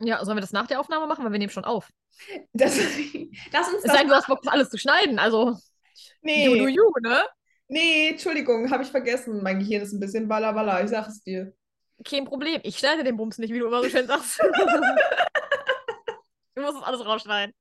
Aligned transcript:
Ja, 0.00 0.24
sollen 0.24 0.36
wir 0.36 0.42
das 0.42 0.52
nach 0.52 0.66
der 0.66 0.80
Aufnahme 0.80 1.06
machen, 1.06 1.24
weil 1.24 1.32
wir 1.32 1.38
nehmen 1.38 1.50
schon 1.50 1.64
auf. 1.64 1.90
Das, 2.52 2.76
lass 3.52 3.68
uns 3.68 3.84
Es 3.84 3.92
sei 3.92 3.98
denn, 3.98 4.08
du 4.08 4.14
hast 4.14 4.26
Bock, 4.26 4.42
das 4.42 4.52
alles 4.52 4.70
zu 4.70 4.78
schneiden. 4.78 5.18
Also, 5.18 5.56
Nee, 6.22 6.46
you 6.46 6.56
do 6.56 6.68
you, 6.68 6.90
ne? 7.02 7.22
nee, 7.68 8.08
Entschuldigung, 8.08 8.70
habe 8.70 8.82
ich 8.82 8.90
vergessen. 8.90 9.42
Mein 9.42 9.58
Gehirn 9.58 9.82
ist 9.82 9.92
ein 9.92 10.00
bisschen 10.00 10.28
walla, 10.28 10.82
ich 10.82 10.90
sag 10.90 11.08
es 11.08 11.22
dir. 11.22 11.52
Kein 12.04 12.24
Problem. 12.24 12.60
Ich 12.64 12.78
schneide 12.78 13.04
den 13.04 13.16
Bums 13.16 13.38
nicht, 13.38 13.52
wie 13.52 13.58
du 13.58 13.66
immer 13.66 13.82
so 13.82 13.88
schön 13.88 14.06
sagst. 14.06 14.38
du 16.54 16.60
musst 16.60 16.76
das 16.76 16.82
alles 16.82 17.04
rausschneiden. 17.04 17.54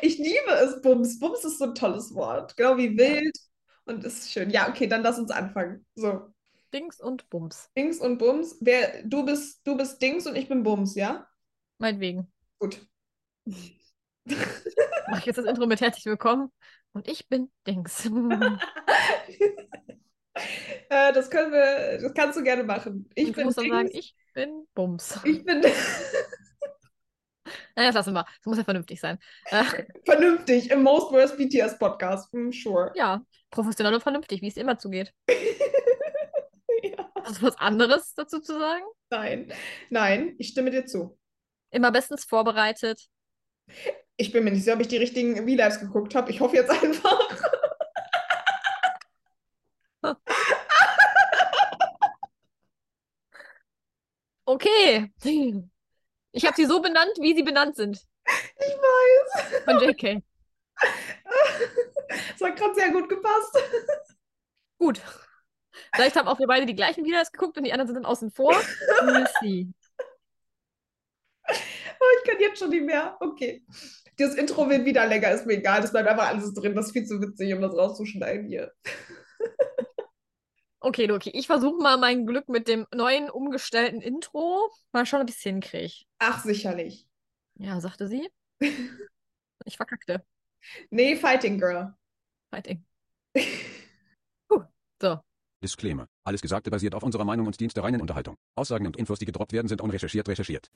Ich 0.00 0.18
liebe 0.18 0.50
es, 0.50 0.80
Bums. 0.82 1.18
Bums 1.18 1.44
ist 1.44 1.58
so 1.58 1.66
ein 1.66 1.74
tolles 1.74 2.14
Wort. 2.14 2.56
Genau 2.56 2.76
wie 2.76 2.96
wild. 2.96 3.36
Und 3.84 4.04
ist 4.04 4.32
schön. 4.32 4.50
Ja, 4.50 4.68
okay, 4.68 4.86
dann 4.86 5.02
lass 5.02 5.18
uns 5.18 5.30
anfangen. 5.30 5.86
So, 5.94 6.28
Dings 6.76 7.00
und 7.00 7.30
Bums. 7.30 7.70
Dings 7.74 8.00
und 8.00 8.18
Bums. 8.18 8.58
Wer, 8.60 9.02
du 9.02 9.24
bist, 9.24 9.66
du 9.66 9.78
bist 9.78 10.02
Dings 10.02 10.26
und 10.26 10.36
ich 10.36 10.46
bin 10.46 10.62
Bums, 10.62 10.94
ja? 10.94 11.26
Meinetwegen. 11.78 12.30
Gut. 12.58 12.86
Mach 14.26 15.18
ich 15.18 15.24
jetzt 15.24 15.38
das 15.38 15.46
Intro 15.46 15.66
mit 15.66 15.80
herzlich 15.80 16.04
willkommen. 16.04 16.52
Und 16.92 17.08
ich 17.08 17.28
bin 17.28 17.50
Dings. 17.66 18.10
Äh, 20.90 21.14
das 21.14 21.30
können 21.30 21.50
wir, 21.50 21.98
das 21.98 22.12
kannst 22.12 22.38
du 22.38 22.42
gerne 22.42 22.62
machen. 22.62 23.08
Ich 23.14 23.32
bin 23.32 23.46
musst 23.46 23.56
dann 23.56 23.70
sagen, 23.70 23.88
Dings. 23.88 23.98
ich 23.98 24.14
bin 24.34 24.66
Bums. 24.74 25.18
Ich 25.24 25.42
bin 25.42 25.62
Naja, 27.74 27.88
das 27.88 27.94
lassen 27.94 28.12
wir. 28.12 28.24
Das 28.24 28.44
muss 28.44 28.58
ja 28.58 28.64
vernünftig 28.64 29.00
sein. 29.00 29.18
Äh, 29.46 29.64
vernünftig 30.04 30.70
im 30.70 30.82
Most 30.82 31.10
Worst 31.10 31.38
BTS 31.38 31.78
Podcast. 31.78 32.30
Hm, 32.34 32.52
sure. 32.52 32.92
ja, 32.94 33.22
professionell 33.50 33.94
und 33.94 34.02
vernünftig, 34.02 34.42
wie 34.42 34.48
es 34.48 34.58
immer 34.58 34.78
zugeht. 34.78 35.14
Du 37.26 37.42
was 37.42 37.56
anderes 37.58 38.14
dazu 38.14 38.40
zu 38.40 38.58
sagen? 38.58 38.84
Nein, 39.10 39.52
nein, 39.90 40.34
ich 40.38 40.48
stimme 40.48 40.70
dir 40.70 40.86
zu. 40.86 41.18
Immer 41.70 41.90
bestens 41.90 42.24
vorbereitet. 42.24 43.08
Ich 44.16 44.32
bin 44.32 44.44
mir 44.44 44.52
nicht 44.52 44.64
sicher, 44.64 44.74
ob 44.74 44.80
ich 44.80 44.88
die 44.88 44.96
richtigen 44.96 45.36
V-Lives 45.36 45.80
geguckt 45.80 46.14
habe. 46.14 46.30
Ich 46.30 46.40
hoffe 46.40 46.56
jetzt 46.56 46.70
einfach. 46.70 47.20
Okay. 54.48 55.12
Ich 56.30 56.44
habe 56.46 56.54
sie 56.54 56.66
so 56.66 56.80
benannt, 56.80 57.10
wie 57.18 57.34
sie 57.34 57.42
benannt 57.42 57.74
sind. 57.74 58.00
Ich 58.26 58.74
weiß. 58.76 59.64
Von 59.64 59.80
JK. 59.80 60.22
Das 62.38 62.48
hat 62.48 62.56
gerade 62.56 62.74
sehr 62.74 62.92
gut 62.92 63.08
gepasst. 63.08 63.58
Gut. 64.78 65.00
Vielleicht 65.94 66.16
haben 66.16 66.28
auch 66.28 66.38
wir 66.38 66.46
beide 66.46 66.66
die 66.66 66.74
gleichen 66.74 67.04
Videos 67.04 67.32
geguckt 67.32 67.56
und 67.56 67.64
die 67.64 67.72
anderen 67.72 67.88
sind 67.88 67.96
dann 67.96 68.06
außen 68.06 68.30
vor. 68.30 68.54
See. 69.40 69.68
Oh, 71.48 72.04
ich 72.18 72.30
kann 72.30 72.40
jetzt 72.40 72.58
schon 72.58 72.70
nicht 72.70 72.84
mehr. 72.84 73.16
Okay. 73.20 73.64
Das 74.18 74.34
Intro 74.34 74.68
wird 74.68 74.84
wieder 74.84 75.06
länger, 75.06 75.30
ist 75.30 75.46
mir 75.46 75.54
egal. 75.54 75.80
Das 75.80 75.92
bleibt 75.92 76.08
einfach 76.08 76.28
alles 76.28 76.52
drin. 76.54 76.74
Das 76.74 76.86
ist 76.86 76.92
viel 76.92 77.06
zu 77.06 77.20
witzig, 77.20 77.52
um 77.54 77.60
das 77.60 77.76
rauszuschneiden 77.76 78.46
hier. 78.48 78.72
Okay, 80.80 81.10
okay. 81.10 81.30
Ich 81.34 81.46
versuche 81.46 81.82
mal 81.82 81.96
mein 81.96 82.26
Glück 82.26 82.48
mit 82.48 82.68
dem 82.68 82.86
neuen 82.94 83.28
umgestellten 83.28 84.00
Intro. 84.00 84.70
Mal 84.92 85.04
schauen, 85.04 85.22
ob 85.22 85.28
ich 85.28 85.36
es 85.36 85.42
hinkriege. 85.42 86.04
Ach, 86.18 86.42
sicherlich. 86.44 87.06
Ja, 87.54 87.80
sagte 87.80 88.08
sie. 88.08 88.28
Ich 89.68 89.76
verkackte. 89.76 90.24
Nee, 90.90 91.16
Fighting 91.16 91.58
Girl. 91.58 91.92
Fighting. 92.50 92.84
Puh. 94.48 94.62
So. 95.02 95.18
Disclaimer. 95.62 96.06
Alles 96.24 96.42
Gesagte 96.42 96.70
basiert 96.70 96.94
auf 96.94 97.02
unserer 97.02 97.24
Meinung 97.24 97.46
und 97.46 97.58
Dienst 97.58 97.76
der 97.76 97.84
reinen 97.84 98.00
Unterhaltung. 98.00 98.36
Aussagen 98.56 98.86
und 98.86 98.96
Infos, 98.96 99.18
die 99.18 99.24
gedroppt 99.24 99.52
werden, 99.52 99.68
sind 99.68 99.80
unrecherchiert 99.80 100.28
recherchiert. 100.28 100.70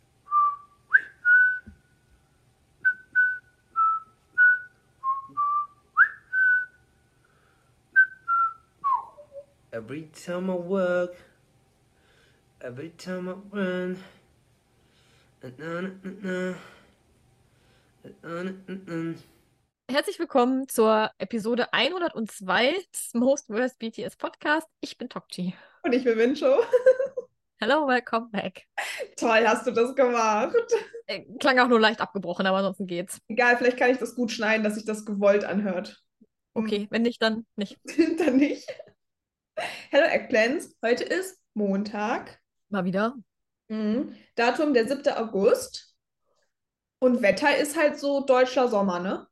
Every 9.73 10.09
time 10.13 10.51
I 10.51 10.57
work, 10.57 11.15
every 12.61 12.91
time 12.91 13.29
I 13.29 13.35
run, 13.57 14.03
na 15.43 15.51
na 15.59 15.81
na 15.81 15.91
na, 16.23 16.55
na 18.03 18.43
na 18.43 18.53
na 18.67 18.77
na. 18.87 19.15
Herzlich 19.91 20.21
willkommen 20.21 20.69
zur 20.69 21.11
Episode 21.19 21.73
102 21.73 22.77
des 22.95 23.11
Most 23.13 23.51
Worst 23.51 23.81
BTS 23.81 24.15
Podcast. 24.15 24.69
Ich 24.81 24.97
bin 24.97 25.09
Tokchi. 25.09 25.53
Und 25.83 25.93
ich 25.93 26.05
bin 26.05 26.17
Wincho. 26.17 26.61
Hello, 27.61 27.89
welcome 27.89 28.29
back. 28.31 28.69
Toll, 29.17 29.43
hast 29.45 29.67
du 29.67 29.73
das 29.73 29.97
gemacht. 29.97 30.55
Äh, 31.07 31.25
klang 31.41 31.59
auch 31.59 31.67
nur 31.67 31.81
leicht 31.81 32.01
abgebrochen, 32.01 32.47
aber 32.47 32.59
ansonsten 32.59 32.87
geht's. 32.87 33.19
Egal, 33.27 33.57
vielleicht 33.57 33.79
kann 33.79 33.91
ich 33.91 33.99
das 33.99 34.15
gut 34.15 34.31
schneiden, 34.31 34.63
dass 34.63 34.77
sich 34.77 34.85
das 34.85 35.05
gewollt 35.05 35.43
anhört. 35.43 36.01
Okay, 36.55 36.87
wenn 36.91 37.03
nicht, 37.03 37.21
dann 37.21 37.45
nicht. 37.57 37.77
Dann 38.19 38.37
nicht. 38.37 38.69
Hello 39.91 40.07
Eggplants. 40.07 40.77
Heute 40.87 41.03
ist 41.03 41.37
Montag. 41.55 42.39
Mal 42.69 42.85
wieder. 42.85 43.17
Mhm. 43.67 44.15
Datum 44.37 44.73
der 44.73 44.87
7. 44.87 45.15
August. 45.15 45.97
Und 47.01 47.23
Wetter 47.23 47.57
ist 47.57 47.77
halt 47.77 47.99
so 47.99 48.21
deutscher 48.21 48.69
Sommer, 48.69 49.01
ne? 49.01 49.27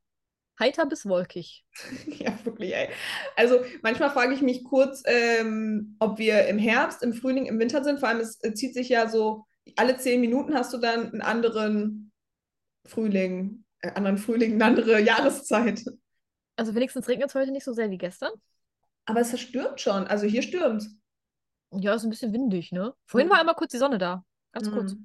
Heiter 0.59 0.85
bis 0.85 1.05
wolkig. 1.05 1.65
Ja, 2.19 2.37
wirklich, 2.43 2.73
ey. 2.75 2.89
Also 3.35 3.61
manchmal 3.81 4.09
frage 4.11 4.33
ich 4.33 4.41
mich 4.41 4.63
kurz, 4.63 5.03
ähm, 5.05 5.95
ob 5.99 6.17
wir 6.17 6.47
im 6.47 6.57
Herbst, 6.57 7.03
im 7.03 7.13
Frühling, 7.13 7.45
im 7.45 7.59
Winter 7.59 7.83
sind. 7.83 7.99
Vor 7.99 8.09
allem, 8.09 8.19
es 8.19 8.43
äh, 8.43 8.53
zieht 8.53 8.73
sich 8.73 8.89
ja 8.89 9.07
so, 9.07 9.45
alle 9.75 9.97
zehn 9.97 10.21
Minuten 10.21 10.53
hast 10.55 10.73
du 10.73 10.77
dann 10.77 11.11
einen 11.11 11.21
anderen 11.21 12.11
Frühling, 12.85 13.63
äh, 13.81 13.91
anderen 13.91 14.17
Frühling, 14.17 14.53
eine 14.53 14.65
andere 14.65 15.01
Jahreszeit. 15.01 15.83
Also 16.55 16.75
wenigstens 16.75 17.07
regnet 17.07 17.29
es 17.29 17.35
heute 17.35 17.51
nicht 17.51 17.63
so 17.63 17.73
sehr 17.73 17.89
wie 17.89 17.97
gestern. 17.97 18.31
Aber 19.05 19.21
es 19.21 19.39
stürmt 19.39 19.79
schon. 19.79 20.07
Also 20.07 20.25
hier 20.27 20.41
stürmt 20.41 20.85
Ja, 21.71 21.93
ist 21.95 22.03
ein 22.03 22.09
bisschen 22.09 22.33
windig, 22.33 22.71
ne? 22.71 22.93
Vorhin 23.05 23.29
war 23.29 23.39
einmal 23.39 23.55
kurz 23.55 23.71
die 23.71 23.77
Sonne 23.77 23.97
da. 23.97 24.25
Ganz 24.51 24.69
kurz. 24.71 24.95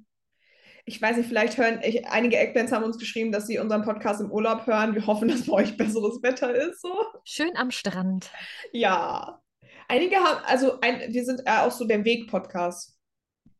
Ich 0.87 1.01
weiß 1.01 1.17
nicht, 1.17 1.27
vielleicht 1.27 1.57
hören, 1.57 1.79
ich, 1.83 2.05
einige 2.05 2.37
Eggplants 2.37 2.71
haben 2.71 2.83
uns 2.83 2.99
geschrieben, 2.99 3.31
dass 3.31 3.47
sie 3.47 3.57
unseren 3.57 3.81
Podcast 3.81 4.21
im 4.21 4.31
Urlaub 4.31 4.67
hören. 4.67 4.93
Wir 4.93 5.07
hoffen, 5.07 5.27
dass 5.27 5.47
bei 5.47 5.53
euch 5.53 5.77
besseres 5.77 6.21
Wetter 6.21 6.53
ist. 6.53 6.79
So. 6.79 6.95
Schön 7.23 7.57
am 7.57 7.71
Strand. 7.71 8.29
Ja. 8.71 9.41
Einige 9.87 10.17
haben, 10.17 10.45
also 10.45 10.79
ein, 10.81 11.11
wir 11.11 11.25
sind 11.25 11.41
äh, 11.45 11.57
auch 11.57 11.71
so 11.71 11.85
der 11.85 12.05
Weg-Podcast. 12.05 12.95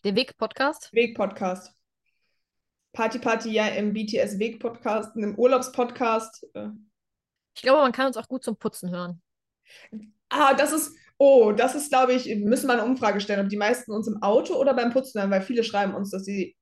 Der 0.04 0.16
Weg-Podcast. 0.16 0.94
Weg-Podcast. 0.94 1.74
Party 2.94 3.18
Party 3.18 3.50
ja 3.50 3.70
im 3.70 3.92
BTS 3.94 4.38
Weg-Podcast, 4.38 5.16
im 5.16 5.34
Urlaubspodcast. 5.36 6.46
Äh. 6.54 6.68
Ich 7.56 7.64
glaube, 7.64 7.82
man 7.82 7.92
kann 7.92 8.06
uns 8.06 8.18
auch 8.18 8.28
gut 8.28 8.44
zum 8.44 8.56
Putzen 8.56 8.92
hören. 8.92 9.20
Ah, 10.30 10.54
das 10.54 10.72
ist, 10.72 10.96
oh, 11.18 11.52
das 11.54 11.74
ist, 11.74 11.90
glaube 11.90 12.14
ich, 12.14 12.28
müssen 12.36 12.68
wir 12.68 12.74
eine 12.74 12.86
Umfrage 12.86 13.20
stellen, 13.20 13.46
ob 13.46 13.50
die 13.50 13.58
meisten 13.58 13.92
uns 13.92 14.08
im 14.08 14.22
Auto 14.22 14.54
oder 14.54 14.76
beim 14.76 14.94
Putzen 14.94 15.20
hören, 15.20 15.32
weil 15.32 15.42
viele 15.42 15.64
schreiben 15.64 15.96
uns, 15.96 16.12
dass 16.12 16.24
sie 16.24 16.56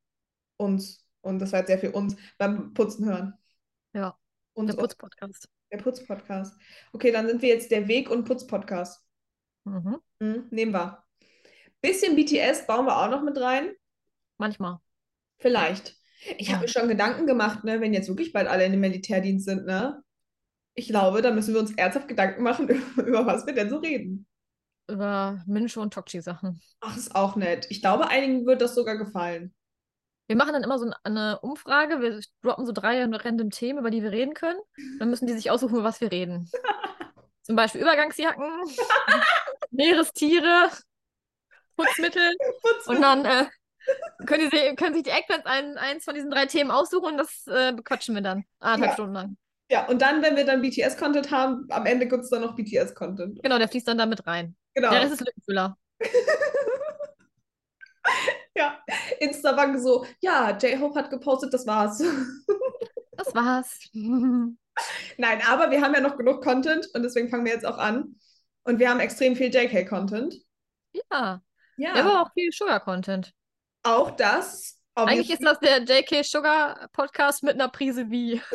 uns, 0.57 1.05
und 1.21 1.39
das 1.39 1.51
war 1.51 1.59
jetzt 1.59 1.67
sehr 1.67 1.79
viel 1.79 1.91
uns, 1.91 2.15
beim 2.37 2.73
Putzen 2.73 3.05
hören. 3.05 3.33
Ja, 3.93 4.17
Und 4.53 4.67
der 4.67 4.73
Putz-Podcast. 4.75 5.47
der 5.71 5.77
Putz-Podcast. 5.77 6.55
Okay, 6.91 7.11
dann 7.11 7.27
sind 7.27 7.41
wir 7.41 7.49
jetzt 7.49 7.71
der 7.71 7.87
Weg- 7.87 8.09
und 8.09 8.25
Putz-Podcast. 8.25 9.03
Mhm. 9.65 9.99
Hm, 10.21 10.47
nehmen 10.51 10.73
wir. 10.73 11.03
Bisschen 11.81 12.15
BTS 12.15 12.65
bauen 12.67 12.85
wir 12.85 12.97
auch 12.97 13.09
noch 13.09 13.23
mit 13.23 13.37
rein. 13.39 13.71
Manchmal. 14.37 14.79
Vielleicht. 15.39 15.95
Ich 16.37 16.47
Ja. 16.47 16.53
habe 16.55 16.63
mir 16.65 16.69
schon 16.69 16.87
Gedanken 16.87 17.27
gemacht, 17.27 17.63
ne, 17.63 17.81
wenn 17.81 17.93
jetzt 17.93 18.07
wirklich 18.07 18.31
bald 18.31 18.47
alle 18.47 18.65
in 18.65 18.71
dem 18.71 18.81
Militärdienst 18.81 19.45
sind, 19.45 19.65
ne? 19.65 20.01
Ich 20.75 20.87
glaube, 20.87 21.21
da 21.21 21.31
müssen 21.31 21.53
wir 21.53 21.59
uns 21.59 21.73
ernsthaft 21.73 22.07
Gedanken 22.07 22.41
machen, 22.43 22.67
über, 22.69 23.03
über 23.07 23.25
was 23.25 23.45
wir 23.45 23.53
denn 23.53 23.69
so 23.69 23.77
reden. 23.77 24.25
Über 24.89 25.43
Mincho 25.45 25.81
und 25.81 25.93
Tokchi-Sachen. 25.93 26.61
Ach, 26.81 26.97
ist 26.97 27.15
auch 27.15 27.35
nett. 27.35 27.67
Ich 27.69 27.81
glaube, 27.81 28.07
einigen 28.07 28.45
wird 28.45 28.61
das 28.61 28.75
sogar 28.75 28.97
gefallen. 28.97 29.53
Wir 30.28 30.35
machen 30.35 30.53
dann 30.53 30.63
immer 30.63 30.79
so 30.79 30.89
eine 31.03 31.39
Umfrage. 31.42 32.01
Wir 32.01 32.19
droppen 32.42 32.65
so 32.65 32.71
drei 32.71 33.03
random 33.03 33.50
Themen, 33.50 33.80
über 33.80 33.92
die 33.92 34.01
wir 34.03 34.12
reden 34.12 34.33
können. 34.33 34.59
Dann 35.00 35.09
müssen 35.09 35.27
die 35.27 35.33
sich 35.33 35.51
aussuchen, 35.51 35.75
über 35.75 35.83
was 35.83 36.01
wir 36.01 36.12
reden. 36.12 36.50
Zum 37.44 37.57
Beispiel 37.57 37.81
Übergangsjacken, 37.81 38.50
Meerestiere, 39.71 40.69
Putzmittel. 41.75 42.31
Und 42.86 43.01
dann 43.01 43.25
äh, 43.25 43.45
können, 44.25 44.50
die, 44.50 44.75
können 44.75 44.94
sich 44.94 45.03
die 45.03 45.09
Eggplants 45.09 45.45
ein, 45.45 45.77
eins 45.77 46.06
von 46.06 46.13
diesen 46.15 46.31
drei 46.31 46.45
Themen 46.45 46.71
aussuchen 46.71 47.12
und 47.12 47.18
das 47.18 47.45
äh, 47.47 47.74
bequatschen 47.74 48.15
wir 48.15 48.21
dann. 48.21 48.45
Anderthalb 48.59 48.92
Ja. 48.92 48.94
Stunden 48.94 49.13
lang. 49.13 49.38
Ja, 49.69 49.86
und 49.88 50.01
dann, 50.01 50.21
wenn 50.21 50.38
wir 50.38 50.45
dann 50.45 50.62
BTS-Content 50.62 51.31
haben, 51.31 51.68
am 51.69 51.86
Ende 51.86 52.07
gibt 52.07 52.24
es 52.24 52.30
dann 52.30 52.42
noch 52.42 52.56
BTS-Content. 52.56 53.42
Genau, 53.44 53.57
der 53.57 53.68
fließt 53.68 53.88
dann 53.88 53.97
da 53.97 54.06
mit 54.06 54.25
rein. 54.25 54.56
Genau. 54.74 54.92
Der 54.92 55.01
Rest 55.01 55.13
ist 55.13 55.25
Lückenfüller. 55.25 55.77
Ja, 58.56 58.77
Insta 59.23 59.55
war 59.57 59.77
so, 59.79 60.05
ja, 60.19 60.51
J-Hope 60.57 60.99
hat 60.99 61.09
gepostet, 61.09 61.53
das 61.53 61.65
war's. 61.67 62.01
Das 63.15 63.33
war's. 63.35 63.79
Nein, 63.93 65.41
aber 65.47 65.69
wir 65.69 65.81
haben 65.81 65.93
ja 65.93 66.01
noch 66.01 66.17
genug 66.17 66.43
Content 66.43 66.89
und 66.95 67.03
deswegen 67.03 67.29
fangen 67.29 67.45
wir 67.45 67.53
jetzt 67.53 67.65
auch 67.65 67.77
an. 67.77 68.15
Und 68.63 68.79
wir 68.79 68.89
haben 68.89 68.99
extrem 68.99 69.35
viel 69.35 69.53
JK-Content. 69.53 70.35
ja. 71.11 71.41
Ja, 71.77 71.93
aber 71.95 72.21
auch 72.23 72.31
viel 72.33 72.51
Sugar-Content. 72.51 73.33
auch 73.83 74.11
das 74.11 74.79
Eigentlich 74.95 75.29
ist 75.31 75.43
das 75.43 75.59
der 75.59 75.83
JK 75.83 76.23
Sugar 76.25 76.87
Podcast 76.91 77.43
mit 77.43 77.53
einer 77.53 77.67
Prise 77.69 78.09
wie. 78.09 78.41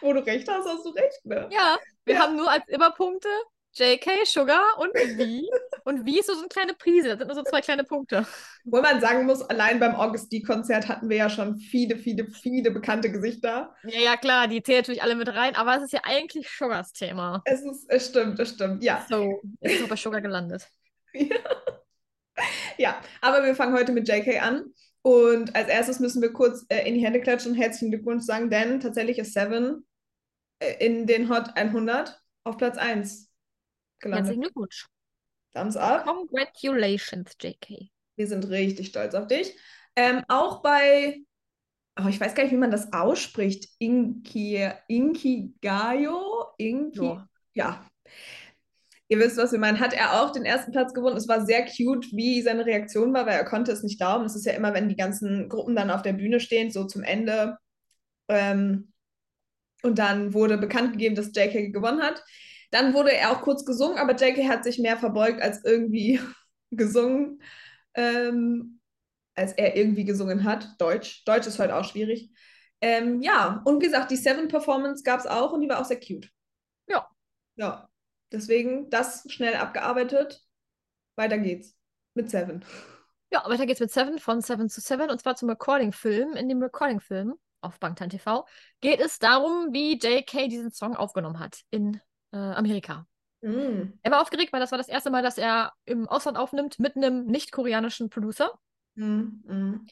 Wo 0.00 0.12
du 0.12 0.20
recht 0.24 0.48
hast, 0.48 0.66
hast 0.66 0.84
du 0.84 0.90
recht, 0.90 1.24
ne? 1.24 1.48
Ja, 1.52 1.76
wir 2.04 2.14
Ja. 2.14 2.20
haben 2.22 2.36
nur 2.36 2.50
als 2.50 2.66
Überpunkte 2.68 3.28
JK 3.72 4.26
Sugar 4.26 4.62
und 4.78 4.94
wie. 4.94 5.48
Und 5.84 6.04
wie 6.04 6.18
ist 6.18 6.26
so, 6.26 6.34
so 6.34 6.40
eine 6.40 6.48
kleine 6.48 6.74
Prise. 6.74 7.10
Das 7.10 7.18
sind 7.18 7.28
nur 7.28 7.36
so 7.36 7.42
zwei 7.42 7.60
kleine 7.60 7.84
Punkte. 7.84 8.26
Wo 8.64 8.80
man 8.80 9.00
sagen 9.00 9.26
muss, 9.26 9.42
allein 9.42 9.80
beim 9.80 9.94
August 9.94 10.32
D-Konzert 10.32 10.88
hatten 10.88 11.08
wir 11.08 11.16
ja 11.16 11.30
schon 11.30 11.56
viele, 11.56 11.96
viele, 11.96 12.26
viele 12.26 12.70
bekannte 12.70 13.10
Gesichter. 13.10 13.74
Ja, 13.84 14.00
ja, 14.00 14.16
klar, 14.16 14.48
die 14.48 14.62
zählen 14.62 14.80
natürlich 14.80 15.02
alle 15.02 15.14
mit 15.14 15.28
rein, 15.28 15.56
aber 15.56 15.76
es 15.76 15.84
ist 15.84 15.92
ja 15.92 16.00
eigentlich 16.04 16.48
Sugars 16.50 16.92
Thema. 16.92 17.42
Es 17.44 17.62
ist, 17.62 17.86
es 17.88 18.08
stimmt, 18.08 18.38
es 18.38 18.50
stimmt, 18.50 18.82
ja. 18.82 19.06
So, 19.08 19.40
jetzt 19.60 19.76
ist 19.76 19.84
auch 19.84 19.88
bei 19.88 19.96
Sugar 19.96 20.20
gelandet. 20.20 20.66
Ja, 22.78 22.98
aber 23.20 23.44
wir 23.44 23.54
fangen 23.54 23.74
heute 23.74 23.92
mit 23.92 24.08
JK 24.08 24.40
an. 24.42 24.72
Und 25.02 25.54
als 25.54 25.68
erstes 25.68 26.00
müssen 26.00 26.20
wir 26.20 26.32
kurz 26.32 26.64
äh, 26.68 26.86
in 26.86 26.94
die 26.94 27.04
Hände 27.04 27.20
klatschen 27.20 27.52
und 27.52 27.58
herzlichen 27.58 27.90
Glückwunsch 27.90 28.24
sagen, 28.24 28.50
denn 28.50 28.80
tatsächlich 28.80 29.18
ist 29.18 29.32
Seven 29.32 29.86
äh, 30.58 30.84
in 30.84 31.06
den 31.06 31.28
Hot 31.30 31.56
100 31.56 32.20
auf 32.44 32.56
Platz 32.56 32.76
1 32.76 33.29
gelandet. 34.00 34.26
Herzlichen 34.26 34.42
Glückwunsch. 34.42 34.86
Thumbs 35.54 35.76
up. 35.76 36.04
Congratulations, 36.04 37.36
JK. 37.40 37.90
Wir 38.16 38.26
sind 38.26 38.48
richtig 38.48 38.88
stolz 38.88 39.14
auf 39.14 39.26
dich. 39.26 39.56
Ähm, 39.96 40.22
auch 40.28 40.62
bei, 40.62 41.18
oh, 42.00 42.08
ich 42.08 42.20
weiß 42.20 42.34
gar 42.34 42.44
nicht, 42.44 42.52
wie 42.52 42.56
man 42.58 42.70
das 42.70 42.92
ausspricht. 42.92 43.68
Inki, 43.78 44.68
Inkigayo? 44.88 46.46
Inki, 46.58 47.04
Ja. 47.04 47.28
ja. 47.54 47.86
Ihr 49.08 49.18
wisst, 49.18 49.38
was 49.38 49.50
wir 49.50 49.58
meinen. 49.58 49.80
Hat 49.80 49.92
er 49.92 50.22
auch 50.22 50.30
den 50.30 50.44
ersten 50.44 50.70
Platz 50.70 50.94
gewonnen? 50.94 51.16
Es 51.16 51.26
war 51.26 51.44
sehr 51.44 51.66
cute, 51.66 52.06
wie 52.12 52.42
seine 52.42 52.64
Reaktion 52.64 53.12
war, 53.12 53.26
weil 53.26 53.34
er 53.34 53.44
konnte 53.44 53.72
es 53.72 53.82
nicht 53.82 53.98
glauben. 53.98 54.24
Es 54.24 54.36
ist 54.36 54.46
ja 54.46 54.52
immer, 54.52 54.72
wenn 54.72 54.88
die 54.88 54.96
ganzen 54.96 55.48
Gruppen 55.48 55.74
dann 55.74 55.90
auf 55.90 56.02
der 56.02 56.12
Bühne 56.12 56.38
stehen, 56.38 56.70
so 56.70 56.84
zum 56.84 57.02
Ende. 57.02 57.58
Ähm, 58.28 58.92
und 59.82 59.98
dann 59.98 60.32
wurde 60.32 60.58
bekannt 60.58 60.92
gegeben, 60.92 61.16
dass 61.16 61.34
JK 61.34 61.72
gewonnen 61.72 62.02
hat. 62.02 62.22
Dann 62.70 62.94
wurde 62.94 63.12
er 63.12 63.32
auch 63.32 63.42
kurz 63.42 63.64
gesungen, 63.64 63.98
aber 63.98 64.14
JK 64.14 64.48
hat 64.48 64.64
sich 64.64 64.78
mehr 64.78 64.96
verbeugt 64.96 65.42
als 65.42 65.64
irgendwie 65.64 66.20
gesungen, 66.70 67.42
ähm, 67.94 68.80
als 69.34 69.52
er 69.52 69.76
irgendwie 69.76 70.04
gesungen 70.04 70.44
hat. 70.44 70.68
Deutsch. 70.78 71.24
Deutsch 71.24 71.46
ist 71.46 71.58
heute 71.58 71.76
auch 71.76 71.84
schwierig. 71.84 72.30
Ähm, 72.80 73.20
ja, 73.20 73.60
und 73.64 73.80
wie 73.80 73.86
gesagt, 73.86 74.10
die 74.10 74.16
Seven 74.16 74.48
Performance 74.48 75.02
gab 75.02 75.20
es 75.20 75.26
auch 75.26 75.52
und 75.52 75.60
die 75.60 75.68
war 75.68 75.80
auch 75.80 75.84
sehr 75.84 76.00
cute. 76.00 76.30
Ja. 76.86 77.08
Ja. 77.56 77.88
Deswegen 78.32 78.88
das 78.90 79.24
schnell 79.28 79.54
abgearbeitet. 79.54 80.40
Weiter 81.16 81.38
geht's 81.38 81.76
mit 82.14 82.30
Seven. 82.30 82.64
Ja, 83.32 83.44
weiter 83.48 83.66
geht's 83.66 83.80
mit 83.80 83.90
Seven 83.90 84.18
von 84.18 84.40
Seven 84.40 84.68
zu 84.68 84.80
Seven 84.80 85.10
und 85.10 85.20
zwar 85.20 85.36
zum 85.36 85.50
Recording-Film. 85.50 86.34
In 86.34 86.48
dem 86.48 86.62
Recording-Film 86.62 87.34
auf 87.60 87.78
Bangtan 87.78 88.08
TV 88.08 88.46
geht 88.80 89.00
es 89.00 89.18
darum, 89.18 89.72
wie 89.72 89.98
JK 89.98 90.48
diesen 90.48 90.70
Song 90.70 90.96
aufgenommen 90.96 91.38
hat 91.38 91.60
in 91.70 92.00
äh, 92.32 92.36
Amerika. 92.36 93.06
Mm. 93.42 93.92
Er 94.02 94.10
war 94.10 94.20
aufgeregt, 94.20 94.52
weil 94.52 94.60
das 94.60 94.70
war 94.70 94.78
das 94.78 94.88
erste 94.88 95.10
Mal, 95.10 95.22
dass 95.22 95.38
er 95.38 95.72
im 95.84 96.08
Ausland 96.08 96.36
aufnimmt 96.36 96.78
mit 96.78 96.96
einem 96.96 97.26
nicht-koreanischen 97.26 98.10
Producer. 98.10 98.58
Mm, 98.94 99.20
mm. 99.44 99.86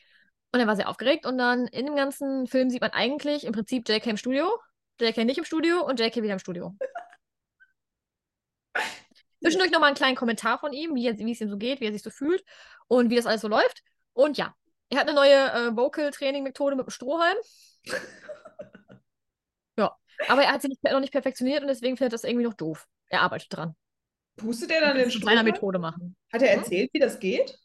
Und 0.52 0.60
er 0.60 0.66
war 0.66 0.76
sehr 0.76 0.88
aufgeregt. 0.88 1.26
Und 1.26 1.38
dann 1.38 1.66
in 1.66 1.86
dem 1.86 1.96
ganzen 1.96 2.46
Film 2.46 2.70
sieht 2.70 2.80
man 2.80 2.90
eigentlich 2.92 3.44
im 3.44 3.52
Prinzip 3.52 3.88
JK 3.88 4.06
im 4.06 4.16
Studio, 4.16 4.50
JK 5.00 5.24
nicht 5.24 5.38
im 5.38 5.44
Studio 5.44 5.84
und 5.84 6.00
JK 6.00 6.16
wieder 6.22 6.32
im 6.34 6.38
Studio. 6.38 6.76
Zwischendurch 9.42 9.70
nochmal 9.70 9.88
einen 9.88 9.96
kleinen 9.96 10.16
Kommentar 10.16 10.58
von 10.58 10.72
ihm, 10.72 10.94
wie, 10.94 11.06
er- 11.06 11.18
wie 11.18 11.32
es 11.32 11.40
ihm 11.40 11.50
so 11.50 11.56
geht, 11.58 11.80
wie 11.80 11.86
er 11.86 11.92
sich 11.92 12.02
so 12.02 12.10
fühlt 12.10 12.44
und 12.88 13.10
wie 13.10 13.16
das 13.16 13.26
alles 13.26 13.40
so 13.40 13.48
läuft. 13.48 13.82
Und 14.12 14.36
ja, 14.36 14.54
er 14.90 14.98
hat 14.98 15.06
eine 15.06 15.14
neue 15.14 15.52
äh, 15.52 15.76
Vocal-Training-Methode 15.76 16.76
mit 16.76 16.86
dem 16.86 16.90
Strohhalm. 16.90 17.36
aber 20.26 20.42
er 20.42 20.52
hat 20.52 20.62
sie 20.62 20.68
nicht, 20.68 20.82
noch 20.82 21.00
nicht 21.00 21.12
perfektioniert 21.12 21.62
und 21.62 21.68
deswegen 21.68 21.96
findet 21.96 22.12
das 22.12 22.24
irgendwie 22.24 22.44
noch 22.46 22.54
doof. 22.54 22.86
Er 23.08 23.22
arbeitet 23.22 23.48
dran. 23.56 23.76
Pustet 24.36 24.70
er 24.70 24.80
dann 24.80 24.96
den 24.96 25.10
Strohhalm? 25.10 25.44
Methode 25.44 25.78
machen. 25.78 26.16
Hat 26.32 26.42
er 26.42 26.52
Hm? 26.52 26.58
erzählt, 26.60 26.90
wie 26.92 26.98
das 26.98 27.18
geht? 27.18 27.58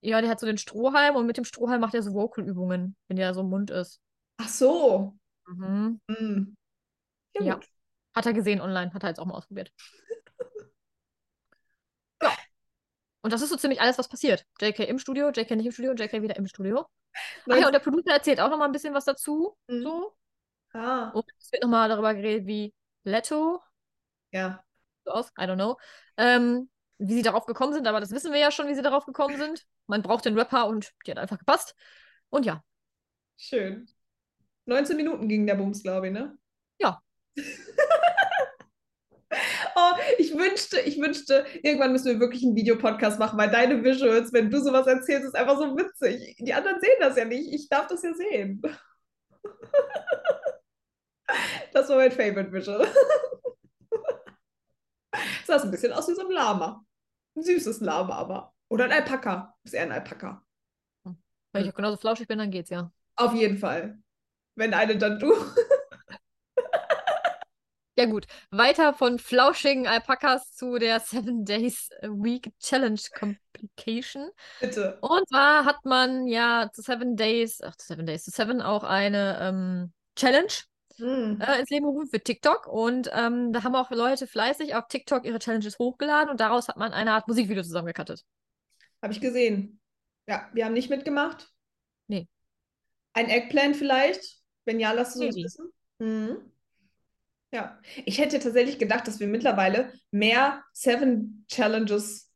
Ja, 0.00 0.20
der 0.20 0.30
hat 0.30 0.40
so 0.40 0.46
den 0.46 0.58
Strohhalm 0.58 1.16
und 1.16 1.26
mit 1.26 1.36
dem 1.36 1.44
Strohhalm 1.44 1.80
macht 1.80 1.94
er 1.94 2.02
so 2.02 2.12
Vocal-Übungen, 2.12 2.96
wenn 3.08 3.16
der 3.16 3.34
so 3.34 3.40
im 3.42 3.50
Mund 3.50 3.70
ist. 3.70 4.00
Ach 4.38 4.48
so. 4.48 5.16
Mhm. 5.46 6.00
Mm. 6.08 6.56
Ja, 7.34 7.42
Ja. 7.42 7.60
Hat 8.14 8.26
er 8.26 8.32
gesehen 8.34 8.60
online, 8.60 8.92
hat 8.92 9.02
er 9.04 9.08
jetzt 9.10 9.18
auch 9.20 9.24
mal 9.26 9.34
ausprobiert. 9.34 9.72
ja. 12.22 12.32
Und 13.22 13.32
das 13.32 13.40
ist 13.42 13.50
so 13.50 13.56
ziemlich 13.56 13.80
alles, 13.80 13.98
was 13.98 14.08
passiert. 14.08 14.44
JK 14.60 14.80
im 14.80 14.98
Studio, 14.98 15.30
JK 15.30 15.52
nicht 15.52 15.66
im 15.66 15.72
Studio, 15.72 15.92
JK 15.94 16.22
wieder 16.22 16.36
im 16.36 16.46
Studio. 16.46 16.86
Ach 17.48 17.56
ja, 17.56 17.66
und 17.66 17.72
der 17.72 17.78
Producer 17.80 18.12
erzählt 18.12 18.40
auch 18.40 18.50
noch 18.50 18.58
mal 18.58 18.64
ein 18.66 18.72
bisschen 18.72 18.94
was 18.94 19.04
dazu. 19.04 19.56
Mhm. 19.68 19.82
So. 19.82 20.16
Ah, 20.74 21.10
Und 21.10 21.24
es 21.38 21.52
wird 21.52 21.62
noch 21.62 21.70
mal 21.70 21.88
darüber 21.88 22.14
geredet, 22.14 22.46
wie 22.46 22.74
Leto, 23.04 23.60
ja. 24.32 24.64
so 25.04 25.12
aus, 25.12 25.28
I 25.38 25.42
don't 25.42 25.56
know, 25.56 25.76
ähm, 26.16 26.70
wie 26.98 27.14
sie 27.14 27.22
darauf 27.22 27.46
gekommen 27.46 27.72
sind, 27.72 27.86
aber 27.86 28.00
das 28.00 28.10
wissen 28.12 28.32
wir 28.32 28.40
ja 28.40 28.50
schon, 28.50 28.68
wie 28.68 28.74
sie 28.74 28.82
darauf 28.82 29.04
gekommen 29.06 29.36
sind. 29.36 29.66
Man 29.86 30.02
braucht 30.02 30.24
den 30.24 30.38
Rapper 30.38 30.66
und 30.66 30.92
die 31.06 31.10
hat 31.10 31.18
einfach 31.18 31.38
gepasst. 31.38 31.74
Und 32.30 32.46
ja, 32.46 32.62
Schön. 33.36 33.88
19 34.66 34.96
Minuten 34.96 35.28
ging 35.28 35.46
der 35.46 35.56
Bums, 35.56 35.82
glaube 35.82 36.06
ich, 36.08 36.12
ne? 36.12 36.38
Ja. 36.78 37.02
oh, 39.76 39.92
ich 40.18 40.34
wünschte, 40.36 40.80
ich 40.80 41.00
wünschte, 41.00 41.44
irgendwann 41.62 41.92
müssen 41.92 42.06
wir 42.06 42.20
wirklich 42.20 42.42
einen 42.44 42.54
Videopodcast 42.56 43.18
machen, 43.18 43.38
weil 43.38 43.50
deine 43.50 43.82
Visuals, 43.82 44.32
wenn 44.32 44.50
du 44.50 44.60
sowas 44.60 44.86
erzählst, 44.86 45.24
ist 45.26 45.34
einfach 45.34 45.58
so 45.58 45.76
witzig. 45.76 46.36
Die 46.38 46.54
anderen 46.54 46.80
sehen 46.80 46.96
das 47.00 47.16
ja 47.16 47.24
nicht. 47.24 47.52
Ich 47.52 47.68
darf 47.68 47.86
das 47.88 48.02
ja 48.02 48.12
sehen. 48.14 48.62
Das 51.72 51.88
war 51.88 51.96
mein 51.96 52.12
Favorite 52.12 52.52
Visual. 52.52 52.86
Sah 55.46 55.62
ein 55.62 55.70
bisschen 55.70 55.92
aus 55.92 56.08
wie 56.08 56.14
so 56.14 56.26
ein 56.26 56.30
Lama. 56.30 56.84
Ein 57.36 57.42
süßes 57.42 57.80
Lama, 57.80 58.14
aber. 58.14 58.54
Oder 58.68 58.84
ein 58.84 58.92
Alpaka. 58.92 59.54
Ist 59.64 59.74
eher 59.74 59.82
ein 59.82 59.92
Alpaka. 59.92 60.44
wenn 61.04 61.64
ich 61.64 61.70
auch 61.70 61.74
genauso 61.74 61.96
flauschig 61.96 62.28
bin, 62.28 62.38
dann 62.38 62.50
geht's 62.50 62.70
ja. 62.70 62.92
Auf 63.16 63.34
jeden 63.34 63.58
Fall. 63.58 63.98
Wenn 64.54 64.74
eine, 64.74 64.98
dann 64.98 65.18
du. 65.18 65.34
Ja 67.94 68.06
gut, 68.06 68.26
weiter 68.50 68.94
von 68.94 69.18
flauschigen 69.18 69.86
Alpakas 69.86 70.56
zu 70.56 70.78
der 70.78 70.98
Seven 70.98 71.44
Days 71.44 71.90
a 72.00 72.06
Week 72.06 72.50
Challenge 72.58 73.00
Complication. 73.14 74.30
Bitte. 74.60 74.96
Und 75.02 75.28
zwar 75.28 75.66
hat 75.66 75.84
man 75.84 76.26
ja 76.26 76.70
zu 76.72 76.80
Seven 76.80 77.16
Days, 77.16 77.60
ach 77.60 77.76
zu 77.76 77.88
Seven 77.88 78.06
Days, 78.06 78.24
zu 78.24 78.30
Seven 78.30 78.62
auch 78.62 78.82
eine 78.82 79.38
ähm, 79.42 79.92
Challenge 80.16 80.52
Hm. 80.96 81.40
äh, 81.40 81.60
ins 81.60 81.70
Leben 81.70 81.86
gerufen 81.86 82.08
für 82.08 82.20
TikTok. 82.20 82.66
Und 82.66 83.10
ähm, 83.12 83.52
da 83.52 83.62
haben 83.62 83.74
auch 83.74 83.90
Leute 83.90 84.26
fleißig 84.26 84.74
auf 84.74 84.88
TikTok 84.88 85.24
ihre 85.24 85.38
Challenges 85.38 85.78
hochgeladen 85.78 86.30
und 86.30 86.40
daraus 86.40 86.68
hat 86.68 86.76
man 86.76 86.92
eine 86.92 87.12
Art 87.12 87.28
Musikvideo 87.28 87.62
zusammengekattet. 87.62 88.24
Habe 89.02 89.12
ich 89.12 89.20
gesehen. 89.20 89.80
Ja, 90.26 90.48
wir 90.52 90.64
haben 90.64 90.74
nicht 90.74 90.90
mitgemacht. 90.90 91.50
Nee. 92.06 92.28
Ein 93.12 93.28
Eggplant 93.28 93.76
vielleicht? 93.76 94.40
Wenn 94.64 94.78
ja, 94.78 94.92
lass 94.92 95.16
es 95.16 95.22
uns 95.22 95.36
wissen. 95.36 95.72
Mhm. 95.98 96.52
Ja, 97.52 97.78
ich 98.06 98.18
hätte 98.18 98.38
tatsächlich 98.38 98.78
gedacht, 98.78 99.06
dass 99.06 99.20
wir 99.20 99.26
mittlerweile 99.26 99.92
mehr 100.10 100.62
Seven 100.72 101.44
Challenges 101.48 102.30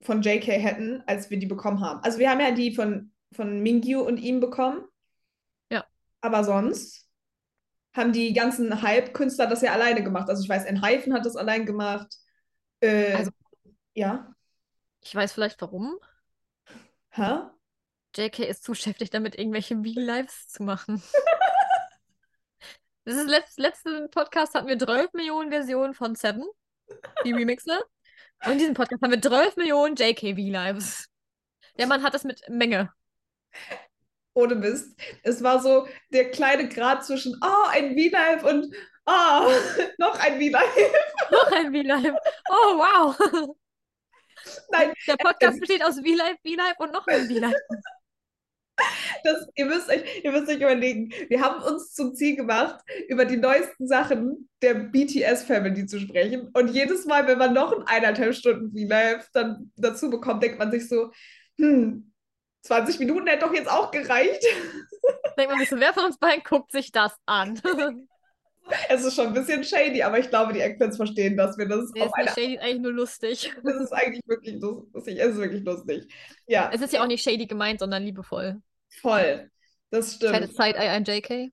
von 0.00 0.22
JK 0.22 0.46
hätten, 0.46 1.02
als 1.06 1.30
wir 1.30 1.38
die 1.38 1.46
bekommen 1.46 1.80
haben. 1.80 2.00
Also 2.00 2.18
wir 2.18 2.30
haben 2.30 2.40
ja 2.40 2.50
die 2.50 2.74
von, 2.74 3.12
von 3.32 3.62
Mingyu 3.62 4.00
und 4.00 4.18
ihm 4.18 4.40
bekommen. 4.40 4.84
Ja. 5.70 5.84
Aber 6.20 6.42
sonst 6.42 7.05
haben 7.96 8.12
die 8.12 8.32
ganzen 8.32 8.82
Hype-Künstler 8.82 9.46
das 9.46 9.62
ja 9.62 9.72
alleine 9.72 10.02
gemacht. 10.04 10.28
Also 10.28 10.42
ich 10.42 10.48
weiß, 10.48 10.64
Enhypen 10.64 11.14
hat 11.14 11.24
das 11.26 11.36
allein 11.36 11.66
gemacht. 11.66 12.08
Äh, 12.80 13.14
Also- 13.14 13.30
ja. 13.94 14.32
Ich 15.02 15.14
weiß 15.14 15.32
vielleicht 15.32 15.60
warum. 15.60 15.98
Hä? 17.10 17.38
JK 18.16 18.40
ist 18.40 18.64
zu 18.64 18.72
beschäftigt 18.72 19.14
damit, 19.14 19.36
irgendwelche 19.38 19.76
V-Lives 19.76 20.48
zu 20.48 20.62
machen. 20.62 21.02
Das 23.04 23.14
ist 23.14 23.28
letzt, 23.28 23.56
letzten 23.60 24.10
Podcast 24.10 24.54
hatten 24.56 24.66
wir 24.66 24.76
12 24.76 25.12
Millionen 25.12 25.52
Versionen 25.52 25.94
von 25.94 26.16
Seven, 26.16 26.44
die 27.24 27.30
Remixe. 27.32 27.80
Und 28.44 28.50
in 28.54 28.58
diesem 28.58 28.74
Podcast 28.74 29.00
haben 29.00 29.12
wir 29.12 29.22
12 29.22 29.54
Millionen 29.54 29.94
JK 29.94 30.34
V-Lives. 30.34 31.06
Der 31.78 31.86
Mann 31.86 32.02
hat 32.02 32.14
das 32.14 32.24
mit 32.24 32.42
Menge. 32.48 32.92
Ohne 34.36 34.54
Mist. 34.54 35.00
Es 35.22 35.42
war 35.42 35.62
so 35.62 35.88
der 36.10 36.30
kleine 36.30 36.68
Grad 36.68 37.04
zwischen, 37.04 37.34
oh, 37.42 37.68
ein 37.70 37.96
V-Live 37.96 38.44
und, 38.44 38.66
oh, 39.06 39.50
noch 39.98 40.18
ein 40.20 40.38
V-Live. 40.38 40.76
Noch 41.30 41.52
ein 41.52 41.72
V-Live. 41.72 42.14
Oh, 42.50 42.76
wow. 42.76 43.16
Nein, 44.70 44.92
Der 45.08 45.16
Podcast 45.16 45.58
besteht 45.58 45.82
aus 45.82 45.96
V-Live, 45.96 46.36
V-Live 46.46 46.78
und 46.78 46.92
noch 46.92 47.06
ein 47.06 47.26
V-Live. 47.26 47.54
das, 49.24 49.48
ihr, 49.54 49.64
müsst 49.64 49.88
euch, 49.88 50.02
ihr 50.22 50.30
müsst 50.30 50.48
euch 50.48 50.56
überlegen, 50.60 51.12
wir 51.28 51.40
haben 51.40 51.62
uns 51.62 51.94
zum 51.94 52.14
Ziel 52.14 52.36
gemacht, 52.36 52.78
über 53.08 53.24
die 53.24 53.38
neuesten 53.38 53.88
Sachen 53.88 54.48
der 54.62 54.74
BTS-Family 54.74 55.86
zu 55.86 55.98
sprechen. 55.98 56.50
Und 56.52 56.68
jedes 56.68 57.06
Mal, 57.06 57.26
wenn 57.26 57.38
man 57.38 57.54
noch 57.54 57.72
ein 57.72 57.86
eineinhalb 57.86 58.34
Stunden 58.34 58.70
V-Live 58.70 59.30
dann 59.32 59.72
dazu 59.76 60.10
bekommt, 60.10 60.42
denkt 60.42 60.58
man 60.58 60.70
sich 60.70 60.88
so, 60.88 61.10
hm, 61.56 62.12
20 62.66 62.98
Minuten 62.98 63.26
hätte 63.26 63.46
doch 63.46 63.54
jetzt 63.54 63.70
auch 63.70 63.90
gereicht. 63.90 64.42
Denkt 65.38 65.52
man 65.52 65.80
wer 65.80 65.94
von 65.94 66.04
uns 66.06 66.18
beiden 66.18 66.42
guckt 66.42 66.72
sich 66.72 66.92
das 66.92 67.12
an? 67.26 67.60
Es 68.88 69.04
ist 69.04 69.14
schon 69.14 69.28
ein 69.28 69.32
bisschen 69.32 69.62
shady, 69.62 70.02
aber 70.02 70.18
ich 70.18 70.28
glaube, 70.28 70.52
die 70.52 70.60
Eggplants 70.60 70.96
verstehen, 70.96 71.36
dass 71.36 71.56
wir 71.56 71.68
das 71.68 71.88
Nee, 71.94 72.02
auf 72.02 72.08
ist 72.08 72.16
nicht 72.16 72.34
shady, 72.34 72.58
eigentlich 72.58 72.80
nur 72.82 72.92
lustig. 72.92 73.54
Das 73.62 73.76
ist 73.76 73.92
eigentlich 73.92 74.22
wirklich 74.26 74.56
lustig. 74.60 75.18
Es 75.20 75.34
ist 75.34 75.36
wirklich 75.36 75.64
lustig. 75.64 76.12
Ja, 76.48 76.68
Es 76.74 76.80
ist 76.80 76.92
ja 76.92 77.00
auch 77.00 77.06
nicht 77.06 77.22
shady 77.22 77.46
gemeint, 77.46 77.78
sondern 77.78 78.02
liebevoll. 78.02 78.60
voll. 79.00 79.50
Das 79.90 80.14
stimmt. 80.14 80.52
Side-Eye 80.56 80.88
an 80.88 81.04
JK. 81.04 81.52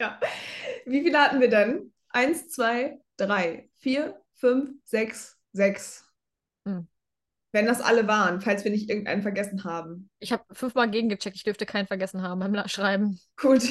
Ja. 0.00 0.18
Wie 0.86 1.02
viele 1.02 1.18
hatten 1.20 1.40
wir 1.40 1.50
denn? 1.50 1.92
Eins, 2.08 2.48
zwei, 2.48 2.98
drei, 3.18 3.68
vier, 3.80 4.20
fünf, 4.34 4.70
sechs, 4.84 5.38
sechs. 5.52 6.03
Wenn 7.54 7.66
das 7.66 7.80
alle 7.80 8.08
waren, 8.08 8.40
falls 8.40 8.64
wir 8.64 8.72
nicht 8.72 8.90
irgendeinen 8.90 9.22
vergessen 9.22 9.62
haben. 9.62 10.10
Ich 10.18 10.32
habe 10.32 10.42
fünfmal 10.50 10.90
gegengecheckt, 10.90 11.36
ich 11.36 11.44
dürfte 11.44 11.66
keinen 11.66 11.86
vergessen 11.86 12.20
haben 12.20 12.40
beim 12.40 12.68
Schreiben. 12.68 13.20
Gut. 13.36 13.62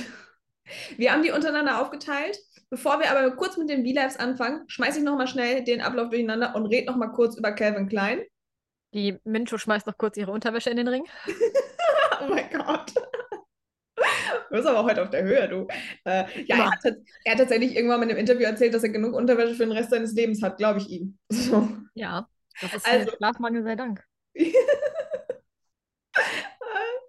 Wir 0.96 1.12
haben 1.12 1.22
die 1.22 1.32
untereinander 1.32 1.82
aufgeteilt. 1.82 2.40
Bevor 2.70 3.00
wir 3.02 3.12
aber 3.12 3.30
kurz 3.36 3.58
mit 3.58 3.70
den 3.70 3.86
V-Lives 3.86 4.16
anfangen, 4.16 4.64
schmeiße 4.68 5.00
ich 5.00 5.04
nochmal 5.04 5.28
schnell 5.28 5.66
den 5.66 5.82
Ablauf 5.82 6.10
durcheinander 6.10 6.56
und 6.56 6.66
rede 6.68 6.90
nochmal 6.90 7.12
kurz 7.12 7.36
über 7.36 7.52
Calvin 7.52 7.90
Klein. 7.90 8.22
Die 8.94 9.20
Mincho 9.26 9.58
schmeißt 9.58 9.86
noch 9.86 9.98
kurz 9.98 10.16
ihre 10.16 10.32
Unterwäsche 10.32 10.70
in 10.70 10.78
den 10.78 10.88
Ring. 10.88 11.04
Oh 12.22 12.30
mein 12.30 12.50
Gott. 12.52 12.94
Du 12.96 14.56
bist 14.56 14.66
aber 14.66 14.86
heute 14.86 15.02
auf 15.02 15.10
der 15.10 15.24
Höhe, 15.24 15.50
du. 15.50 15.68
Äh, 16.06 16.24
ja, 16.46 16.58
er 16.58 16.72
hat, 16.72 16.96
er 17.26 17.32
hat 17.34 17.40
tatsächlich 17.40 17.76
irgendwann 17.76 18.00
mal 18.00 18.06
in 18.06 18.12
einem 18.12 18.20
Interview 18.20 18.46
erzählt, 18.46 18.74
dass 18.74 18.84
er 18.84 18.90
genug 18.90 19.14
Unterwäsche 19.14 19.56
für 19.56 19.66
den 19.66 19.74
Rest 19.74 19.90
seines 19.90 20.14
Lebens 20.14 20.42
hat, 20.42 20.56
glaube 20.56 20.80
ich 20.80 20.90
ihm. 20.90 21.18
So. 21.32 21.68
Ja, 21.96 22.30
das 22.62 22.74
ist 22.74 22.86
Also- 22.86 23.00
also, 23.06 23.18
Schlafmangel 23.18 23.64
sei 23.64 23.76
Dank. 23.76 24.04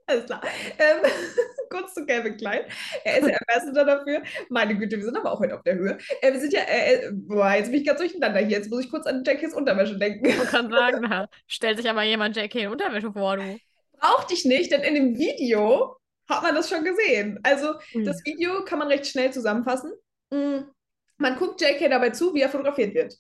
Alles 0.07 0.27
klar. 0.27 0.43
Ähm, 0.79 1.01
kurz 1.71 1.95
zu 1.95 2.05
Calvin 2.05 2.37
Klein. 2.37 2.65
Er 3.05 3.19
ist 3.19 3.27
der 3.27 3.39
Ambassador 3.41 3.85
dafür. 3.85 4.23
Meine 4.51 4.77
Güte, 4.77 4.97
wir 4.99 5.05
sind 5.05 5.17
aber 5.17 5.33
auch 5.33 5.41
heute 5.41 5.55
auf 5.57 5.63
der 5.63 5.77
Höhe. 5.77 5.97
Äh, 6.21 6.33
wir 6.33 6.41
sind 6.41 6.53
ja, 6.53 6.61
äh, 6.61 6.95
äh, 7.07 7.11
boah, 7.13 7.53
jetzt 7.55 7.71
bin 7.71 7.81
ich 7.81 7.87
ganz 7.87 8.01
durcheinander 8.01 8.41
hier. 8.41 8.59
Jetzt 8.59 8.71
muss 8.71 8.85
ich 8.85 8.91
kurz 8.91 9.07
an 9.07 9.25
Jackies 9.25 9.55
Unterwäsche 9.55 9.97
denken. 9.99 10.37
Man 10.37 10.47
kann 10.47 10.71
sagen, 10.71 11.01
na, 11.09 11.27
stellt 11.47 11.79
sich 11.79 11.89
aber 11.89 12.03
jemand 12.03 12.37
JK 12.37 12.55
in 12.57 12.69
Unterwäsche 12.69 13.13
vor, 13.13 13.39
du. 13.39 13.59
Braucht 13.99 14.31
dich 14.31 14.45
nicht, 14.45 14.71
denn 14.73 14.83
in 14.83 14.95
dem 14.95 15.17
Video 15.19 15.97
hat 16.29 16.43
man 16.43 16.55
das 16.55 16.69
schon 16.69 16.85
gesehen. 16.85 17.41
Also, 17.43 17.75
Ui. 17.95 18.05
das 18.05 18.23
Video 18.27 18.63
kann 18.65 18.79
man 18.81 18.89
recht 18.89 19.07
schnell 19.07 19.33
zusammenfassen. 19.33 19.91
Mm, 20.31 20.65
Man 21.17 21.37
guckt 21.37 21.63
JK 21.63 21.89
dabei 21.89 22.11
zu, 22.11 22.35
wie 22.35 22.43
er 22.43 22.51
fotografiert 22.51 22.95
wird. 22.95 23.15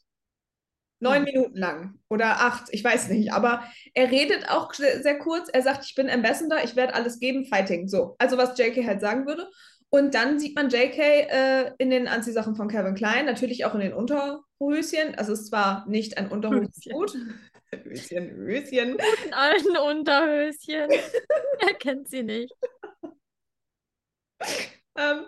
Neun 1.04 1.18
Hm. 1.18 1.24
Minuten 1.24 1.58
lang 1.58 1.98
oder 2.08 2.40
acht, 2.40 2.64
ich 2.70 2.82
weiß 2.82 3.10
nicht. 3.10 3.32
Aber 3.32 3.62
er 3.92 4.10
redet 4.10 4.48
auch 4.48 4.72
sehr, 4.72 5.02
sehr 5.02 5.18
kurz. 5.18 5.48
Er 5.50 5.62
sagt, 5.62 5.84
ich 5.84 5.94
bin 5.94 6.08
Ambassador, 6.08 6.58
ich 6.64 6.76
werde 6.76 6.94
alles 6.94 7.20
geben, 7.20 7.44
Fighting. 7.44 7.88
So, 7.88 8.16
also 8.18 8.38
was 8.38 8.58
JK 8.58 8.86
halt 8.86 9.00
sagen 9.00 9.26
würde. 9.26 9.48
Und 9.90 10.14
dann 10.14 10.40
sieht 10.40 10.56
man 10.56 10.70
JK 10.70 10.98
äh, 10.98 11.72
in 11.78 11.90
den 11.90 12.08
Anziehsachen 12.08 12.56
von 12.56 12.68
Calvin 12.68 12.94
Klein, 12.94 13.26
natürlich 13.26 13.64
auch 13.64 13.74
in 13.74 13.80
den 13.80 13.92
Unterhöschen. 13.92 15.14
Also 15.16 15.32
es 15.32 15.42
ist 15.42 15.48
zwar 15.50 15.86
nicht 15.88 16.18
ein 16.18 16.28
Unterhöschengut. 16.28 17.14
Höschen, 17.84 18.30
Höschen. 18.30 18.96
In 19.26 19.34
alten 19.34 19.76
Unterhöschen. 19.76 20.88
er 20.90 21.74
kennt 21.78 22.08
sie 22.08 22.22
nicht. 22.22 22.54
Ähm, 24.96 25.26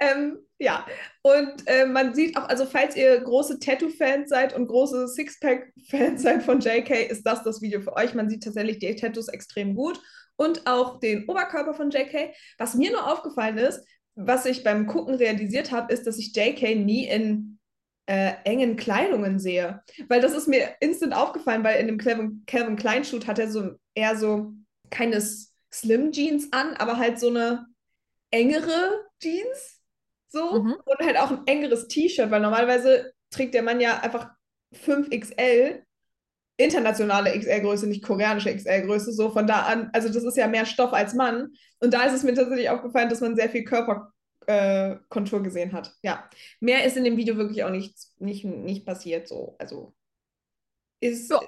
ähm, 0.00 0.38
ja, 0.64 0.86
und 1.22 1.62
äh, 1.66 1.86
man 1.86 2.14
sieht 2.14 2.36
auch, 2.36 2.48
also 2.48 2.64
falls 2.64 2.96
ihr 2.96 3.20
große 3.20 3.58
Tattoo-Fans 3.58 4.28
seid 4.28 4.54
und 4.54 4.66
große 4.66 5.08
Sixpack-Fans 5.08 6.22
seid 6.22 6.42
von 6.42 6.60
JK, 6.60 7.10
ist 7.10 7.24
das 7.24 7.44
das 7.44 7.60
Video 7.60 7.80
für 7.80 7.94
euch. 7.96 8.14
Man 8.14 8.28
sieht 8.28 8.42
tatsächlich 8.42 8.78
die 8.78 8.96
Tattoos 8.96 9.28
extrem 9.28 9.74
gut 9.74 10.00
und 10.36 10.66
auch 10.66 10.98
den 11.00 11.28
Oberkörper 11.28 11.74
von 11.74 11.90
JK. 11.90 12.34
Was 12.58 12.74
mir 12.74 12.90
nur 12.90 13.12
aufgefallen 13.12 13.58
ist, 13.58 13.86
was 14.16 14.46
ich 14.46 14.64
beim 14.64 14.86
Gucken 14.86 15.14
realisiert 15.14 15.70
habe, 15.70 15.92
ist, 15.92 16.06
dass 16.06 16.18
ich 16.18 16.34
JK 16.34 16.76
nie 16.76 17.06
in 17.06 17.58
äh, 18.06 18.32
engen 18.44 18.76
Kleidungen 18.76 19.38
sehe. 19.38 19.82
Weil 20.08 20.20
das 20.20 20.32
ist 20.32 20.48
mir 20.48 20.76
instant 20.80 21.14
aufgefallen, 21.14 21.64
weil 21.64 21.80
in 21.80 21.86
dem 21.88 21.98
Calvin, 21.98 22.42
Calvin 22.46 22.76
Klein 22.76 23.04
Shoot 23.04 23.26
hat 23.26 23.38
er 23.38 23.50
so 23.50 23.72
eher 23.94 24.16
so 24.16 24.52
keine 24.90 25.20
Slim 25.72 26.12
Jeans 26.12 26.52
an, 26.52 26.74
aber 26.74 26.96
halt 26.96 27.18
so 27.18 27.28
eine 27.28 27.66
engere 28.30 29.04
Jeans. 29.20 29.73
So. 30.34 30.62
Mhm. 30.62 30.74
Und 30.84 30.98
halt 31.06 31.16
auch 31.16 31.30
ein 31.30 31.46
engeres 31.46 31.86
T-Shirt, 31.88 32.30
weil 32.30 32.40
normalerweise 32.40 33.12
trägt 33.30 33.54
der 33.54 33.62
Mann 33.62 33.80
ja 33.80 34.00
einfach 34.00 34.30
5XL, 34.74 35.82
internationale 36.56 37.30
XL-Größe, 37.38 37.86
nicht 37.86 38.02
koreanische 38.04 38.54
XL-Größe. 38.54 39.12
So 39.12 39.30
von 39.30 39.46
da 39.46 39.62
an, 39.62 39.90
also 39.92 40.08
das 40.08 40.24
ist 40.24 40.36
ja 40.36 40.48
mehr 40.48 40.66
Stoff 40.66 40.92
als 40.92 41.14
Mann. 41.14 41.52
Und 41.78 41.94
da 41.94 42.02
ist 42.04 42.12
es 42.14 42.22
mir 42.24 42.34
tatsächlich 42.34 42.68
aufgefallen, 42.68 43.08
dass 43.08 43.20
man 43.20 43.36
sehr 43.36 43.48
viel 43.48 43.64
Körperkontur 43.64 45.40
äh, 45.40 45.42
gesehen 45.42 45.72
hat. 45.72 45.94
Ja. 46.02 46.28
Mehr 46.60 46.84
ist 46.84 46.96
in 46.96 47.04
dem 47.04 47.16
Video 47.16 47.36
wirklich 47.36 47.62
auch 47.64 47.70
nicht, 47.70 47.96
nicht, 48.18 48.44
nicht 48.44 48.84
passiert. 48.84 49.28
So. 49.28 49.54
Also 49.58 49.94
ist, 51.00 51.30
Ja. 51.30 51.40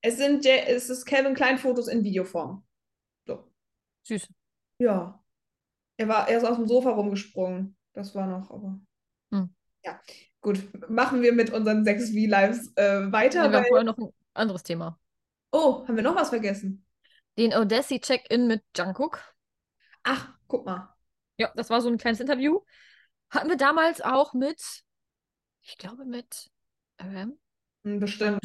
es 0.00 0.16
sind 0.16 0.44
Ja- 0.44 0.64
es 0.68 0.90
ist 0.90 1.06
Calvin 1.06 1.34
Klein 1.34 1.58
Fotos 1.58 1.88
in 1.88 2.04
Videoform. 2.04 2.64
So. 3.26 3.50
Süß. 4.06 4.28
Ja. 4.78 5.18
Er 5.96 6.08
war, 6.08 6.28
er 6.28 6.38
ist 6.38 6.44
aus 6.44 6.56
dem 6.56 6.66
Sofa 6.66 6.90
rumgesprungen. 6.90 7.76
Das 7.92 8.14
war 8.14 8.26
noch, 8.26 8.50
aber. 8.50 8.80
Hm. 9.30 9.54
Ja. 9.84 10.00
Gut, 10.40 10.58
machen 10.88 11.22
wir 11.22 11.32
mit 11.32 11.50
unseren 11.52 11.84
sechs 11.84 12.10
V-Lives 12.10 12.72
äh, 12.76 13.12
weiter. 13.12 13.50
wir 13.50 13.58
haben 13.58 13.66
vorher 13.66 13.84
noch 13.84 13.98
ein 13.98 14.12
anderes 14.34 14.62
Thema. 14.62 14.98
oh, 15.52 15.86
haben 15.86 15.96
wir 15.96 16.02
noch 16.02 16.16
was 16.16 16.30
vergessen? 16.30 16.84
Den 17.38 17.54
Odessi-Check-In 17.54 18.46
mit 18.46 18.62
Jungkook. 18.76 19.20
Ach, 20.02 20.28
guck 20.48 20.66
mal. 20.66 20.94
Ja, 21.38 21.50
das 21.54 21.70
war 21.70 21.80
so 21.80 21.88
ein 21.88 21.96
kleines 21.98 22.20
Interview. 22.20 22.60
Hatten 23.30 23.48
wir 23.48 23.56
damals 23.56 24.00
auch 24.02 24.34
mit, 24.34 24.84
ich 25.62 25.78
glaube 25.78 26.04
mit 26.04 26.50
RM. 27.00 27.38
Hm, 27.84 28.00
Bestimmt. 28.00 28.40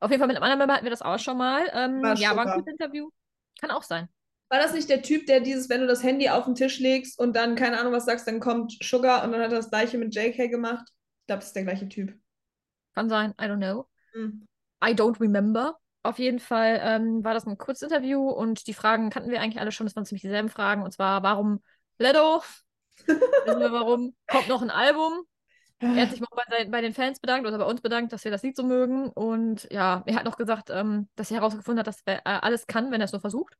Auf 0.00 0.10
jeden 0.10 0.20
Fall 0.20 0.28
mit 0.28 0.36
einem 0.36 0.42
anderen 0.42 0.58
Member 0.58 0.74
hatten 0.74 0.84
wir 0.84 0.90
das 0.90 1.02
auch 1.02 1.18
schon 1.18 1.36
mal. 1.36 1.68
Ähm, 1.72 2.02
War 2.02 2.16
ja, 2.16 2.34
war 2.34 2.46
ein 2.46 2.58
gutes 2.58 2.72
Interview. 2.72 3.10
Kann 3.60 3.70
auch 3.70 3.82
sein. 3.82 4.08
War 4.52 4.58
das 4.58 4.74
nicht 4.74 4.90
der 4.90 5.00
Typ, 5.00 5.24
der 5.24 5.40
dieses, 5.40 5.70
wenn 5.70 5.80
du 5.80 5.86
das 5.86 6.02
Handy 6.02 6.28
auf 6.28 6.44
den 6.44 6.54
Tisch 6.54 6.78
legst 6.78 7.18
und 7.18 7.34
dann 7.34 7.54
keine 7.54 7.80
Ahnung 7.80 7.94
was 7.94 8.04
sagst, 8.04 8.26
dann 8.28 8.38
kommt 8.38 8.76
Sugar 8.82 9.24
und 9.24 9.32
dann 9.32 9.40
hat 9.40 9.50
er 9.50 9.56
das 9.56 9.70
gleiche 9.70 9.96
mit 9.96 10.14
JK 10.14 10.50
gemacht? 10.50 10.84
Ich 11.20 11.26
glaube, 11.26 11.38
das 11.38 11.46
ist 11.46 11.56
der 11.56 11.62
gleiche 11.62 11.88
Typ. 11.88 12.14
Kann 12.94 13.08
sein. 13.08 13.30
I 13.40 13.44
don't 13.44 13.56
know. 13.56 13.86
Hm. 14.12 14.46
I 14.84 14.88
don't 14.88 15.18
remember. 15.20 15.78
Auf 16.02 16.18
jeden 16.18 16.38
Fall 16.38 16.78
ähm, 16.82 17.24
war 17.24 17.32
das 17.32 17.46
ein 17.46 17.56
kurzes 17.56 17.90
Interview 17.90 18.28
und 18.28 18.66
die 18.66 18.74
Fragen 18.74 19.08
kannten 19.08 19.30
wir 19.30 19.40
eigentlich 19.40 19.58
alle 19.58 19.72
schon. 19.72 19.86
Das 19.86 19.96
waren 19.96 20.04
ziemlich 20.04 20.20
dieselben 20.20 20.50
Fragen. 20.50 20.82
Und 20.82 20.92
zwar, 20.92 21.22
warum 21.22 21.62
Ledo? 21.96 22.42
Wissen 23.06 23.58
wir 23.58 23.72
warum? 23.72 24.14
Kommt 24.26 24.48
noch 24.48 24.60
ein 24.60 24.70
Album? 24.70 25.22
Er 25.78 26.02
hat 26.02 26.10
sich 26.10 26.20
mal 26.20 26.28
bei, 26.50 26.66
bei 26.66 26.82
den 26.82 26.92
Fans 26.92 27.20
bedankt 27.20 27.48
oder 27.48 27.56
bei 27.56 27.64
uns 27.64 27.80
bedankt, 27.80 28.12
dass 28.12 28.22
wir 28.24 28.30
das 28.30 28.42
Lied 28.42 28.54
so 28.54 28.64
mögen. 28.64 29.08
Und 29.08 29.66
ja, 29.70 30.02
er 30.04 30.14
hat 30.14 30.26
noch 30.26 30.36
gesagt, 30.36 30.68
ähm, 30.68 31.08
dass 31.16 31.30
er 31.30 31.38
herausgefunden 31.38 31.78
hat, 31.78 31.86
dass 31.86 32.02
er 32.04 32.18
äh, 32.18 32.38
alles 32.42 32.66
kann, 32.66 32.90
wenn 32.90 33.00
er 33.00 33.06
es 33.06 33.12
nur 33.12 33.22
versucht. 33.22 33.56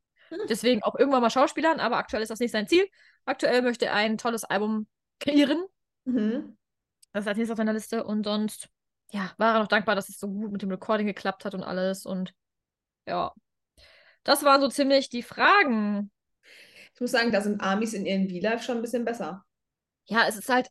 Deswegen 0.48 0.82
auch 0.82 0.94
irgendwann 0.94 1.22
mal 1.22 1.30
Schauspielern, 1.30 1.80
aber 1.80 1.96
aktuell 1.96 2.22
ist 2.22 2.30
das 2.30 2.40
nicht 2.40 2.52
sein 2.52 2.68
Ziel. 2.68 2.86
Aktuell 3.24 3.62
möchte 3.62 3.86
er 3.86 3.94
ein 3.94 4.18
tolles 4.18 4.44
Album 4.44 4.86
kreieren. 5.20 5.64
Mhm. 6.04 6.56
Das 7.12 7.24
ist 7.24 7.28
als 7.28 7.36
nächstes 7.36 7.52
auf 7.52 7.58
seiner 7.58 7.72
Liste. 7.72 8.04
Und 8.04 8.24
sonst, 8.24 8.68
ja, 9.10 9.32
war 9.36 9.54
er 9.54 9.60
noch 9.60 9.68
dankbar, 9.68 9.94
dass 9.94 10.08
es 10.08 10.18
so 10.18 10.28
gut 10.28 10.52
mit 10.52 10.62
dem 10.62 10.70
Recording 10.70 11.06
geklappt 11.06 11.44
hat 11.44 11.54
und 11.54 11.62
alles. 11.62 12.06
Und 12.06 12.32
ja, 13.06 13.32
das 14.24 14.44
waren 14.44 14.60
so 14.60 14.68
ziemlich 14.68 15.08
die 15.08 15.22
Fragen. 15.22 16.10
Ich 16.94 17.00
muss 17.00 17.10
sagen, 17.10 17.32
da 17.32 17.40
sind 17.40 17.60
Amis 17.60 17.94
in 17.94 18.06
ihren 18.06 18.28
V-Live 18.28 18.62
schon 18.62 18.76
ein 18.76 18.82
bisschen 18.82 19.04
besser. 19.04 19.44
Ja, 20.06 20.26
es 20.26 20.36
ist 20.36 20.48
halt, 20.48 20.68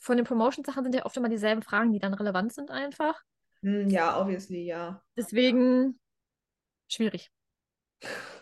von 0.00 0.16
den 0.16 0.26
Promotion-Sachen 0.26 0.84
sind 0.84 0.94
ja 0.94 1.04
oft 1.04 1.16
immer 1.16 1.28
dieselben 1.28 1.62
Fragen, 1.62 1.92
die 1.92 1.98
dann 1.98 2.14
relevant 2.14 2.52
sind 2.52 2.70
einfach. 2.70 3.22
Hm, 3.62 3.88
ja, 3.90 4.20
obviously, 4.20 4.64
ja. 4.64 5.02
Deswegen 5.16 5.98
schwierig. 6.88 7.30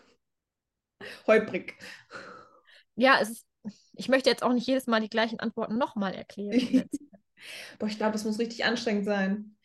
Holprig. 1.26 1.75
Ja, 2.95 3.19
es 3.21 3.31
ist, 3.31 3.47
ich 3.95 4.09
möchte 4.09 4.31
jetzt 4.31 4.43
auch 4.43 4.53
nicht 4.53 4.67
jedes 4.67 4.87
Mal 4.87 5.00
die 5.00 5.11
gleichen 5.11 5.41
Antworten 5.41 5.79
nochmal 5.79 6.15
erklären. 6.15 6.88
Boah, 7.79 7.87
ich 7.87 7.97
glaube, 7.99 8.12
das 8.12 8.25
muss 8.25 8.38
richtig 8.38 8.65
anstrengend 8.65 9.05
sein. 9.05 9.57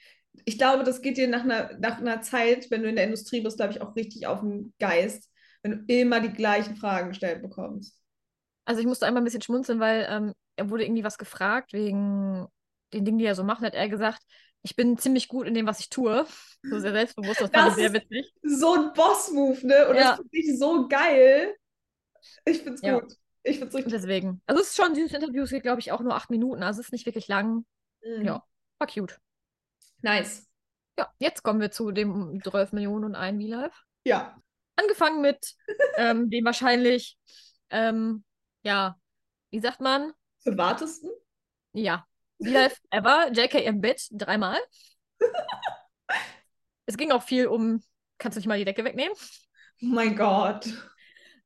Ich 0.45 0.57
glaube, 0.57 0.83
das 0.83 1.01
geht 1.01 1.17
dir 1.17 1.27
nach 1.27 1.43
einer, 1.43 1.77
nach 1.79 1.99
einer 1.99 2.21
Zeit, 2.21 2.71
wenn 2.71 2.83
du 2.83 2.89
in 2.89 2.95
der 2.95 3.05
Industrie 3.05 3.41
bist, 3.41 3.57
glaube 3.57 3.73
ich, 3.73 3.81
auch 3.81 3.95
richtig 3.95 4.27
auf 4.27 4.41
den 4.41 4.73
Geist, 4.79 5.29
wenn 5.61 5.71
du 5.71 5.93
immer 5.93 6.19
die 6.19 6.33
gleichen 6.33 6.75
Fragen 6.75 7.09
gestellt 7.09 7.41
bekommst. 7.41 7.97
Also 8.65 8.81
ich 8.81 8.87
musste 8.87 9.05
einmal 9.05 9.21
ein 9.21 9.25
bisschen 9.25 9.41
schmunzeln, 9.41 9.79
weil 9.79 10.07
ähm, 10.09 10.33
er 10.55 10.69
wurde 10.69 10.85
irgendwie 10.85 11.03
was 11.03 11.17
gefragt 11.17 11.73
wegen 11.73 12.47
den 12.93 13.05
Dingen, 13.05 13.17
die 13.17 13.25
er 13.25 13.35
so 13.35 13.43
macht. 13.43 13.61
Hat 13.61 13.73
er 13.73 13.89
gesagt, 13.89 14.21
ich 14.63 14.75
bin 14.75 14.97
ziemlich 14.97 15.27
gut 15.27 15.47
in 15.47 15.53
dem, 15.53 15.65
was 15.65 15.79
ich 15.79 15.89
tue. 15.89 16.25
So 16.63 16.79
sehr 16.79 16.91
selbstbewusst, 16.91 17.41
das 17.41 17.49
fand 17.49 17.67
Das 17.67 17.77
ich 17.77 17.83
sehr 17.83 17.93
witzig. 17.93 18.31
So 18.43 18.73
ein 18.75 18.93
Boss-Move, 18.93 19.65
ne? 19.65 19.87
Und 19.89 19.95
Ja. 19.95 20.11
das 20.11 20.17
finde 20.17 20.29
ich 20.37 20.59
so 20.59 20.87
geil. 20.87 21.55
Ich 22.45 22.61
find's 22.61 22.81
Ja. 22.81 22.99
gut. 22.99 23.13
Ich 23.43 23.57
find's 23.57 23.73
richtig 23.73 23.91
Deswegen. 23.91 24.41
Also 24.45 24.61
es 24.61 24.69
ist 24.69 24.77
schon, 24.77 24.93
dieses 24.93 25.13
Interview 25.13 25.43
es 25.43 25.49
geht, 25.49 25.63
glaube 25.63 25.79
ich, 25.79 25.91
auch 25.91 26.01
nur 26.01 26.13
acht 26.13 26.29
Minuten. 26.29 26.61
Also 26.61 26.79
es 26.79 26.87
ist 26.87 26.91
nicht 26.91 27.07
wirklich 27.07 27.27
lang. 27.27 27.65
Mhm. 28.03 28.25
Ja. 28.25 28.43
War 28.77 28.87
cute. 28.87 29.17
Nice. 30.01 30.47
Ja, 30.97 31.11
jetzt 31.19 31.41
kommen 31.41 31.59
wir 31.59 31.71
zu 31.71 31.91
dem 31.91 32.39
12 32.43 32.73
Millionen 32.73 33.05
und 33.05 33.15
ein 33.15 33.39
V-Live. 33.41 33.83
Ja. 34.03 34.39
Angefangen 34.75 35.21
mit 35.21 35.55
ähm, 35.97 36.29
dem 36.29 36.45
wahrscheinlich, 36.45 37.17
ähm, 37.71 38.23
ja, 38.63 38.99
wie 39.49 39.59
sagt 39.59 39.81
man? 39.81 40.13
Privatesten? 40.43 41.09
Ja, 41.73 42.05
V-Live 42.43 42.79
ever, 42.89 43.31
JK 43.31 43.65
im 43.65 43.81
Bett, 43.81 44.07
dreimal. 44.11 44.59
es 46.85 46.97
ging 46.97 47.11
auch 47.11 47.23
viel 47.23 47.47
um, 47.47 47.83
kannst 48.17 48.35
du 48.35 48.39
nicht 48.39 48.47
mal 48.47 48.57
die 48.57 48.65
Decke 48.65 48.83
wegnehmen? 48.83 49.15
Oh 49.81 49.87
mein 49.87 50.15
Gott. 50.15 50.67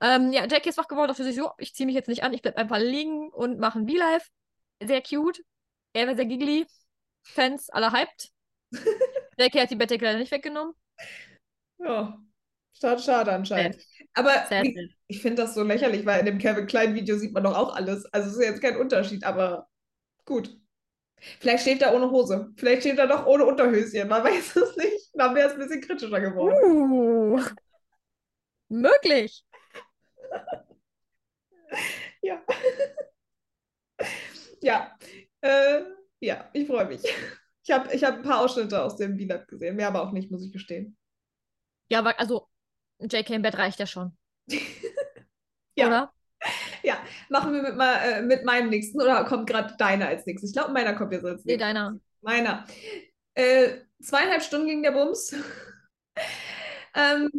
Ähm, 0.02 0.32
ja, 0.32 0.46
JK 0.46 0.68
ist 0.68 0.78
wach 0.78 0.88
geworden, 0.88 1.10
dachte 1.10 1.24
sich 1.24 1.36
so, 1.36 1.52
ich 1.58 1.74
ziehe 1.74 1.86
mich 1.86 1.96
jetzt 1.96 2.10
nicht 2.10 2.24
an, 2.24 2.34
ich 2.34 2.42
bleib 2.42 2.58
einfach 2.58 2.80
liegen 2.80 3.30
und 3.30 3.60
mache 3.60 3.80
ein 3.80 3.88
V-Live. 3.88 4.30
Sehr 4.84 5.02
cute. 5.02 5.42
Er 5.94 6.08
war 6.08 6.16
sehr 6.16 6.26
giggly. 6.26 6.68
Fans 7.24 7.70
alle 7.70 7.92
hyped. 7.92 8.30
JK 9.38 9.62
hat 9.62 9.72
die 9.72 9.76
Bettdecke 9.76 10.06
leider 10.06 10.20
nicht 10.20 10.32
weggenommen. 10.32 10.74
Ja. 11.80 12.20
Schade, 12.74 13.02
schade 13.02 13.32
anscheinend. 13.32 13.78
Aber 14.14 14.32
Sad. 14.50 14.64
wie, 14.64 14.94
ich 15.08 15.22
finde 15.22 15.44
das 15.44 15.56
so 15.56 15.64
lächerlich, 15.64 16.06
weil 16.06 16.20
in 16.20 16.26
dem 16.26 16.38
Kevin 16.38 16.68
Klein 16.68 16.94
Video 16.94 17.18
sieht 17.18 17.34
man 17.34 17.44
doch 17.44 17.56
auch 17.56 17.74
alles. 17.74 18.06
Also 18.14 18.30
es 18.30 18.36
ist 18.36 18.44
jetzt 18.44 18.62
kein 18.62 18.78
Unterschied, 18.78 19.24
aber 19.24 19.70
gut. 20.26 20.58
Vielleicht 21.18 21.64
schläft 21.64 21.82
er 21.82 21.96
ohne 21.96 22.10
Hose. 22.10 22.52
Vielleicht 22.56 22.84
schläft 22.84 23.00
er 23.00 23.08
doch 23.08 23.26
ohne 23.26 23.46
Unterhöschen. 23.46 24.08
Man 24.08 24.24
weiß 24.26 24.56
es 24.56 24.76
nicht. 24.78 25.12
Dann 25.14 25.36
wäre 25.36 25.48
es 25.48 25.54
ein 25.54 25.60
bisschen 25.60 25.82
kritischer 25.82 26.20
geworden. 26.20 26.58
Uh, 26.64 27.42
möglich. 28.70 29.44
Ja. 32.22 32.42
ja. 34.62 34.98
Äh, 35.42 35.82
ja, 36.20 36.50
ich 36.54 36.68
freue 36.68 36.88
mich. 36.88 37.04
Ich 37.64 37.72
habe 37.72 37.94
ich 37.94 38.04
hab 38.04 38.16
ein 38.16 38.24
paar 38.24 38.42
Ausschnitte 38.42 38.82
aus 38.82 38.96
dem 38.96 39.18
V-Lab 39.20 39.48
gesehen. 39.48 39.76
Mehr 39.76 39.90
aber 39.90 40.02
auch 40.02 40.12
nicht, 40.12 40.32
muss 40.32 40.44
ich 40.44 40.52
gestehen. 40.52 40.98
Ja, 41.90 42.00
aber 42.00 42.20
also, 42.20 42.48
JK 43.00 43.30
im 43.32 43.42
Bett 43.44 43.58
reicht 43.58 43.80
ja 43.80 43.86
schon. 43.86 44.18
Ja. 45.76 45.88
Oder? 45.88 46.14
Machen 47.30 47.54
wir 47.54 47.62
mit, 47.62 47.76
mal, 47.76 47.96
äh, 47.98 48.22
mit 48.22 48.46
meinem 48.46 48.70
nächsten 48.70 49.02
oder 49.02 49.24
kommt 49.26 49.48
gerade 49.50 49.76
deiner 49.78 50.08
als 50.08 50.26
nächstes? 50.26 50.52
Ich 50.52 50.56
glaube, 50.56 50.74
meiner 50.74 50.94
kommt 50.96 51.14
jetzt 51.14 51.26
als 51.26 51.46
Nee, 51.46 51.58
nächstes. 51.58 51.58
deiner. 51.58 52.00
Meiner. 52.22 52.66
Äh, 53.34 53.80
zweieinhalb 54.02 54.44
Stunden 54.44 54.68
ging 54.68 54.84
der 54.84 54.92
Bums. 54.92 55.34
ähm, 56.96 57.30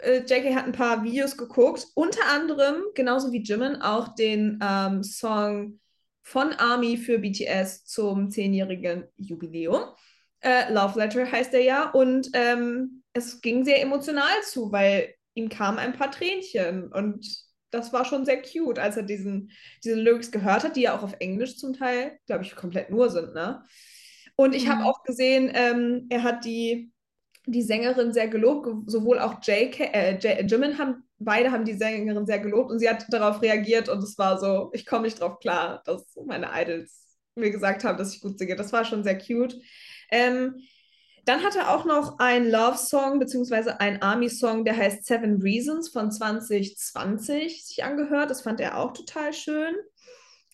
äh, 0.00 0.18
JK 0.20 0.54
hat 0.54 0.66
ein 0.66 0.72
paar 0.72 1.02
Videos 1.04 1.36
geguckt, 1.36 1.86
unter 1.94 2.26
anderem, 2.26 2.82
genauso 2.94 3.32
wie 3.32 3.42
Jimin, 3.42 3.76
auch 3.82 4.14
den 4.14 4.58
ähm, 4.62 5.02
Song 5.02 5.80
von 6.22 6.52
Army 6.54 6.96
für 6.96 7.18
BTS 7.18 7.84
zum 7.84 8.30
zehnjährigen 8.30 9.04
Jubiläum. 9.16 9.82
Äh, 10.40 10.72
Love 10.72 10.98
Letter 10.98 11.30
heißt 11.30 11.54
er 11.54 11.62
ja. 11.62 11.90
Und 11.90 12.30
ähm, 12.32 13.02
es 13.12 13.40
ging 13.40 13.64
sehr 13.64 13.80
emotional 13.80 14.42
zu, 14.42 14.72
weil 14.72 15.14
ihm 15.34 15.48
kamen 15.48 15.78
ein 15.78 15.92
paar 15.92 16.10
Tränchen. 16.10 16.92
Und 16.92 17.45
das 17.76 17.92
war 17.92 18.04
schon 18.04 18.24
sehr 18.24 18.42
cute, 18.42 18.78
als 18.78 18.96
er 18.96 19.02
diesen, 19.04 19.50
diese 19.84 19.94
Lyrics 19.96 20.30
gehört 20.30 20.64
hat, 20.64 20.76
die 20.76 20.82
ja 20.82 20.96
auch 20.96 21.02
auf 21.02 21.14
Englisch 21.20 21.56
zum 21.58 21.72
Teil, 21.74 22.18
glaube 22.26 22.44
ich, 22.44 22.56
komplett 22.56 22.90
nur 22.90 23.10
sind, 23.10 23.34
ne? 23.34 23.64
Und 24.36 24.54
ich 24.54 24.68
habe 24.68 24.82
Mhm. 24.82 24.84
auch 24.84 25.02
gesehen, 25.02 25.50
ähm, 25.54 26.06
er 26.10 26.22
hat 26.22 26.44
die, 26.44 26.92
die 27.46 27.62
Sängerin 27.62 28.12
sehr 28.12 28.28
gelobt, 28.28 28.66
ge- 28.66 28.74
sowohl 28.86 29.18
auch 29.18 29.36
JK, 29.42 29.84
äh, 29.94 30.18
J 30.18 30.50
Jimin 30.50 30.78
haben, 30.78 31.04
beide 31.18 31.52
haben 31.52 31.64
die 31.64 31.74
Sängerin 31.74 32.26
sehr 32.26 32.40
gelobt 32.40 32.70
und 32.70 32.78
sie 32.80 32.88
hat 32.90 33.06
darauf 33.12 33.42
reagiert 33.42 33.88
und 33.88 34.02
es 34.02 34.18
war 34.18 34.38
so, 34.38 34.70
ich 34.74 34.86
komme 34.86 35.02
nicht 35.04 35.20
drauf 35.20 35.38
klar, 35.40 35.82
dass 35.86 36.04
meine 36.26 36.48
Idols 36.54 37.04
mir 37.36 37.50
gesagt 37.50 37.84
haben, 37.84 37.98
dass 37.98 38.14
ich 38.14 38.20
gut 38.20 38.38
singe. 38.38 38.56
Das 38.56 38.72
war 38.72 38.84
schon 38.84 39.04
sehr 39.04 39.18
cute. 39.18 39.56
Ähm, 40.10 40.56
dann 41.26 41.42
hat 41.42 41.56
er 41.56 41.74
auch 41.74 41.84
noch 41.84 42.20
einen 42.20 42.48
Love-Song 42.48 43.18
beziehungsweise 43.18 43.80
einen 43.80 44.00
Army-Song, 44.00 44.64
der 44.64 44.76
heißt 44.76 45.04
Seven 45.04 45.42
Reasons 45.42 45.88
von 45.88 46.12
2020 46.12 47.66
sich 47.66 47.82
angehört. 47.82 48.30
Das 48.30 48.42
fand 48.42 48.60
er 48.60 48.78
auch 48.78 48.92
total 48.92 49.32
schön. 49.32 49.74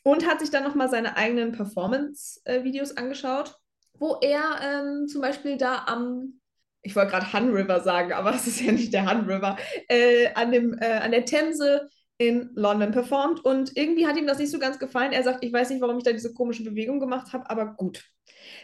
Und 0.02 0.26
hat 0.26 0.40
sich 0.40 0.50
dann 0.50 0.64
nochmal 0.64 0.88
seine 0.88 1.16
eigenen 1.16 1.52
Performance-Videos 1.52 2.96
angeschaut, 2.96 3.54
wo 3.98 4.16
er 4.22 4.42
ähm, 4.62 5.06
zum 5.08 5.20
Beispiel 5.20 5.58
da 5.58 5.84
am, 5.86 6.40
ich 6.80 6.96
wollte 6.96 7.12
gerade 7.12 7.32
Han 7.34 7.50
River 7.50 7.80
sagen, 7.80 8.14
aber 8.14 8.30
es 8.34 8.46
ist 8.46 8.62
ja 8.62 8.72
nicht 8.72 8.94
der 8.94 9.04
Han 9.04 9.26
River, 9.30 9.58
äh, 9.88 10.32
an, 10.34 10.52
dem, 10.52 10.76
äh, 10.80 10.86
an 10.86 11.12
der 11.12 11.26
Themse 11.26 11.90
in 12.16 12.50
London 12.54 12.92
performt. 12.92 13.44
Und 13.44 13.76
irgendwie 13.76 14.06
hat 14.06 14.16
ihm 14.16 14.26
das 14.26 14.38
nicht 14.38 14.50
so 14.50 14.58
ganz 14.58 14.78
gefallen. 14.78 15.12
Er 15.12 15.22
sagt, 15.22 15.44
ich 15.44 15.52
weiß 15.52 15.68
nicht, 15.68 15.82
warum 15.82 15.98
ich 15.98 16.04
da 16.04 16.12
diese 16.12 16.32
komische 16.32 16.64
Bewegung 16.64 16.98
gemacht 16.98 17.34
habe, 17.34 17.48
aber 17.50 17.74
gut. 17.74 18.04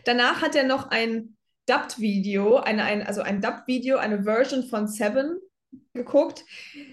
Danach 0.04 0.40
hat 0.40 0.56
er 0.56 0.64
noch 0.64 0.88
ein 0.88 1.37
Dubbed-Video, 1.68 2.57
eine, 2.57 2.85
ein, 2.85 3.07
also 3.07 3.20
ein 3.20 3.40
Dubbed-Video, 3.40 3.98
eine 3.98 4.22
Version 4.22 4.64
von 4.64 4.88
Seven 4.88 5.38
geguckt. 5.92 6.44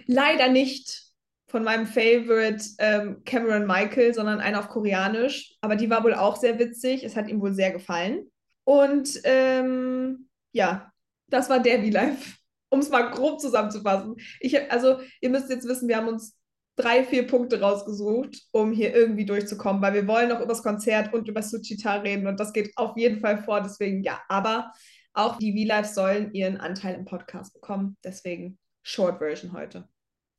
Leider 0.05 0.49
nicht 0.49 1.03
von 1.47 1.63
meinem 1.63 1.87
Favorite 1.87 2.63
ähm, 2.79 3.23
Cameron 3.23 3.65
Michael, 3.65 4.13
sondern 4.13 4.39
eine 4.39 4.59
auf 4.59 4.67
Koreanisch. 4.67 5.55
Aber 5.61 5.75
die 5.75 5.89
war 5.89 6.03
wohl 6.03 6.13
auch 6.13 6.35
sehr 6.35 6.59
witzig. 6.59 7.03
Es 7.03 7.15
hat 7.15 7.29
ihm 7.29 7.39
wohl 7.39 7.53
sehr 7.53 7.71
gefallen. 7.71 8.29
Und 8.65 9.21
ähm, 9.23 10.27
ja, 10.51 10.91
das 11.27 11.49
war 11.49 11.59
der 11.59 11.79
V-Live. 11.79 12.37
Um 12.69 12.79
es 12.79 12.89
mal 12.89 13.11
grob 13.11 13.39
zusammenzufassen. 13.39 14.15
Ich, 14.39 14.71
also, 14.71 14.99
ihr 15.21 15.29
müsst 15.29 15.49
jetzt 15.49 15.67
wissen, 15.67 15.87
wir 15.87 15.97
haben 15.97 16.09
uns 16.09 16.35
drei, 16.75 17.03
vier 17.03 17.25
Punkte 17.27 17.61
rausgesucht, 17.61 18.43
um 18.51 18.71
hier 18.71 18.93
irgendwie 18.93 19.25
durchzukommen, 19.25 19.81
weil 19.81 19.93
wir 19.93 20.07
wollen 20.07 20.29
noch 20.29 20.39
über 20.39 20.47
das 20.47 20.63
Konzert 20.63 21.13
und 21.13 21.27
über 21.27 21.41
Suchita 21.41 21.95
reden 21.95 22.27
und 22.27 22.39
das 22.39 22.53
geht 22.53 22.71
auf 22.75 22.97
jeden 22.97 23.19
Fall 23.19 23.43
vor, 23.43 23.61
deswegen 23.61 24.03
ja. 24.03 24.21
Aber 24.27 24.71
auch 25.13 25.37
die 25.37 25.53
V-Lives 25.53 25.95
sollen 25.95 26.33
ihren 26.33 26.57
Anteil 26.57 26.95
im 26.95 27.05
Podcast 27.05 27.53
bekommen, 27.53 27.97
deswegen 28.03 28.59
Short 28.83 29.19
Version 29.19 29.53
heute. 29.53 29.87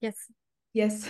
Yes. 0.01 0.31
Yes. 0.73 1.07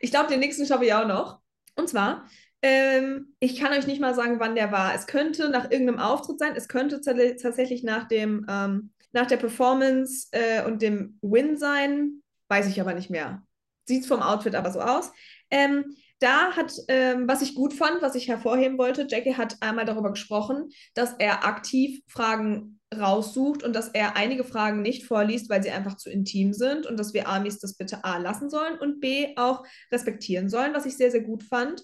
Ich 0.00 0.10
glaube, 0.10 0.28
den 0.28 0.40
nächsten 0.40 0.66
schaffe 0.66 0.84
ich 0.84 0.92
auch 0.92 1.06
noch. 1.06 1.40
Und 1.74 1.88
zwar, 1.88 2.28
ähm, 2.60 3.34
ich 3.40 3.58
kann 3.58 3.72
euch 3.72 3.86
nicht 3.86 4.00
mal 4.00 4.14
sagen, 4.14 4.38
wann 4.38 4.54
der 4.54 4.70
war. 4.70 4.94
Es 4.94 5.06
könnte 5.06 5.48
nach 5.48 5.70
irgendeinem 5.70 5.98
Auftritt 5.98 6.38
sein. 6.38 6.52
Es 6.54 6.68
könnte 6.68 7.00
tats- 7.00 7.40
tatsächlich 7.40 7.82
nach 7.82 8.06
dem, 8.06 8.44
ähm, 8.48 8.92
nach 9.12 9.26
der 9.26 9.38
Performance 9.38 10.28
äh, 10.32 10.64
und 10.66 10.82
dem 10.82 11.18
Win 11.22 11.56
sein. 11.56 12.22
Weiß 12.48 12.68
ich 12.68 12.80
aber 12.80 12.92
nicht 12.92 13.08
mehr. 13.08 13.42
Sieht 13.84 14.06
vom 14.06 14.22
Outfit 14.22 14.54
aber 14.54 14.70
so 14.72 14.80
aus. 14.80 15.12
Ähm, 15.50 15.96
da 16.22 16.52
hat, 16.52 16.72
ähm, 16.86 17.26
was 17.26 17.42
ich 17.42 17.56
gut 17.56 17.74
fand, 17.74 18.00
was 18.00 18.14
ich 18.14 18.28
hervorheben 18.28 18.78
wollte, 18.78 19.06
Jackie 19.08 19.34
hat 19.34 19.56
einmal 19.60 19.84
darüber 19.84 20.12
gesprochen, 20.12 20.70
dass 20.94 21.14
er 21.18 21.44
aktiv 21.44 22.00
Fragen 22.06 22.78
raussucht 22.96 23.64
und 23.64 23.74
dass 23.74 23.88
er 23.88 24.16
einige 24.16 24.44
Fragen 24.44 24.82
nicht 24.82 25.04
vorliest, 25.04 25.50
weil 25.50 25.62
sie 25.62 25.70
einfach 25.70 25.96
zu 25.96 26.10
intim 26.10 26.52
sind 26.52 26.86
und 26.86 26.96
dass 26.96 27.12
wir 27.12 27.28
Amis 27.28 27.58
das 27.58 27.74
bitte 27.74 28.04
A 28.04 28.18
lassen 28.18 28.50
sollen 28.50 28.78
und 28.78 29.00
B 29.00 29.34
auch 29.36 29.64
respektieren 29.90 30.48
sollen, 30.48 30.74
was 30.74 30.86
ich 30.86 30.96
sehr, 30.96 31.10
sehr 31.10 31.22
gut 31.22 31.42
fand. 31.42 31.82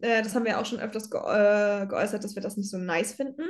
Äh, 0.00 0.22
das 0.22 0.34
haben 0.34 0.44
wir 0.44 0.58
auch 0.58 0.66
schon 0.66 0.80
öfters 0.80 1.10
ge 1.10 1.20
äh, 1.20 1.86
geäußert, 1.86 2.24
dass 2.24 2.34
wir 2.34 2.42
das 2.42 2.56
nicht 2.56 2.70
so 2.70 2.78
nice 2.78 3.14
finden. 3.14 3.44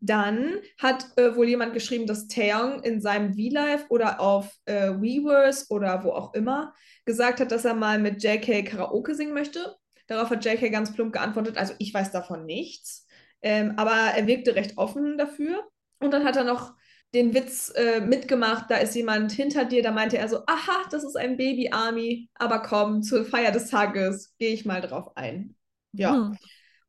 Dann 0.00 0.56
hat 0.78 1.06
äh, 1.16 1.36
wohl 1.36 1.48
jemand 1.48 1.74
geschrieben, 1.74 2.06
dass 2.06 2.28
Taeyong 2.28 2.82
in 2.82 3.00
seinem 3.00 3.34
V-Live 3.34 3.86
oder 3.88 4.20
auf 4.20 4.54
äh, 4.66 4.90
Weverse 4.90 5.66
oder 5.70 6.04
wo 6.04 6.12
auch 6.12 6.34
immer 6.34 6.74
gesagt 7.06 7.40
hat, 7.40 7.52
dass 7.52 7.64
er 7.64 7.74
mal 7.74 7.98
mit 7.98 8.22
JK 8.22 8.66
Karaoke 8.66 9.14
singen 9.14 9.32
möchte. 9.32 9.76
Darauf 10.08 10.30
hat 10.30 10.44
JK 10.44 10.70
ganz 10.70 10.92
plump 10.92 11.12
geantwortet, 11.12 11.56
also 11.56 11.72
ich 11.78 11.94
weiß 11.94 12.12
davon 12.12 12.44
nichts. 12.44 13.06
Ähm, 13.42 13.74
aber 13.76 13.92
er 13.92 14.26
wirkte 14.26 14.54
recht 14.54 14.76
offen 14.76 15.16
dafür. 15.16 15.66
Und 16.00 16.12
dann 16.12 16.24
hat 16.24 16.36
er 16.36 16.44
noch 16.44 16.74
den 17.14 17.32
Witz 17.32 17.72
äh, 17.74 18.00
mitgemacht, 18.00 18.70
da 18.70 18.76
ist 18.76 18.94
jemand 18.94 19.32
hinter 19.32 19.64
dir, 19.64 19.82
da 19.82 19.90
meinte 19.90 20.18
er 20.18 20.28
so, 20.28 20.40
aha, 20.46 20.86
das 20.90 21.04
ist 21.04 21.16
ein 21.16 21.36
Baby-Army, 21.36 22.28
aber 22.34 22.60
komm, 22.60 23.02
zur 23.02 23.24
Feier 23.24 23.52
des 23.52 23.70
Tages 23.70 24.34
gehe 24.38 24.52
ich 24.52 24.66
mal 24.66 24.82
drauf 24.82 25.16
ein. 25.16 25.54
Ja. 25.92 26.14
Hm. 26.14 26.36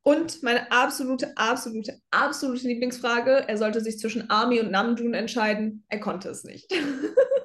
Und 0.02 0.42
meine 0.42 0.72
absolute, 0.72 1.38
absolute, 1.38 2.00
absolute 2.12 2.68
Lieblingsfrage, 2.68 3.48
er 3.48 3.58
sollte 3.58 3.82
sich 3.82 4.00
zwischen 4.00 4.30
Army 4.30 4.60
und 4.60 4.72
Namjoon 4.72 5.14
entscheiden, 5.14 5.86
er 5.88 6.00
konnte 6.00 6.30
es 6.30 6.44
nicht. 6.44 6.74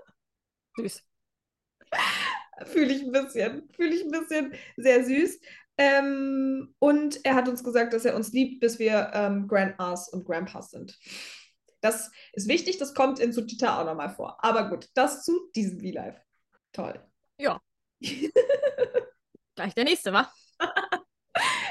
Süß. 0.76 1.02
Fühle 2.66 2.92
ich 2.92 3.02
ein 3.02 3.12
bisschen, 3.12 3.68
fühle 3.74 3.94
ich 3.94 4.04
ein 4.04 4.10
bisschen 4.10 4.54
sehr 4.76 5.04
süß. 5.04 5.40
Ähm, 5.78 6.74
und 6.78 7.24
er 7.24 7.34
hat 7.34 7.48
uns 7.48 7.64
gesagt, 7.64 7.92
dass 7.92 8.04
er 8.04 8.14
uns 8.14 8.32
liebt, 8.32 8.60
bis 8.60 8.78
wir 8.78 9.10
ähm, 9.14 9.48
Grandmas 9.48 10.08
und 10.08 10.24
Grandpas 10.24 10.70
sind. 10.70 10.98
Das 11.80 12.12
ist 12.32 12.48
wichtig, 12.48 12.78
das 12.78 12.94
kommt 12.94 13.18
in 13.18 13.32
Suchita 13.32 13.80
auch 13.80 13.86
nochmal 13.86 14.10
vor. 14.14 14.36
Aber 14.44 14.68
gut, 14.68 14.88
das 14.94 15.24
zu 15.24 15.50
diesem 15.56 15.80
V-Live. 15.80 16.20
Toll. 16.72 17.02
Ja. 17.38 17.60
Gleich 19.54 19.74
der 19.74 19.84
nächste, 19.84 20.12
wa? 20.12 20.30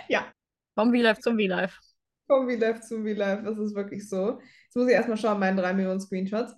Ja. 0.09 0.31
Vom 0.75 0.93
V-Live 0.93 1.19
zum 1.19 1.37
V-Live. 1.37 1.79
Vom 2.27 2.49
V-Live 2.49 2.81
zum 2.81 3.05
V-Live, 3.05 3.43
das 3.43 3.57
ist 3.57 3.75
wirklich 3.75 4.09
so. 4.09 4.39
Jetzt 4.65 4.75
muss 4.75 4.87
ich 4.87 4.93
erstmal 4.93 5.17
schauen, 5.17 5.39
meinen 5.39 5.57
3 5.57 5.73
Millionen 5.73 6.01
Screenshots. 6.01 6.53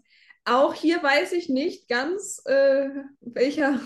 Auch 0.46 0.74
hier 0.74 1.02
weiß 1.02 1.34
ich 1.34 1.50
nicht 1.50 1.88
ganz, 1.88 2.42
äh, 2.46 2.90
welcher, 3.22 3.80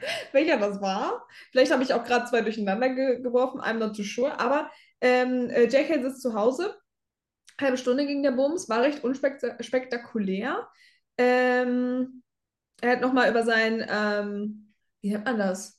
welcher 0.32 0.58
das 0.58 0.80
war. 0.80 1.26
Vielleicht 1.50 1.72
habe 1.72 1.82
ich 1.82 1.94
auch 1.94 2.04
gerade 2.04 2.26
zwei 2.26 2.42
durcheinander 2.42 2.90
ge 2.90 3.20
geworfen, 3.22 3.60
I'm 3.60 3.78
not 3.78 3.96
too 3.96 4.02
sure. 4.02 4.38
Aber 4.38 4.70
ähm, 5.00 5.48
äh, 5.50 5.64
JK 5.64 6.02
sitzt 6.02 6.22
zu 6.22 6.34
Hause. 6.34 6.76
Halbe 7.60 7.76
Stunde 7.76 8.06
ging 8.06 8.22
der 8.22 8.32
Bums, 8.32 8.68
war 8.68 8.82
recht 8.82 9.04
unspektakulär. 9.04 10.68
Ähm, 11.18 12.22
er 12.80 12.92
hat 12.92 13.00
nochmal 13.02 13.30
über 13.30 13.44
sein, 13.44 13.86
ähm, 13.88 14.72
wie 15.02 15.10
nennt 15.10 15.26
man 15.26 15.38
das? 15.38 15.78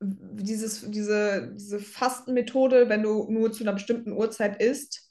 Dieses, 0.00 0.90
diese, 0.90 1.52
diese 1.54 1.78
Fastenmethode, 1.78 2.88
wenn 2.88 3.02
du 3.02 3.30
nur 3.30 3.52
zu 3.52 3.62
einer 3.62 3.74
bestimmten 3.74 4.12
Uhrzeit 4.12 4.60
isst. 4.60 5.08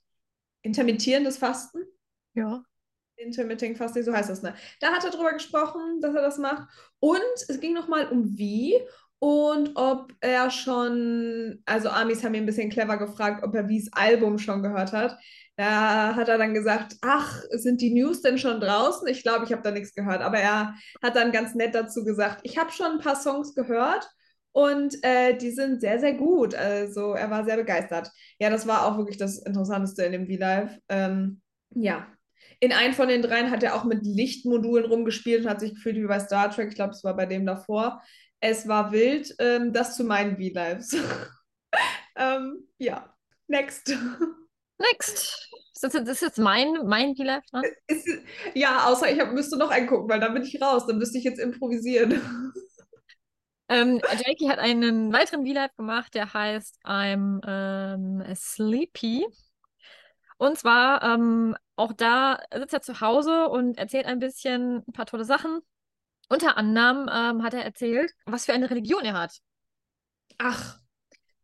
Intermittierendes 0.61 1.37
Fasten. 1.37 1.83
Ja. 2.33 2.63
Intermittent 3.19 3.77
Fasting, 3.77 4.03
so 4.03 4.13
heißt 4.13 4.29
das, 4.29 4.41
ne? 4.41 4.53
Da 4.79 4.91
hat 4.91 5.03
er 5.03 5.11
drüber 5.11 5.33
gesprochen, 5.33 5.99
dass 6.01 6.15
er 6.15 6.21
das 6.21 6.37
macht. 6.37 6.67
Und 6.99 7.19
es 7.47 7.59
ging 7.59 7.73
nochmal 7.73 8.07
um 8.07 8.37
wie 8.37 8.75
und 9.19 9.71
ob 9.75 10.13
er 10.21 10.49
schon, 10.49 11.61
also 11.65 11.89
Amis 11.89 12.23
haben 12.23 12.33
ihn 12.33 12.43
ein 12.43 12.45
bisschen 12.45 12.69
clever 12.69 12.97
gefragt, 12.97 13.43
ob 13.43 13.53
er 13.53 13.67
Wies 13.67 13.89
Album 13.91 14.39
schon 14.39 14.63
gehört 14.63 14.93
hat. 14.93 15.17
Da 15.57 16.15
hat 16.15 16.29
er 16.29 16.37
dann 16.37 16.53
gesagt, 16.53 16.95
ach, 17.01 17.43
sind 17.51 17.81
die 17.81 17.93
News 17.93 18.21
denn 18.21 18.37
schon 18.37 18.61
draußen? 18.61 19.05
Ich 19.09 19.23
glaube, 19.23 19.43
ich 19.43 19.51
habe 19.51 19.61
da 19.61 19.71
nichts 19.71 19.93
gehört. 19.93 20.21
Aber 20.21 20.37
er 20.37 20.73
hat 21.03 21.17
dann 21.17 21.33
ganz 21.33 21.53
nett 21.53 21.75
dazu 21.75 22.05
gesagt, 22.05 22.39
ich 22.43 22.57
habe 22.57 22.71
schon 22.71 22.93
ein 22.93 22.99
paar 22.99 23.17
Songs 23.17 23.53
gehört 23.53 24.09
und 24.53 24.95
äh, 25.03 25.35
die 25.37 25.51
sind 25.51 25.81
sehr, 25.81 25.99
sehr 25.99 26.13
gut. 26.13 26.55
Also 26.55 27.11
er 27.13 27.29
war 27.29 27.43
sehr 27.43 27.57
begeistert. 27.57 28.09
Ja, 28.39 28.49
das 28.49 28.67
war 28.67 28.85
auch 28.85 28.97
wirklich 28.97 29.17
das 29.17 29.37
Interessanteste 29.39 30.03
in 30.05 30.13
dem 30.13 30.27
V-Live. 30.27 30.79
Ähm, 30.87 31.41
ja, 31.71 32.07
in 32.59 32.73
einem 32.73 32.93
von 32.93 33.07
den 33.07 33.21
dreien 33.21 33.51
hat 33.51 33.63
er 33.63 33.75
auch 33.75 33.85
mit 33.85 34.03
Lichtmodulen 34.03 34.85
rumgespielt 34.85 35.43
und 35.43 35.49
hat 35.49 35.61
sich 35.61 35.75
gefühlt 35.75 35.95
wie 35.95 36.07
bei 36.07 36.19
Star 36.19 36.51
Trek. 36.51 36.69
Ich 36.69 36.75
glaube, 36.75 36.93
es 36.93 37.03
war 37.03 37.15
bei 37.15 37.25
dem 37.25 37.45
davor. 37.45 38.01
Es 38.41 38.67
war 38.67 38.91
wild. 38.91 39.33
Ähm, 39.39 39.71
das 39.73 39.95
zu 39.95 40.03
meinen 40.03 40.35
V-Lives. 40.37 40.95
ähm, 42.17 42.67
ja, 42.77 43.13
next. 43.47 43.95
Next. 44.77 45.49
Das 45.81 45.93
ist, 45.93 46.21
jetzt 46.21 46.37
mein, 46.37 46.73
mein 46.85 47.15
V-Live, 47.15 47.45
ne? 47.53 47.61
Ist, 47.87 48.07
ja, 48.53 48.85
außer 48.87 49.09
ich 49.09 49.19
hab, 49.19 49.31
müsste 49.31 49.57
noch 49.57 49.69
einen 49.69 49.87
gucken, 49.87 50.09
weil 50.09 50.19
dann 50.19 50.33
bin 50.33 50.43
ich 50.43 50.61
raus. 50.61 50.85
Dann 50.85 50.97
müsste 50.97 51.17
ich 51.17 51.23
jetzt 51.23 51.39
improvisieren. 51.39 52.53
Ähm, 53.71 54.01
Jakey 54.01 54.47
hat 54.47 54.57
einen 54.57 55.13
weiteren 55.13 55.45
V-Live 55.45 55.75
gemacht, 55.75 56.15
der 56.15 56.33
heißt 56.33 56.79
I'm 56.83 57.39
ähm, 57.47 58.23
Sleepy. 58.35 59.27
Und 60.39 60.57
zwar 60.57 61.03
ähm, 61.03 61.55
auch 61.75 61.91
da 61.91 62.39
sitzt 62.55 62.73
er 62.73 62.81
zu 62.81 63.01
Hause 63.01 63.49
und 63.49 63.77
erzählt 63.77 64.05
ein 64.05 64.19
bisschen 64.19 64.83
ein 64.87 64.93
paar 64.93 65.05
tolle 65.05 65.25
Sachen. 65.25 65.59
Unter 66.29 66.55
anderem 66.55 67.09
ähm, 67.11 67.43
hat 67.43 67.53
er 67.53 67.65
erzählt, 67.65 68.13
was 68.25 68.45
für 68.45 68.53
eine 68.53 68.69
Religion 68.69 69.03
er 69.03 69.13
hat. 69.13 69.37
Ach. 70.37 70.79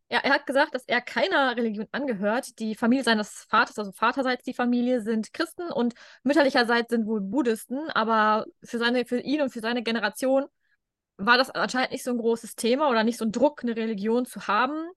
Ja, 0.10 0.20
er 0.20 0.34
hat 0.34 0.46
gesagt, 0.46 0.76
dass 0.76 0.86
er 0.86 1.02
keiner 1.02 1.58
Religion 1.58 1.88
angehört. 1.92 2.58
Die 2.60 2.74
Familie 2.74 3.04
seines 3.04 3.46
Vaters, 3.50 3.78
also 3.78 3.92
vaterseits 3.92 4.46
die 4.46 4.54
Familie, 4.54 5.02
sind 5.02 5.34
Christen 5.34 5.72
und 5.72 5.94
mütterlicherseits 6.24 6.90
sind 6.90 7.06
wohl 7.06 7.20
Buddhisten. 7.20 7.90
Aber 7.90 8.46
für, 8.64 8.78
seine, 8.78 9.04
für 9.06 9.20
ihn 9.20 9.42
und 9.42 9.50
für 9.50 9.60
seine 9.60 9.84
Generation 9.84 10.46
war 11.18 11.38
das 11.38 11.50
anscheinend 11.50 11.92
nicht 11.92 12.04
so 12.04 12.12
ein 12.12 12.18
großes 12.18 12.56
Thema 12.56 12.90
oder 12.90 13.04
nicht 13.04 13.18
so 13.18 13.26
ein 13.26 13.34
Druck, 13.34 13.62
eine 13.64 13.76
Religion 13.76 14.26
zu 14.26 14.48
haben. 14.48 14.90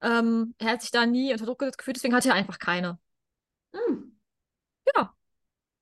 Ähm, 0.00 0.56
er 0.58 0.72
hat 0.72 0.82
sich 0.82 0.90
da 0.90 1.06
nie 1.06 1.32
unter 1.32 1.46
Druck 1.46 1.60
gefühlt, 1.60 1.96
deswegen 1.96 2.16
hatte 2.16 2.30
er 2.30 2.34
einfach 2.34 2.58
keine. 2.58 2.98
Hm. 3.72 4.18
Ja. 4.94 5.14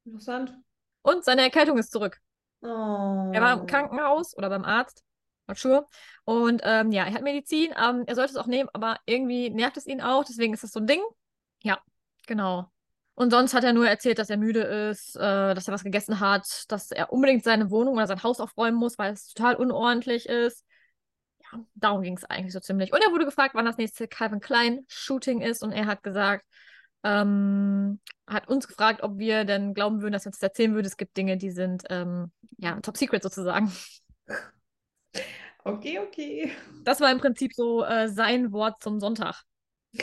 Interessant. 0.05 0.55
Und 1.03 1.25
seine 1.25 1.43
Erkältung 1.43 1.79
ist 1.79 1.93
zurück. 1.93 2.21
Oh. 2.63 3.31
Er 3.33 3.41
war 3.41 3.59
im 3.59 3.67
Krankenhaus 3.67 4.37
oder 4.37 4.51
beim 4.51 4.65
Arzt, 4.65 5.03
not 5.47 5.59
sure. 5.59 5.87
Und 6.25 6.61
ähm, 6.65 6.93
ja, 6.93 7.05
er 7.05 7.15
hat 7.15 7.23
Medizin, 7.23 7.73
ähm, 7.77 8.05
er 8.07 8.15
sollte 8.15 8.33
es 8.33 8.37
auch 8.37 8.47
nehmen, 8.47 8.69
aber 8.73 8.99
irgendwie 9.07 9.51
nervt 9.51 9.77
es 9.77 9.87
ihn 9.87 10.03
auch, 10.03 10.25
deswegen 10.25 10.53
ist 10.53 10.63
das 10.63 10.73
so 10.73 10.81
ein 10.81 10.87
Ding. 10.87 11.03
Ja, 11.63 11.79
genau. 12.27 12.71
Und 13.15 13.31
sonst 13.31 13.55
hat 13.55 13.65
er 13.65 13.73
nur 13.73 13.89
erzählt, 13.89 14.19
dass 14.19 14.31
er 14.31 14.37
müde 14.37 14.61
ist, 14.61 15.17
äh, 15.17 15.55
dass 15.55 15.69
er 15.69 15.75
was 15.75 15.85
gegessen 15.85 16.21
hat, 16.21 16.65
dass 16.69 16.91
er 16.91 17.13
unbedingt 17.13 17.45
seine 17.45 17.71
Wohnung 17.71 17.95
oder 17.95 18.07
sein 18.07 18.23
Haus 18.23 18.41
aufräumen 18.41 18.79
muss, 18.79 18.99
weil 18.99 19.13
es 19.13 19.29
total 19.29 19.57
unordentlich 19.57 20.27
ist. 20.27 20.65
Ja, 21.41 21.61
darum 21.75 22.03
ging 22.03 22.17
es 22.17 22.25
eigentlich 22.25 22.53
so 22.53 22.61
ziemlich. 22.61 22.93
Und 22.93 23.03
er 23.03 23.11
wurde 23.11 23.25
gefragt, 23.25 23.55
wann 23.55 23.65
das 23.65 23.77
nächste 23.77 24.09
Calvin 24.09 24.41
Klein 24.41 24.85
Shooting 24.89 25.41
ist 25.41 25.63
und 25.63 25.73
er 25.73 25.87
hat 25.87 26.03
gesagt, 26.03 26.47
ähm, 27.05 28.01
hat 28.27 28.49
uns 28.49 28.69
gefragt, 28.69 29.03
ob 29.03 29.19
wir 29.19 29.45
denn 29.45 29.75
glauben 29.75 30.03
würden, 30.03 30.13
dass 30.13 30.27
er 30.27 30.29
uns 30.29 30.39
das 30.39 30.49
erzählen 30.49 30.75
würde. 30.75 30.89
Es 30.89 30.97
gibt 30.97 31.17
Dinge, 31.17 31.37
die 31.37 31.51
sind 31.51 31.85
ähm, 31.91 32.31
ja 32.59 32.79
top 32.81 32.97
secret 32.97 33.23
sozusagen. 33.23 33.73
Okay, 35.63 35.99
okay. 35.99 36.51
Das 36.85 37.03
war 37.03 37.13
im 37.13 37.19
Prinzip 37.19 37.53
so 37.55 37.85
äh, 37.85 38.09
sein 38.09 38.51
Wort 38.53 38.83
zum 38.83 38.99
Sonntag. 38.99 39.43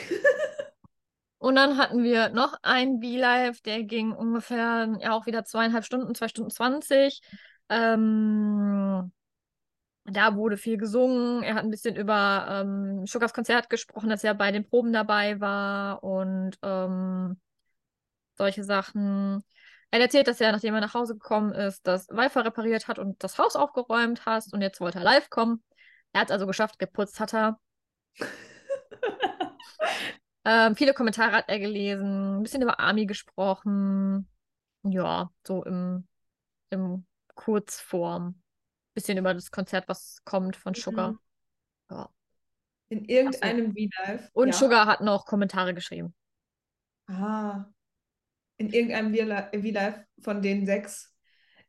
Und 1.38 1.56
dann 1.56 1.78
hatten 1.78 2.02
wir 2.02 2.30
noch 2.30 2.54
ein 2.62 3.00
V-Live, 3.00 3.60
der 3.62 3.84
ging 3.84 4.12
ungefähr 4.12 4.88
ja 5.00 5.12
auch 5.12 5.26
wieder 5.26 5.44
zweieinhalb 5.44 5.84
Stunden, 5.84 6.14
zwei 6.14 6.28
Stunden 6.28 6.50
zwanzig. 6.50 7.20
Ähm, 7.68 9.12
da 10.10 10.36
wurde 10.36 10.56
viel 10.56 10.78
gesungen. 10.78 11.42
Er 11.42 11.54
hat 11.54 11.64
ein 11.64 11.70
bisschen 11.70 11.96
über 11.96 12.46
ähm, 12.48 13.06
Sugars 13.06 13.32
Konzert 13.32 13.70
gesprochen, 13.70 14.08
dass 14.08 14.24
er 14.24 14.34
bei 14.34 14.52
den 14.52 14.68
Proben 14.68 14.92
dabei 14.92 15.40
war 15.40 16.02
und 16.02 16.58
ähm, 16.62 17.38
solche 18.36 18.64
Sachen. 18.64 19.42
Er 19.90 20.00
erzählt, 20.00 20.28
dass 20.28 20.40
er, 20.40 20.52
nachdem 20.52 20.74
er 20.74 20.80
nach 20.80 20.94
Hause 20.94 21.14
gekommen 21.14 21.52
ist, 21.52 21.86
das 21.86 22.08
Wi-Fi 22.08 22.40
repariert 22.40 22.88
hat 22.88 22.98
und 22.98 23.22
das 23.22 23.38
Haus 23.38 23.56
aufgeräumt 23.56 24.26
hat 24.26 24.44
und 24.52 24.60
jetzt 24.62 24.80
wollte 24.80 24.98
er 24.98 25.04
live 25.04 25.30
kommen. 25.30 25.62
Er 26.12 26.22
hat 26.22 26.28
es 26.28 26.32
also 26.32 26.46
geschafft, 26.46 26.78
geputzt 26.78 27.20
hat 27.20 27.34
er. 27.34 27.58
ähm, 30.44 30.76
viele 30.76 30.94
Kommentare 30.94 31.32
hat 31.32 31.48
er 31.48 31.58
gelesen, 31.58 32.38
ein 32.38 32.42
bisschen 32.42 32.62
über 32.62 32.80
Army 32.80 33.06
gesprochen. 33.06 34.28
Ja, 34.82 35.30
so 35.46 35.64
im, 35.64 36.06
im 36.70 37.06
Kurzform 37.34 38.42
bisschen 38.98 39.18
über 39.18 39.32
das 39.32 39.50
Konzert, 39.50 39.88
was 39.88 40.24
kommt 40.24 40.56
von 40.56 40.74
Sugar. 40.74 41.12
Mhm. 41.12 41.18
Ja. 41.90 42.10
In 42.88 43.04
irgendeinem 43.04 43.72
V-Live. 43.72 44.28
Und 44.32 44.48
ja. 44.48 44.52
Sugar 44.52 44.86
hat 44.86 45.02
noch 45.02 45.24
Kommentare 45.24 45.72
geschrieben. 45.72 46.14
Ah. 47.06 47.66
In 48.56 48.70
irgendeinem 48.70 49.14
V-Live 49.14 50.04
von 50.20 50.42
den 50.42 50.66
sechs 50.66 51.14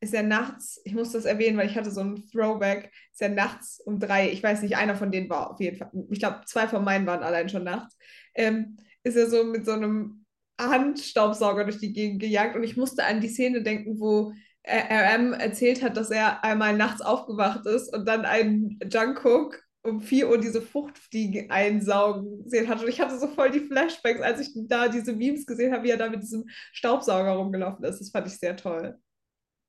ist 0.01 0.13
er 0.13 0.23
nachts, 0.23 0.81
ich 0.85 0.93
muss 0.93 1.11
das 1.11 1.25
erwähnen, 1.25 1.57
weil 1.57 1.67
ich 1.67 1.75
hatte 1.75 1.91
so 1.91 2.01
ein 2.01 2.25
Throwback, 2.31 2.91
ist 3.11 3.21
er 3.21 3.29
nachts 3.29 3.81
um 3.81 3.99
drei, 3.99 4.31
ich 4.31 4.41
weiß 4.41 4.61
nicht, 4.61 4.77
einer 4.77 4.95
von 4.95 5.11
denen 5.11 5.29
war 5.29 5.51
auf 5.51 5.59
jeden 5.59 5.77
Fall, 5.77 5.91
ich 6.09 6.19
glaube, 6.19 6.41
zwei 6.45 6.69
von 6.69 6.85
meinen 6.85 7.05
waren 7.05 7.21
allein 7.21 7.49
schon 7.49 7.65
nachts, 7.65 7.97
ähm, 8.33 8.77
ist 9.03 9.17
er 9.17 9.29
so 9.29 9.43
mit 9.43 9.65
so 9.65 9.73
einem 9.73 10.25
Handstaubsauger 10.57 11.65
durch 11.65 11.79
die 11.79 11.91
Gegend 11.91 12.21
gejagt 12.21 12.55
und 12.55 12.63
ich 12.63 12.77
musste 12.77 13.03
an 13.03 13.19
die 13.19 13.27
Szene 13.27 13.61
denken, 13.61 13.99
wo 13.99 14.33
RM 14.69 15.33
erzählt 15.33 15.81
hat, 15.83 15.97
dass 15.97 16.11
er 16.11 16.43
einmal 16.43 16.75
nachts 16.75 17.01
aufgewacht 17.01 17.65
ist 17.65 17.93
und 17.93 18.07
dann 18.07 18.25
einen 18.25 18.79
Jungkook 18.91 19.63
um 19.81 20.01
4 20.01 20.29
Uhr 20.29 20.37
diese 20.37 20.61
Fruchtfliegen 20.61 21.49
einsaugen 21.49 22.47
sehen 22.47 22.67
hat. 22.67 22.81
Und 22.81 22.89
ich 22.89 22.99
hatte 22.99 23.17
so 23.17 23.27
voll 23.27 23.51
die 23.51 23.61
Flashbacks, 23.61 24.21
als 24.21 24.41
ich 24.41 24.51
da 24.67 24.87
diese 24.87 25.13
Memes 25.13 25.45
gesehen 25.45 25.73
habe, 25.73 25.83
wie 25.83 25.91
er 25.91 25.97
da 25.97 26.09
mit 26.09 26.21
diesem 26.21 26.45
Staubsauger 26.71 27.31
rumgelaufen 27.31 27.83
ist. 27.85 27.99
Das 27.99 28.11
fand 28.11 28.27
ich 28.27 28.37
sehr 28.37 28.55
toll. 28.55 28.97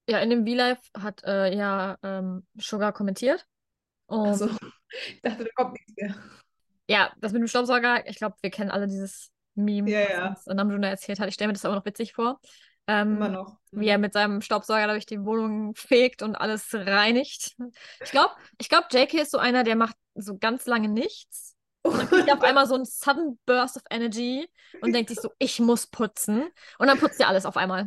Ja, 0.08 0.18
in 0.18 0.30
dem 0.30 0.46
V-Live 0.46 0.80
hat 0.98 1.22
äh, 1.24 1.54
ja 1.54 1.96
ähm, 2.02 2.44
Sugar 2.58 2.92
kommentiert. 2.92 3.46
Und 4.06 4.26
also, 4.26 4.50
ich 5.06 5.20
dachte, 5.22 5.44
da 5.44 5.50
kommt 5.54 5.72
nichts 5.74 5.92
mehr. 5.96 6.14
Ja, 6.88 7.12
das 7.18 7.32
mit 7.32 7.40
dem 7.40 7.46
Staubsauger, 7.46 8.08
ich 8.08 8.16
glaube, 8.16 8.34
wir 8.42 8.50
kennen 8.50 8.70
alle 8.70 8.88
dieses 8.88 9.30
Meme, 9.54 9.90
ja, 9.90 10.00
ja. 10.00 10.30
was 10.30 10.46
Namjoon 10.46 10.82
erzählt 10.82 11.20
hat. 11.20 11.28
Ich 11.28 11.34
stelle 11.34 11.48
mir 11.48 11.52
das 11.52 11.64
aber 11.64 11.76
noch 11.76 11.84
witzig 11.84 12.12
vor. 12.12 12.40
Ähm, 12.90 13.16
Immer 13.16 13.28
noch. 13.28 13.56
Wie 13.70 13.86
er 13.86 13.98
mit 13.98 14.12
seinem 14.12 14.40
Staubsauger 14.40 14.88
durch 14.88 15.06
die 15.06 15.24
Wohnung 15.24 15.76
fegt 15.76 16.22
und 16.22 16.34
alles 16.34 16.74
reinigt. 16.74 17.54
Ich 18.02 18.10
glaube, 18.10 18.34
ich 18.58 18.68
glaub, 18.68 18.92
JK 18.92 19.14
ist 19.14 19.30
so 19.30 19.38
einer, 19.38 19.62
der 19.62 19.76
macht 19.76 19.94
so 20.16 20.36
ganz 20.36 20.66
lange 20.66 20.88
nichts. 20.88 21.54
Und 21.82 21.96
dann 21.96 22.08
kriegt 22.08 22.26
er 22.26 22.36
auf 22.36 22.42
einmal 22.42 22.66
so 22.66 22.74
einen 22.74 22.84
sudden 22.84 23.38
Burst 23.46 23.76
of 23.76 23.84
Energy 23.90 24.50
und 24.82 24.92
denkt 24.92 25.08
sich 25.08 25.20
so, 25.20 25.30
ich 25.38 25.60
muss 25.60 25.86
putzen. 25.86 26.50
Und 26.78 26.88
dann 26.88 26.98
putzt 26.98 27.20
er 27.20 27.28
alles 27.28 27.46
auf 27.46 27.56
einmal. 27.56 27.86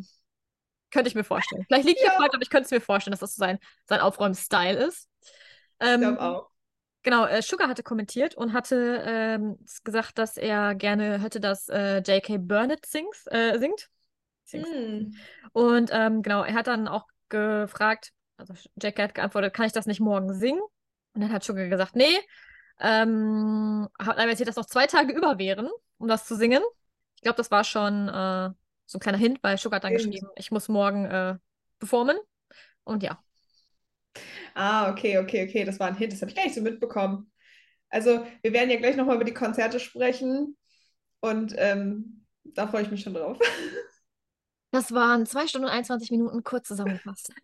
Könnte 0.89 1.09
ich 1.09 1.15
mir 1.15 1.25
vorstellen. 1.25 1.65
Vielleicht 1.67 1.85
liegt 1.85 1.99
ich 1.99 2.05
ja. 2.05 2.13
falsch, 2.13 2.33
aber 2.33 2.41
ich 2.41 2.49
könnte 2.49 2.65
es 2.65 2.71
mir 2.71 2.79
vorstellen, 2.79 3.11
dass 3.11 3.19
das 3.19 3.35
so 3.35 3.41
sein, 3.41 3.59
sein 3.87 3.99
Aufräumen-Style 3.99 4.85
ist. 4.85 5.09
Ähm, 5.81 6.01
ich 6.01 6.07
glaube 6.07 6.21
auch. 6.21 6.49
Genau, 7.01 7.25
äh, 7.25 7.41
Sugar 7.41 7.67
hatte 7.67 7.83
kommentiert 7.83 8.35
und 8.35 8.53
hatte 8.53 9.03
ähm, 9.05 9.59
gesagt, 9.83 10.17
dass 10.17 10.37
er 10.37 10.75
gerne 10.75 11.19
hätte, 11.19 11.41
dass 11.41 11.67
äh, 11.67 11.97
J.K. 11.97 12.37
Burnett 12.37 12.85
sings, 12.85 13.27
äh, 13.27 13.59
singt. 13.59 13.89
Hm. 14.51 15.15
Und 15.53 15.89
ähm, 15.91 16.21
genau, 16.21 16.43
er 16.43 16.53
hat 16.53 16.67
dann 16.67 16.87
auch 16.87 17.07
gefragt, 17.29 18.11
also 18.37 18.53
Jack 18.81 18.99
hat 18.99 19.15
geantwortet, 19.15 19.53
kann 19.53 19.65
ich 19.65 19.71
das 19.71 19.85
nicht 19.85 19.99
morgen 19.99 20.33
singen? 20.33 20.61
Und 21.13 21.21
dann 21.21 21.31
hat 21.31 21.43
Sugar 21.43 21.67
gesagt, 21.67 21.95
nee. 21.95 22.19
Ähm, 22.79 23.87
hat 23.99 24.17
aber 24.17 24.29
erzählt, 24.29 24.49
dass 24.49 24.55
noch 24.55 24.65
zwei 24.65 24.87
Tage 24.87 25.13
über 25.13 25.37
wären, 25.37 25.69
um 25.97 26.07
das 26.07 26.25
zu 26.25 26.35
singen. 26.35 26.63
glaube, 27.21 27.37
das 27.37 27.51
war 27.51 27.63
schon 27.63 28.09
äh, 28.09 28.49
so 28.85 28.97
ein 28.97 29.01
kleiner 29.01 29.17
Hint, 29.17 29.39
weil 29.41 29.57
Sugar 29.57 29.77
hat 29.77 29.83
dann 29.83 29.91
Hint. 29.91 30.05
geschrieben, 30.05 30.27
ich 30.35 30.51
muss 30.51 30.67
morgen 30.67 31.05
äh, 31.05 31.35
performen. 31.79 32.17
Und 32.83 33.03
ja. 33.03 33.21
Ah, 34.55 34.91
okay, 34.91 35.17
okay, 35.17 35.47
okay, 35.47 35.63
das 35.63 35.79
war 35.79 35.87
ein 35.87 35.95
Hint, 35.95 36.13
das 36.13 36.21
habe 36.21 36.29
ich 36.29 36.35
gar 36.35 36.43
nicht 36.43 36.55
so 36.55 36.61
mitbekommen. 36.61 37.31
Also, 37.89 38.25
wir 38.41 38.53
werden 38.53 38.69
ja 38.69 38.77
gleich 38.77 38.95
nochmal 38.95 39.15
über 39.15 39.25
die 39.25 39.33
Konzerte 39.33 39.79
sprechen 39.79 40.57
und 41.21 41.53
ähm, 41.57 42.25
da 42.43 42.67
freue 42.67 42.83
ich 42.83 42.91
mich 42.91 43.01
schon 43.01 43.13
drauf. 43.13 43.37
Das 44.73 44.91
waren 44.91 45.27
zwei 45.27 45.45
Stunden 45.45 45.67
und 45.67 45.71
21 45.71 46.09
Minuten 46.09 46.43
kurz 46.43 46.67
zusammengefasst. 46.67 47.31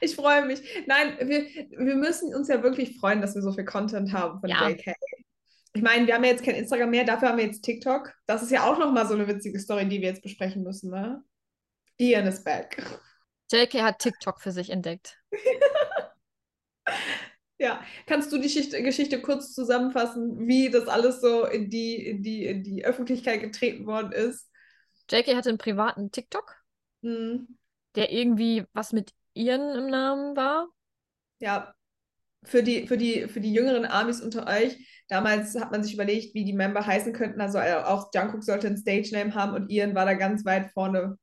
Ich 0.00 0.16
freue 0.16 0.44
mich. 0.46 0.60
Nein, 0.88 1.16
wir, 1.20 1.44
wir 1.44 1.94
müssen 1.94 2.34
uns 2.34 2.48
ja 2.48 2.60
wirklich 2.64 2.98
freuen, 2.98 3.20
dass 3.20 3.36
wir 3.36 3.42
so 3.42 3.52
viel 3.52 3.64
Content 3.64 4.12
haben 4.12 4.40
von 4.40 4.50
Ja. 4.50 4.68
JK. 4.68 4.94
Ich 5.74 5.82
meine, 5.82 6.08
wir 6.08 6.14
haben 6.14 6.24
ja 6.24 6.30
jetzt 6.30 6.42
kein 6.42 6.56
Instagram 6.56 6.90
mehr, 6.90 7.04
dafür 7.04 7.28
haben 7.28 7.38
wir 7.38 7.44
jetzt 7.44 7.62
TikTok. 7.62 8.12
Das 8.26 8.42
ist 8.42 8.50
ja 8.50 8.64
auch 8.64 8.80
nochmal 8.80 9.06
so 9.06 9.14
eine 9.14 9.28
witzige 9.28 9.60
Story, 9.60 9.88
die 9.88 10.00
wir 10.00 10.08
jetzt 10.08 10.22
besprechen 10.22 10.64
müssen, 10.64 10.90
ne? 10.90 11.22
Ian 11.98 12.26
is 12.26 12.42
back. 12.42 12.82
JK 13.52 13.82
hat 13.82 14.00
TikTok 14.00 14.40
für 14.40 14.50
sich 14.50 14.70
entdeckt. 14.70 15.20
Ja, 17.56 17.80
kannst 18.06 18.32
du 18.32 18.36
die 18.36 18.42
Geschichte, 18.42 18.82
Geschichte 18.82 19.22
kurz 19.22 19.54
zusammenfassen, 19.54 20.48
wie 20.48 20.70
das 20.70 20.88
alles 20.88 21.20
so 21.20 21.46
in 21.46 21.70
die, 21.70 22.04
in 22.04 22.22
die, 22.22 22.44
in 22.46 22.64
die 22.64 22.84
Öffentlichkeit 22.84 23.40
getreten 23.40 23.86
worden 23.86 24.10
ist? 24.10 24.50
JK 25.10 25.36
hatte 25.36 25.48
einen 25.50 25.58
privaten 25.58 26.10
TikTok, 26.10 26.56
Hm, 27.02 27.46
der 27.94 28.12
irgendwie 28.12 28.64
was 28.72 28.92
mit 28.92 29.12
Ian 29.34 29.74
im 29.76 29.86
Namen 29.88 30.36
war. 30.36 30.68
ja, 31.40 31.74
für 32.44 32.62
die, 32.62 32.86
für 32.86 32.98
die, 32.98 33.28
für 33.28 33.40
die 33.40 33.54
jüngeren 33.54 33.84
Armies 33.86 34.20
unter 34.20 34.46
euch, 34.46 35.04
damals 35.08 35.54
hat 35.58 35.72
man 35.72 35.82
sich 35.82 35.94
überlegt, 35.94 36.34
wie 36.34 36.44
die 36.44 36.52
Member 36.52 36.86
heißen 36.86 37.12
könnten. 37.12 37.40
Also 37.40 37.58
äh, 37.58 37.74
auch 37.74 38.10
Jungkook 38.14 38.44
sollte 38.44 38.66
ein 38.68 38.76
Stage-Name 38.76 39.34
haben 39.34 39.54
und 39.54 39.70
Ian 39.70 39.94
war 39.94 40.04
da 40.06 40.14
ganz 40.14 40.44
weit 40.44 40.70
vorne 40.72 41.18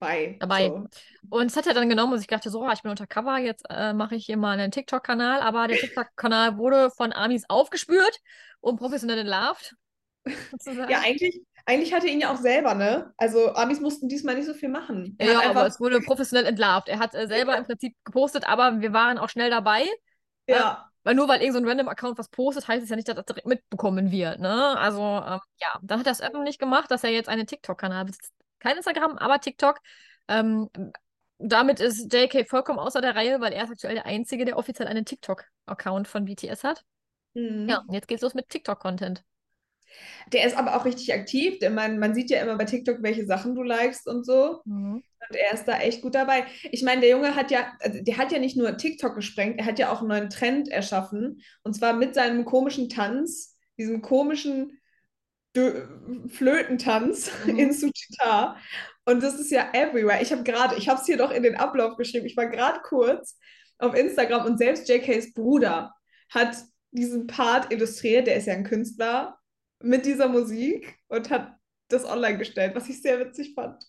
bei. 0.00 0.36
Dabei. 0.40 0.68
So. 0.68 0.86
Und 1.30 1.50
das 1.50 1.56
hat 1.56 1.66
er 1.66 1.74
dann 1.74 1.88
genommen 1.88 2.12
und 2.14 2.20
ich 2.20 2.26
dachte 2.26 2.50
so, 2.50 2.64
ah, 2.64 2.72
ich 2.72 2.82
bin 2.82 2.90
untercover, 2.90 3.38
jetzt 3.38 3.64
äh, 3.70 3.92
mache 3.92 4.16
ich 4.16 4.26
hier 4.26 4.36
mal 4.36 4.58
einen 4.58 4.72
TikTok-Kanal. 4.72 5.40
Aber 5.40 5.68
der 5.68 5.78
TikTok-Kanal 5.78 6.58
wurde 6.58 6.90
von 6.90 7.12
Amis 7.12 7.44
aufgespürt 7.48 8.18
und 8.60 8.76
professionell 8.76 9.18
entlarvt. 9.18 9.76
sozusagen. 10.50 10.90
Ja, 10.90 11.00
eigentlich, 11.04 11.40
eigentlich 11.66 11.94
hatte 11.94 12.08
ihn 12.08 12.20
ja 12.20 12.32
auch 12.32 12.36
selber, 12.36 12.74
ne? 12.74 13.12
Also 13.16 13.54
Armies 13.54 13.80
mussten 13.80 14.08
diesmal 14.08 14.34
nicht 14.34 14.46
so 14.46 14.54
viel 14.54 14.68
machen. 14.68 15.16
Er 15.18 15.32
Ja, 15.32 15.50
aber 15.50 15.66
es 15.66 15.80
wurde 15.80 16.00
professionell 16.00 16.46
entlarvt. 16.46 16.88
Er 16.88 16.98
hat 16.98 17.14
äh, 17.14 17.26
selber 17.26 17.56
im 17.56 17.64
Prinzip 17.64 17.96
gepostet, 18.04 18.46
aber 18.46 18.80
wir 18.80 18.92
waren 18.92 19.18
auch 19.18 19.28
schnell 19.28 19.50
dabei. 19.50 19.84
ja. 20.46 20.90
Weil 21.06 21.16
nur 21.16 21.28
weil 21.28 21.42
irgend 21.42 21.52
so 21.52 21.60
ein 21.60 21.68
random 21.68 21.88
Account 21.88 22.16
was 22.16 22.30
postet, 22.30 22.66
heißt 22.66 22.82
es 22.82 22.88
ja 22.88 22.96
nicht, 22.96 23.06
dass 23.06 23.14
das 23.14 23.26
direkt 23.26 23.46
mitbekommen 23.46 24.10
wird. 24.10 24.40
Ne? 24.40 24.78
Also, 24.78 25.02
ähm, 25.02 25.40
ja, 25.60 25.78
dann 25.82 26.00
hat 26.00 26.06
er 26.06 26.12
es 26.12 26.22
öffentlich 26.22 26.58
gemacht, 26.58 26.90
dass 26.90 27.04
er 27.04 27.10
jetzt 27.10 27.28
einen 27.28 27.46
TikTok-Kanal 27.46 28.06
besitzt. 28.06 28.32
Kein 28.58 28.78
Instagram, 28.78 29.18
aber 29.18 29.38
TikTok. 29.38 29.80
Ähm, 30.28 30.70
damit 31.38 31.80
ist 31.80 32.10
JK 32.10 32.48
vollkommen 32.48 32.78
außer 32.78 33.02
der 33.02 33.14
Reihe, 33.14 33.38
weil 33.42 33.52
er 33.52 33.64
ist 33.64 33.70
aktuell 33.70 33.96
der 33.96 34.06
Einzige, 34.06 34.46
der 34.46 34.56
offiziell 34.56 34.88
einen 34.88 35.04
TikTok-Account 35.04 36.08
von 36.08 36.24
BTS 36.24 36.64
hat. 36.64 36.82
Mhm. 37.34 37.68
Ja, 37.68 37.84
und 37.86 37.92
jetzt 37.92 38.08
geht's 38.08 38.22
los 38.22 38.32
mit 38.32 38.48
TikTok-Content. 38.48 39.22
Der 40.32 40.46
ist 40.46 40.56
aber 40.56 40.76
auch 40.76 40.84
richtig 40.84 41.12
aktiv. 41.12 41.58
Denn 41.58 41.74
man, 41.74 41.98
man 41.98 42.14
sieht 42.14 42.30
ja 42.30 42.40
immer 42.42 42.56
bei 42.56 42.64
TikTok, 42.64 43.02
welche 43.02 43.26
Sachen 43.26 43.54
du 43.54 43.62
likest 43.62 44.06
und 44.06 44.24
so. 44.24 44.60
Mhm. 44.64 45.02
Und 45.28 45.36
er 45.36 45.54
ist 45.54 45.64
da 45.64 45.78
echt 45.78 46.02
gut 46.02 46.14
dabei. 46.14 46.44
Ich 46.70 46.82
meine, 46.82 47.00
der 47.00 47.10
Junge 47.10 47.34
hat 47.34 47.50
ja, 47.50 47.72
also 47.80 48.02
der 48.02 48.18
hat 48.18 48.32
ja 48.32 48.38
nicht 48.38 48.56
nur 48.56 48.76
TikTok 48.76 49.14
gesprengt, 49.14 49.58
er 49.58 49.66
hat 49.66 49.78
ja 49.78 49.90
auch 49.90 50.00
einen 50.00 50.08
neuen 50.08 50.30
Trend 50.30 50.68
erschaffen. 50.68 51.40
Und 51.62 51.74
zwar 51.74 51.94
mit 51.94 52.14
seinem 52.14 52.44
komischen 52.44 52.88
Tanz, 52.88 53.56
diesem 53.78 54.02
komischen 54.02 54.78
Dö 55.56 55.86
Flötentanz 56.28 57.30
Mhm. 57.46 57.58
in 57.58 57.72
Suchita. 57.72 58.56
Und 59.06 59.22
das 59.22 59.38
ist 59.38 59.50
ja 59.50 59.70
everywhere. 59.72 60.20
Ich 60.22 60.32
habe 60.32 60.42
gerade, 60.42 60.76
ich 60.76 60.88
habe 60.88 61.00
es 61.00 61.06
hier 61.06 61.16
doch 61.16 61.30
in 61.30 61.42
den 61.42 61.56
Ablauf 61.56 61.96
geschrieben. 61.96 62.26
Ich 62.26 62.36
war 62.36 62.46
gerade 62.46 62.80
kurz 62.82 63.38
auf 63.78 63.94
Instagram 63.94 64.46
und 64.46 64.58
selbst 64.58 64.88
JKs 64.88 65.32
Bruder 65.34 65.94
hat 66.30 66.56
diesen 66.90 67.26
Part 67.26 67.72
illustriert. 67.72 68.26
Der 68.26 68.36
ist 68.36 68.46
ja 68.46 68.54
ein 68.54 68.64
Künstler 68.64 69.38
mit 69.84 70.06
dieser 70.06 70.28
Musik 70.28 70.98
und 71.08 71.30
hat 71.30 71.56
das 71.88 72.04
online 72.04 72.38
gestellt, 72.38 72.74
was 72.74 72.88
ich 72.88 73.02
sehr 73.02 73.20
witzig 73.20 73.54
fand. 73.54 73.84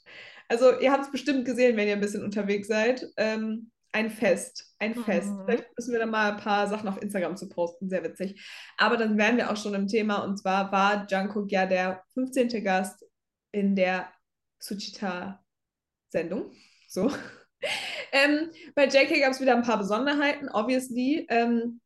Also, 0.47 0.79
ihr 0.79 0.91
habt 0.91 1.05
es 1.05 1.11
bestimmt 1.11 1.45
gesehen, 1.45 1.75
wenn 1.77 1.87
ihr 1.87 1.95
ein 1.95 2.01
bisschen 2.01 2.23
unterwegs 2.23 2.67
seid. 2.67 3.07
Ähm, 3.17 3.71
ein 3.95 4.09
Fest, 4.09 4.75
ein 4.77 4.93
Fest. 4.93 5.29
Mhm. 5.29 5.43
Vielleicht 5.45 5.77
müssen 5.77 5.93
wir 5.93 5.99
da 5.99 6.05
mal 6.05 6.33
ein 6.33 6.37
paar 6.37 6.67
Sachen 6.67 6.89
auf 6.89 7.01
Instagram 7.01 7.37
zu 7.37 7.47
posten, 7.47 7.89
sehr 7.89 8.03
witzig. 8.03 8.45
Aber 8.77 8.97
dann 8.97 9.17
wären 9.17 9.37
wir 9.37 9.49
auch 9.49 9.55
schon 9.55 9.73
im 9.73 9.87
Thema 9.87 10.17
und 10.17 10.37
zwar 10.37 10.69
war 10.73 11.07
Jungkook 11.09 11.49
ja 11.49 11.65
der 11.65 12.03
15. 12.13 12.61
Gast 12.61 13.05
in 13.53 13.73
der 13.73 14.11
Suchita-Sendung. 14.59 16.51
So. 16.89 17.09
ähm, 18.11 18.51
bei 18.75 18.87
JK 18.87 19.21
gab 19.21 19.31
es 19.31 19.39
wieder 19.39 19.55
ein 19.55 19.63
paar 19.63 19.77
Besonderheiten, 19.77 20.49
obviously. 20.49 21.25
Ähm, 21.29 21.79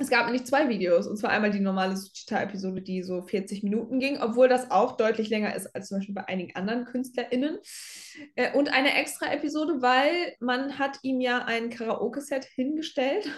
es 0.00 0.08
gab 0.08 0.24
nämlich 0.24 0.46
zwei 0.46 0.68
Videos, 0.68 1.06
und 1.06 1.18
zwar 1.18 1.30
einmal 1.30 1.50
die 1.50 1.60
normale 1.60 1.94
Suchita-Episode, 1.96 2.80
die 2.80 3.02
so 3.02 3.22
40 3.22 3.62
Minuten 3.62 4.00
ging, 4.00 4.18
obwohl 4.20 4.48
das 4.48 4.70
auch 4.70 4.96
deutlich 4.96 5.28
länger 5.28 5.54
ist 5.54 5.74
als 5.74 5.88
zum 5.88 5.98
Beispiel 5.98 6.14
bei 6.14 6.26
einigen 6.26 6.56
anderen 6.56 6.86
KünstlerInnen. 6.86 7.58
Äh, 8.34 8.56
und 8.56 8.72
eine 8.72 8.98
extra 8.98 9.30
Episode, 9.32 9.82
weil 9.82 10.34
man 10.40 10.78
hat 10.78 10.98
ihm 11.02 11.20
ja 11.20 11.44
ein 11.44 11.68
Karaoke-Set 11.68 12.46
hingestellt. 12.46 13.30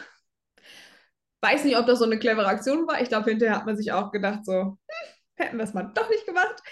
Weiß 1.40 1.64
nicht, 1.64 1.76
ob 1.76 1.86
das 1.86 1.98
so 1.98 2.04
eine 2.04 2.20
clevere 2.20 2.46
Aktion 2.46 2.86
war. 2.86 3.02
Ich 3.02 3.08
glaube, 3.08 3.28
hinterher 3.28 3.56
hat 3.56 3.66
man 3.66 3.76
sich 3.76 3.90
auch 3.90 4.12
gedacht, 4.12 4.44
so, 4.44 4.52
hm, 4.52 4.78
hätten 5.34 5.56
wir 5.56 5.64
es 5.64 5.74
mal 5.74 5.90
doch 5.94 6.08
nicht 6.08 6.26
gemacht. 6.26 6.62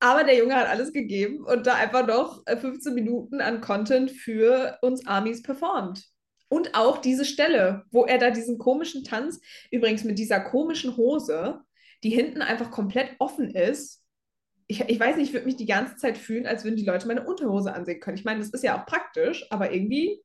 Aber 0.00 0.24
der 0.24 0.36
Junge 0.36 0.54
hat 0.54 0.68
alles 0.68 0.92
gegeben 0.92 1.44
und 1.44 1.66
da 1.66 1.74
einfach 1.76 2.06
noch 2.06 2.42
äh, 2.46 2.58
15 2.58 2.92
Minuten 2.94 3.40
an 3.40 3.62
Content 3.62 4.10
für 4.10 4.78
uns 4.82 5.06
Amis 5.06 5.42
performt. 5.42 6.04
Und 6.50 6.74
auch 6.74 6.98
diese 6.98 7.24
Stelle, 7.24 7.84
wo 7.92 8.04
er 8.06 8.18
da 8.18 8.30
diesen 8.30 8.58
komischen 8.58 9.04
Tanz, 9.04 9.40
übrigens 9.70 10.02
mit 10.02 10.18
dieser 10.18 10.40
komischen 10.40 10.96
Hose, 10.96 11.60
die 12.02 12.10
hinten 12.10 12.42
einfach 12.42 12.72
komplett 12.72 13.12
offen 13.20 13.54
ist. 13.54 14.02
Ich, 14.66 14.80
ich 14.80 14.98
weiß 14.98 15.16
nicht, 15.16 15.28
ich 15.28 15.32
würde 15.32 15.46
mich 15.46 15.56
die 15.56 15.66
ganze 15.66 15.96
Zeit 15.96 16.18
fühlen, 16.18 16.46
als 16.46 16.64
würden 16.64 16.74
die 16.74 16.84
Leute 16.84 17.06
meine 17.06 17.24
Unterhose 17.24 17.72
ansehen 17.72 18.00
können. 18.00 18.16
Ich 18.16 18.24
meine, 18.24 18.40
das 18.40 18.50
ist 18.50 18.64
ja 18.64 18.80
auch 18.80 18.84
praktisch, 18.84 19.46
aber 19.50 19.72
irgendwie, 19.72 20.20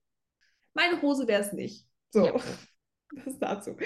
meine 0.74 1.00
Hose 1.04 1.28
wäre 1.28 1.44
es 1.44 1.54
nicht. 1.54 1.86
So, 2.10 2.26
Ja. 2.26 2.34
das 3.26 3.38
dazu. 3.38 3.78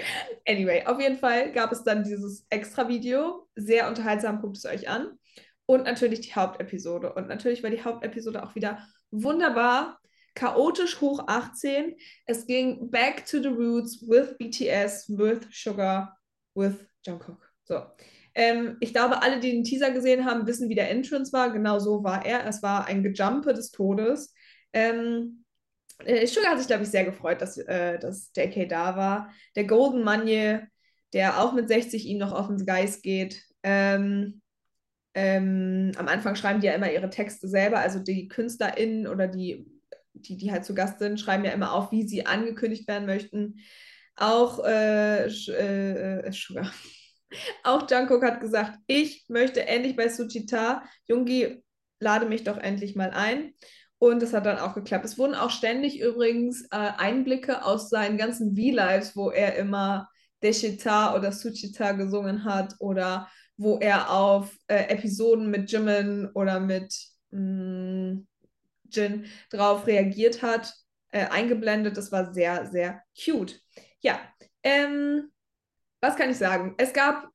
Anyway, 0.47 0.85
auf 0.85 0.99
jeden 1.01 1.17
Fall 1.17 1.51
gab 1.51 1.73
es 1.73 1.83
dann 1.83 2.05
dieses 2.05 2.45
extra 2.49 2.87
Video. 2.87 3.49
Sehr 3.55 3.89
unterhaltsam, 3.89 4.41
guckt 4.41 4.55
es 4.55 4.65
euch 4.65 4.87
an. 4.87 5.19
Und 5.65 5.83
natürlich 5.83 6.21
die 6.21 6.33
Hauptepisode. 6.33 7.13
Und 7.13 7.27
natürlich 7.27 7.63
war 7.63 7.69
die 7.69 7.83
Hauptepisode 7.83 8.43
auch 8.43 8.55
wieder 8.55 8.87
wunderbar 9.11 9.99
chaotisch 10.39 11.01
hoch 11.01 11.27
18. 11.27 11.95
Es 12.25 12.47
ging 12.47 12.89
back 12.89 13.25
to 13.25 13.41
the 13.41 13.49
roots 13.49 14.01
with 14.01 14.37
BTS, 14.37 15.09
with 15.09 15.47
Sugar, 15.51 16.17
with 16.55 16.85
Jungkook. 17.05 17.51
So. 17.63 17.83
Ähm, 18.33 18.77
ich 18.79 18.93
glaube, 18.93 19.21
alle, 19.21 19.39
die 19.39 19.51
den 19.51 19.63
Teaser 19.65 19.91
gesehen 19.91 20.25
haben, 20.25 20.47
wissen, 20.47 20.69
wie 20.69 20.75
der 20.75 20.89
Entrance 20.89 21.33
war. 21.33 21.51
Genau 21.51 21.79
so 21.79 22.03
war 22.03 22.25
er. 22.25 22.45
Es 22.47 22.63
war 22.63 22.85
ein 22.85 23.03
Gejumpe 23.03 23.53
des 23.53 23.71
Todes. 23.71 24.33
Ähm, 24.71 25.43
äh, 26.05 26.25
Sugar 26.25 26.51
hat 26.51 26.59
sich, 26.59 26.67
glaube 26.67 26.83
ich, 26.83 26.89
sehr 26.89 27.03
gefreut, 27.03 27.41
dass, 27.41 27.57
äh, 27.57 27.99
dass 27.99 28.31
JK 28.35 28.69
da 28.69 28.95
war. 28.95 29.33
Der 29.57 29.65
Golden 29.65 30.03
Manje, 30.03 30.67
der 31.13 31.41
auch 31.41 31.53
mit 31.53 31.67
60 31.67 32.05
ihm 32.05 32.17
noch 32.17 32.31
auf 32.31 32.47
den 32.47 32.65
Geist 32.65 33.03
geht. 33.03 33.43
Ähm, 33.63 34.41
ähm, 35.15 35.91
am 35.97 36.07
Anfang 36.07 36.35
schreiben 36.35 36.61
die 36.61 36.67
ja 36.67 36.73
immer 36.73 36.91
ihre 36.91 37.09
Texte 37.09 37.49
selber, 37.49 37.79
also 37.79 37.99
die 37.99 38.29
KünstlerInnen 38.29 39.07
oder 39.07 39.27
die, 39.27 39.65
die, 40.13 40.37
die 40.37 40.51
halt 40.51 40.65
zu 40.65 40.73
Gast 40.73 40.99
sind, 40.99 41.19
schreiben 41.19 41.45
ja 41.45 41.51
immer 41.51 41.73
auf, 41.73 41.91
wie 41.91 42.07
sie 42.07 42.25
angekündigt 42.25 42.87
werden 42.87 43.05
möchten. 43.05 43.59
Auch 44.15 44.63
äh, 44.65 45.27
äh, 45.27 46.27
äh. 46.27 46.31
Auch 47.63 47.89
Jungkook 47.89 48.23
hat 48.23 48.41
gesagt, 48.41 48.79
ich 48.87 49.25
möchte 49.29 49.65
endlich 49.67 49.95
bei 49.95 50.09
Suchita. 50.09 50.83
Jungi, 51.07 51.63
lade 51.99 52.25
mich 52.25 52.43
doch 52.43 52.57
endlich 52.57 52.95
mal 52.95 53.11
ein. 53.11 53.53
Und 53.99 54.21
das 54.21 54.33
hat 54.33 54.45
dann 54.45 54.57
auch 54.57 54.75
geklappt. 54.75 55.05
Es 55.05 55.17
wurden 55.17 55.35
auch 55.35 55.51
ständig 55.51 55.99
übrigens 55.99 56.63
äh, 56.71 56.91
Einblicke 56.97 57.65
aus 57.65 57.89
seinen 57.89 58.17
ganzen 58.17 58.55
V-Lives, 58.55 59.15
wo 59.15 59.29
er 59.29 59.57
immer 59.57 60.09
Deshita 60.41 61.15
oder 61.15 61.31
Suchita 61.33 61.91
gesungen 61.91 62.45
hat 62.45 62.75
oder 62.79 63.27
wo 63.57 63.77
er 63.77 64.09
auf 64.09 64.55
äh, 64.67 64.85
Episoden 64.87 65.51
mit 65.51 65.69
Jimin 65.69 66.29
oder 66.33 66.61
mit 66.61 66.95
mh, 67.31 68.21
Jin 68.91 69.25
drauf 69.49 69.87
reagiert 69.87 70.41
hat, 70.41 70.73
äh, 71.11 71.25
eingeblendet. 71.27 71.97
Das 71.97 72.11
war 72.11 72.33
sehr, 72.33 72.67
sehr 72.67 73.03
cute. 73.15 73.61
Ja, 74.01 74.19
ähm, 74.63 75.31
was 76.01 76.15
kann 76.15 76.29
ich 76.29 76.37
sagen? 76.37 76.75
Es 76.77 76.93
gab 76.93 77.27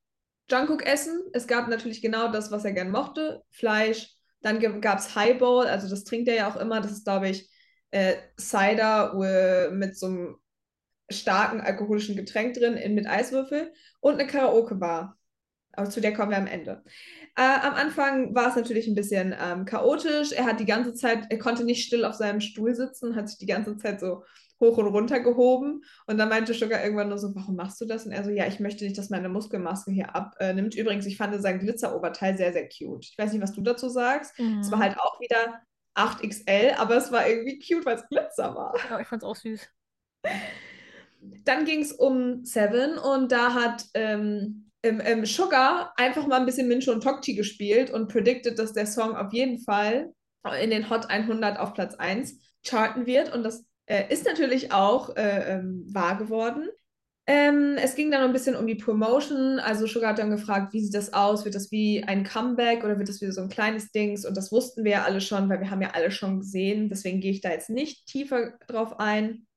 Jungkook-Essen. 0.49 1.21
Es 1.33 1.47
gab 1.47 1.67
natürlich 1.67 2.01
genau 2.01 2.31
das, 2.31 2.51
was 2.51 2.65
er 2.65 2.73
gern 2.73 2.91
mochte. 2.91 3.43
Fleisch. 3.49 4.15
Dann 4.41 4.59
gab 4.81 4.99
es 4.99 5.15
Highball, 5.15 5.67
also 5.67 5.89
das 5.89 6.03
trinkt 6.03 6.27
er 6.27 6.35
ja 6.35 6.49
auch 6.49 6.55
immer. 6.55 6.79
Das 6.79 6.91
ist, 6.91 7.03
glaube 7.03 7.29
ich, 7.29 7.49
äh, 7.89 8.15
Cider 8.39 9.13
äh, 9.19 9.71
mit 9.71 9.97
so 9.97 10.05
einem 10.05 10.35
starken 11.09 11.61
alkoholischen 11.61 12.15
Getränk 12.15 12.53
drin 12.55 12.75
in, 12.75 12.93
mit 12.95 13.07
Eiswürfel 13.07 13.73
und 14.01 14.15
eine 14.15 14.27
Karaoke-Bar. 14.27 15.17
Aber 15.73 15.89
zu 15.89 15.99
der 15.99 16.13
kommen 16.13 16.31
wir 16.31 16.37
am 16.37 16.47
Ende. 16.47 16.83
Äh, 17.37 17.41
am 17.41 17.73
Anfang 17.73 18.33
war 18.33 18.49
es 18.49 18.55
natürlich 18.55 18.87
ein 18.87 18.95
bisschen 18.95 19.35
ähm, 19.37 19.65
chaotisch. 19.65 20.31
Er 20.31 20.45
hat 20.45 20.59
die 20.59 20.65
ganze 20.65 20.93
Zeit, 20.93 21.25
er 21.29 21.37
konnte 21.37 21.65
nicht 21.65 21.85
still 21.85 22.05
auf 22.05 22.15
seinem 22.15 22.39
Stuhl 22.39 22.73
sitzen, 22.73 23.15
hat 23.15 23.27
sich 23.27 23.37
die 23.37 23.45
ganze 23.45 23.75
Zeit 23.77 23.99
so 23.99 24.23
hoch 24.61 24.77
und 24.77 24.87
runter 24.87 25.19
gehoben. 25.19 25.83
Und 26.07 26.17
dann 26.17 26.29
meinte 26.29 26.53
Sugar 26.53 26.81
irgendwann 26.81 27.09
nur 27.09 27.17
so, 27.17 27.35
warum 27.35 27.57
machst 27.57 27.79
du 27.81 27.85
das? 27.85 28.05
Und 28.05 28.13
er 28.13 28.23
so, 28.23 28.29
ja, 28.29 28.47
ich 28.47 28.61
möchte 28.61 28.85
nicht, 28.85 28.97
dass 28.97 29.09
meine 29.09 29.27
Muskelmaske 29.27 29.91
hier 29.91 30.15
abnimmt. 30.15 30.75
Übrigens, 30.75 31.05
ich 31.05 31.17
fand 31.17 31.39
sein 31.41 31.59
Glitzeroberteil 31.59 32.37
sehr, 32.37 32.53
sehr 32.53 32.69
cute. 32.69 33.05
Ich 33.05 33.17
weiß 33.17 33.33
nicht, 33.33 33.41
was 33.41 33.51
du 33.51 33.61
dazu 33.61 33.89
sagst. 33.89 34.37
Mhm. 34.39 34.59
Es 34.59 34.71
war 34.71 34.79
halt 34.79 34.97
auch 34.97 35.19
wieder 35.19 35.61
8XL, 35.95 36.75
aber 36.77 36.95
es 36.95 37.11
war 37.11 37.27
irgendwie 37.27 37.59
cute, 37.59 37.85
weil 37.85 37.97
es 37.97 38.07
Glitzer 38.07 38.55
war. 38.55 38.73
Ja, 38.89 38.99
ich 38.99 39.07
fand's 39.07 39.25
auch 39.25 39.35
süß. 39.35 39.67
Dann 41.43 41.65
ging 41.65 41.81
es 41.81 41.91
um 41.91 42.45
Seven 42.45 42.97
und 42.97 43.31
da 43.31 43.53
hat 43.53 43.85
ähm, 43.93 44.71
ähm, 44.85 45.01
ähm, 45.03 45.25
Sugar 45.25 45.93
einfach 45.97 46.27
mal 46.27 46.39
ein 46.39 46.45
bisschen 46.45 46.67
Mincho 46.67 46.91
und 46.91 47.03
Tokti 47.03 47.33
gespielt 47.33 47.91
und 47.91 48.07
predicted, 48.07 48.59
dass 48.59 48.73
der 48.73 48.85
Song 48.85 49.15
auf 49.15 49.33
jeden 49.33 49.59
Fall 49.59 50.13
in 50.61 50.69
den 50.69 50.89
Hot 50.89 51.09
100 51.09 51.59
auf 51.59 51.73
Platz 51.73 51.95
1 51.95 52.39
charten 52.63 53.05
wird 53.05 53.33
und 53.33 53.43
das 53.43 53.65
äh, 53.87 54.11
ist 54.11 54.25
natürlich 54.25 54.71
auch 54.71 55.15
äh, 55.15 55.55
ähm, 55.55 55.85
wahr 55.91 56.17
geworden. 56.17 56.69
Ähm, 57.27 57.77
es 57.77 57.95
ging 57.95 58.11
dann 58.11 58.23
ein 58.23 58.33
bisschen 58.33 58.55
um 58.55 58.67
die 58.67 58.75
Promotion. 58.75 59.59
Also 59.59 59.87
Sugar 59.87 60.11
hat 60.11 60.19
dann 60.19 60.29
gefragt, 60.29 60.73
wie 60.73 60.81
sieht 60.81 60.93
das 60.93 61.13
aus? 61.13 61.43
Wird 61.43 61.55
das 61.55 61.71
wie 61.71 62.03
ein 62.03 62.23
Comeback 62.23 62.83
oder 62.83 62.99
wird 62.99 63.09
das 63.09 63.19
wieder 63.19 63.31
so 63.31 63.41
ein 63.41 63.49
kleines 63.49 63.91
Dings? 63.91 64.25
Und 64.25 64.37
das 64.37 64.51
wussten 64.51 64.83
wir 64.83 64.91
ja 64.91 65.03
alle 65.05 65.21
schon, 65.21 65.49
weil 65.49 65.59
wir 65.59 65.71
haben 65.71 65.81
ja 65.81 65.91
alle 65.93 66.11
schon 66.11 66.39
gesehen. 66.39 66.89
Deswegen 66.89 67.21
gehe 67.21 67.31
ich 67.31 67.41
da 67.41 67.49
jetzt 67.49 67.71
nicht 67.71 68.05
tiefer 68.05 68.53
drauf 68.67 68.99
ein. 68.99 69.47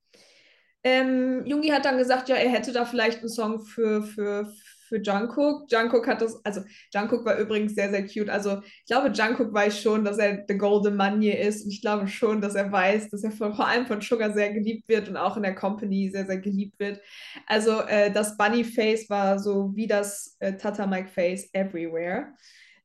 Ähm, 0.82 1.44
Jungi 1.44 1.68
hat 1.68 1.84
dann 1.84 1.98
gesagt, 1.98 2.30
ja, 2.30 2.36
er 2.36 2.48
hätte 2.48 2.72
da 2.72 2.86
vielleicht 2.86 3.18
einen 3.18 3.28
Song 3.28 3.60
für, 3.60 4.02
für, 4.02 4.50
für 4.88 5.00
Jungkook. 5.00 5.70
Jungkook 5.70 6.06
hat 6.06 6.22
das, 6.22 6.44
also 6.44 6.62
Jungkook 6.92 7.24
war 7.24 7.38
übrigens 7.38 7.74
sehr, 7.74 7.90
sehr 7.90 8.06
cute. 8.06 8.28
Also 8.28 8.60
ich 8.62 8.86
glaube, 8.86 9.10
Jungkook 9.10 9.52
weiß 9.52 9.80
schon, 9.80 10.04
dass 10.04 10.18
er 10.18 10.44
the 10.48 10.56
Golden 10.56 10.96
Money 10.96 11.30
ist. 11.30 11.64
Und 11.64 11.70
ich 11.70 11.80
glaube 11.80 12.08
schon, 12.08 12.40
dass 12.40 12.54
er 12.54 12.72
weiß, 12.72 13.10
dass 13.10 13.24
er 13.24 13.30
von, 13.30 13.54
vor 13.54 13.66
allem 13.66 13.86
von 13.86 14.00
Sugar 14.00 14.32
sehr 14.32 14.52
geliebt 14.52 14.88
wird 14.88 15.08
und 15.08 15.16
auch 15.16 15.36
in 15.36 15.42
der 15.42 15.54
Company 15.54 16.10
sehr, 16.10 16.26
sehr 16.26 16.38
geliebt 16.38 16.78
wird. 16.78 17.00
Also 17.46 17.80
äh, 17.82 18.10
das 18.10 18.36
Bunny 18.36 18.64
Face 18.64 19.08
war 19.08 19.38
so 19.38 19.72
wie 19.74 19.86
das 19.86 20.36
äh, 20.40 20.54
Tata 20.56 20.86
Mike 20.86 21.08
Face 21.08 21.48
everywhere. 21.52 22.34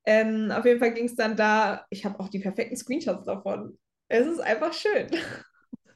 Ähm, 0.06 0.52
auf 0.52 0.66
jeden 0.66 0.80
Fall 0.80 0.94
ging 0.94 1.06
es 1.06 1.16
dann 1.16 1.36
da, 1.36 1.86
ich 1.89 2.06
habe 2.06 2.20
auch 2.20 2.28
die 2.28 2.39
perfekten 2.39 2.76
Screenshots 2.76 3.26
davon. 3.26 3.78
Es 4.10 4.28
ist 4.28 4.39
einfach 4.39 4.74
schön. 4.74 5.08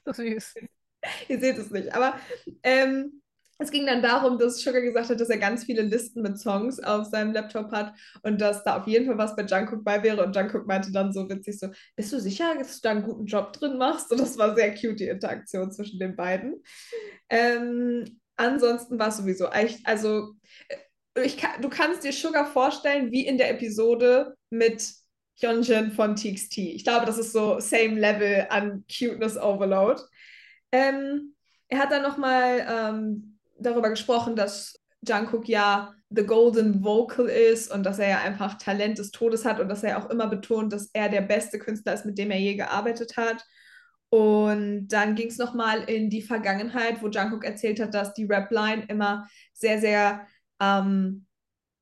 So 0.06 0.14
süß. 0.14 0.54
Ihr 1.28 1.40
seht 1.40 1.58
es 1.58 1.72
nicht, 1.72 1.94
aber 1.94 2.18
ähm, 2.64 3.22
es 3.60 3.72
ging 3.72 3.86
dann 3.86 4.02
darum, 4.02 4.38
dass 4.38 4.62
Sugar 4.62 4.82
gesagt 4.82 5.10
hat, 5.10 5.20
dass 5.20 5.30
er 5.30 5.38
ganz 5.38 5.64
viele 5.64 5.82
Listen 5.82 6.22
mit 6.22 6.40
Songs 6.40 6.80
auf 6.80 7.06
seinem 7.06 7.34
Laptop 7.34 7.72
hat 7.72 7.94
und 8.22 8.40
dass 8.40 8.64
da 8.64 8.78
auf 8.78 8.88
jeden 8.88 9.08
Fall 9.08 9.18
was 9.18 9.36
bei 9.36 9.44
Jungkook 9.44 9.84
bei 9.84 10.04
wäre. 10.04 10.24
Und 10.24 10.36
Jungkook 10.36 10.68
meinte 10.68 10.92
dann 10.92 11.12
so 11.12 11.28
witzig 11.30 11.60
so, 11.60 11.70
bist 11.96 12.14
du 12.14 12.20
sicher, 12.20 12.56
dass 12.58 12.76
du 12.76 12.82
da 12.84 12.92
einen 12.92 13.04
guten 13.04 13.26
Job 13.26 13.54
drin 13.54 13.78
machst? 13.78 14.12
Und 14.12 14.20
das 14.20 14.38
war 14.38 14.56
sehr 14.56 14.76
cute, 14.76 15.00
die 15.00 15.08
Interaktion 15.08 15.72
zwischen 15.72 16.00
den 16.00 16.16
beiden. 16.16 16.62
Ähm, 17.30 18.20
ansonsten 18.36 19.00
war 19.00 19.08
es 19.10 19.18
sowieso 19.18 19.48
also 19.48 20.34
äh, 20.70 21.24
ich 21.24 21.38
du 21.60 21.70
kannst 21.70 22.04
dir 22.04 22.14
Sugar 22.14 22.46
vorstellen, 22.46 23.12
wie 23.12 23.26
in 23.26 23.40
der 23.40 23.50
Episode 23.50 24.36
mit 24.52 24.94
Hyunjin 25.42 25.92
von 25.92 26.16
TXT. 26.16 26.58
Ich 26.60 26.84
glaube, 26.84 27.08
das 27.08 27.18
ist 27.18 27.34
so 27.34 27.60
same 27.60 28.00
level 28.00 28.46
an 28.50 28.86
Cuteness 28.88 29.36
Overload. 29.36 30.02
Ähm, 30.72 31.36
er 31.70 31.80
hat 31.80 31.92
dann 31.92 32.04
nochmal 32.04 32.66
ähm, 32.70 33.37
darüber 33.60 33.90
gesprochen, 33.90 34.36
dass 34.36 34.80
Jungkook 35.08 35.48
ja 35.48 35.94
the 36.10 36.26
golden 36.26 36.84
vocal 36.84 37.28
ist 37.28 37.72
und 37.72 37.84
dass 37.84 38.00
er 38.00 38.10
ja 38.10 38.20
einfach 38.20 38.58
Talent 38.58 38.98
des 38.98 39.12
Todes 39.12 39.46
hat 39.46 39.60
und 39.60 39.68
dass 39.68 39.84
er 39.84 39.98
auch 39.98 40.10
immer 40.10 40.28
betont, 40.28 40.72
dass 40.72 40.90
er 40.94 41.10
der 41.10 41.22
beste 41.22 41.60
Künstler 41.60 41.94
ist, 41.94 42.06
mit 42.06 42.18
dem 42.18 42.32
er 42.32 42.40
je 42.40 42.56
gearbeitet 42.56 43.18
hat. 43.18 43.46
Und 44.10 44.88
dann 44.88 45.16
ging 45.16 45.28
es 45.28 45.38
nochmal 45.38 45.84
in 45.84 46.10
die 46.10 46.22
Vergangenheit, 46.22 47.02
wo 47.02 47.10
Jungkook 47.10 47.44
erzählt 47.44 47.82
hat, 47.82 47.94
dass 47.94 48.14
die 48.14 48.26
Rap-Line 48.26 48.86
immer 48.88 49.28
sehr, 49.54 49.80
sehr 49.80 50.26
ähm, 50.62 51.26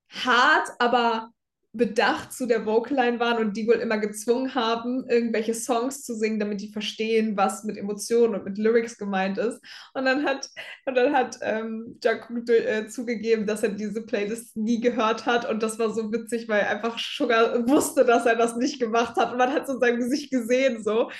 hart, 0.08 0.68
aber 0.80 1.30
bedacht 1.76 2.32
zu 2.32 2.46
der 2.46 2.66
Vocalline 2.66 3.20
waren 3.20 3.38
und 3.38 3.56
die 3.56 3.66
wohl 3.66 3.76
immer 3.76 3.98
gezwungen 3.98 4.54
haben, 4.54 5.04
irgendwelche 5.08 5.54
Songs 5.54 6.02
zu 6.02 6.14
singen, 6.14 6.38
damit 6.38 6.60
die 6.60 6.72
verstehen, 6.72 7.36
was 7.36 7.64
mit 7.64 7.76
Emotionen 7.76 8.34
und 8.34 8.44
mit 8.44 8.58
Lyrics 8.58 8.98
gemeint 8.98 9.38
ist. 9.38 9.60
Und 9.94 10.04
dann 10.04 10.24
hat, 10.24 10.48
und 10.86 10.94
dann 10.94 11.12
hat 11.12 11.38
ähm, 11.42 11.98
Jungkook 12.02 12.48
äh, 12.48 12.88
zugegeben, 12.88 13.46
dass 13.46 13.62
er 13.62 13.70
diese 13.70 14.02
Playlist 14.02 14.56
nie 14.56 14.80
gehört 14.80 15.26
hat 15.26 15.48
und 15.48 15.62
das 15.62 15.78
war 15.78 15.92
so 15.92 16.12
witzig, 16.12 16.48
weil 16.48 16.62
einfach 16.62 16.98
Sugar 16.98 17.66
wusste, 17.68 18.04
dass 18.04 18.26
er 18.26 18.36
das 18.36 18.56
nicht 18.56 18.80
gemacht 18.80 19.16
hat 19.16 19.32
und 19.32 19.38
man 19.38 19.52
hat 19.52 19.66
so 19.66 19.78
sein 19.78 19.98
Gesicht 19.98 20.30
gesehen 20.30 20.82
so. 20.82 21.10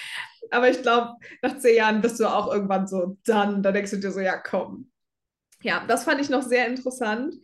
Aber 0.51 0.71
ich 0.71 0.83
glaube, 0.83 1.15
nach 1.43 1.59
zehn 1.59 1.77
Jahren 1.77 2.01
bist 2.01 2.21
du 2.21 2.27
auch 2.27 2.53
irgendwann 2.53 2.87
so 2.87 3.17
dann, 3.25 3.63
da 3.63 3.73
denkst 3.73 3.91
du 3.91 3.97
dir 3.99 4.13
so, 4.13 4.21
ja 4.21 4.37
komm. 4.37 4.91
Ja, 5.63 5.85
das 5.87 6.05
fand 6.05 6.21
ich 6.21 6.29
noch 6.29 6.43
sehr 6.43 6.67
interessant. 6.69 7.35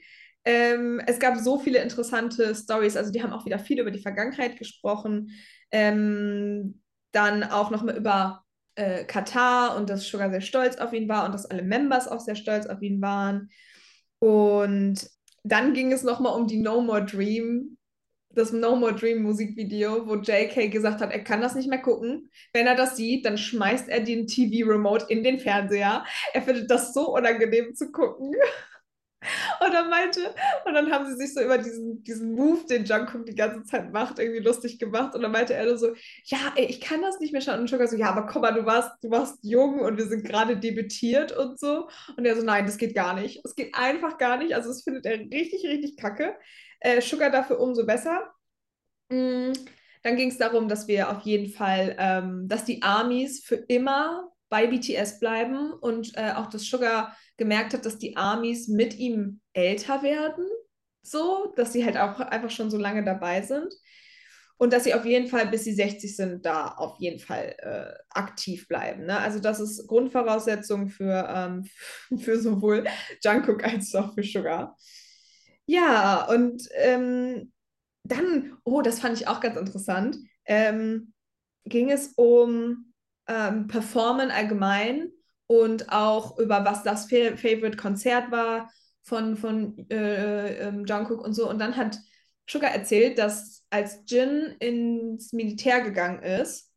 Ähm, 0.44 1.00
es 1.06 1.18
gab 1.18 1.36
so 1.38 1.58
viele 1.58 1.78
interessante 1.78 2.54
Stories, 2.54 2.96
also 2.96 3.12
die 3.12 3.22
haben 3.22 3.32
auch 3.32 3.44
wieder 3.44 3.58
viel 3.58 3.80
über 3.80 3.90
die 3.90 4.02
Vergangenheit 4.02 4.58
gesprochen. 4.58 5.30
Ähm, 5.70 6.80
dann 7.12 7.44
auch 7.44 7.70
nochmal 7.70 7.96
über 7.96 8.42
äh, 8.74 9.04
Katar 9.04 9.76
und 9.76 9.90
dass 9.90 10.06
Sugar 10.06 10.30
sehr 10.30 10.40
stolz 10.40 10.76
auf 10.76 10.92
ihn 10.92 11.08
war 11.08 11.26
und 11.26 11.32
dass 11.32 11.46
alle 11.46 11.62
Members 11.62 12.08
auch 12.08 12.20
sehr 12.20 12.36
stolz 12.36 12.66
auf 12.66 12.82
ihn 12.82 13.00
waren. 13.00 13.50
Und 14.18 15.08
dann 15.44 15.74
ging 15.74 15.92
es 15.92 16.02
nochmal 16.02 16.38
um 16.38 16.46
die 16.46 16.58
No 16.58 16.80
More 16.80 17.04
Dream, 17.04 17.76
das 18.30 18.52
No 18.52 18.76
More 18.76 18.94
Dream 18.94 19.22
Musikvideo, 19.22 20.06
wo 20.06 20.14
JK 20.16 20.70
gesagt 20.70 21.00
hat, 21.00 21.12
er 21.12 21.22
kann 21.22 21.40
das 21.40 21.54
nicht 21.54 21.68
mehr 21.68 21.82
gucken. 21.82 22.30
Wenn 22.52 22.66
er 22.66 22.76
das 22.76 22.96
sieht, 22.96 23.26
dann 23.26 23.36
schmeißt 23.36 23.88
er 23.88 24.00
den 24.00 24.26
TV-Remote 24.26 25.06
in 25.08 25.22
den 25.22 25.38
Fernseher. 25.38 26.04
Er 26.32 26.42
findet 26.42 26.70
das 26.70 26.94
so 26.94 27.14
unangenehm 27.14 27.74
zu 27.74 27.92
gucken. 27.92 28.34
Und 29.64 29.72
dann 29.72 29.88
meinte, 29.88 30.34
und 30.64 30.74
dann 30.74 30.90
haben 30.90 31.06
sie 31.06 31.16
sich 31.16 31.34
so 31.34 31.40
über 31.42 31.58
diesen, 31.58 32.02
diesen 32.02 32.32
Move, 32.32 32.64
den 32.66 32.84
Jungkook 32.84 33.26
die 33.26 33.34
ganze 33.34 33.64
Zeit 33.64 33.92
macht, 33.92 34.18
irgendwie 34.18 34.40
lustig 34.40 34.78
gemacht. 34.78 35.14
Und 35.14 35.22
dann 35.22 35.32
meinte 35.32 35.54
er 35.54 35.76
so, 35.78 35.94
ja, 36.24 36.38
ey, 36.56 36.66
ich 36.66 36.80
kann 36.80 37.02
das 37.02 37.20
nicht 37.20 37.32
mehr 37.32 37.40
schauen. 37.40 37.60
Und 37.60 37.68
Sugar 37.68 37.86
so, 37.86 37.96
ja, 37.96 38.10
aber 38.10 38.26
komm 38.26 38.42
mal, 38.42 38.54
du 38.54 38.66
warst, 38.66 38.90
du 39.02 39.10
warst 39.10 39.38
jung 39.42 39.80
und 39.80 39.96
wir 39.96 40.06
sind 40.06 40.24
gerade 40.24 40.56
debütiert 40.56 41.32
und 41.32 41.58
so. 41.58 41.88
Und 42.16 42.24
er 42.24 42.36
so, 42.36 42.42
nein, 42.42 42.66
das 42.66 42.78
geht 42.78 42.94
gar 42.94 43.14
nicht. 43.14 43.44
Es 43.44 43.54
geht 43.54 43.74
einfach 43.74 44.18
gar 44.18 44.38
nicht. 44.38 44.54
Also 44.54 44.68
das 44.68 44.82
findet 44.82 45.06
er 45.06 45.18
richtig, 45.18 45.64
richtig 45.64 45.96
kacke. 45.96 46.36
Äh, 46.80 47.00
Sugar 47.00 47.30
dafür 47.30 47.60
umso 47.60 47.86
besser. 47.86 48.32
Mm, 49.08 49.52
dann 50.02 50.16
ging 50.16 50.30
es 50.30 50.38
darum, 50.38 50.68
dass 50.68 50.88
wir 50.88 51.10
auf 51.10 51.22
jeden 51.22 51.52
Fall, 51.52 51.94
ähm, 51.98 52.48
dass 52.48 52.64
die 52.64 52.82
Armies 52.82 53.44
für 53.44 53.56
immer 53.56 54.32
bei 54.48 54.66
BTS 54.66 55.18
bleiben 55.18 55.72
und 55.72 56.16
äh, 56.16 56.32
auch 56.32 56.46
das 56.46 56.64
Sugar 56.64 57.16
gemerkt 57.42 57.74
hat, 57.74 57.84
dass 57.84 57.98
die 57.98 58.16
Armies 58.16 58.68
mit 58.68 58.96
ihm 58.96 59.40
älter 59.52 60.04
werden, 60.04 60.46
so, 61.02 61.52
dass 61.56 61.72
sie 61.72 61.84
halt 61.84 61.96
auch 61.96 62.20
einfach 62.20 62.50
schon 62.50 62.70
so 62.70 62.78
lange 62.78 63.04
dabei 63.04 63.42
sind. 63.42 63.74
Und 64.58 64.72
dass 64.72 64.84
sie 64.84 64.94
auf 64.94 65.04
jeden 65.04 65.26
Fall, 65.26 65.48
bis 65.48 65.64
sie 65.64 65.72
60 65.72 66.14
sind, 66.14 66.46
da 66.46 66.68
auf 66.68 67.00
jeden 67.00 67.18
Fall 67.18 67.56
äh, 67.58 67.98
aktiv 68.10 68.68
bleiben. 68.68 69.06
Ne? 69.06 69.18
Also 69.18 69.40
das 69.40 69.58
ist 69.58 69.88
Grundvoraussetzung 69.88 70.88
für, 70.88 71.28
ähm, 71.34 71.68
für 72.20 72.40
sowohl 72.40 72.86
Jungkook 73.24 73.64
als 73.64 73.92
auch 73.96 74.14
für 74.14 74.22
Sugar. 74.22 74.76
Ja, 75.66 76.26
und 76.26 76.68
ähm, 76.76 77.52
dann, 78.04 78.56
oh, 78.62 78.82
das 78.82 79.00
fand 79.00 79.20
ich 79.20 79.26
auch 79.26 79.40
ganz 79.40 79.56
interessant, 79.56 80.16
ähm, 80.44 81.12
ging 81.64 81.90
es 81.90 82.12
um 82.14 82.92
ähm, 83.26 83.66
Performen 83.66 84.30
allgemein 84.30 85.10
und 85.60 85.92
auch 85.92 86.38
über 86.38 86.64
was 86.64 86.82
das 86.82 87.06
Favorite 87.06 87.76
Konzert 87.76 88.30
war 88.30 88.70
von, 89.02 89.36
von 89.36 89.76
äh, 89.90 90.68
ähm, 90.68 90.86
Jungkook 90.86 91.22
und 91.22 91.34
so. 91.34 91.48
Und 91.48 91.58
dann 91.58 91.76
hat 91.76 91.98
Sugar 92.48 92.70
erzählt, 92.70 93.18
dass 93.18 93.64
als 93.68 94.02
Jin 94.06 94.54
ins 94.60 95.32
Militär 95.32 95.82
gegangen 95.82 96.22
ist, 96.22 96.70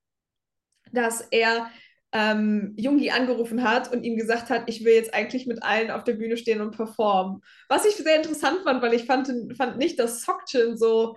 dass 0.92 1.22
er 1.22 1.70
ähm, 2.12 2.74
Jungi 2.78 3.12
angerufen 3.12 3.64
hat 3.64 3.92
und 3.94 4.04
ihm 4.04 4.18
gesagt 4.18 4.50
hat, 4.50 4.64
ich 4.68 4.84
will 4.84 4.94
jetzt 4.94 5.14
eigentlich 5.14 5.48
mit 5.48 5.64
allen 5.64 5.90
auf 5.90 6.04
der 6.04 6.14
Bühne 6.14 6.36
stehen 6.36 6.62
und 6.62 6.76
performen. 6.76 7.42
Was 7.70 7.86
ich 7.86 7.96
sehr 7.96 8.18
interessant 8.18 8.60
fand, 8.64 8.82
weil 8.82 8.94
ich 8.94 9.06
fand, 9.06 9.30
fand 9.56 9.78
nicht, 9.78 10.00
dass 10.00 10.22
Sokjin 10.24 10.78
so 10.78 11.16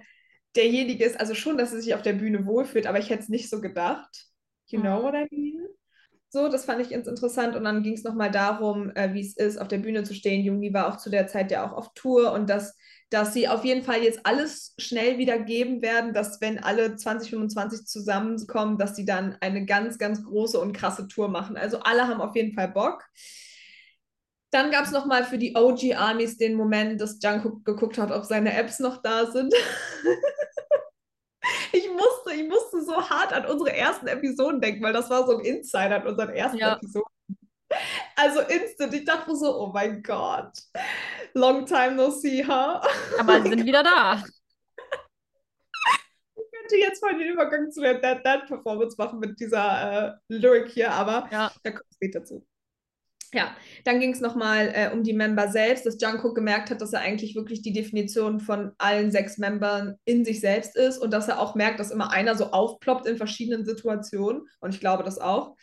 derjenige 0.55 1.05
ist, 1.05 1.19
also 1.19 1.35
schon, 1.35 1.59
dass 1.59 1.73
er 1.73 1.81
sich 1.81 1.95
auf 1.95 2.03
der 2.03 2.15
Bühne 2.15 2.47
wohlfühlt, 2.47 2.87
aber 2.87 2.99
ich 2.99 3.11
hätte 3.11 3.23
es 3.23 3.29
nicht 3.29 3.51
so 3.51 3.61
gedacht. 3.61 4.27
You 4.67 4.81
know 4.81 5.03
what 5.03 5.15
I 5.15 5.27
mean? 5.31 5.68
So, 6.31 6.49
das 6.49 6.67
fand 6.67 6.83
ich 6.83 6.91
ganz 6.91 7.07
interessant. 7.07 7.57
Und 7.57 7.65
dann 7.65 7.83
ging 7.83 7.95
es 7.95 8.05
nochmal 8.05 8.31
darum, 8.31 8.91
äh, 8.95 9.15
wie 9.15 9.21
es 9.21 9.37
ist, 9.37 9.59
auf 9.59 9.69
der 9.69 9.79
Bühne 9.79 10.05
zu 10.05 10.15
stehen. 10.15 10.45
Jungi 10.45 10.75
war 10.75 10.89
auch 10.89 10.99
zu 10.99 11.09
der 11.09 11.27
Zeit 11.27 11.51
ja 11.51 11.67
auch 11.67 11.73
auf 11.73 11.95
Tour 11.95 12.33
und 12.33 12.51
dass, 12.51 12.77
dass 13.09 13.33
sie 13.33 13.49
auf 13.49 13.65
jeden 13.65 13.83
Fall 13.83 14.03
jetzt 14.03 14.21
alles 14.25 14.75
schnell 14.79 15.17
wieder 15.17 15.39
geben 15.39 15.81
werden, 15.81 16.13
dass 16.13 16.41
wenn 16.43 16.59
alle 16.63 16.97
2025 16.97 17.87
zusammenkommen, 17.87 18.77
dass 18.77 18.95
sie 18.95 19.07
dann 19.07 19.37
eine 19.41 19.65
ganz, 19.65 19.97
ganz 19.99 20.23
große 20.23 20.61
und 20.61 20.75
krasse 20.75 21.09
Tour 21.09 21.29
machen. 21.29 21.57
Also 21.57 21.81
alle 21.81 22.07
haben 22.07 22.21
auf 22.21 22.37
jeden 22.37 22.55
Fall 22.55 22.69
Bock. 22.69 23.05
Dann 24.51 24.71
gab 24.71 24.85
es 24.85 24.93
nochmal 24.93 25.25
für 25.25 25.39
die 25.39 25.55
OG-Armies 25.57 26.37
den 26.39 26.55
Moment, 26.55 27.01
dass 27.01 27.19
Jungkook 27.23 27.65
geguckt 27.65 27.99
hat, 27.99 28.11
ob 28.11 28.25
seine 28.25 28.55
Apps 28.55 28.81
noch 28.81 29.03
da 29.03 29.31
sind. 29.31 29.53
ich, 31.73 31.89
musste, 31.91 32.33
ich 32.35 32.49
musste 32.49 32.83
so 32.83 32.97
hart 33.09 33.33
an 33.33 33.47
unsere 33.47 33.75
ersten 33.77 34.07
Episoden 34.07 34.61
denken, 34.61 34.83
weil 34.83 34.93
das 34.93 35.09
war 35.11 35.27
so 35.27 35.39
ein 35.39 35.45
Insider 35.45 35.97
an 35.97 36.07
unseren 36.07 36.31
ersten 36.31 36.59
Ja. 36.59 36.75
Episoden. 36.77 37.07
Also 38.17 38.41
instant, 38.41 38.95
ich 38.95 39.05
dachte 39.05 39.37
so, 39.37 39.55
oh 39.61 39.67
mein 39.73 40.03
Gott, 40.03 40.53
long 41.35 41.67
time 41.67 41.93
no 41.93 42.11
see, 42.11 42.43
huh? 42.43 42.81
Aber 43.19 43.43
sie 43.43 43.49
sind 43.51 43.65
wieder 43.67 43.83
da. 43.83 44.25
Ich 46.35 46.51
könnte 46.51 46.77
jetzt 46.77 47.03
mal 47.03 47.17
den 47.19 47.29
Übergang 47.33 47.71
zu 47.71 47.81
der 47.83 48.01
That 48.01 48.25
That 48.25 48.47
Performance 48.47 48.97
machen 48.99 49.19
mit 49.19 49.39
dieser 49.39 50.09
äh, 50.09 50.35
Lyric 50.35 50.69
hier, 50.71 50.91
aber 50.93 51.29
Ja. 51.31 51.53
da 51.63 51.71
kommt 51.73 51.85
später 51.95 52.25
zu. 52.25 52.45
Ja, 53.35 53.55
dann 53.85 54.01
ging 54.01 54.13
es 54.13 54.21
nochmal 54.21 54.73
äh, 54.75 54.91
um 54.93 55.03
die 55.03 55.13
Member 55.13 55.49
selbst, 55.49 55.85
dass 55.85 56.01
Jungkook 56.01 56.35
gemerkt 56.35 56.71
hat, 56.71 56.81
dass 56.81 56.95
er 56.95 57.01
eigentlich 57.01 57.35
wirklich 57.35 57.61
die 57.61 57.75
Definition 57.75 58.41
von 58.41 58.73
allen 58.79 59.11
sechs 59.11 59.37
Membern 59.37 59.97
in 60.07 60.25
sich 60.25 60.41
selbst 60.41 60.77
ist 60.77 60.99
und 60.99 61.13
dass 61.13 61.29
er 61.29 61.39
auch 61.39 61.55
merkt, 61.55 61.79
dass 61.79 61.91
immer 61.91 62.11
einer 62.11 62.37
so 62.37 62.47
aufploppt 62.53 63.07
in 63.07 63.19
verschiedenen 63.19 63.67
Situationen 63.67 64.49
und 64.61 64.75
ich 64.75 64.81
glaube 64.81 65.05
das 65.05 65.19
auch. 65.19 65.57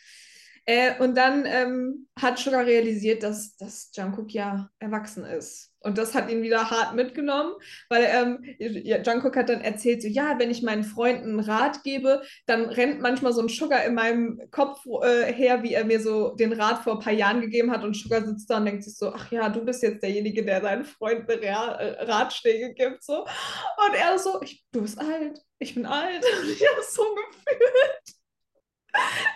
Äh, 0.64 0.98
und 1.00 1.16
dann 1.16 1.44
ähm, 1.46 2.08
hat 2.20 2.38
Sugar 2.38 2.66
realisiert, 2.66 3.22
dass, 3.22 3.56
dass 3.56 3.90
Jungkook 3.94 4.32
ja 4.32 4.68
erwachsen 4.80 5.24
ist. 5.24 5.70
Und 5.86 5.98
das 5.98 6.16
hat 6.16 6.28
ihn 6.28 6.42
wieder 6.42 6.68
hart 6.68 6.96
mitgenommen, 6.96 7.54
weil 7.88 8.08
ähm, 8.10 8.44
Jungkook 8.58 9.36
hat 9.36 9.48
dann 9.48 9.60
erzählt, 9.60 10.02
so 10.02 10.08
ja, 10.08 10.36
wenn 10.38 10.50
ich 10.50 10.62
meinen 10.62 10.82
Freunden 10.82 11.38
Rat 11.38 11.84
gebe, 11.84 12.22
dann 12.46 12.64
rennt 12.64 13.00
manchmal 13.00 13.32
so 13.32 13.40
ein 13.40 13.48
Sugar 13.48 13.84
in 13.84 13.94
meinem 13.94 14.40
Kopf 14.50 14.84
äh, 15.04 15.32
her, 15.32 15.62
wie 15.62 15.74
er 15.74 15.84
mir 15.84 16.00
so 16.00 16.34
den 16.34 16.52
Rat 16.52 16.82
vor 16.82 16.94
ein 16.94 16.98
paar 16.98 17.12
Jahren 17.12 17.40
gegeben 17.40 17.70
hat. 17.70 17.84
Und 17.84 17.96
Sugar 17.96 18.26
sitzt 18.26 18.50
da 18.50 18.56
und 18.56 18.64
denkt 18.64 18.82
sich 18.82 18.96
so, 18.96 19.12
ach 19.14 19.30
ja, 19.30 19.48
du 19.48 19.64
bist 19.64 19.80
jetzt 19.84 20.02
derjenige, 20.02 20.44
der 20.44 20.60
seinen 20.60 20.84
Freunden 20.84 21.40
äh, 21.40 21.52
Ratschläge 21.52 22.74
gibt. 22.74 23.04
So. 23.04 23.20
Und 23.22 23.94
er 23.94 24.18
so, 24.18 24.42
ich, 24.42 24.64
du 24.72 24.82
bist 24.82 24.98
alt, 24.98 25.38
ich 25.60 25.76
bin 25.76 25.86
alt. 25.86 26.24
Und 26.42 26.50
ich 26.50 26.68
habe 26.68 26.82
so 26.82 27.04
gefühlt. 27.14 28.15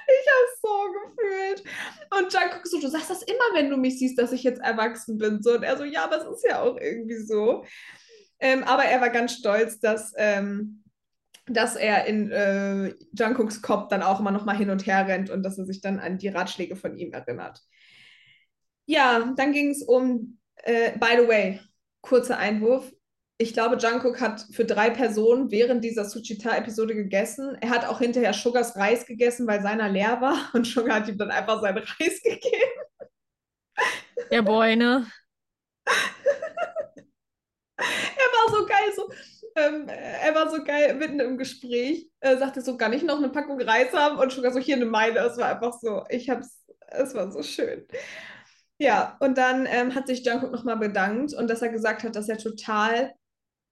Ich 0.06 0.26
habe 0.32 0.48
so 0.62 0.92
gefühlt. 0.92 1.64
Und 2.18 2.32
Jungkook 2.32 2.66
so, 2.66 2.80
du 2.80 2.88
sagst 2.88 3.11
das 3.11 3.22
immer, 3.22 3.54
wenn 3.54 3.70
du 3.70 3.76
mich 3.76 3.98
siehst, 3.98 4.18
dass 4.18 4.32
ich 4.32 4.42
jetzt 4.42 4.61
erwachsen 4.61 5.18
bin. 5.18 5.42
So, 5.42 5.54
und 5.54 5.62
er 5.62 5.76
so, 5.76 5.84
ja, 5.84 6.11
es 6.11 6.24
ist 6.24 6.46
ja 6.48 6.62
auch 6.62 6.76
irgendwie 6.76 7.18
so. 7.18 7.64
Ähm, 8.40 8.64
aber 8.64 8.84
er 8.84 9.00
war 9.00 9.11
ganz 9.11 9.34
stolz, 9.34 9.78
dass, 9.80 10.12
ähm, 10.16 10.82
dass 11.46 11.76
er 11.76 12.06
in 12.06 12.30
äh, 12.30 12.94
Jungkooks 13.12 13.62
Kopf 13.62 13.88
dann 13.88 14.02
auch 14.02 14.20
immer 14.20 14.30
noch 14.30 14.44
mal 14.44 14.56
hin 14.56 14.70
und 14.70 14.86
her 14.86 15.06
rennt 15.06 15.30
und 15.30 15.42
dass 15.42 15.58
er 15.58 15.66
sich 15.66 15.80
dann 15.80 16.00
an 16.00 16.18
die 16.18 16.28
Ratschläge 16.28 16.76
von 16.76 16.96
ihm 16.96 17.12
erinnert. 17.12 17.61
Ja, 18.86 19.32
dann 19.36 19.52
ging 19.52 19.70
es 19.70 19.82
um, 19.82 20.38
äh, 20.56 20.92
by 20.98 21.20
the 21.20 21.28
way, 21.28 21.61
kurzer 22.00 22.38
Einwurf. 22.38 22.90
Ich 23.41 23.55
glaube, 23.55 23.78
Jungkook 23.78 24.20
hat 24.20 24.45
für 24.53 24.66
drei 24.66 24.91
Personen 24.91 25.51
während 25.51 25.82
dieser 25.82 26.05
Suchita-Episode 26.05 26.95
gegessen. 26.95 27.57
Er 27.62 27.70
hat 27.70 27.86
auch 27.86 27.99
hinterher 27.99 28.34
Sugars 28.34 28.76
Reis 28.76 29.07
gegessen, 29.07 29.47
weil 29.47 29.62
seiner 29.62 29.88
leer 29.88 30.20
war. 30.20 30.51
Und 30.53 30.66
Sugar 30.66 30.97
hat 30.97 31.09
ihm 31.09 31.16
dann 31.16 31.30
einfach 31.30 31.62
seinen 31.62 31.78
Reis 31.78 32.22
gegeben. 32.22 32.70
Der 34.30 34.43
Boy, 34.43 34.76
ne? 34.76 35.07
Er 37.78 37.86
war 37.86 38.59
so 38.59 38.66
geil, 38.66 38.93
so, 38.95 39.11
ähm, 39.57 39.88
er 39.88 40.34
war 40.34 40.51
so 40.51 40.62
geil 40.62 40.95
mitten 40.97 41.18
im 41.18 41.38
Gespräch, 41.38 42.11
äh, 42.20 42.36
sagte 42.36 42.61
so, 42.61 42.76
kann 42.76 42.93
ich 42.93 43.03
noch 43.03 43.16
eine 43.16 43.30
Packung 43.30 43.59
Reis 43.59 43.95
haben? 43.95 44.18
Und 44.18 44.32
Sugar 44.32 44.53
so, 44.53 44.61
hier 44.61 44.76
eine 44.76 44.84
Meile. 44.84 45.18
Es 45.20 45.38
war 45.38 45.49
einfach 45.49 45.72
so, 45.80 46.05
ich 46.11 46.28
hab's, 46.28 46.62
es 46.88 47.14
war 47.14 47.32
so 47.32 47.43
schön. 47.43 47.86
Ja, 48.76 49.16
und 49.20 49.38
dann 49.38 49.64
ähm, 49.64 49.95
hat 49.95 50.09
sich 50.09 50.26
Jungkook 50.26 50.53
nochmal 50.53 50.76
bedankt 50.76 51.32
und 51.32 51.49
dass 51.49 51.62
er 51.62 51.70
gesagt 51.70 52.03
hat, 52.03 52.14
dass 52.16 52.28
er 52.28 52.36
total 52.36 53.14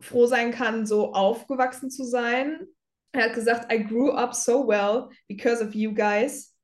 froh 0.00 0.26
sein 0.26 0.52
kann, 0.52 0.86
so 0.86 1.12
aufgewachsen 1.12 1.90
zu 1.90 2.04
sein. 2.04 2.66
Er 3.12 3.24
hat 3.24 3.34
gesagt, 3.34 3.72
I 3.72 3.84
grew 3.84 4.10
up 4.10 4.34
so 4.34 4.66
well 4.66 5.10
because 5.28 5.64
of 5.64 5.74
you 5.74 5.94
guys. 5.94 6.54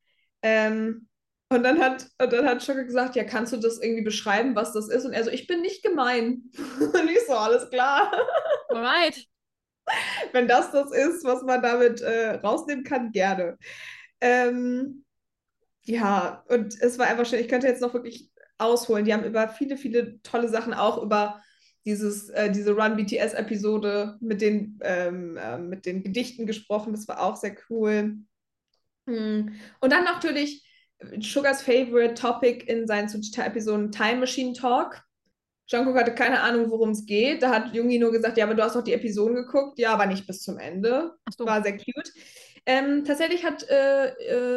Ähm, 0.43 1.09
und 1.51 1.62
dann 1.62 1.80
hat, 1.80 2.09
und 2.20 2.32
dann 2.32 2.47
hat 2.47 2.62
Sugar 2.62 2.85
gesagt, 2.85 3.16
ja, 3.16 3.24
kannst 3.24 3.53
du 3.53 3.57
das 3.59 3.80
irgendwie 3.80 4.03
beschreiben, 4.03 4.57
was 4.57 4.72
das 4.72 4.89
ist? 4.89 5.05
Und 5.05 5.12
er 5.12 5.24
so, 5.24 5.30
ich 5.30 5.47
bin 5.47 5.61
nicht 5.61 5.82
gemein. 5.82 6.51
Und 6.80 7.11
ich 7.11 7.26
so, 7.26 7.35
alles 7.35 7.70
klar. 7.70 8.11
Alright. 8.68 9.24
Wenn 10.32 10.49
das 10.49 10.72
das 10.72 10.91
ist, 10.91 11.24
was 11.24 11.43
man 11.43 11.62
damit 11.62 12.01
äh, 12.01 12.37
rausnehmen 12.37 12.85
kann, 12.85 13.12
gerne. 13.12 13.59
Ähm, 14.20 15.05
ja, 15.82 16.43
und 16.49 16.80
es 16.80 16.99
war 16.99 17.07
einfach 17.07 17.26
schön. 17.26 17.41
Ich 17.41 17.49
könnte 17.49 17.66
jetzt 17.66 17.82
noch 17.82 17.93
wirklich 17.93 18.30
ausholen. 18.57 19.05
Die 19.05 19.12
haben 19.12 19.24
über 19.24 19.49
viele, 19.49 19.76
viele 19.76 20.22
tolle 20.22 20.49
Sachen, 20.49 20.72
auch 20.72 21.03
über 21.03 21.43
dieses, 21.85 22.30
äh, 22.30 22.51
diese 22.51 22.72
Run 22.72 22.97
BTS-Episode 22.97 24.16
mit, 24.20 24.41
den, 24.41 24.78
ähm, 24.82 25.37
äh, 25.37 25.59
mit 25.59 25.87
den 25.87 26.03
Gedichten 26.03 26.47
gesprochen. 26.47 26.93
Das 26.93 27.07
war 27.09 27.22
auch 27.22 27.37
sehr 27.37 27.57
cool. 27.68 28.16
Hm. 29.07 29.53
Und 29.80 29.93
dann 29.93 30.05
natürlich 30.05 30.64
Sugars 31.20 31.62
Favorite 31.62 32.14
Topic 32.14 32.64
in 32.66 32.87
seinen 32.87 33.09
Suchita-Episoden 33.09 33.93
Time 33.93 34.20
Machine 34.20 34.55
Talk. 34.55 35.03
Jungkook 35.66 35.97
hatte 35.97 36.14
keine 36.14 36.41
Ahnung, 36.41 36.70
worum 36.70 36.91
es 36.91 37.07
geht. 37.07 37.43
Da 37.43 37.51
hat 37.51 37.74
Jungi 37.74 37.99
nur 37.99 38.12
gesagt, 38.12 38.37
ja, 38.37 38.45
aber 38.45 38.55
du 38.55 38.62
hast 38.62 38.76
doch 38.76 38.85
die 38.85 38.93
Episoden 38.93 39.35
geguckt. 39.35 39.78
Ja, 39.78 39.93
aber 39.95 40.07
nicht 40.07 40.26
bis 40.26 40.43
zum 40.43 40.59
Ende. 40.59 41.12
So. 41.37 41.47
War 41.47 41.62
sehr 41.62 41.76
cute. 41.76 42.12
Ähm, 42.66 43.05
tatsächlich 43.05 43.45
hat 43.45 43.68
äh, 43.68 44.09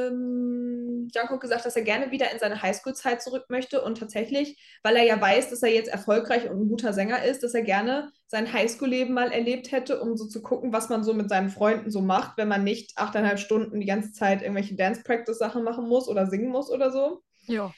ähm, 0.08 0.87
Jungkook 1.14 1.42
gesagt, 1.42 1.66
dass 1.66 1.76
er 1.76 1.82
gerne 1.82 2.12
wieder 2.12 2.32
in 2.32 2.40
seine 2.40 2.62
Highschool-Zeit 2.62 3.22
zurück 3.22 3.46
möchte 3.50 3.82
und 3.82 3.98
tatsächlich, 3.98 4.60
weil 4.84 4.96
er 4.96 5.04
ja 5.04 5.20
weiß, 5.20 5.50
dass 5.50 5.64
er 5.64 5.74
jetzt 5.74 5.90
erfolgreich 5.90 6.50
und 6.50 6.60
ein 6.60 6.70
guter 6.70 6.94
Sänger 6.94 7.24
ist, 7.24 7.44
dass 7.44 7.54
er 7.54 7.62
gerne 7.62 8.12
sein 8.28 8.52
Highschool-Leben 8.52 9.14
mal 9.14 9.32
erlebt 9.32 9.72
hätte, 9.72 10.02
um 10.02 10.18
so 10.18 10.28
zu 10.28 10.42
gucken, 10.42 10.74
was 10.74 10.90
man 10.90 11.04
so 11.04 11.14
mit 11.14 11.30
seinen 11.30 11.50
Freunden 11.50 11.92
so 11.92 12.02
macht, 12.02 12.38
wenn 12.38 12.48
man 12.48 12.64
nicht 12.64 12.98
achteinhalb 12.98 13.40
Stunden 13.40 13.80
die 13.80 13.88
ganze 13.88 14.12
Zeit 14.12 14.42
irgendwelche 14.42 14.76
Dance-Practice-Sachen 14.76 15.64
machen 15.64 15.88
muss 15.88 16.08
oder 16.08 16.28
singen 16.28 16.50
muss 16.50 16.70
oder 16.70 16.92
so. 16.92 17.24
Ja. 17.46 17.74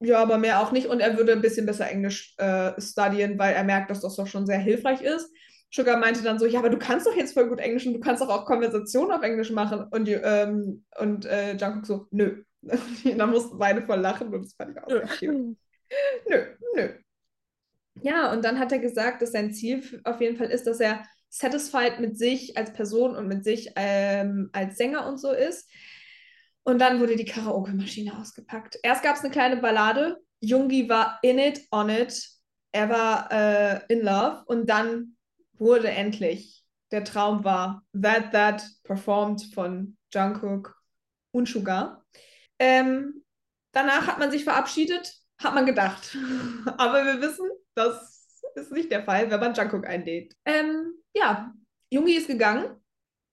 Ja, 0.00 0.22
aber 0.22 0.38
mehr 0.38 0.60
auch 0.60 0.70
nicht. 0.70 0.86
Und 0.86 1.00
er 1.00 1.16
würde 1.16 1.32
ein 1.32 1.42
bisschen 1.42 1.66
besser 1.66 1.90
Englisch 1.90 2.34
äh, 2.38 2.80
studieren, 2.80 3.38
weil 3.38 3.54
er 3.54 3.64
merkt, 3.64 3.90
dass 3.90 4.00
das 4.00 4.14
doch 4.14 4.28
schon 4.28 4.46
sehr 4.46 4.58
hilfreich 4.58 5.00
ist. 5.02 5.28
Sugar 5.70 5.98
meinte 5.98 6.22
dann 6.22 6.38
so, 6.38 6.46
ja, 6.46 6.60
aber 6.60 6.70
du 6.70 6.78
kannst 6.78 7.06
doch 7.06 7.14
jetzt 7.14 7.34
voll 7.34 7.48
gut 7.48 7.58
Englisch 7.58 7.86
und 7.86 7.94
du 7.94 8.00
kannst 8.00 8.22
doch 8.22 8.28
auch 8.28 8.46
Konversationen 8.46 9.12
auf 9.12 9.22
Englisch 9.22 9.50
machen. 9.50 9.86
Und, 9.90 10.06
die, 10.06 10.14
ähm, 10.14 10.84
und 10.98 11.26
äh, 11.26 11.56
Jungkook 11.56 11.86
so, 11.86 12.06
nö. 12.10 12.42
da 13.16 13.26
mussten 13.26 13.58
beide 13.58 13.82
voll 13.82 14.00
lachen 14.00 14.32
und 14.32 14.44
das 14.44 14.54
fand 14.54 14.76
ich 14.76 14.82
auch 14.82 14.88
sehr 14.88 15.06
cute. 15.06 15.56
Nö, 16.28 16.44
nö. 16.74 16.88
Ja, 18.02 18.32
und 18.32 18.44
dann 18.44 18.58
hat 18.58 18.72
er 18.72 18.78
gesagt, 18.78 19.22
dass 19.22 19.32
sein 19.32 19.52
Ziel 19.52 20.00
auf 20.04 20.20
jeden 20.20 20.36
Fall 20.36 20.50
ist, 20.50 20.66
dass 20.66 20.80
er 20.80 21.04
satisfied 21.28 22.00
mit 22.00 22.16
sich 22.16 22.56
als 22.56 22.72
Person 22.72 23.16
und 23.16 23.26
mit 23.28 23.44
sich 23.44 23.72
ähm, 23.76 24.50
als 24.52 24.76
Sänger 24.76 25.06
und 25.06 25.18
so 25.18 25.32
ist. 25.32 25.68
Und 26.62 26.78
dann 26.80 27.00
wurde 27.00 27.16
die 27.16 27.24
Karaoke-Maschine 27.24 28.18
ausgepackt. 28.18 28.78
Erst 28.82 29.02
gab 29.02 29.16
es 29.16 29.22
eine 29.22 29.32
kleine 29.32 29.56
Ballade. 29.56 30.18
Jungi 30.40 30.88
war 30.88 31.18
in 31.22 31.38
it, 31.38 31.62
on 31.72 31.88
it. 31.88 32.28
Er 32.72 32.88
war 32.88 33.32
äh, 33.32 33.80
in 33.88 34.02
love. 34.02 34.42
Und 34.46 34.68
dann 34.68 35.16
wurde 35.54 35.88
endlich 35.88 36.58
der 36.90 37.04
Traum 37.04 37.44
war 37.44 37.82
That 38.00 38.32
That 38.32 38.66
performed 38.84 39.42
von 39.54 39.96
Jungkook 40.12 40.74
und 41.32 41.48
Sugar. 41.48 42.04
Ähm, 42.58 43.24
danach 43.72 44.06
hat 44.06 44.18
man 44.18 44.30
sich 44.30 44.44
verabschiedet, 44.44 45.14
hat 45.38 45.54
man 45.54 45.66
gedacht. 45.66 46.16
Aber 46.78 47.04
wir 47.04 47.20
wissen, 47.20 47.48
das 47.74 48.26
ist 48.54 48.72
nicht 48.72 48.90
der 48.90 49.04
Fall, 49.04 49.30
wenn 49.30 49.40
man 49.40 49.54
Jungkook 49.54 49.86
einlädt. 49.86 50.34
Ähm, 50.44 50.94
ja, 51.14 51.54
Jungi 51.90 52.14
ist 52.14 52.26
gegangen 52.26 52.76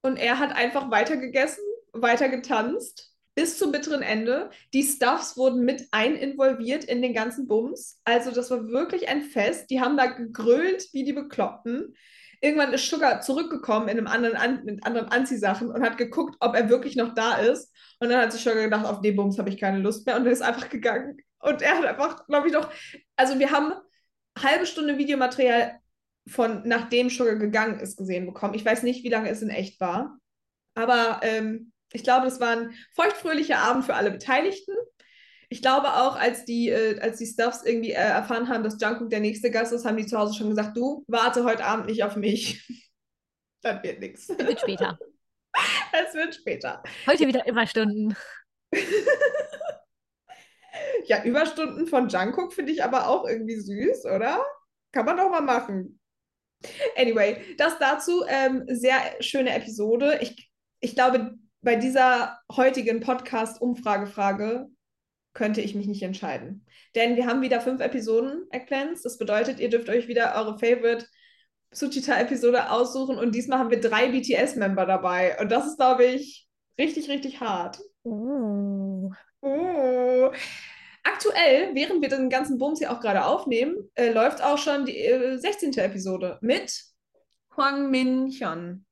und 0.01 0.17
er 0.17 0.39
hat 0.39 0.55
einfach 0.55 0.91
weiter 0.91 1.17
gegessen, 1.17 1.63
weiter 1.93 2.29
getanzt 2.29 3.15
bis 3.35 3.57
zum 3.57 3.71
bitteren 3.71 4.01
Ende. 4.01 4.49
Die 4.73 4.83
Stuffs 4.83 5.37
wurden 5.37 5.65
mit 5.65 5.87
ein 5.91 6.15
involviert 6.15 6.85
in 6.85 7.01
den 7.01 7.13
ganzen 7.13 7.47
Bums. 7.47 7.99
Also 8.05 8.31
das 8.31 8.49
war 8.49 8.69
wirklich 8.69 9.09
ein 9.09 9.23
Fest. 9.23 9.69
Die 9.69 9.81
haben 9.81 9.97
da 9.97 10.05
gegrölt 10.05 10.87
wie 10.93 11.03
die 11.03 11.13
Bekloppten. 11.13 11.95
Irgendwann 12.45 12.73
ist 12.73 12.87
Sugar 12.87 13.21
zurückgekommen 13.21 13.87
in 13.87 13.97
einem 13.97 14.05
anderen 14.05 14.35
An 14.35 14.63
mit 14.65 14.85
anderen 14.85 15.07
Anziehsachen 15.07 15.71
und 15.71 15.81
hat 15.81 15.97
geguckt, 15.97 16.35
ob 16.41 16.55
er 16.55 16.69
wirklich 16.69 16.95
noch 16.95 17.15
da 17.15 17.37
ist. 17.37 17.73
Und 17.99 18.09
dann 18.09 18.21
hat 18.21 18.31
sich 18.31 18.43
Sugar 18.43 18.61
gedacht, 18.61 18.85
auf 18.85 19.01
den 19.01 19.15
Bums 19.15 19.39
habe 19.39 19.49
ich 19.49 19.57
keine 19.57 19.79
Lust 19.79 20.05
mehr 20.05 20.15
und 20.15 20.27
er 20.27 20.31
ist 20.31 20.43
einfach 20.43 20.69
gegangen. 20.69 21.17
Und 21.39 21.63
er 21.63 21.75
hat 21.75 21.85
einfach, 21.85 22.27
glaube 22.27 22.47
ich, 22.47 22.53
noch, 22.53 22.71
also 23.15 23.39
wir 23.39 23.49
haben 23.49 23.73
halbe 24.39 24.67
Stunde 24.67 24.99
Videomaterial 24.99 25.79
von 26.27 26.61
nachdem 26.65 27.09
Sugar 27.09 27.35
gegangen 27.35 27.79
ist 27.79 27.97
gesehen 27.97 28.27
bekommen. 28.27 28.53
Ich 28.53 28.65
weiß 28.65 28.83
nicht, 28.83 29.03
wie 29.03 29.09
lange 29.09 29.29
es 29.29 29.41
in 29.41 29.49
echt 29.49 29.79
war. 29.79 30.19
Aber 30.75 31.21
ähm, 31.23 31.71
ich 31.93 32.03
glaube, 32.03 32.25
das 32.25 32.39
war 32.39 32.49
ein 32.49 32.75
feuchtfröhlicher 32.93 33.57
Abend 33.57 33.85
für 33.85 33.95
alle 33.95 34.11
Beteiligten. 34.11 34.75
Ich 35.55 35.61
glaube 35.61 35.87
auch, 35.87 36.17
als 36.17 36.43
die, 36.43 36.67
äh, 36.67 36.99
als 36.99 37.17
die 37.17 37.25
Stuffs 37.25 37.63
irgendwie 37.63 37.91
äh, 37.91 37.93
erfahren 37.93 38.49
haben, 38.49 38.61
dass 38.61 38.75
Jungkook 38.77 39.09
der 39.09 39.21
nächste 39.21 39.49
Gast 39.49 39.71
ist, 39.71 39.85
haben 39.85 39.95
die 39.95 40.05
zu 40.05 40.19
Hause 40.19 40.33
schon 40.33 40.49
gesagt, 40.49 40.75
du, 40.75 41.05
warte 41.07 41.45
heute 41.45 41.63
Abend 41.63 41.85
nicht 41.85 42.03
auf 42.03 42.17
mich. 42.17 42.67
das 43.61 43.81
wird 43.81 44.01
nichts. 44.01 44.27
Es 44.27 44.37
wird 44.37 44.59
später. 44.59 44.99
Es 45.93 46.13
wird 46.13 46.35
später. 46.35 46.83
Heute 47.07 47.25
wieder 47.27 47.47
Überstunden. 47.47 48.17
Ja, 51.05 51.23
Überstunden 51.23 51.87
von 51.87 52.09
Jungkook 52.09 52.51
finde 52.51 52.71
ich 52.73 52.83
aber 52.83 53.07
auch 53.07 53.25
irgendwie 53.25 53.59
süß, 53.59 54.05
oder? 54.05 54.43
Kann 54.91 55.05
man 55.05 55.15
doch 55.15 55.29
mal 55.29 55.41
machen. 55.41 55.99
Anyway, 56.97 57.55
das 57.57 57.77
dazu. 57.79 58.25
Ähm, 58.27 58.65
sehr 58.67 58.97
schöne 59.21 59.55
Episode. 59.55 60.17
Ich, 60.21 60.51
ich 60.81 60.95
glaube, 60.95 61.35
bei 61.61 61.75
dieser 61.75 62.39
heutigen 62.51 62.99
Podcast-Umfragefrage 62.99 64.67
könnte 65.35 65.61
ich 65.61 65.75
mich 65.75 65.85
nicht 65.85 66.01
entscheiden. 66.01 66.65
Denn 66.95 67.15
wir 67.17 67.27
haben 67.27 67.43
wieder 67.43 67.61
fünf 67.61 67.81
Episoden 67.81 68.47
Eggplants. 68.49 69.03
Das 69.03 69.19
bedeutet, 69.19 69.59
ihr 69.59 69.69
dürft 69.69 69.89
euch 69.89 70.07
wieder 70.07 70.33
eure 70.35 70.57
Favorite 70.57 71.05
Suchita-Episode 71.71 72.71
aussuchen. 72.71 73.19
Und 73.19 73.35
diesmal 73.35 73.59
haben 73.59 73.69
wir 73.69 73.81
drei 73.81 74.07
BTS-Member 74.07 74.85
dabei. 74.85 75.37
Und 75.39 75.51
das 75.51 75.67
ist, 75.67 75.77
glaube 75.77 76.05
ich, 76.05 76.47
richtig, 76.79 77.09
richtig 77.09 77.41
hart. 77.41 77.79
Uh. 78.03 79.11
Oh. 79.41 80.31
Aktuell, 81.03 81.75
während 81.75 82.01
wir 82.01 82.09
den 82.09 82.29
ganzen 82.29 82.57
Bums 82.57 82.79
hier 82.79 82.91
auch 82.91 83.01
gerade 83.01 83.25
aufnehmen, 83.25 83.75
äh, 83.95 84.11
läuft 84.11 84.41
auch 84.41 84.57
schon 84.57 84.85
die 84.85 84.97
äh, 84.97 85.37
16. 85.37 85.77
Episode 85.77 86.39
mit 86.41 86.81
Hwang 87.55 87.91
Min 87.91 88.31
Hyun. 88.31 88.85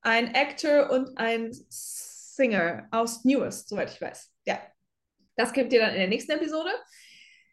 Ein 0.00 0.34
Actor 0.34 0.90
und 0.90 1.18
ein 1.18 1.50
Singer 1.68 2.88
aus 2.90 3.24
Newest, 3.24 3.68
soweit 3.68 3.92
ich 3.92 4.00
weiß. 4.00 4.32
Ja. 4.46 4.58
Das 5.40 5.54
kriegt 5.54 5.72
ihr 5.72 5.80
dann 5.80 5.94
in 5.94 6.00
der 6.00 6.08
nächsten 6.08 6.32
Episode. 6.32 6.70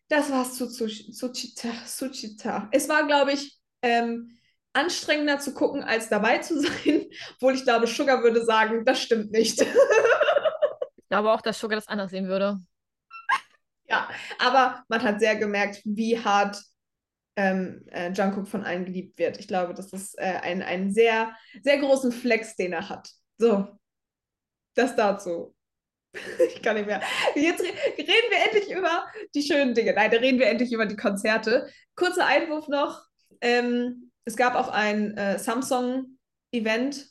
Das 0.10 0.30
war's 0.30 0.56
zu 0.56 0.68
Suchita. 0.68 1.70
Suchita. 1.86 2.68
Es 2.74 2.90
war, 2.90 3.08
glaube 3.08 3.32
ich, 3.32 3.58
ähm, 3.82 4.38
anstrengender 4.74 5.40
zu 5.40 5.54
gucken, 5.54 5.84
als 5.84 6.10
dabei 6.10 6.40
zu 6.40 6.60
sein. 6.60 7.06
Obwohl 7.36 7.56
ich 7.56 7.64
glaube, 7.64 7.88
Sugar 7.88 8.22
würde 8.24 8.44
sagen, 8.44 8.84
das 8.84 9.02
stimmt 9.02 9.32
nicht. 9.32 9.66
Ich 11.00 11.10
glaube 11.10 11.32
auch, 11.32 11.40
dass 11.40 11.58
Sugar 11.58 11.78
das 11.78 11.88
anders 11.88 12.12
sehen 12.12 12.28
würde. 12.28 12.60
Ja, 13.88 14.10
aber 14.40 14.84
man 14.90 15.02
hat 15.02 15.22
sehr 15.22 15.38
gemerkt, 15.38 15.82
wie 15.86 16.20
hart 16.20 16.62
ähm, 17.38 17.86
äh, 17.92 18.12
Jungkook 18.12 18.46
von 18.46 18.66
allen 18.66 18.84
geliebt 18.84 19.18
wird. 19.18 19.40
Ich 19.40 19.48
glaube, 19.48 19.74
das 19.74 19.94
ist 19.94 20.20
äh, 20.20 20.42
ein, 20.42 20.62
ein 20.62 20.92
sehr, 20.92 21.34
sehr 21.64 21.78
großen 21.78 22.12
Flex, 22.12 22.58
den 22.58 22.74
er 22.74 22.90
hat. 22.90 23.10
So, 23.38 23.70
das 24.76 24.98
dazu. 24.98 25.56
ich 26.48 26.62
kann 26.62 26.76
nicht 26.76 26.88
mehr. 26.88 27.02
Jetzt 27.36 27.62
re 27.62 27.68
reden 27.98 28.30
wir 28.30 28.46
endlich 28.46 28.72
über 28.72 29.06
die 29.36 29.44
schönen 29.44 29.74
Dinge. 29.74 29.94
Nein, 29.94 30.12
da 30.12 30.18
reden 30.18 30.40
wir 30.40 30.48
endlich 30.48 30.72
über 30.72 30.86
die 30.86 30.96
Konzerte. 30.96 31.70
Kurzer 31.96 32.26
Einwurf 32.26 32.68
noch. 32.68 33.04
Ähm, 33.42 34.12
es 34.26 34.36
gab 34.36 34.56
auch 34.56 34.70
ein 34.70 35.16
äh, 35.18 35.40
Samsung-Event. 35.40 37.08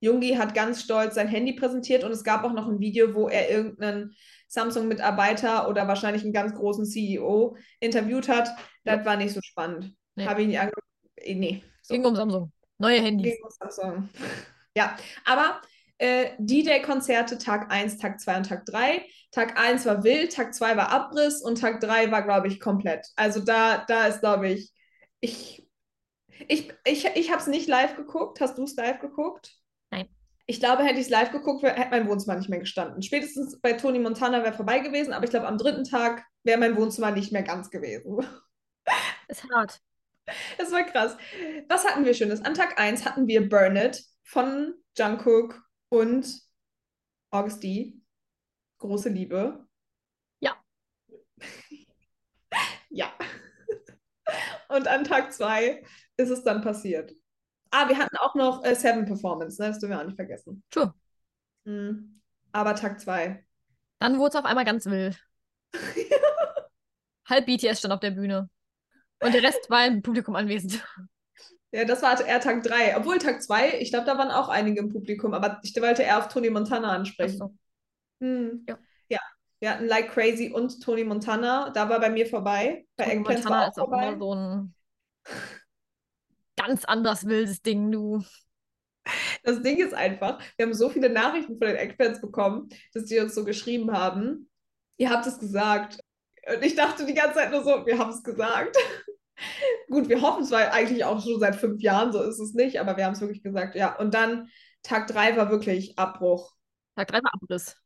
Jungi 0.00 0.34
hat 0.34 0.54
ganz 0.54 0.82
stolz 0.82 1.14
sein 1.14 1.28
Handy 1.28 1.52
präsentiert 1.52 2.04
und 2.04 2.12
es 2.12 2.24
gab 2.24 2.44
auch 2.44 2.52
noch 2.52 2.68
ein 2.68 2.80
Video, 2.80 3.14
wo 3.14 3.28
er 3.28 3.50
irgendeinen 3.50 4.14
Samsung-Mitarbeiter 4.48 5.68
oder 5.68 5.88
wahrscheinlich 5.88 6.22
einen 6.22 6.32
ganz 6.32 6.54
großen 6.54 6.86
CEO 6.86 7.56
interviewt 7.80 8.28
hat. 8.28 8.48
Das 8.84 8.98
ja. 8.98 9.04
war 9.04 9.16
nicht 9.16 9.34
so 9.34 9.40
spannend. 9.42 9.94
Nee. 10.14 10.26
Habe 10.26 10.42
ich 10.42 10.48
nicht 10.48 10.58
angeguckt. 10.58 10.86
Äh, 11.16 11.34
nee. 11.34 11.62
So. 11.82 11.94
Ging 11.94 12.04
um 12.04 12.16
Samsung. 12.16 12.52
Neue 12.78 13.00
Handys. 13.00 13.34
Ging 13.34 13.44
um 13.44 13.50
Samsung. 13.50 14.08
ja, 14.76 14.96
aber 15.24 15.60
äh, 16.00 16.30
DJ-Konzerte 16.38 17.36
Tag 17.36 17.70
1, 17.70 17.98
Tag 17.98 18.20
2 18.20 18.38
und 18.38 18.46
Tag 18.48 18.64
3. 18.64 19.04
Tag 19.32 19.60
1 19.60 19.84
war 19.84 20.02
wild, 20.02 20.32
Tag 20.32 20.54
2 20.54 20.76
war 20.76 20.90
Abriss 20.90 21.42
und 21.42 21.60
Tag 21.60 21.80
3 21.80 22.10
war, 22.10 22.22
glaube 22.22 22.48
ich, 22.48 22.58
komplett. 22.58 23.06
Also 23.16 23.40
da, 23.40 23.84
da 23.86 24.06
ist, 24.06 24.20
glaube 24.20 24.48
ich, 24.48 24.72
ich, 25.20 25.68
ich, 26.48 26.72
ich, 26.84 27.04
ich 27.04 27.30
habe 27.30 27.40
es 27.40 27.46
nicht 27.48 27.68
live 27.68 27.96
geguckt. 27.96 28.40
Hast 28.40 28.56
du 28.56 28.64
es 28.64 28.74
live 28.76 28.98
geguckt? 28.98 29.52
Nein. 29.90 30.08
Ich 30.46 30.58
glaube, 30.58 30.84
hätte 30.84 30.98
ich 30.98 31.04
es 31.04 31.10
live 31.10 31.32
geguckt, 31.32 31.62
hätte 31.62 31.90
mein 31.90 32.08
Wohnzimmer 32.08 32.36
nicht 32.36 32.48
mehr 32.48 32.60
gestanden. 32.60 33.02
Spätestens 33.02 33.60
bei 33.60 33.74
Tony 33.74 33.98
Montana 33.98 34.42
wäre 34.42 34.54
vorbei 34.54 34.78
gewesen, 34.78 35.12
aber 35.12 35.24
ich 35.24 35.30
glaube, 35.30 35.46
am 35.48 35.58
dritten 35.58 35.84
Tag 35.84 36.24
wäre 36.44 36.58
mein 36.58 36.76
Wohnzimmer 36.76 37.10
nicht 37.10 37.30
mehr 37.30 37.42
ganz 37.42 37.70
gewesen. 37.70 38.26
Ist 39.28 39.44
hart. 39.52 39.80
Das 40.56 40.72
war 40.72 40.84
krass. 40.84 41.16
Was 41.68 41.86
hatten 41.86 42.06
wir 42.06 42.14
Schönes? 42.14 42.42
An 42.42 42.54
Tag 42.54 42.80
1 42.80 43.04
hatten 43.04 43.26
wir 43.26 43.46
Burn 43.48 43.76
It 43.76 44.02
von 44.24 44.74
Jungkook 44.96 45.60
und 45.90 46.42
August 47.30 47.62
D. 47.62 48.00
Große 48.78 49.10
Liebe. 49.10 49.66
Ja. 50.40 50.56
ja. 52.88 53.12
Und 54.68 54.88
an 54.88 55.04
Tag 55.04 55.32
2 55.32 55.84
ist 56.16 56.30
es 56.30 56.42
dann 56.42 56.62
passiert. 56.62 57.12
Ah, 57.70 57.88
wir 57.88 57.98
hatten 57.98 58.16
auch 58.16 58.34
noch 58.34 58.64
äh, 58.64 58.74
Seven 58.74 59.04
Performance, 59.04 59.60
ne? 59.60 59.68
Das 59.68 59.78
dürfen 59.78 59.92
wir 59.92 60.00
auch 60.00 60.06
nicht 60.06 60.16
vergessen. 60.16 60.62
Sure. 60.72 60.94
Mhm. 61.64 62.20
Aber 62.52 62.74
Tag 62.74 63.00
2. 63.00 63.44
Dann 63.98 64.18
wurde 64.18 64.30
es 64.30 64.36
auf 64.36 64.44
einmal 64.44 64.64
ganz 64.64 64.86
wild. 64.86 65.22
Halb 67.28 67.46
BTS 67.46 67.78
stand 67.78 67.92
auf 67.92 68.00
der 68.00 68.10
Bühne. 68.12 68.48
Und 69.20 69.34
der 69.34 69.42
Rest 69.42 69.68
war 69.68 69.86
im 69.86 70.02
Publikum 70.02 70.34
anwesend. 70.34 70.82
Ja, 71.72 71.84
das 71.84 72.02
war 72.02 72.20
eher 72.24 72.40
Tag 72.40 72.62
3. 72.62 72.96
Obwohl 72.96 73.18
Tag 73.18 73.42
2, 73.42 73.80
ich 73.80 73.90
glaube, 73.90 74.06
da 74.06 74.18
waren 74.18 74.30
auch 74.30 74.48
einige 74.48 74.80
im 74.80 74.88
Publikum, 74.88 75.34
aber 75.34 75.60
ich 75.62 75.74
wollte 75.80 76.02
eher 76.02 76.18
auf 76.18 76.28
Tony 76.28 76.50
Montana 76.50 76.90
ansprechen. 76.92 77.38
So. 77.38 77.54
Hm. 78.20 78.64
Ja. 78.68 78.78
ja. 79.08 79.20
Wir 79.60 79.70
hatten 79.70 79.86
Like 79.86 80.10
Crazy 80.10 80.50
und 80.50 80.82
Tony 80.82 81.04
Montana. 81.04 81.70
Da 81.70 81.88
war 81.88 82.00
bei 82.00 82.10
mir 82.10 82.26
vorbei. 82.26 82.86
Bei 82.96 83.04
Tony 83.04 83.20
Montana 83.20 83.68
ist 83.68 83.78
auch 83.78 83.88
vorbei. 83.88 84.08
immer 84.08 84.18
so 84.18 84.34
ein 84.34 84.74
ganz 86.56 86.84
anders 86.84 87.26
wildes 87.26 87.62
Ding, 87.62 87.92
du. 87.92 88.24
Das 89.44 89.62
Ding 89.62 89.78
ist 89.78 89.94
einfach, 89.94 90.40
wir 90.56 90.66
haben 90.66 90.74
so 90.74 90.90
viele 90.90 91.08
Nachrichten 91.08 91.58
von 91.58 91.68
den 91.68 91.76
Eggfans 91.76 92.20
bekommen, 92.20 92.68
dass 92.92 93.04
die 93.04 93.18
uns 93.18 93.34
so 93.34 93.44
geschrieben 93.44 93.92
haben, 93.92 94.50
ihr 94.98 95.10
habt 95.10 95.26
es 95.26 95.38
gesagt. 95.38 96.00
Und 96.52 96.64
ich 96.64 96.74
dachte 96.74 97.06
die 97.06 97.14
ganze 97.14 97.36
Zeit 97.36 97.50
nur 97.50 97.64
so, 97.64 97.86
wir 97.86 97.98
haben 97.98 98.10
es 98.10 98.22
gesagt. 98.22 98.76
Gut, 99.88 100.08
wir 100.08 100.22
hoffen 100.22 100.42
es, 100.42 100.50
weil 100.50 100.68
eigentlich 100.68 101.04
auch 101.04 101.22
schon 101.22 101.40
seit 101.40 101.56
fünf 101.56 101.80
Jahren 101.80 102.12
so 102.12 102.22
ist 102.22 102.38
es 102.38 102.54
nicht, 102.54 102.80
aber 102.80 102.96
wir 102.96 103.04
haben 103.04 103.14
es 103.14 103.20
wirklich 103.20 103.42
gesagt, 103.42 103.74
ja. 103.74 103.96
Und 103.98 104.14
dann 104.14 104.48
Tag 104.82 105.06
drei 105.06 105.36
war 105.36 105.50
wirklich 105.50 105.98
Abbruch. 105.98 106.52
Tag 106.96 107.08
drei 107.08 107.18
war 107.18 107.34
Abriss. 107.34 107.76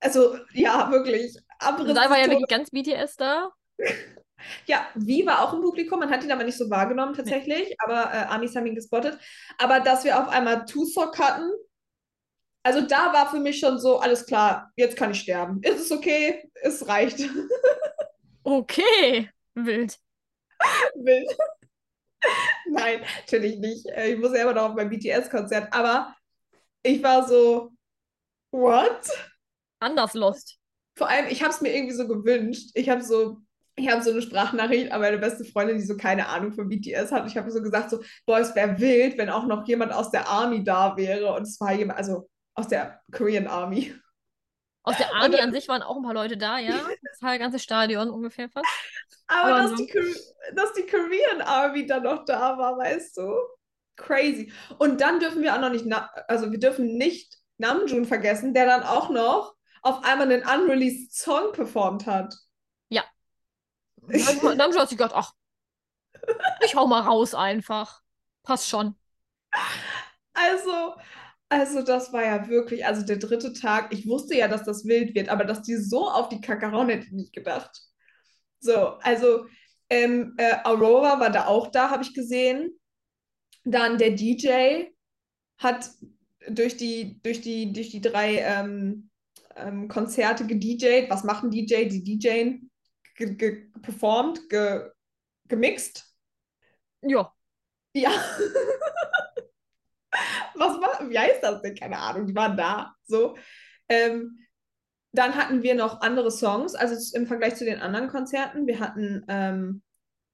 Also, 0.00 0.38
ja, 0.52 0.90
wirklich. 0.90 1.36
Abriss. 1.58 1.94
Da 1.94 2.10
war 2.10 2.18
ja 2.18 2.26
wirklich 2.26 2.48
ganz 2.48 2.70
BTS 2.70 3.16
da. 3.16 3.50
Ja, 4.64 4.88
wie 4.94 5.26
war 5.26 5.42
auch 5.42 5.52
im 5.52 5.60
Publikum, 5.60 5.98
man 5.98 6.08
hat 6.10 6.24
ihn 6.24 6.32
aber 6.32 6.44
nicht 6.44 6.56
so 6.56 6.70
wahrgenommen 6.70 7.12
tatsächlich, 7.12 7.74
aber 7.78 8.10
äh, 8.10 8.24
Amis 8.24 8.56
haben 8.56 8.64
ihn 8.64 8.74
gespottet. 8.74 9.18
Aber 9.58 9.80
dass 9.80 10.02
wir 10.04 10.18
auf 10.18 10.28
einmal 10.28 10.64
Two-Sock 10.64 11.18
hatten, 11.18 11.50
also 12.62 12.80
da 12.80 13.12
war 13.12 13.30
für 13.30 13.38
mich 13.38 13.58
schon 13.58 13.78
so, 13.78 13.98
alles 13.98 14.26
klar, 14.26 14.70
jetzt 14.76 14.96
kann 14.96 15.10
ich 15.10 15.20
sterben. 15.20 15.60
Ist 15.62 15.80
es 15.80 15.92
okay? 15.92 16.50
Es 16.62 16.88
reicht. 16.88 17.20
Okay, 18.42 19.28
wild. 19.54 19.98
Wild. 20.94 21.36
Nein, 22.68 23.00
natürlich 23.20 23.58
nicht. 23.58 23.86
Äh, 23.86 24.12
ich 24.12 24.18
muss 24.18 24.34
ja 24.34 24.42
immer 24.42 24.54
noch 24.54 24.70
auf 24.70 24.74
mein 24.74 24.90
BTS-Konzert, 24.90 25.72
aber 25.72 26.14
ich 26.82 27.02
war 27.02 27.26
so, 27.26 27.72
what? 28.52 29.08
Anders 29.80 30.14
lost. 30.14 30.58
Vor 30.96 31.08
allem, 31.08 31.26
ich 31.28 31.42
habe 31.42 31.52
es 31.52 31.60
mir 31.60 31.74
irgendwie 31.74 31.94
so 31.94 32.06
gewünscht. 32.06 32.70
Ich 32.74 32.88
habe 32.88 33.02
so 33.02 33.38
ich 33.80 33.88
habe 33.90 34.02
so 34.02 34.10
eine 34.10 34.22
Sprachnachricht 34.22 34.92
an 34.92 35.00
meine 35.00 35.18
beste 35.18 35.44
Freundin, 35.44 35.78
die 35.78 35.84
so 35.84 35.96
keine 35.96 36.28
Ahnung 36.28 36.52
von 36.52 36.68
BTS 36.68 37.12
hat. 37.12 37.26
Ich 37.26 37.36
habe 37.36 37.50
so 37.50 37.62
gesagt, 37.62 37.90
so, 37.90 38.00
boah, 38.26 38.38
es 38.38 38.54
wäre 38.54 38.78
wild, 38.78 39.18
wenn 39.18 39.30
auch 39.30 39.46
noch 39.46 39.66
jemand 39.66 39.92
aus 39.92 40.10
der 40.10 40.28
Army 40.28 40.62
da 40.62 40.96
wäre. 40.96 41.32
Und 41.34 41.42
es 41.42 41.60
war 41.60 41.72
jemand, 41.72 41.98
also 41.98 42.28
aus 42.54 42.68
der 42.68 43.00
Korean 43.12 43.46
Army. 43.46 43.94
Aus 44.90 44.96
der 44.98 45.14
Army 45.14 45.36
dann, 45.36 45.48
an 45.48 45.52
sich 45.52 45.68
waren 45.68 45.82
auch 45.82 45.96
ein 45.96 46.02
paar 46.02 46.14
Leute 46.14 46.36
da, 46.36 46.58
ja. 46.58 46.74
Das 47.20 47.38
ganze 47.38 47.58
Stadion 47.58 48.10
ungefähr 48.10 48.48
fast. 48.48 48.66
Aber, 49.26 49.54
aber 49.54 49.62
dass, 49.62 49.70
so. 49.70 49.76
die, 49.76 50.14
dass 50.54 50.72
die 50.74 50.86
Korean 50.86 51.42
Army 51.42 51.86
dann 51.86 52.02
noch 52.02 52.24
da 52.24 52.58
war, 52.58 52.76
weißt 52.78 53.16
du? 53.18 53.32
Crazy. 53.96 54.52
Und 54.78 55.00
dann 55.00 55.20
dürfen 55.20 55.42
wir 55.42 55.54
auch 55.54 55.60
noch 55.60 55.70
nicht, 55.70 55.86
also 56.28 56.50
wir 56.50 56.58
dürfen 56.58 56.96
nicht 56.96 57.36
Namjoon 57.58 58.06
vergessen, 58.06 58.54
der 58.54 58.66
dann 58.66 58.82
auch 58.82 59.10
noch 59.10 59.54
auf 59.82 60.04
einmal 60.04 60.30
einen 60.30 60.42
unreleased 60.42 61.14
Song 61.14 61.52
performt 61.52 62.06
hat. 62.06 62.34
Dann, 64.10 64.40
dann 64.58 64.78
hat 64.78 64.88
sie 64.88 64.96
gedacht, 64.96 65.14
ach, 65.14 65.32
ich 66.64 66.74
hau 66.74 66.86
mal 66.86 67.02
raus 67.02 67.34
einfach. 67.34 68.00
Passt 68.42 68.68
schon. 68.68 68.96
Also, 70.32 70.94
also 71.50 71.82
das 71.82 72.12
war 72.12 72.24
ja 72.24 72.48
wirklich, 72.48 72.86
also 72.86 73.04
der 73.04 73.16
dritte 73.16 73.52
Tag, 73.52 73.92
ich 73.92 74.06
wusste 74.06 74.36
ja, 74.36 74.48
dass 74.48 74.62
das 74.64 74.84
wild 74.84 75.14
wird, 75.14 75.28
aber 75.28 75.44
dass 75.44 75.62
die 75.62 75.76
so 75.76 76.08
auf 76.08 76.28
die 76.28 76.40
Kacke 76.40 76.70
hauen, 76.70 76.88
hätte 76.88 77.06
ich 77.06 77.12
nicht 77.12 77.32
gedacht. 77.32 77.70
So, 78.60 78.98
also 79.00 79.46
ähm, 79.90 80.34
äh, 80.38 80.56
Aurora 80.64 81.18
war 81.18 81.30
da 81.30 81.46
auch 81.46 81.66
da, 81.66 81.90
habe 81.90 82.04
ich 82.04 82.14
gesehen. 82.14 82.70
Dann 83.64 83.98
der 83.98 84.12
DJ 84.12 84.84
hat 85.58 85.90
durch 86.48 86.76
die, 86.76 87.20
durch 87.22 87.40
die, 87.40 87.72
durch 87.72 87.90
die 87.90 88.00
drei 88.00 88.38
ähm, 88.38 89.10
ähm, 89.56 89.88
Konzerte 89.88 90.46
gedjed. 90.46 91.10
Was 91.10 91.24
machen 91.24 91.50
DJ? 91.50 91.88
Die 91.88 92.04
DJen 92.04 92.70
ge 93.16 93.34
ge 93.34 93.70
performt, 93.82 94.48
ge 94.48 94.90
gemixt. 95.48 96.14
Ja. 97.02 97.34
Ja. 97.92 98.12
Was 100.54 100.80
war, 100.80 101.08
wie 101.08 101.18
heißt 101.18 101.42
das 101.42 101.62
denn? 101.62 101.74
Keine 101.74 101.98
Ahnung, 101.98 102.26
die 102.26 102.34
waren 102.34 102.56
da. 102.56 102.94
So. 103.06 103.36
Ähm, 103.88 104.38
dann 105.12 105.34
hatten 105.34 105.62
wir 105.62 105.74
noch 105.74 106.00
andere 106.02 106.30
Songs, 106.30 106.74
also 106.74 107.16
im 107.16 107.26
Vergleich 107.26 107.56
zu 107.56 107.64
den 107.64 107.80
anderen 107.80 108.08
Konzerten. 108.08 108.66
Wir 108.66 108.78
hatten 108.78 109.24
ähm, 109.28 109.82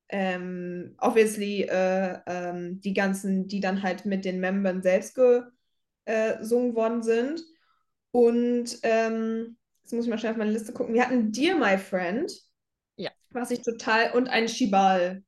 ähm, 0.08 0.94
obviously 0.98 1.62
äh, 1.62 2.18
ähm, 2.26 2.80
die 2.80 2.92
ganzen, 2.92 3.48
die 3.48 3.60
dann 3.60 3.82
halt 3.82 4.04
mit 4.04 4.24
den 4.24 4.40
Membern 4.40 4.82
selbst 4.82 5.14
gesungen 5.14 5.50
äh, 6.04 6.38
gesungen 6.38 6.74
worden 6.74 7.02
sind. 7.02 7.42
Und 8.12 8.78
ähm, 8.82 9.56
jetzt 9.82 9.92
muss 9.92 10.04
ich 10.04 10.10
mal 10.10 10.18
schnell 10.18 10.32
auf 10.32 10.38
meine 10.38 10.52
Liste 10.52 10.72
gucken. 10.72 10.94
Wir 10.94 11.02
hatten 11.04 11.32
Dear 11.32 11.56
My 11.58 11.78
Friend, 11.78 12.30
Ja. 12.96 13.10
was 13.30 13.50
ich 13.50 13.62
total, 13.62 14.12
und 14.12 14.28
ein 14.28 14.48
Shibal 14.48 15.22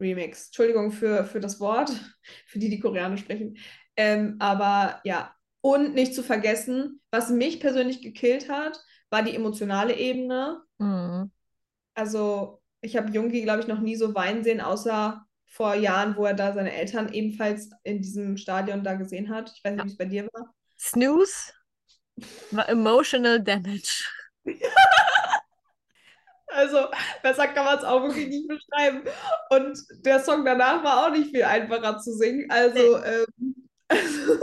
Remix. 0.00 0.46
Entschuldigung 0.46 0.92
für, 0.92 1.24
für 1.24 1.40
das 1.40 1.60
Wort, 1.60 1.90
für 2.46 2.58
die, 2.58 2.68
die 2.70 2.80
Koreanisch 2.80 3.20
sprechen. 3.20 3.56
Ähm, 3.96 4.36
aber 4.38 5.00
ja, 5.04 5.34
und 5.60 5.94
nicht 5.94 6.14
zu 6.14 6.22
vergessen, 6.22 7.00
was 7.10 7.30
mich 7.30 7.60
persönlich 7.60 8.00
gekillt 8.02 8.48
hat, 8.48 8.80
war 9.10 9.22
die 9.22 9.34
emotionale 9.34 9.94
Ebene. 9.96 10.62
Mhm. 10.78 11.30
Also, 11.94 12.62
ich 12.80 12.96
habe 12.96 13.10
Jungi, 13.10 13.42
glaube 13.42 13.60
ich, 13.60 13.66
noch 13.66 13.80
nie 13.80 13.96
so 13.96 14.14
weinen 14.14 14.42
sehen, 14.42 14.60
außer 14.60 15.22
vor 15.46 15.74
Jahren, 15.74 16.16
wo 16.16 16.24
er 16.24 16.34
da 16.34 16.52
seine 16.54 16.72
Eltern 16.72 17.12
ebenfalls 17.12 17.70
in 17.82 18.00
diesem 18.00 18.36
Stadion 18.36 18.84
da 18.84 18.94
gesehen 18.94 19.28
hat. 19.28 19.52
Ich 19.54 19.62
weiß 19.64 19.72
nicht, 19.72 19.80
Ja. 19.80 19.84
wie 19.84 19.90
es 19.92 19.98
bei 19.98 20.04
dir 20.06 20.28
war. 20.32 20.54
Snooze 20.78 21.52
war 22.52 22.68
emotional 22.68 23.42
damage. 23.42 24.04
Also, 26.52 26.86
besser 27.22 27.48
kann 27.48 27.64
man 27.64 27.78
es 27.78 27.84
auch 27.84 28.02
wirklich 28.02 28.28
nicht 28.28 28.48
beschreiben. 28.48 29.02
Und 29.50 29.78
der 30.04 30.20
Song 30.20 30.44
danach 30.44 30.82
war 30.82 31.06
auch 31.06 31.10
nicht 31.10 31.30
viel 31.30 31.44
einfacher 31.44 31.98
zu 31.98 32.12
singen. 32.12 32.50
Also, 32.50 33.02
ähm, 33.02 33.68
also 33.88 34.40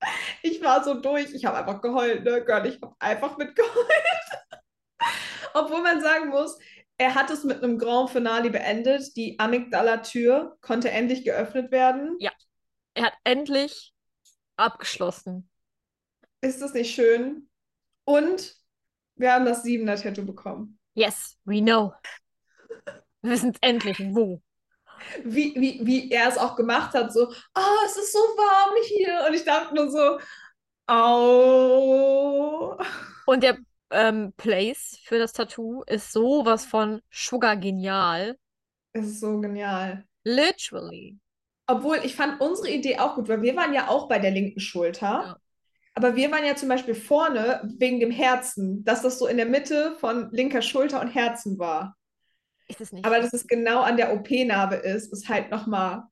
ich 0.42 0.62
war 0.62 0.84
so 0.84 0.94
durch. 0.94 1.32
Ich 1.34 1.44
habe 1.44 1.58
einfach 1.58 1.80
geheult, 1.80 2.24
ne? 2.24 2.44
Girl, 2.44 2.66
ich 2.66 2.80
habe 2.80 2.94
einfach 2.98 3.36
mitgeheult. 3.36 3.74
Obwohl 5.54 5.82
man 5.82 6.00
sagen 6.00 6.28
muss, 6.28 6.58
er 6.98 7.14
hat 7.14 7.30
es 7.30 7.44
mit 7.44 7.62
einem 7.62 7.78
Grand 7.78 8.10
Finale 8.10 8.50
beendet. 8.50 9.16
Die 9.16 9.38
Amygdala-Tür 9.38 10.56
konnte 10.60 10.90
endlich 10.90 11.24
geöffnet 11.24 11.70
werden. 11.70 12.16
Er 12.94 13.04
hat 13.04 13.14
endlich 13.24 13.94
abgeschlossen. 14.56 15.48
Ist 16.40 16.60
das 16.60 16.74
nicht 16.74 16.94
schön? 16.94 17.48
Und 18.04 18.56
wir 19.16 19.32
haben 19.32 19.44
das 19.44 19.62
siebener 19.62 19.96
Tattoo 19.96 20.24
bekommen. 20.24 20.77
Yes, 20.98 21.36
we 21.44 21.60
know. 21.60 21.94
Wir 23.22 23.30
wissen 23.30 23.50
es 23.50 23.58
endlich, 23.60 24.00
wo. 24.00 24.42
Wie, 25.22 25.54
wie, 25.54 25.86
wie 25.86 26.10
er 26.10 26.28
es 26.28 26.36
auch 26.36 26.56
gemacht 26.56 26.92
hat, 26.92 27.12
so, 27.12 27.28
oh, 27.28 27.84
es 27.86 27.96
ist 27.96 28.12
so 28.12 28.18
warm 28.18 28.74
hier. 28.82 29.24
Und 29.28 29.34
ich 29.34 29.44
dachte 29.44 29.76
nur 29.76 29.88
so, 29.92 30.18
au. 30.88 32.76
Und 33.26 33.44
der 33.44 33.58
ähm, 33.92 34.32
Place 34.36 34.98
für 35.04 35.20
das 35.20 35.32
Tattoo 35.32 35.84
ist 35.86 36.12
sowas 36.12 36.66
von 36.66 37.00
Sugar 37.12 37.56
genial. 37.56 38.36
Es 38.92 39.06
ist 39.06 39.20
so 39.20 39.40
genial. 39.40 40.04
Literally. 40.24 41.16
Obwohl, 41.68 41.98
ich 42.02 42.16
fand 42.16 42.40
unsere 42.40 42.70
Idee 42.70 42.98
auch 42.98 43.14
gut, 43.14 43.28
weil 43.28 43.42
wir 43.42 43.54
waren 43.54 43.72
ja 43.72 43.86
auch 43.86 44.08
bei 44.08 44.18
der 44.18 44.32
linken 44.32 44.58
Schulter. 44.58 45.06
Ja. 45.06 45.36
Aber 45.98 46.14
wir 46.14 46.30
waren 46.30 46.44
ja 46.44 46.54
zum 46.54 46.68
Beispiel 46.68 46.94
vorne 46.94 47.60
wegen 47.76 47.98
dem 47.98 48.12
Herzen, 48.12 48.84
dass 48.84 49.02
das 49.02 49.18
so 49.18 49.26
in 49.26 49.36
der 49.36 49.46
Mitte 49.46 49.96
von 49.98 50.30
linker 50.30 50.62
Schulter 50.62 51.00
und 51.00 51.08
Herzen 51.08 51.58
war. 51.58 51.96
Ist 52.68 52.80
es 52.80 52.92
nicht. 52.92 53.04
Aber 53.04 53.18
dass 53.18 53.32
es 53.32 53.48
genau 53.48 53.80
an 53.80 53.96
der 53.96 54.12
OP-Narbe 54.14 54.76
ist, 54.76 55.12
ist 55.12 55.28
halt 55.28 55.50
nochmal, 55.50 56.04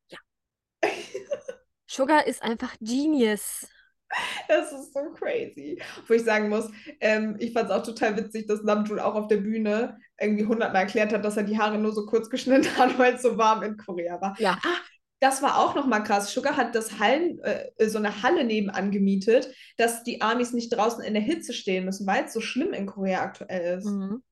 Sugar 1.86 2.26
ist 2.26 2.42
einfach 2.42 2.74
Genius. 2.80 3.68
das 4.48 4.72
ist 4.72 4.92
so 4.92 5.12
crazy. 5.12 5.80
Wo 6.08 6.14
ich 6.14 6.24
sagen 6.24 6.48
muss, 6.48 6.68
ähm, 6.98 7.36
ich 7.38 7.52
fand 7.52 7.70
es 7.70 7.70
auch 7.70 7.84
total 7.84 8.16
witzig, 8.16 8.48
dass 8.48 8.64
Namjoon 8.64 8.98
auch 8.98 9.14
auf 9.14 9.28
der 9.28 9.36
Bühne 9.36 9.98
irgendwie 10.20 10.46
hundertmal 10.46 10.82
erklärt 10.82 11.12
hat, 11.12 11.24
dass 11.24 11.36
er 11.36 11.44
die 11.44 11.60
Haare 11.60 11.78
nur 11.78 11.92
so 11.92 12.06
kurz 12.06 12.28
geschnitten 12.28 12.66
hat, 12.76 12.98
weil 12.98 13.14
es 13.14 13.22
so 13.22 13.38
warm 13.38 13.62
in 13.62 13.76
Korea 13.76 14.20
war. 14.20 14.34
Ja. 14.40 14.58
Ah, 14.64 14.78
das 15.20 15.42
war 15.42 15.58
auch 15.58 15.74
nochmal 15.74 16.02
krass. 16.02 16.32
Sugar 16.32 16.56
hat 16.56 16.74
das 16.74 16.98
Hallen, 16.98 17.38
äh, 17.40 17.88
so 17.88 17.98
eine 17.98 18.22
Halle 18.22 18.44
nebenan 18.44 18.90
gemietet, 18.90 19.54
dass 19.76 20.02
die 20.04 20.20
Amis 20.20 20.52
nicht 20.52 20.70
draußen 20.70 21.02
in 21.02 21.14
der 21.14 21.22
Hitze 21.22 21.52
stehen 21.52 21.84
müssen, 21.86 22.06
weil 22.06 22.24
es 22.24 22.32
so 22.32 22.40
schlimm 22.40 22.72
in 22.72 22.86
Korea 22.86 23.22
aktuell 23.22 23.78
ist. 23.78 23.86
Mhm. 23.86 24.22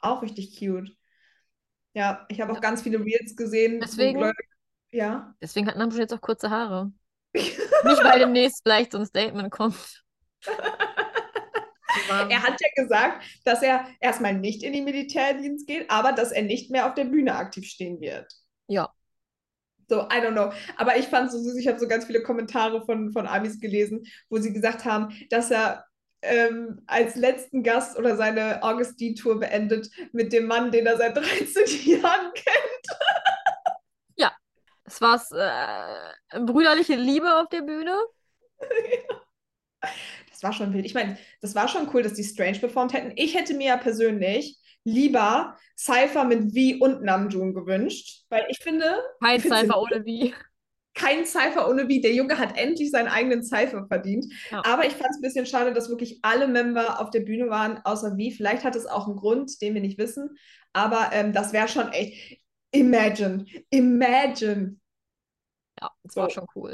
Auch 0.00 0.22
richtig 0.22 0.58
cute. 0.58 0.90
Ja, 1.94 2.26
ich 2.28 2.40
habe 2.40 2.52
auch 2.52 2.60
ganz 2.60 2.82
viele 2.82 2.98
Reels 2.98 3.36
gesehen, 3.36 3.80
Deswegen- 3.80 4.20
Leute, 4.20 4.34
ja. 4.90 5.34
Deswegen 5.40 5.68
hat 5.68 5.76
Namjoon 5.76 6.00
jetzt 6.00 6.12
auch 6.12 6.20
kurze 6.20 6.50
Haare. 6.50 6.92
Nicht, 7.34 8.02
weil 8.04 8.18
demnächst 8.18 8.62
vielleicht 8.64 8.92
so 8.92 8.98
ein 8.98 9.06
Statement 9.06 9.50
kommt. 9.50 10.02
Er 12.28 12.42
hat 12.42 12.60
ja 12.60 12.82
gesagt, 12.82 13.24
dass 13.44 13.62
er 13.62 13.86
erstmal 14.00 14.34
nicht 14.34 14.62
in 14.62 14.72
den 14.72 14.84
Militärdienst 14.84 15.66
geht, 15.66 15.90
aber 15.90 16.12
dass 16.12 16.32
er 16.32 16.42
nicht 16.42 16.70
mehr 16.70 16.86
auf 16.88 16.94
der 16.94 17.04
Bühne 17.04 17.34
aktiv 17.36 17.66
stehen 17.66 18.00
wird. 18.00 18.32
Ja. 18.66 18.92
So, 19.88 20.02
I 20.02 20.20
don't 20.20 20.32
know. 20.32 20.52
Aber 20.76 20.96
ich 20.96 21.06
fand 21.06 21.28
es 21.28 21.32
so 21.32 21.38
süß, 21.38 21.56
ich 21.56 21.68
habe 21.68 21.78
so 21.78 21.88
ganz 21.88 22.06
viele 22.06 22.22
Kommentare 22.22 22.84
von, 22.84 23.12
von 23.12 23.26
Amis 23.26 23.60
gelesen, 23.60 24.04
wo 24.28 24.38
sie 24.38 24.52
gesagt 24.52 24.84
haben, 24.84 25.14
dass 25.30 25.50
er 25.50 25.84
ähm, 26.22 26.80
als 26.86 27.16
letzten 27.16 27.62
Gast 27.62 27.98
oder 27.98 28.16
seine 28.16 28.62
Augustine-Tour 28.62 29.40
beendet 29.40 29.90
mit 30.12 30.32
dem 30.32 30.46
Mann, 30.46 30.70
den 30.70 30.86
er 30.86 30.96
seit 30.96 31.16
13 31.16 32.00
Jahren 32.00 32.32
kennt. 32.34 32.98
Es 34.86 35.00
war 35.00 35.16
äh, 35.32 36.40
brüderliche 36.40 36.94
Liebe 36.94 37.40
auf 37.40 37.48
der 37.48 37.62
Bühne. 37.62 37.96
Das 40.30 40.42
war 40.42 40.54
schon 40.54 40.72
wild. 40.72 40.86
Ich 40.86 40.94
meine, 40.94 41.18
das 41.42 41.54
war 41.54 41.68
schon 41.68 41.88
cool, 41.92 42.02
dass 42.02 42.14
die 42.14 42.24
Strange 42.24 42.58
performt 42.58 42.94
hätten. 42.94 43.12
Ich 43.16 43.34
hätte 43.34 43.52
mir 43.54 43.66
ja 43.68 43.76
persönlich 43.76 44.58
lieber 44.84 45.56
Cypher 45.78 46.24
mit 46.24 46.52
V 46.52 46.84
und 46.84 47.02
Namjoon 47.02 47.54
gewünscht, 47.54 48.24
weil 48.28 48.44
ich 48.48 48.58
finde, 48.62 49.02
Kein 49.20 49.40
Cypher 49.40 49.80
ohne 49.80 50.04
wie. 50.04 50.34
kein 50.94 51.24
Cypher 51.26 51.68
ohne 51.68 51.82
V. 51.82 52.00
Der 52.02 52.12
Junge 52.14 52.38
hat 52.38 52.56
endlich 52.56 52.90
seinen 52.90 53.08
eigenen 53.08 53.42
Cypher 53.42 53.86
verdient. 53.88 54.26
Ja. 54.50 54.62
Aber 54.64 54.86
ich 54.86 54.92
fand 54.92 55.10
es 55.10 55.16
ein 55.18 55.22
bisschen 55.22 55.46
schade, 55.46 55.72
dass 55.72 55.88
wirklich 55.88 56.20
alle 56.22 56.46
Member 56.46 57.00
auf 57.00 57.10
der 57.10 57.20
Bühne 57.20 57.48
waren, 57.50 57.78
außer 57.84 58.10
V. 58.10 58.30
Vielleicht 58.36 58.64
hat 58.64 58.76
es 58.76 58.86
auch 58.86 59.06
einen 59.08 59.16
Grund, 59.16 59.60
den 59.60 59.74
wir 59.74 59.80
nicht 59.80 59.98
wissen. 59.98 60.36
Aber 60.72 61.10
ähm, 61.12 61.32
das 61.32 61.52
wäre 61.52 61.68
schon 61.68 61.88
echt. 61.92 62.38
Imagine, 62.70 63.44
imagine. 63.70 64.76
Ja, 65.80 65.90
das 66.02 66.14
So. 66.14 66.20
war 66.22 66.30
schon 66.30 66.46
cool. 66.54 66.72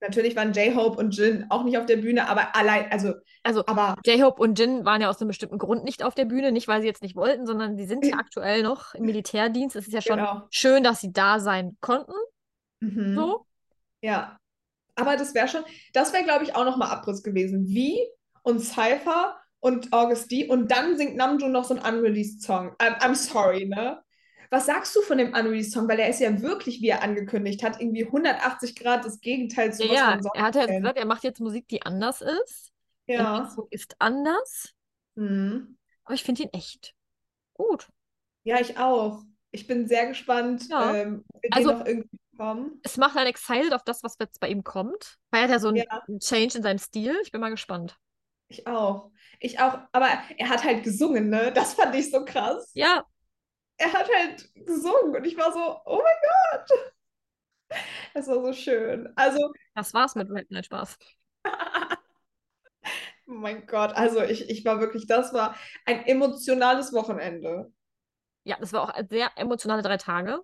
Natürlich 0.00 0.36
waren 0.36 0.52
J-Hope 0.52 0.98
und 0.98 1.16
Jin 1.16 1.46
auch 1.48 1.64
nicht 1.64 1.78
auf 1.78 1.86
der 1.86 1.96
Bühne, 1.96 2.28
aber 2.28 2.54
allein, 2.54 2.92
also, 2.92 3.14
Also, 3.42 3.64
aber 3.66 3.96
J-Hope 4.04 4.42
und 4.42 4.58
Jin 4.58 4.84
waren 4.84 5.00
ja 5.00 5.08
aus 5.08 5.20
einem 5.20 5.28
bestimmten 5.28 5.58
Grund 5.58 5.84
nicht 5.84 6.02
auf 6.02 6.14
der 6.14 6.26
Bühne. 6.26 6.52
Nicht, 6.52 6.68
weil 6.68 6.82
sie 6.82 6.86
jetzt 6.86 7.02
nicht 7.02 7.16
wollten, 7.16 7.46
sondern 7.46 7.76
sie 7.76 7.86
sind 7.86 8.04
ja 8.04 8.16
aktuell 8.18 8.62
noch 8.62 8.94
im 8.94 9.04
Militärdienst. 9.04 9.74
Es 9.74 9.86
ist 9.86 9.94
ja 9.94 10.02
schon 10.02 10.18
genau. 10.18 10.42
schön, 10.50 10.82
dass 10.82 11.00
sie 11.00 11.12
da 11.12 11.40
sein 11.40 11.76
konnten. 11.80 12.12
Mhm. 12.80 13.14
So. 13.14 13.46
Ja. 14.02 14.38
Aber 14.96 15.16
das 15.16 15.34
wäre 15.34 15.48
schon, 15.48 15.62
das 15.92 16.12
wäre, 16.12 16.24
glaube 16.24 16.44
ich, 16.44 16.54
auch 16.54 16.64
nochmal 16.64 16.90
Abriss 16.90 17.22
gewesen. 17.22 17.66
Wie 17.66 17.98
und 18.42 18.60
Cypher 18.60 19.36
und 19.60 19.92
Augusti 19.92 20.46
und 20.48 20.70
dann 20.70 20.96
singt 20.96 21.16
Namjoon 21.16 21.52
noch 21.52 21.64
so 21.64 21.74
einen 21.74 21.96
unreleased 21.96 22.42
Song. 22.42 22.70
I'm, 22.78 22.98
I'm 23.00 23.14
sorry, 23.14 23.66
ne? 23.66 24.02
Was 24.50 24.66
sagst 24.66 24.94
du 24.94 25.02
von 25.02 25.18
dem 25.18 25.28
unreleased 25.28 25.72
Song? 25.72 25.88
Weil 25.88 25.98
er 26.00 26.08
ist 26.08 26.20
ja 26.20 26.40
wirklich, 26.40 26.80
wie 26.80 26.88
er 26.88 27.02
angekündigt 27.02 27.62
hat, 27.62 27.80
irgendwie 27.80 28.04
180 28.06 28.76
Grad 28.76 29.04
das 29.04 29.20
Gegenteil 29.20 29.72
zu 29.72 29.84
was 29.88 29.94
ja, 29.96 30.20
er 30.34 30.42
hat 30.42 30.54
ja 30.54 30.66
gesagt, 30.66 30.98
er 30.98 31.06
macht 31.06 31.24
jetzt 31.24 31.40
Musik, 31.40 31.68
die 31.68 31.82
anders 31.82 32.20
ist. 32.22 32.70
Ja. 33.06 33.48
Song 33.54 33.66
ist 33.70 33.96
anders. 33.98 34.72
Mhm. 35.14 35.78
Aber 36.04 36.14
ich 36.14 36.22
finde 36.24 36.44
ihn 36.44 36.50
echt 36.52 36.94
gut. 37.54 37.88
Ja, 38.44 38.60
ich 38.60 38.78
auch. 38.78 39.22
Ich 39.50 39.66
bin 39.66 39.88
sehr 39.88 40.06
gespannt, 40.06 40.68
Ja. 40.68 40.94
ähm, 40.94 41.24
Also- 41.50 41.72
noch 41.72 41.86
irgendwie 41.86 42.18
bekommen. 42.32 42.80
Es 42.82 42.96
macht 42.96 43.16
einen 43.16 43.28
excited 43.28 43.72
auf 43.72 43.82
das, 43.84 44.02
was 44.02 44.16
jetzt 44.20 44.40
bei 44.40 44.48
ihm 44.48 44.62
kommt. 44.62 45.16
Weil 45.30 45.40
er 45.40 45.44
hat 45.44 45.50
ja 45.50 45.58
so 45.58 45.68
einen 45.68 45.78
Ja. 45.78 46.02
einen 46.06 46.20
Change 46.20 46.58
in 46.58 46.62
seinem 46.62 46.78
Stil. 46.78 47.16
Ich 47.22 47.32
bin 47.32 47.40
mal 47.40 47.50
gespannt. 47.50 47.96
Ich 48.48 48.66
auch. 48.66 49.10
Ich 49.40 49.58
auch. 49.58 49.78
Aber 49.92 50.06
er 50.36 50.48
hat 50.48 50.62
halt 50.62 50.84
gesungen, 50.84 51.30
ne? 51.30 51.50
Das 51.52 51.74
fand 51.74 51.94
ich 51.96 52.10
so 52.10 52.24
krass. 52.24 52.70
Ja, 52.74 53.04
er 53.78 53.92
hat 53.92 54.08
halt 54.14 54.54
gesungen 54.54 55.16
und 55.16 55.24
ich 55.24 55.36
war 55.36 55.52
so, 55.52 55.80
oh 55.84 56.02
mein 56.02 56.60
Gott. 56.60 56.78
Das 58.14 58.28
war 58.28 58.42
so 58.42 58.52
schön. 58.52 59.12
Also, 59.16 59.52
das 59.74 59.92
war's 59.92 60.14
mit. 60.14 60.30
Nein, 60.50 60.64
Spaß. 60.64 60.98
oh 61.44 61.48
mein 63.26 63.66
Gott, 63.66 63.92
also 63.92 64.22
ich, 64.22 64.48
ich 64.48 64.64
war 64.64 64.80
wirklich, 64.80 65.06
das 65.06 65.32
war 65.32 65.56
ein 65.84 66.06
emotionales 66.06 66.92
Wochenende. 66.92 67.72
Ja, 68.44 68.56
das 68.60 68.72
war 68.72 68.82
auch 68.82 68.94
sehr 69.10 69.30
emotionale 69.36 69.82
drei 69.82 69.96
Tage. 69.96 70.40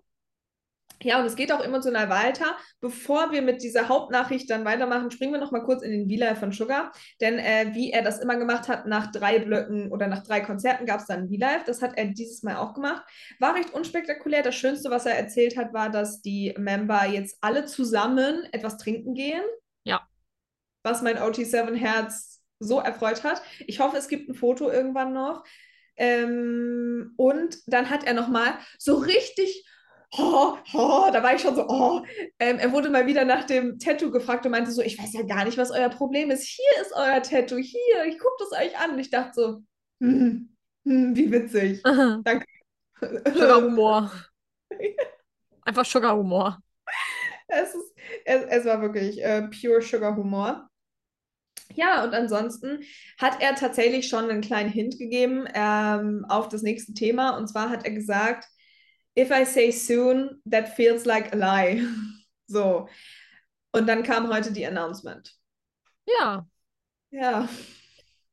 Ja, 1.03 1.19
und 1.19 1.25
es 1.25 1.35
geht 1.35 1.51
auch 1.51 1.63
emotional 1.63 2.09
weiter. 2.09 2.57
Bevor 2.79 3.31
wir 3.31 3.41
mit 3.41 3.61
dieser 3.61 3.89
Hauptnachricht 3.89 4.49
dann 4.49 4.65
weitermachen, 4.65 5.11
springen 5.11 5.33
wir 5.33 5.39
noch 5.39 5.51
mal 5.51 5.63
kurz 5.63 5.83
in 5.83 5.91
den 5.91 6.09
V-Live 6.09 6.39
von 6.39 6.51
Sugar. 6.51 6.91
Denn 7.21 7.39
äh, 7.39 7.71
wie 7.73 7.91
er 7.91 8.01
das 8.01 8.19
immer 8.19 8.37
gemacht 8.37 8.67
hat, 8.67 8.87
nach 8.87 9.11
drei 9.11 9.39
Blöcken 9.39 9.91
oder 9.91 10.07
nach 10.07 10.23
drei 10.23 10.41
Konzerten 10.41 10.85
gab 10.85 11.01
es 11.01 11.07
dann 11.07 11.27
V-Live. 11.27 11.65
Das 11.65 11.81
hat 11.81 11.97
er 11.97 12.05
dieses 12.05 12.43
Mal 12.43 12.55
auch 12.55 12.73
gemacht. 12.73 13.03
War 13.39 13.55
recht 13.55 13.73
unspektakulär. 13.73 14.43
Das 14.43 14.55
Schönste, 14.55 14.89
was 14.89 15.05
er 15.05 15.17
erzählt 15.17 15.57
hat, 15.57 15.73
war, 15.73 15.89
dass 15.89 16.21
die 16.21 16.53
Member 16.57 17.05
jetzt 17.05 17.37
alle 17.41 17.65
zusammen 17.65 18.47
etwas 18.51 18.77
trinken 18.77 19.13
gehen. 19.13 19.43
Ja. 19.83 20.07
Was 20.83 21.01
mein 21.01 21.17
OT7-Herz 21.17 22.41
so 22.59 22.79
erfreut 22.79 23.23
hat. 23.23 23.41
Ich 23.67 23.79
hoffe, 23.79 23.97
es 23.97 24.07
gibt 24.07 24.29
ein 24.29 24.35
Foto 24.35 24.69
irgendwann 24.69 25.13
noch. 25.13 25.43
Ähm, 25.95 27.13
und 27.17 27.57
dann 27.67 27.89
hat 27.89 28.05
er 28.05 28.13
nochmal 28.13 28.53
so 28.79 28.95
richtig, 28.95 29.65
oh, 30.17 30.57
oh, 30.73 31.09
da 31.11 31.23
war 31.23 31.35
ich 31.35 31.41
schon 31.41 31.55
so, 31.55 31.67
oh. 31.67 32.01
Ähm, 32.39 32.59
er 32.59 32.71
wurde 32.71 32.89
mal 32.89 33.07
wieder 33.07 33.25
nach 33.25 33.45
dem 33.45 33.79
Tattoo 33.79 34.11
gefragt 34.11 34.45
und 34.45 34.51
meinte 34.51 34.71
so, 34.71 34.81
ich 34.81 34.97
weiß 34.97 35.13
ja 35.13 35.23
gar 35.23 35.45
nicht, 35.45 35.57
was 35.57 35.71
euer 35.71 35.89
Problem 35.89 36.31
ist. 36.31 36.43
Hier 36.43 36.81
ist 36.81 36.93
euer 36.95 37.21
Tattoo, 37.21 37.57
hier, 37.57 38.05
ich 38.07 38.19
gucke 38.19 38.43
es 38.43 38.57
euch 38.57 38.77
an. 38.79 38.91
Und 38.91 38.99
ich 38.99 39.09
dachte 39.09 39.31
so, 39.33 39.63
hm, 40.01 40.55
hm, 40.85 41.15
wie 41.15 41.31
witzig. 41.31 41.81
Danke. 42.23 42.45
Sugar-Humor. 42.99 44.11
Einfach 45.63 45.85
Sugar-Humor. 45.85 46.59
Es, 47.47 47.73
ist, 47.75 47.93
es, 48.25 48.43
es 48.43 48.65
war 48.65 48.81
wirklich 48.81 49.23
äh, 49.23 49.43
pure 49.49 49.81
Sugar-Humor. 49.81 50.69
Ja, 51.75 52.03
und 52.03 52.13
ansonsten 52.13 52.83
hat 53.19 53.41
er 53.41 53.55
tatsächlich 53.55 54.07
schon 54.07 54.29
einen 54.29 54.41
kleinen 54.41 54.69
Hint 54.69 54.99
gegeben 54.99 55.47
ähm, 55.53 56.25
auf 56.29 56.49
das 56.49 56.61
nächste 56.61 56.93
Thema. 56.93 57.37
Und 57.37 57.47
zwar 57.47 57.69
hat 57.69 57.85
er 57.85 57.91
gesagt, 57.91 58.47
if 59.15 59.31
I 59.31 59.43
say 59.45 59.71
soon, 59.71 60.41
that 60.45 60.75
feels 60.75 61.05
like 61.05 61.33
a 61.33 61.37
lie. 61.37 61.81
so. 62.47 62.87
Und 63.73 63.87
dann 63.87 64.03
kam 64.03 64.27
heute 64.29 64.51
die 64.53 64.65
Announcement. 64.65 65.31
Ja. 66.05 66.45
Ja. 67.11 67.47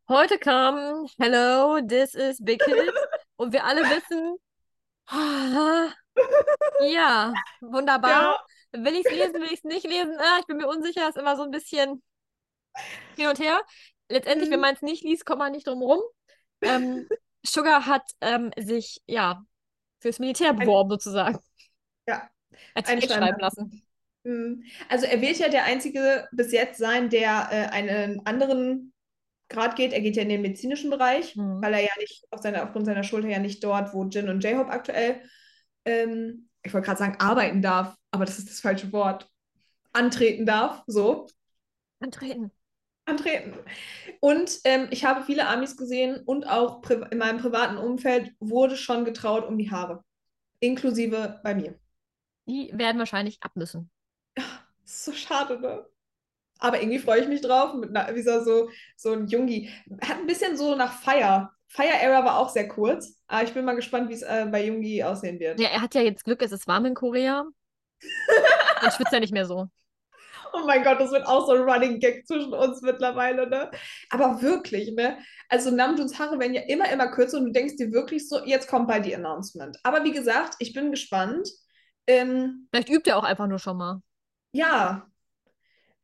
Heute 0.08 0.38
kam 0.38 1.06
Hello, 1.18 1.80
this 1.80 2.14
is 2.14 2.38
Big 2.44 2.62
Hit. 2.64 2.94
Und 3.36 3.52
wir 3.52 3.64
alle 3.64 3.82
wissen, 3.88 4.36
ja, 6.80 7.34
wunderbar. 7.60 8.38
Will 8.72 8.94
ich 8.94 9.06
es 9.06 9.12
lesen, 9.12 9.34
will 9.34 9.44
ich 9.52 9.54
es 9.60 9.64
nicht 9.64 9.86
lesen? 9.86 10.16
Ah, 10.18 10.38
ich 10.40 10.46
bin 10.46 10.58
mir 10.58 10.68
unsicher, 10.68 11.08
ist 11.08 11.18
immer 11.18 11.36
so 11.36 11.42
ein 11.42 11.50
bisschen 11.50 12.02
hin 13.16 13.28
und 13.28 13.38
her. 13.38 13.60
Letztendlich, 14.08 14.50
wenn 14.50 14.60
Mhm. 14.60 14.60
man 14.60 14.74
es 14.74 14.82
nicht 14.82 15.04
liest, 15.04 15.24
kommt 15.26 15.38
man 15.40 15.52
nicht 15.52 15.66
drum 15.66 15.82
rum. 15.82 16.00
Ähm, 16.62 17.08
Sugar 17.44 17.86
hat 17.86 18.10
ähm, 18.20 18.50
sich, 18.58 19.02
ja, 19.06 19.44
fürs 20.00 20.18
Militär 20.18 20.52
beworben, 20.54 20.90
sozusagen. 20.90 21.38
Ja. 22.08 22.28
Als 22.74 22.88
Einschreiben 22.88 23.22
schreiben 23.24 23.40
lassen. 23.40 23.82
Mm, 24.24 24.62
Also 24.88 25.06
er 25.06 25.20
wird 25.20 25.38
ja 25.38 25.48
der 25.48 25.64
Einzige 25.64 26.28
bis 26.32 26.52
jetzt 26.52 26.78
sein, 26.78 27.08
der 27.10 27.48
äh, 27.50 27.66
einen 27.72 28.24
anderen 28.26 28.92
Grad 29.48 29.76
geht. 29.76 29.92
Er 29.92 30.00
geht 30.00 30.16
ja 30.16 30.22
in 30.22 30.28
den 30.28 30.42
medizinischen 30.42 30.90
Bereich, 30.90 31.36
Mhm. 31.36 31.62
weil 31.62 31.74
er 31.74 31.80
ja 31.80 31.90
nicht 31.98 32.24
auf 32.30 32.40
seiner, 32.40 32.62
aufgrund 32.64 32.86
seiner 32.86 33.02
Schulter 33.02 33.28
ja 33.28 33.38
nicht 33.38 33.62
dort, 33.64 33.94
wo 33.94 34.04
Jin 34.04 34.28
und 34.28 34.42
J-Hope 34.44 34.70
aktuell, 34.70 35.22
ähm, 35.84 36.48
ich 36.62 36.72
wollte 36.74 36.86
gerade 36.86 36.98
sagen, 36.98 37.16
arbeiten 37.18 37.62
darf, 37.62 37.96
aber 38.10 38.24
das 38.26 38.38
ist 38.38 38.50
das 38.50 38.60
falsche 38.60 38.92
Wort. 38.92 39.28
Antreten 39.92 40.46
darf, 40.46 40.82
so. 40.86 41.26
Antreten. 42.00 42.50
Antreten. 43.10 43.54
Und 44.20 44.60
ähm, 44.64 44.88
ich 44.90 45.04
habe 45.04 45.24
viele 45.24 45.48
Amis 45.48 45.76
gesehen 45.76 46.22
und 46.24 46.46
auch 46.46 46.82
in 46.88 47.18
meinem 47.18 47.38
privaten 47.38 47.76
Umfeld 47.76 48.32
wurde 48.38 48.76
schon 48.76 49.04
getraut 49.04 49.46
um 49.46 49.58
die 49.58 49.70
Haare. 49.70 50.04
Inklusive 50.60 51.40
bei 51.42 51.54
mir. 51.54 51.78
Die 52.46 52.70
werden 52.74 52.98
wahrscheinlich 52.98 53.38
ab 53.42 53.52
müssen. 53.54 53.90
Das 54.34 54.44
ist 54.84 55.04
so 55.04 55.12
schade, 55.12 55.60
ne? 55.60 55.86
Aber 56.58 56.80
irgendwie 56.80 56.98
freue 56.98 57.20
ich 57.20 57.28
mich 57.28 57.40
drauf. 57.40 57.74
Mit 57.74 57.96
einer, 57.96 58.14
wie 58.14 58.22
so, 58.22 58.44
so, 58.44 58.70
so 58.96 59.12
ein 59.12 59.26
Jungi. 59.26 59.70
Hat 60.02 60.18
ein 60.18 60.26
bisschen 60.26 60.56
so 60.56 60.74
nach 60.76 60.92
Fire. 60.92 61.50
Fire 61.68 61.98
Era 62.02 62.24
war 62.24 62.38
auch 62.38 62.50
sehr 62.50 62.68
kurz. 62.68 63.16
Aber 63.26 63.44
ich 63.44 63.54
bin 63.54 63.64
mal 63.64 63.76
gespannt, 63.76 64.10
wie 64.10 64.14
es 64.14 64.22
äh, 64.22 64.46
bei 64.50 64.66
Jungi 64.66 65.02
aussehen 65.02 65.38
wird. 65.40 65.58
Ja, 65.60 65.68
er 65.68 65.80
hat 65.80 65.94
ja 65.94 66.02
jetzt 66.02 66.24
Glück, 66.24 66.42
es 66.42 66.52
ist 66.52 66.66
warm 66.66 66.84
in 66.84 66.94
Korea. 66.94 67.46
Dann 68.82 68.90
schwitzt 68.90 69.12
er 69.12 69.20
nicht 69.20 69.32
mehr 69.32 69.46
so. 69.46 69.68
Oh 70.52 70.66
mein 70.66 70.82
Gott, 70.84 71.00
das 71.00 71.12
wird 71.12 71.26
auch 71.26 71.46
so 71.46 71.52
ein 71.52 71.62
Running 71.62 72.00
Gag 72.00 72.26
zwischen 72.26 72.52
uns 72.54 72.82
mittlerweile, 72.82 73.48
ne? 73.48 73.70
Aber 74.10 74.40
wirklich, 74.42 74.92
ne? 74.92 75.18
Also 75.48 75.70
Namjoons 75.70 76.18
Haare 76.18 76.38
werden 76.38 76.54
ja 76.54 76.62
immer, 76.62 76.90
immer 76.90 77.08
kürzer 77.08 77.38
und 77.38 77.46
du 77.46 77.52
denkst 77.52 77.76
dir 77.76 77.92
wirklich 77.92 78.28
so, 78.28 78.44
jetzt 78.44 78.68
kommt 78.68 78.88
bald 78.88 79.06
die 79.06 79.14
Announcement. 79.14 79.78
Aber 79.82 80.04
wie 80.04 80.12
gesagt, 80.12 80.54
ich 80.58 80.72
bin 80.72 80.90
gespannt. 80.90 81.48
Ähm, 82.06 82.68
Vielleicht 82.70 82.90
übt 82.90 83.08
er 83.08 83.16
auch 83.18 83.24
einfach 83.24 83.46
nur 83.46 83.58
schon 83.58 83.76
mal. 83.76 84.02
ja, 84.52 85.06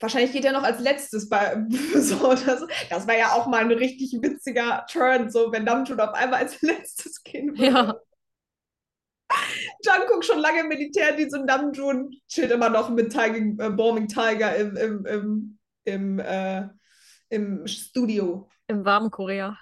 wahrscheinlich 0.00 0.32
geht 0.32 0.44
er 0.44 0.52
noch 0.52 0.62
als 0.62 0.80
letztes 0.80 1.28
bei 1.28 1.64
so 1.94 2.34
das, 2.34 2.66
das 2.90 3.06
war 3.06 3.16
ja 3.16 3.32
auch 3.32 3.46
mal 3.46 3.62
ein 3.62 3.72
richtig 3.72 4.18
witziger 4.22 4.86
Turn, 4.90 5.30
so 5.30 5.52
wenn 5.52 5.64
Namjoon 5.64 6.00
auf 6.00 6.14
einmal 6.14 6.40
als 6.40 6.60
letztes 6.62 7.22
gehen 7.22 7.58
würde. 7.58 7.72
Ja. 7.72 7.94
Jungkook 9.84 10.24
schon 10.24 10.38
lange 10.38 10.60
im 10.60 10.68
Militärdienst 10.68 11.36
und 11.36 11.46
Namjoon 11.46 12.10
chillt 12.28 12.50
immer 12.50 12.68
noch 12.68 12.88
mit 12.90 13.10
Tiger, 13.12 13.64
äh, 13.64 13.70
Bombing 13.70 14.08
Tiger 14.08 14.56
im, 14.56 14.76
im, 14.76 15.06
im, 15.06 15.58
im, 15.84 16.18
äh, 16.18 16.68
im 17.28 17.66
Studio, 17.66 18.48
Im 18.68 18.84
warmen 18.84 19.10
Korea. 19.10 19.58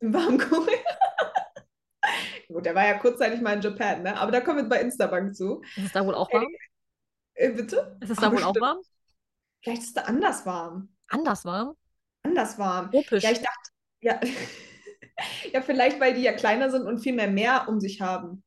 im 0.00 0.12
warmen 0.12 0.38
Korea. 0.38 0.78
Gut, 2.48 2.64
der 2.64 2.74
war 2.74 2.86
ja 2.86 2.94
kurzzeitig 2.98 3.40
mal 3.40 3.54
in 3.54 3.60
Japan, 3.60 4.02
ne? 4.02 4.16
Aber 4.16 4.30
da 4.30 4.40
kommen 4.40 4.58
wir 4.58 4.68
bei 4.68 4.80
Instabank 4.80 5.34
zu. 5.34 5.62
Ist 5.76 5.86
es 5.86 5.92
da 5.92 6.06
wohl 6.06 6.14
auch 6.14 6.32
warm? 6.32 6.46
Äh, 7.34 7.50
bitte? 7.50 7.98
Ist 8.00 8.10
es 8.10 8.18
da 8.18 8.32
wohl 8.32 8.42
auch 8.44 8.54
warm? 8.60 8.78
Vielleicht 9.62 9.82
ist 9.82 9.88
es 9.88 9.94
da 9.94 10.02
anders 10.02 10.46
warm. 10.46 10.94
Anders 11.08 11.44
warm? 11.44 11.74
Anders 12.22 12.58
warm. 12.58 12.90
Tropisch. 12.90 13.24
Ja, 13.24 13.30
ich 13.30 13.38
dachte, 13.38 13.70
ja. 14.00 14.20
ja, 15.52 15.60
vielleicht, 15.62 16.00
weil 16.00 16.14
die 16.14 16.22
ja 16.22 16.32
kleiner 16.32 16.70
sind 16.70 16.86
und 16.86 17.00
viel 17.00 17.14
mehr 17.14 17.28
Meer 17.28 17.66
um 17.68 17.80
sich 17.80 18.00
haben. 18.00 18.44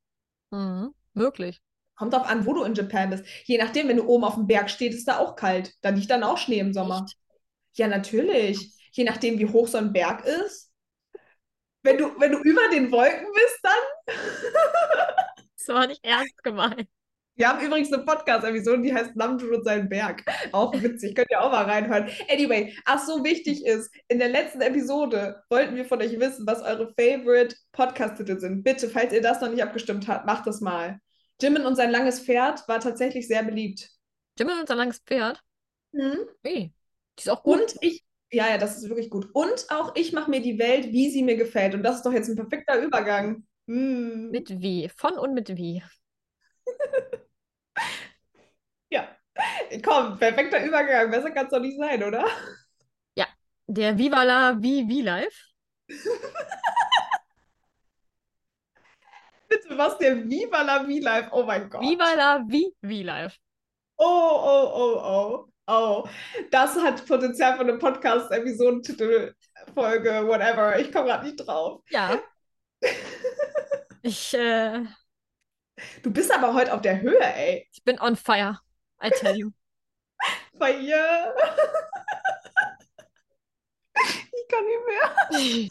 Mhm. 0.50 0.94
Möglich. 1.14 1.60
Kommt 1.96 2.14
drauf 2.14 2.26
an, 2.26 2.46
wo 2.46 2.54
du 2.54 2.64
in 2.64 2.74
Japan 2.74 3.10
bist. 3.10 3.24
Je 3.44 3.58
nachdem, 3.58 3.88
wenn 3.88 3.98
du 3.98 4.06
oben 4.06 4.24
auf 4.24 4.34
dem 4.34 4.46
Berg 4.46 4.70
stehst, 4.70 4.98
ist 4.98 5.08
da 5.08 5.18
auch 5.18 5.36
kalt. 5.36 5.74
Da 5.82 5.90
liegt 5.90 6.10
dann 6.10 6.22
auch 6.22 6.38
Schnee 6.38 6.58
im 6.58 6.72
Sommer. 6.72 7.04
Echt? 7.06 7.16
Ja, 7.74 7.88
natürlich. 7.88 8.74
Je 8.92 9.04
nachdem, 9.04 9.38
wie 9.38 9.46
hoch 9.46 9.68
so 9.68 9.78
ein 9.78 9.92
Berg 9.92 10.24
ist. 10.24 10.72
Wenn 11.82 11.98
du, 11.98 12.18
wenn 12.20 12.32
du 12.32 12.38
über 12.38 12.68
den 12.70 12.90
Wolken 12.90 13.26
bist, 13.32 13.58
dann. 13.62 14.16
Das 15.58 15.68
war 15.68 15.86
nicht 15.86 16.04
ernst 16.04 16.42
gemeint. 16.42 16.88
Wir 17.40 17.48
haben 17.48 17.64
übrigens 17.64 17.90
eine 17.90 18.04
Podcast-Episode, 18.04 18.82
die 18.82 18.92
heißt 18.92 19.16
Namjoon 19.16 19.54
und 19.54 19.64
sein 19.64 19.88
Berg. 19.88 20.22
Auch 20.52 20.74
witzig, 20.74 21.14
könnt 21.14 21.30
ihr 21.30 21.40
auch 21.40 21.50
mal 21.50 21.64
reinhören. 21.64 22.10
Anyway, 22.28 22.76
ach 22.84 23.02
so 23.02 23.24
wichtig 23.24 23.64
ist, 23.64 23.90
in 24.08 24.18
der 24.18 24.28
letzten 24.28 24.60
Episode 24.60 25.42
wollten 25.48 25.74
wir 25.74 25.86
von 25.86 26.02
euch 26.02 26.20
wissen, 26.20 26.46
was 26.46 26.60
eure 26.60 26.92
Favorite 26.98 27.56
Podcast-Titel 27.72 28.38
sind. 28.38 28.62
Bitte, 28.62 28.90
falls 28.90 29.14
ihr 29.14 29.22
das 29.22 29.40
noch 29.40 29.48
nicht 29.48 29.62
abgestimmt 29.62 30.06
habt, 30.06 30.26
macht 30.26 30.46
das 30.46 30.60
mal. 30.60 31.00
Jimin 31.40 31.64
und 31.64 31.76
sein 31.76 31.90
langes 31.90 32.20
Pferd 32.20 32.68
war 32.68 32.78
tatsächlich 32.78 33.26
sehr 33.26 33.42
beliebt. 33.42 33.88
Jimin 34.38 34.58
und 34.60 34.68
sein 34.68 34.76
langes 34.76 34.98
Pferd. 34.98 35.42
Mhm. 35.92 36.18
Hey, 36.42 36.74
die 37.18 37.22
ist 37.22 37.30
auch 37.30 37.42
gut. 37.42 37.58
Und 37.58 37.74
ich, 37.80 38.04
ja, 38.30 38.50
ja, 38.50 38.58
das 38.58 38.76
ist 38.76 38.90
wirklich 38.90 39.08
gut. 39.08 39.30
Und 39.32 39.64
auch 39.70 39.96
ich 39.96 40.12
mache 40.12 40.28
mir 40.28 40.42
die 40.42 40.58
Welt, 40.58 40.92
wie 40.92 41.08
sie 41.08 41.22
mir 41.22 41.36
gefällt. 41.36 41.74
Und 41.74 41.84
das 41.84 41.96
ist 41.96 42.02
doch 42.04 42.12
jetzt 42.12 42.28
ein 42.28 42.36
perfekter 42.36 42.82
Übergang. 42.82 43.46
Mm. 43.64 44.28
Mit 44.28 44.60
wie. 44.60 44.90
Von 44.94 45.14
und 45.14 45.32
mit 45.32 45.56
wie. 45.56 45.82
Ja. 48.90 49.08
Komm, 49.84 50.18
perfekter 50.18 50.64
Übergang. 50.64 51.10
Besser 51.10 51.30
kann 51.30 51.46
es 51.46 51.52
doch 51.52 51.60
nicht 51.60 51.78
sein, 51.78 52.02
oder? 52.02 52.24
Der 53.72 53.96
Viva 53.96 54.24
la 54.24 54.60
Vi 54.60 54.84
Vi 54.88 55.00
Live. 55.00 55.46
Bitte, 59.48 59.78
was 59.78 59.96
der 59.98 60.28
Viva 60.28 60.62
la 60.62 60.80
V-Life? 60.82 61.28
Oh 61.30 61.44
mein 61.44 61.70
Gott. 61.70 61.80
Viva 61.80 62.14
la 62.14 62.42
Vi 62.48 62.74
Vi 62.82 63.04
Live. 63.04 63.38
Oh, 63.96 64.04
oh, 64.04 64.72
oh, 64.74 64.96
oh. 65.04 65.46
Oh, 65.68 66.08
das 66.50 66.74
hat 66.82 67.06
Potenzial 67.06 67.54
für 67.54 67.60
eine 67.60 67.78
Podcast-Episodentitel, 67.78 69.34
Folge, 69.72 70.26
whatever. 70.26 70.76
Ich 70.80 70.90
komme 70.90 71.06
gerade 71.06 71.26
nicht 71.26 71.36
drauf. 71.36 71.82
Ja. 71.90 72.18
Ich, 74.02 74.32
äh, 74.32 74.82
Du 76.02 76.10
bist 76.10 76.34
aber 76.34 76.54
heute 76.54 76.72
auf 76.72 76.80
der 76.80 77.02
Höhe, 77.02 77.20
ey. 77.20 77.68
ich 77.70 77.84
bin 77.84 78.00
on 78.00 78.16
fire. 78.16 78.58
I 79.02 79.10
tell 79.10 79.36
you. 79.36 79.50
Bei 80.58 80.72
ihr. 80.72 81.34
Ich 83.94 84.48
kann 84.48 84.64
nicht 84.66 85.70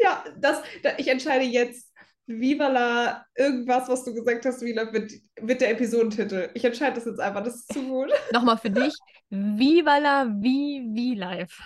Ja, 0.00 0.24
das, 0.36 0.62
da, 0.82 0.90
ich 0.96 1.08
entscheide 1.08 1.44
jetzt, 1.44 1.92
Viva 2.26 2.68
la 2.68 3.24
irgendwas, 3.34 3.88
was 3.88 4.04
du 4.04 4.14
gesagt 4.14 4.44
hast, 4.44 4.60
Viva, 4.62 4.92
wird, 4.92 5.10
wird 5.40 5.60
der 5.60 5.70
Episodentitel. 5.70 6.50
Ich 6.54 6.64
entscheide 6.64 6.96
das 6.96 7.06
jetzt 7.06 7.20
einfach, 7.20 7.42
das 7.42 7.56
ist 7.56 7.72
zu 7.72 7.82
gut. 7.82 8.10
Nochmal 8.32 8.58
für 8.58 8.70
dich. 8.70 8.94
Viva 9.30 9.98
la 9.98 10.22
Live. 10.22 11.58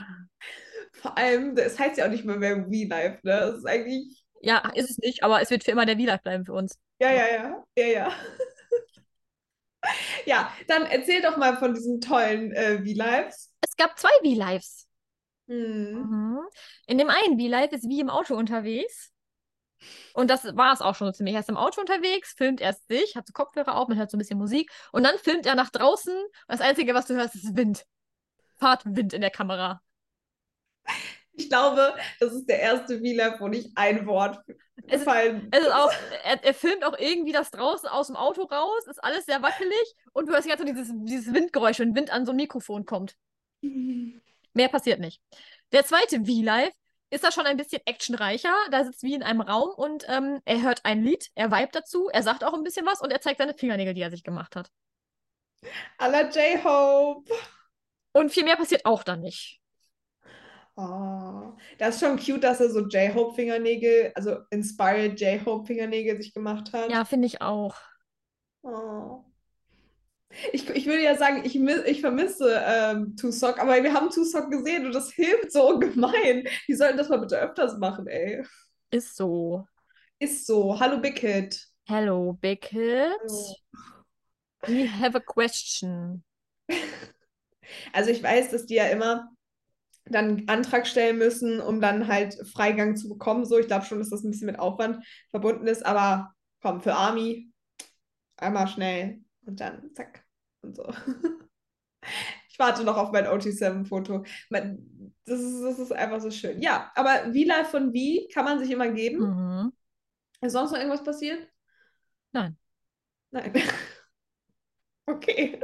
Vor 0.93 1.19
allem, 1.19 1.57
es 1.57 1.79
heißt 1.79 1.99
ja 1.99 2.07
auch 2.07 2.11
nicht 2.11 2.25
mehr 2.25 2.37
mehr 2.37 2.65
V-Life, 2.65 3.19
ne? 3.23 3.41
Das 3.41 3.57
ist 3.59 3.67
eigentlich, 3.67 4.25
Ja, 4.41 4.71
ist 4.75 4.91
es 4.91 4.99
nicht, 4.99 5.25
aber 5.25 5.43
es 5.43 5.51
wird 5.51 5.65
für 5.65 5.73
immer 5.73 5.85
der 5.85 5.99
Vi 5.99 6.07
Live 6.07 6.23
bleiben 6.23 6.45
für 6.45 6.53
uns. 6.53 6.79
ja, 7.01 7.11
ja, 7.11 7.27
ja, 7.27 7.65
ja, 7.77 7.87
ja. 7.87 8.13
Ja, 10.27 10.53
dann 10.69 10.85
erzähl 10.87 11.21
doch 11.23 11.37
mal 11.37 11.57
von 11.57 11.75
diesen 11.75 12.01
tollen 12.01 12.53
äh, 12.53 12.79
V-Lives. 12.79 13.51
Es 13.61 13.77
gab 13.77 13.99
zwei 13.99 14.11
Vi 14.23 14.35
Lives. 14.35 14.89
Hm. 15.49 15.93
Mhm. 15.93 16.41
In 16.87 16.99
dem 16.99 17.11
einen 17.11 17.39
V-Live 17.39 17.73
ist 17.73 17.89
wie 17.89 18.01
im 18.01 18.11
Auto 18.11 18.35
unterwegs. 18.37 19.13
Und 20.15 20.31
das 20.31 20.45
war 20.57 20.73
es 20.73 20.81
auch 20.81 20.95
schon 20.95 21.09
so 21.09 21.13
ziemlich. 21.13 21.35
Er 21.35 21.41
ist 21.41 21.49
im 21.49 21.57
Auto 21.57 21.81
unterwegs, 21.81 22.35
filmt 22.37 22.61
erst 22.61 22.87
sich, 22.87 23.17
hat 23.17 23.27
so 23.27 23.33
Kopfhörer 23.33 23.77
auf, 23.77 23.89
man 23.89 23.99
hört 23.99 24.11
so 24.11 24.17
ein 24.17 24.21
bisschen 24.21 24.39
Musik. 24.39 24.71
Und 24.93 25.03
dann 25.03 25.19
filmt 25.19 25.47
er 25.47 25.55
nach 25.57 25.71
draußen. 25.71 26.15
Und 26.15 26.33
das 26.47 26.61
Einzige, 26.61 26.95
was 26.95 27.07
du 27.07 27.15
hörst, 27.15 27.35
ist 27.35 27.57
Wind. 27.57 27.85
Fahrtwind 28.59 29.13
in 29.13 29.21
der 29.21 29.31
Kamera. 29.31 29.83
Ich 31.35 31.49
glaube, 31.49 31.95
das 32.21 32.33
ist 32.33 32.47
der 32.47 32.61
erste 32.61 32.99
V-Live, 32.99 33.41
wo 33.41 33.49
nicht 33.49 33.71
ein 33.75 34.07
Wort 34.07 34.39
Es 34.47 34.55
ist- 34.85 34.91
gefallen 35.07 35.49
Es 35.51 35.61
ist 35.61 35.73
auch, 35.73 35.93
er, 36.25 36.45
er 36.45 36.55
filmt 36.55 36.85
auch 36.85 36.99
irgendwie 36.99 37.33
das 37.33 37.51
draußen 37.51 37.89
aus 37.89 38.09
dem 38.09 38.17
Auto 38.17 38.43
raus, 38.43 38.87
ist 38.87 39.03
alles 39.03 39.25
sehr 39.27 39.43
wackelig 39.43 39.95
und 40.13 40.27
du 40.29 40.33
hörst 40.33 40.47
jetzt 40.47 40.59
so 40.61 40.65
dieses, 40.67 40.91
dieses 40.93 41.33
Windgeräusch, 41.33 41.79
wenn 41.79 41.95
Wind 41.95 42.11
an 42.11 42.27
so 42.27 42.33
ein 42.33 42.37
Mikrofon 42.37 42.85
kommt. 42.85 43.17
Mehr 43.63 44.69
passiert 44.69 45.01
nicht. 45.01 45.23
Der 45.73 45.85
zweite 45.87 46.21
V-Live 46.25 46.75
ist 47.09 47.25
da 47.25 47.33
schon 47.33 47.47
ein 47.47 47.57
bisschen 47.57 47.81
actionreicher. 47.87 48.55
Da 48.71 48.85
sitzt 48.85 49.03
wie 49.03 49.15
in 49.15 49.23
einem 49.23 49.41
Raum 49.41 49.71
und 49.71 50.05
ähm, 50.09 50.41
er 50.45 50.61
hört 50.63 50.85
ein 50.85 51.03
Lied, 51.03 51.31
er 51.35 51.51
vibet 51.51 51.75
dazu, 51.75 52.09
er 52.13 52.23
sagt 52.23 52.45
auch 52.45 52.53
ein 52.55 52.63
bisschen 52.63 52.85
was 52.87 53.01
und 53.01 53.11
er 53.11 53.21
zeigt 53.23 53.39
seine 53.39 53.55
Fingernägel, 53.55 53.95
die 53.95 54.03
er 54.03 54.11
sich 54.11 54.23
gemacht 54.25 54.57
hat. 54.57 54.71
À 55.99 56.09
la 56.11 56.29
J-Hope. 56.29 57.33
Und 58.13 58.33
viel 58.33 58.45
mehr 58.45 58.57
passiert 58.57 58.85
auch 58.85 59.03
dann 59.03 59.21
nicht. 59.21 59.61
Oh, 60.75 61.53
das 61.79 61.97
ist 61.97 62.01
schon 62.01 62.19
cute, 62.19 62.43
dass 62.43 62.61
er 62.61 62.71
so 62.71 62.87
J-Hope-Fingernägel, 62.87 64.13
also 64.15 64.39
inspired 64.51 65.21
J-Hope-Fingernägel 65.21 66.17
sich 66.17 66.33
gemacht 66.33 66.73
hat. 66.73 66.91
Ja, 66.91 67.05
finde 67.05 67.27
ich 67.27 67.43
auch. 67.43 67.77
Oh. 68.63 69.25
Ich, 70.53 70.69
ich 70.71 70.87
würde 70.87 71.03
ja 71.03 71.15
sagen, 71.17 71.43
ich, 71.45 71.57
ich 71.61 72.01
vermisse 72.01 72.63
ähm, 72.65 73.17
Tusock, 73.17 73.59
aber 73.59 73.83
wir 73.83 73.93
haben 73.93 74.09
Tusock 74.09 74.51
gesehen 74.51 74.87
und 74.87 74.95
das 74.95 75.13
hilft 75.13 75.53
so 75.53 75.69
ungemein. 75.69 76.49
Die 76.67 76.75
sollten 76.75 76.97
das 76.97 77.11
mal 77.11 77.19
bitte 77.19 77.39
öfters 77.39 77.77
machen, 77.77 78.07
ey. 78.07 78.43
Ist 78.91 79.15
so. 79.15 79.67
Ist 80.19 80.47
so. 80.47 80.79
Hallo 80.81 80.99
Big 80.99 81.19
Hit. 81.19 81.67
Hello, 81.87 82.33
Big 82.41 82.65
Hit. 82.67 83.13
Hallo. 83.21 83.57
We 84.67 84.87
have 84.87 85.17
a 85.17 85.21
question. 85.21 86.25
Also 87.95 88.11
ich 88.11 88.23
weiß, 88.23 88.51
dass 88.51 88.67
die 88.67 88.75
ja 88.75 88.87
immer 88.89 89.31
dann 90.05 90.29
einen 90.39 90.49
Antrag 90.49 90.87
stellen 90.87 91.19
müssen, 91.19 91.61
um 91.61 91.81
dann 91.81 92.09
halt 92.09 92.35
Freigang 92.53 92.97
zu 92.97 93.09
bekommen. 93.09 93.45
So, 93.45 93.59
ich 93.59 93.67
glaube 93.67 93.85
schon, 93.85 93.99
dass 93.99 94.11
das 94.11 94.25
ein 94.25 94.31
bisschen 94.31 94.47
mit 94.47 94.59
Aufwand 94.59 95.05
verbunden 95.31 95.67
ist, 95.67 95.85
aber 95.87 96.33
komm, 96.61 96.81
für 96.81 96.95
Army 96.95 97.51
einmal 98.37 98.67
schnell 98.69 99.21
und 99.47 99.61
dann 99.61 99.91
zack 99.95 100.25
und 100.63 100.77
so. 100.77 100.93
Ich 102.51 102.59
warte 102.59 102.85
noch 102.85 102.99
auf 102.99 103.13
mein 103.13 103.27
OT7-Foto. 103.27 104.25
Mein- 104.51 105.15
Das 105.25 105.41
ist, 105.41 105.63
das 105.63 105.79
ist 105.79 105.93
einfach 105.93 106.21
so 106.21 106.31
schön. 106.31 106.61
Ja, 106.61 106.93
aber 106.95 107.33
V-Live 107.33 107.71
von 107.71 107.95
V 107.95 108.29
kann 108.35 108.45
man 108.45 108.59
sich 108.59 108.71
immer 108.71 108.91
geben. 108.91 109.21
Mhm. 109.21 109.73
Ist 110.43 110.53
sonst 110.53 110.73
noch 110.73 110.79
irgendwas 110.79 111.03
passiert? 111.03 111.49
Nein. 112.33 112.59
Nein. 113.31 113.53
Okay. 115.07 115.59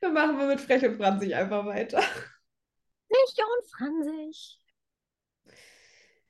Dann 0.00 0.14
machen 0.14 0.38
wir 0.38 0.46
mit 0.46 0.60
Frech 0.60 0.84
und 0.84 0.96
Franzig 0.96 1.34
einfach 1.34 1.66
weiter. 1.66 1.98
Nicht 3.08 3.38
und 3.38 3.70
Franzig. 3.70 4.60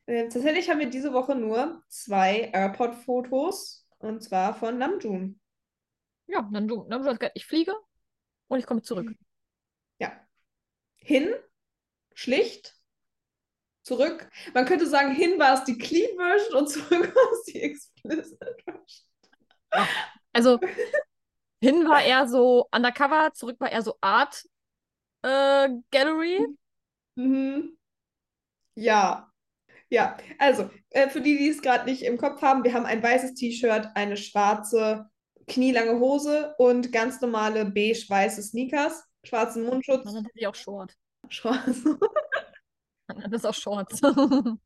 Äh, 0.06 0.28
tatsächlich 0.28 0.68
haben 0.68 0.80
wir 0.80 0.90
diese 0.90 1.12
Woche 1.12 1.34
nur 1.34 1.82
zwei 1.88 2.50
Airport-Fotos 2.52 3.86
und 3.98 4.22
zwar 4.22 4.54
von 4.54 4.78
Namjoon. 4.78 5.40
Ja, 6.26 6.48
dann 6.52 6.66
du 6.66 6.86
hast 6.90 7.04
gesagt, 7.04 7.30
ich 7.34 7.46
fliege 7.46 7.74
und 8.48 8.58
ich 8.58 8.66
komme 8.66 8.82
zurück. 8.82 9.12
Ja. 9.98 10.12
Hin, 10.96 11.32
schlicht, 12.14 12.76
zurück. 13.82 14.28
Man 14.54 14.64
könnte 14.64 14.86
sagen, 14.86 15.12
hin 15.12 15.38
war 15.38 15.54
es 15.54 15.64
die 15.64 15.78
Clean 15.78 16.16
Version 16.16 16.58
und 16.58 16.68
zurück 16.68 16.90
war 17.14 17.32
es 17.32 17.44
die 17.44 17.60
Explicit 17.62 18.38
Version. 18.64 19.88
Also 20.32 20.58
hin 21.60 21.88
war 21.88 22.02
er 22.02 22.28
so 22.28 22.66
undercover, 22.72 23.32
zurück 23.34 23.56
war 23.60 23.70
er 23.70 23.82
so 23.82 23.96
Art 24.00 24.44
äh, 25.22 25.68
Gallery. 25.90 26.46
Mhm. 27.16 27.76
Ja. 28.74 29.26
Ja, 29.92 30.16
also 30.38 30.70
äh, 30.90 31.08
für 31.08 31.20
die, 31.20 31.36
die 31.36 31.48
es 31.48 31.62
gerade 31.62 31.84
nicht 31.84 32.02
im 32.02 32.16
Kopf 32.16 32.42
haben, 32.42 32.62
wir 32.62 32.74
haben 32.74 32.86
ein 32.86 33.02
weißes 33.02 33.34
T-Shirt, 33.34 33.88
eine 33.94 34.16
schwarze 34.16 35.10
knielange 35.48 35.98
Hose 35.98 36.54
und 36.58 36.92
ganz 36.92 37.20
normale 37.20 37.64
beige-weiße 37.64 38.40
Sneakers, 38.40 39.04
schwarzen 39.24 39.64
Mundschutz. 39.64 40.04
Man 40.04 40.14
nannte 40.14 40.30
sie 40.32 40.46
auch 40.46 40.54
Short. 40.54 40.94
Schwarz. 41.28 41.82
Man 43.08 43.18
nannte 43.18 43.36
es 43.36 43.44
auch 43.44 43.54
Shorts. 43.54 44.00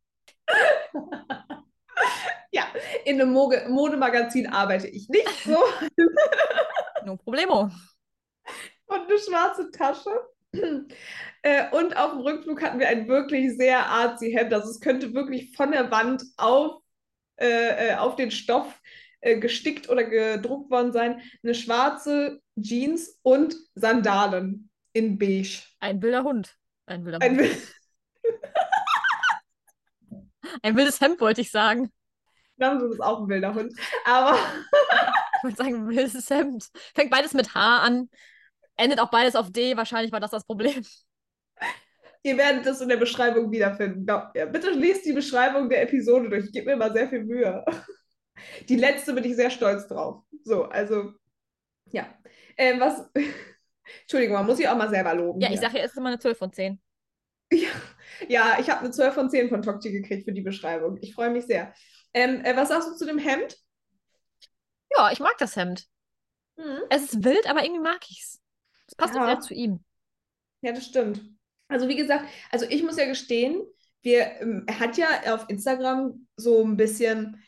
Ja, 2.54 2.66
in 3.04 3.20
einem 3.20 3.32
Mode 3.32 3.66
Modemagazin 3.68 4.46
arbeite 4.46 4.86
ich 4.86 5.08
nicht 5.08 5.28
so. 5.44 5.56
no 7.04 7.16
problemo. 7.16 7.70
Und 8.86 9.00
eine 9.00 9.18
schwarze 9.18 9.70
Tasche. 9.70 10.10
Äh, 11.46 11.68
und 11.76 11.94
auf 11.94 12.12
dem 12.12 12.20
Rückflug 12.20 12.62
hatten 12.62 12.78
wir 12.78 12.88
ein 12.88 13.06
wirklich 13.06 13.54
sehr 13.58 13.86
artsy 13.86 14.32
Hemd. 14.32 14.54
Also 14.54 14.70
es 14.70 14.80
könnte 14.80 15.12
wirklich 15.12 15.54
von 15.54 15.72
der 15.72 15.90
Wand 15.90 16.24
auf, 16.38 16.80
äh, 17.36 17.90
äh, 17.90 17.94
auf 17.96 18.16
den 18.16 18.30
Stoff 18.30 18.80
äh, 19.20 19.38
gestickt 19.38 19.90
oder 19.90 20.04
gedruckt 20.04 20.70
worden 20.70 20.92
sein. 20.92 21.20
Eine 21.42 21.54
schwarze 21.54 22.40
Jeans 22.58 23.18
und 23.20 23.54
Sandalen 23.74 24.70
in 24.94 25.18
beige. 25.18 25.64
Ein 25.80 26.00
wilder 26.00 26.24
Hund. 26.24 26.56
Ein 26.86 27.04
wilder 27.04 27.20
Ein, 27.20 27.38
Hund. 27.38 27.50
Ein 30.62 30.76
wildes 30.76 31.00
Hemd, 31.00 31.20
wollte 31.20 31.42
ich 31.42 31.50
sagen. 31.50 31.92
Namjoon 32.56 32.92
ist 32.92 33.02
auch 33.02 33.20
ein 33.20 33.28
wilder 33.28 33.54
Hund. 33.54 33.72
Aber 34.04 34.38
Ich 35.44 35.58
wollte 35.58 35.62
sagen, 35.62 35.88
wildes 35.88 36.30
Hemd. 36.30 36.70
Fängt 36.94 37.10
beides 37.10 37.34
mit 37.34 37.54
H 37.54 37.78
an. 37.82 38.08
Endet 38.76 38.98
auch 38.98 39.10
beides 39.10 39.36
auf 39.36 39.52
D. 39.52 39.76
Wahrscheinlich 39.76 40.10
war 40.10 40.20
das 40.20 40.30
das 40.30 40.46
Problem. 40.46 40.82
ihr 42.22 42.38
werdet 42.38 42.64
das 42.64 42.80
in 42.80 42.88
der 42.88 42.96
Beschreibung 42.96 43.52
wiederfinden. 43.52 44.06
Glaubt 44.06 44.34
mir. 44.34 44.46
Bitte 44.46 44.70
lest 44.70 45.04
die 45.04 45.12
Beschreibung 45.12 45.68
der 45.68 45.82
Episode 45.82 46.30
durch. 46.30 46.46
Ich 46.46 46.52
gebe 46.52 46.70
mir 46.70 46.76
mal 46.76 46.94
sehr 46.94 47.10
viel 47.10 47.24
Mühe. 47.24 47.62
Die 48.68 48.76
letzte 48.76 49.12
bin 49.12 49.24
ich 49.24 49.36
sehr 49.36 49.50
stolz 49.50 49.86
drauf. 49.86 50.24
So, 50.42 50.64
also, 50.64 51.12
ja. 51.92 52.06
Ähm, 52.56 52.80
was. 52.80 53.10
Entschuldigung, 54.00 54.36
man 54.36 54.46
muss 54.46 54.56
sich 54.56 54.66
auch 54.66 54.76
mal 54.76 54.88
selber 54.88 55.14
loben. 55.14 55.40
Ja, 55.40 55.48
ich 55.48 55.60
hier. 55.60 55.68
sage 55.68 55.78
ja, 55.78 55.84
es 55.84 55.92
ist 55.92 55.98
immer 55.98 56.08
eine 56.08 56.18
12 56.18 56.38
von 56.38 56.52
10. 56.52 56.80
Ja, 57.52 57.68
ja 58.28 58.56
ich 58.58 58.70
habe 58.70 58.80
eine 58.80 58.90
12 58.90 59.14
von 59.14 59.30
10 59.30 59.50
von 59.50 59.60
Tokti 59.60 59.92
gekriegt 59.92 60.24
für 60.24 60.32
die 60.32 60.40
Beschreibung. 60.40 60.96
Ich 61.02 61.14
freue 61.14 61.30
mich 61.30 61.44
sehr. 61.44 61.74
Ähm, 62.14 62.42
äh, 62.44 62.56
was 62.56 62.68
sagst 62.68 62.88
du 62.88 62.94
zu 62.94 63.04
dem 63.04 63.18
Hemd? 63.18 63.56
Ja, 64.96 65.10
ich 65.12 65.20
mag 65.20 65.36
das 65.38 65.56
Hemd. 65.56 65.86
Es 66.90 67.02
ist 67.04 67.24
wild, 67.24 67.48
aber 67.48 67.64
irgendwie 67.64 67.82
mag 67.82 68.00
ich's. 68.08 68.40
Es 68.86 68.94
passt 68.94 69.14
auch 69.14 69.20
Ja. 69.20 69.26
sehr 69.26 69.40
zu 69.40 69.54
ihm. 69.54 69.84
Ja, 70.62 70.72
das 70.72 70.86
stimmt. 70.86 71.22
Also 71.68 71.88
wie 71.88 71.96
gesagt, 71.96 72.26
also 72.50 72.66
ich 72.68 72.82
muss 72.82 72.96
ja 72.96 73.06
gestehen, 73.06 73.62
wir, 74.02 74.40
ähm, 74.40 74.64
er 74.66 74.80
hat 74.80 74.96
ja 74.96 75.34
auf 75.34 75.48
Instagram 75.48 76.26
so 76.36 76.62
ein 76.64 76.76
bisschen 76.76 77.42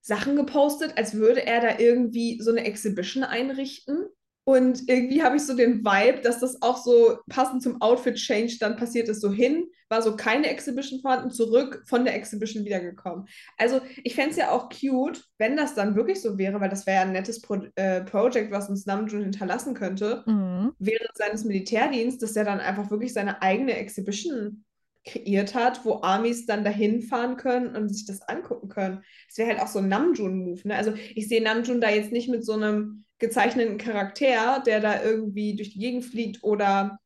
Sachen 0.00 0.36
gepostet, 0.36 0.96
als 0.96 1.14
würde 1.14 1.44
er 1.46 1.60
da 1.60 1.78
irgendwie 1.78 2.40
so 2.40 2.50
eine 2.50 2.64
Exhibition 2.64 3.24
einrichten. 3.24 4.06
Und 4.44 4.88
irgendwie 4.88 5.22
habe 5.22 5.36
ich 5.36 5.42
so 5.42 5.54
den 5.54 5.84
Vibe, 5.84 6.20
dass 6.22 6.40
das 6.40 6.60
auch 6.62 6.76
so 6.76 7.18
passend 7.28 7.62
zum 7.62 7.80
Outfit-Change 7.80 8.56
dann 8.58 8.76
passiert 8.76 9.08
ist. 9.08 9.20
So 9.20 9.32
hin, 9.32 9.66
war 9.88 10.02
so 10.02 10.16
keine 10.16 10.48
Exhibition 10.48 11.00
vorhanden, 11.00 11.30
zurück 11.30 11.84
von 11.86 12.04
der 12.04 12.16
Exhibition 12.16 12.64
wiedergekommen. 12.64 13.28
Also 13.56 13.80
ich 14.02 14.14
fände 14.14 14.30
es 14.30 14.36
ja 14.36 14.50
auch 14.50 14.68
cute, 14.68 15.22
wenn 15.38 15.56
das 15.56 15.74
dann 15.74 15.94
wirklich 15.94 16.20
so 16.20 16.38
wäre, 16.38 16.60
weil 16.60 16.70
das 16.70 16.86
wäre 16.86 16.96
ja 16.96 17.02
ein 17.02 17.12
nettes 17.12 17.40
Pro 17.40 17.58
äh, 17.76 18.00
Projekt, 18.02 18.50
was 18.50 18.68
uns 18.68 18.86
Namjoon 18.86 19.22
hinterlassen 19.22 19.74
könnte 19.74 20.24
Mhm. 20.26 20.72
während 20.78 21.10
seines 21.14 21.44
Militärdienstes, 21.44 22.30
dass 22.30 22.36
er 22.36 22.44
dann 22.44 22.60
einfach 22.60 22.90
wirklich 22.90 23.12
seine 23.12 23.42
eigene 23.42 23.76
Exhibition 23.76 24.64
kreiert 25.04 25.54
hat, 25.54 25.84
wo 25.84 26.00
Armies 26.02 26.46
dann 26.46 26.64
dahin 26.64 27.02
fahren 27.02 27.36
können 27.36 27.74
und 27.76 27.88
sich 27.88 28.06
das 28.06 28.22
angucken 28.22 28.68
können. 28.68 29.02
Das 29.28 29.38
wäre 29.38 29.50
halt 29.50 29.60
auch 29.60 29.68
so 29.68 29.80
ein 29.80 29.88
Namjoon-Move. 29.88 30.68
Ne? 30.68 30.76
Also 30.76 30.94
ich 31.14 31.28
sehe 31.28 31.42
Namjoon 31.42 31.80
da 31.80 31.90
jetzt 31.90 32.12
nicht 32.12 32.28
mit 32.28 32.44
so 32.44 32.52
einem 32.52 33.04
gezeichneten 33.22 33.78
Charakter, 33.78 34.62
der 34.66 34.80
da 34.80 35.02
irgendwie 35.02 35.56
durch 35.56 35.72
die 35.72 35.78
Gegend 35.78 36.04
fliegt 36.04 36.42
oder, 36.42 36.98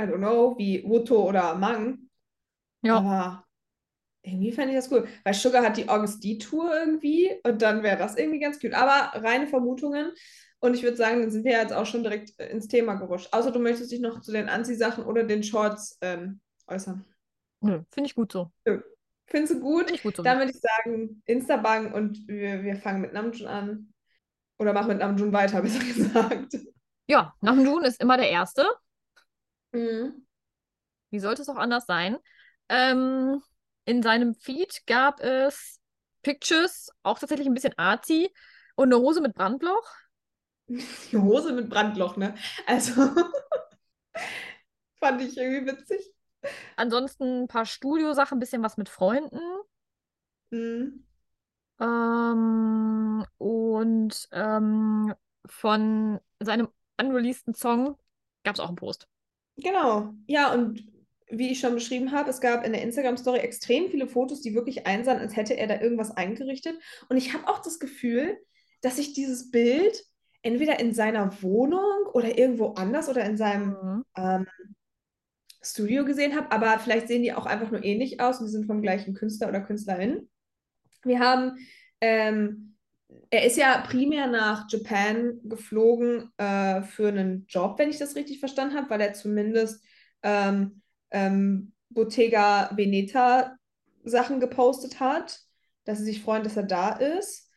I 0.00 0.04
don't 0.04 0.16
know, 0.16 0.58
wie 0.58 0.82
Wuto 0.84 1.28
oder 1.28 1.54
Mang. 1.54 2.08
Ja. 2.82 2.96
Aber 2.96 3.44
irgendwie 4.24 4.52
fände 4.52 4.70
ich 4.72 4.76
das 4.76 4.90
cool. 4.90 5.06
Weil 5.24 5.34
Sugar 5.34 5.62
hat 5.62 5.76
die 5.76 5.88
August 5.88 6.24
D-Tour 6.24 6.74
irgendwie 6.74 7.30
und 7.44 7.60
dann 7.62 7.82
wäre 7.82 7.98
das 7.98 8.16
irgendwie 8.16 8.40
ganz 8.40 8.58
cute. 8.58 8.74
Aber 8.74 9.20
reine 9.22 9.46
Vermutungen. 9.46 10.12
Und 10.60 10.74
ich 10.74 10.82
würde 10.82 10.96
sagen, 10.96 11.20
dann 11.20 11.30
sind 11.30 11.44
wir 11.44 11.52
jetzt 11.52 11.72
auch 11.72 11.86
schon 11.86 12.02
direkt 12.02 12.38
äh, 12.38 12.48
ins 12.50 12.68
Thema 12.68 12.94
gerutscht. 12.94 13.28
Außer 13.32 13.50
du 13.50 13.58
möchtest 13.58 13.92
dich 13.92 14.00
noch 14.00 14.20
zu 14.20 14.32
den 14.32 14.48
Anziehsachen 14.48 15.04
oder 15.04 15.24
den 15.24 15.42
Shorts 15.42 15.98
ähm, 16.00 16.40
äußern. 16.66 17.04
Nö, 17.60 17.82
finde 17.90 18.06
ich 18.06 18.14
gut 18.14 18.32
so. 18.32 18.50
Findest 19.26 19.54
du 19.54 19.60
gut? 19.60 19.84
Finde 19.84 19.94
ich 19.94 20.02
gut 20.02 20.16
so. 20.16 20.22
Dann 20.22 20.38
würde 20.38 20.52
ich 20.52 20.60
sagen, 20.60 21.22
Instabang 21.26 21.92
und 21.92 22.26
wir, 22.28 22.62
wir 22.62 22.76
fangen 22.76 23.02
mit 23.02 23.12
Namjoon 23.12 23.48
an. 23.48 23.91
Oder 24.62 24.72
machen 24.72 24.88
mit 24.88 24.98
Namjoon 24.98 25.32
weiter, 25.32 25.60
besser 25.62 25.84
gesagt. 25.84 26.56
Ja, 27.08 27.34
Namjoon 27.40 27.82
ist 27.82 28.00
immer 28.00 28.16
der 28.16 28.30
Erste. 28.30 28.64
Mhm. 29.72 30.24
Wie 31.10 31.18
sollte 31.18 31.42
es 31.42 31.48
auch 31.48 31.56
anders 31.56 31.84
sein? 31.84 32.16
Ähm, 32.68 33.42
in 33.86 34.04
seinem 34.04 34.36
Feed 34.36 34.86
gab 34.86 35.18
es 35.18 35.80
Pictures, 36.22 36.90
auch 37.02 37.18
tatsächlich 37.18 37.48
ein 37.48 37.54
bisschen 37.54 37.76
arty, 37.76 38.32
und 38.76 38.92
eine 38.92 39.02
Hose 39.02 39.20
mit 39.20 39.34
Brandloch. 39.34 39.90
Die 40.68 41.18
Hose 41.18 41.52
mit 41.52 41.68
Brandloch, 41.68 42.16
ne? 42.16 42.36
Also, 42.66 42.92
Fand 45.00 45.20
ich 45.22 45.36
irgendwie 45.36 45.72
witzig. 45.72 46.14
Ansonsten 46.76 47.42
ein 47.42 47.48
paar 47.48 47.66
Studiosachen, 47.66 48.36
ein 48.36 48.40
bisschen 48.40 48.62
was 48.62 48.76
mit 48.76 48.88
Freunden. 48.88 49.40
Mhm. 50.50 51.04
Ähm, 51.82 53.26
und 53.38 54.28
ähm, 54.32 55.14
von 55.46 56.20
seinem 56.40 56.68
unreleaseden 57.00 57.54
Song 57.54 57.98
gab 58.44 58.54
es 58.54 58.60
auch 58.60 58.68
einen 58.68 58.76
Post. 58.76 59.08
Genau. 59.56 60.14
Ja, 60.26 60.52
und 60.52 60.84
wie 61.30 61.50
ich 61.50 61.60
schon 61.60 61.74
beschrieben 61.74 62.12
habe, 62.12 62.30
es 62.30 62.40
gab 62.40 62.64
in 62.64 62.72
der 62.72 62.82
Instagram-Story 62.82 63.38
extrem 63.40 63.90
viele 63.90 64.06
Fotos, 64.08 64.42
die 64.42 64.54
wirklich 64.54 64.86
einsahen, 64.86 65.18
als 65.20 65.36
hätte 65.36 65.56
er 65.56 65.66
da 65.66 65.80
irgendwas 65.80 66.10
eingerichtet. 66.16 66.78
Und 67.08 67.16
ich 67.16 67.32
habe 67.34 67.48
auch 67.48 67.60
das 67.62 67.78
Gefühl, 67.78 68.38
dass 68.82 68.98
ich 68.98 69.14
dieses 69.14 69.50
Bild 69.50 70.04
entweder 70.42 70.80
in 70.80 70.94
seiner 70.94 71.42
Wohnung 71.42 72.06
oder 72.14 72.38
irgendwo 72.38 72.74
anders 72.74 73.08
oder 73.08 73.24
in 73.24 73.36
seinem 73.36 73.76
Mhm. 73.82 74.04
ähm, 74.16 74.46
Studio 75.62 76.04
gesehen 76.04 76.34
habe, 76.36 76.50
aber 76.52 76.78
vielleicht 76.80 77.08
sehen 77.08 77.22
die 77.22 77.32
auch 77.32 77.46
einfach 77.46 77.70
nur 77.70 77.84
ähnlich 77.84 78.20
aus 78.20 78.40
und 78.40 78.46
die 78.46 78.52
sind 78.52 78.66
vom 78.66 78.82
gleichen 78.82 79.14
Künstler 79.14 79.48
oder 79.48 79.60
Künstlerin. 79.60 80.28
Wir 81.04 81.20
haben, 81.20 81.58
ähm, 82.00 82.76
er 83.30 83.44
ist 83.44 83.56
ja 83.56 83.78
primär 83.86 84.26
nach 84.26 84.70
Japan 84.70 85.40
geflogen 85.44 86.30
äh, 86.36 86.82
für 86.82 87.08
einen 87.08 87.46
Job, 87.48 87.78
wenn 87.78 87.90
ich 87.90 87.98
das 87.98 88.16
richtig 88.16 88.40
verstanden 88.40 88.76
habe, 88.76 88.90
weil 88.90 89.00
er 89.00 89.14
zumindest 89.14 89.84
ähm, 90.22 90.82
ähm, 91.10 91.72
Bottega 91.90 92.70
Veneta 92.76 93.56
Sachen 94.04 94.40
gepostet 94.40 95.00
hat, 95.00 95.40
dass 95.84 95.98
sie 95.98 96.04
sich 96.04 96.22
freuen, 96.22 96.42
dass 96.42 96.56
er 96.56 96.64
da 96.64 96.92
ist. 96.92 97.50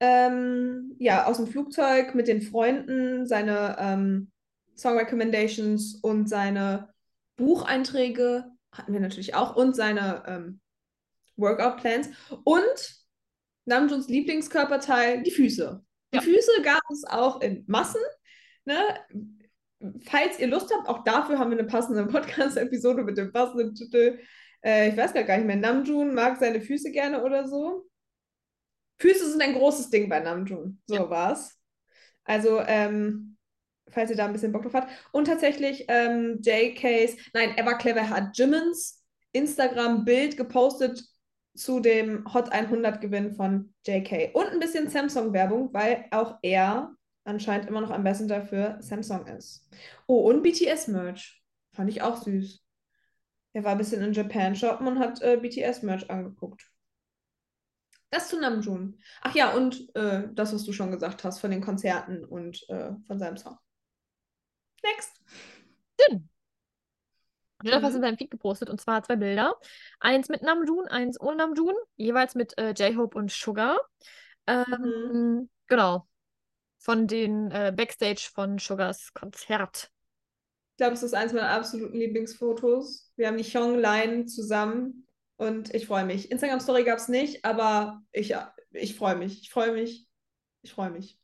Ähm, 0.00 0.96
ja, 0.98 1.26
aus 1.26 1.36
dem 1.36 1.46
Flugzeug 1.46 2.14
mit 2.14 2.26
den 2.26 2.42
Freunden, 2.42 3.26
seine 3.26 3.76
ähm, 3.78 4.32
Song 4.74 4.98
Recommendations 4.98 5.96
und 6.02 6.28
seine 6.28 6.88
Bucheinträge 7.36 8.46
hatten 8.72 8.92
wir 8.92 9.00
natürlich 9.00 9.34
auch 9.34 9.54
und 9.54 9.76
seine 9.76 10.24
ähm, 10.26 10.60
Workout-Plans 11.42 12.08
und 12.44 13.02
Namjoons 13.66 14.08
Lieblingskörperteil, 14.08 15.22
die 15.22 15.30
Füße. 15.30 15.84
Die 16.12 16.16
Ja. 16.16 16.22
Füße 16.22 16.62
gab 16.62 16.82
es 16.90 17.04
auch 17.04 17.40
in 17.42 17.64
Massen. 17.66 18.00
Ne? 18.64 18.76
Falls 20.08 20.38
ihr 20.38 20.46
Lust 20.46 20.72
habt, 20.74 20.88
auch 20.88 21.04
dafür 21.04 21.38
haben 21.38 21.50
wir 21.50 21.58
eine 21.58 21.66
passende 21.66 22.06
Podcast-Episode 22.12 23.02
mit 23.04 23.18
dem 23.18 23.32
passenden 23.32 23.74
Titel. 23.74 24.18
Äh, 24.64 24.90
ich 24.90 24.96
weiß 24.96 25.12
gar 25.12 25.36
nicht 25.36 25.46
mehr. 25.46 25.56
Namjoon 25.56 26.14
mag 26.14 26.38
seine 26.38 26.60
Füße 26.60 26.90
gerne 26.92 27.22
oder 27.24 27.46
so. 27.48 27.86
Füße 28.98 29.30
sind 29.30 29.42
ein 29.42 29.54
großes 29.54 29.90
Ding 29.90 30.08
bei 30.08 30.20
Namjoon. 30.20 30.80
So 30.86 30.94
Ja. 30.94 31.10
war's. 31.10 31.58
Also, 32.24 32.60
ähm, 32.60 33.36
falls 33.90 34.10
ihr 34.10 34.16
da 34.16 34.26
ein 34.26 34.32
bisschen 34.32 34.52
Bock 34.52 34.62
drauf 34.62 34.74
habt. 34.74 34.92
Und 35.10 35.26
tatsächlich, 35.26 35.84
ähm, 35.88 36.38
JKs, 36.40 37.16
nein, 37.34 37.56
Ever 37.58 37.74
Clever 37.74 38.08
hat 38.08 38.36
Jimmins 38.38 39.02
Instagram-Bild 39.32 40.36
gepostet 40.36 41.02
zu 41.54 41.80
dem 41.80 42.32
Hot 42.32 42.50
100 42.50 43.00
Gewinn 43.00 43.34
von 43.34 43.74
JK. 43.86 44.34
Und 44.34 44.46
ein 44.46 44.60
bisschen 44.60 44.88
Samsung-Werbung, 44.88 45.72
weil 45.72 46.06
auch 46.10 46.38
er 46.42 46.94
anscheinend 47.24 47.68
immer 47.68 47.80
noch 47.80 47.90
Ambassador 47.90 48.42
für 48.42 48.78
Samsung 48.80 49.26
ist. 49.26 49.68
Oh, 50.06 50.28
und 50.28 50.42
BTS-Merch. 50.42 51.42
Fand 51.74 51.90
ich 51.90 52.02
auch 52.02 52.16
süß. 52.16 52.62
Er 53.54 53.64
war 53.64 53.72
ein 53.72 53.78
bisschen 53.78 54.02
in 54.02 54.12
Japan 54.12 54.56
shoppen 54.56 54.86
und 54.86 54.98
hat 54.98 55.20
äh, 55.22 55.36
BTS-Merch 55.36 56.10
angeguckt. 56.10 56.66
Das 58.10 58.28
zu 58.28 58.38
Namjoon. 58.38 58.98
Ach 59.22 59.34
ja, 59.34 59.54
und 59.54 59.94
äh, 59.94 60.28
das, 60.32 60.52
was 60.52 60.64
du 60.64 60.72
schon 60.72 60.90
gesagt 60.90 61.24
hast 61.24 61.38
von 61.38 61.50
den 61.50 61.62
Konzerten 61.62 62.24
und 62.24 62.62
äh, 62.68 62.92
von 63.06 63.18
seinem 63.18 63.38
Song. 63.38 63.56
Next. 64.82 65.20
Dünn. 65.98 66.28
Hat 67.70 67.82
was 67.82 67.90
Mhm. 67.90 67.96
in 67.96 68.02
seinem 68.02 68.18
Feed 68.18 68.30
gepostet 68.30 68.70
und 68.70 68.80
zwar 68.80 69.02
zwei 69.02 69.16
Bilder. 69.16 69.56
Eins 70.00 70.28
mit 70.28 70.42
Namjoon, 70.42 70.88
eins 70.88 71.20
ohne 71.20 71.36
Namjoon, 71.36 71.74
jeweils 71.96 72.34
mit 72.34 72.56
äh, 72.58 72.70
J-Hope 72.72 73.18
und 73.18 73.30
Sugar. 73.30 73.78
Ähm, 74.46 75.48
Genau. 75.68 76.06
Von 76.78 77.06
den 77.06 77.50
äh, 77.50 77.72
Backstage 77.74 78.28
von 78.34 78.58
Sugars 78.58 79.14
Konzert. 79.14 79.90
Ich 80.72 80.76
glaube, 80.78 80.94
es 80.94 81.02
ist 81.02 81.14
eins 81.14 81.32
meiner 81.32 81.50
absoluten 81.50 81.96
Lieblingsfotos. 81.98 83.12
Wir 83.16 83.28
haben 83.28 83.36
die 83.38 83.44
Hyung-Line 83.44 84.26
zusammen 84.26 85.06
und 85.36 85.72
ich 85.74 85.86
freue 85.86 86.04
mich. 86.04 86.30
Instagram-Story 86.30 86.84
gab 86.84 86.98
es 86.98 87.08
nicht, 87.08 87.44
aber 87.44 88.02
ich, 88.10 88.34
ich 88.72 88.96
freue 88.96 89.16
mich. 89.16 89.42
Ich 89.42 89.50
freue 89.50 89.72
mich. 89.72 90.08
Ich 90.62 90.72
freue 90.72 90.90
mich. 90.90 91.18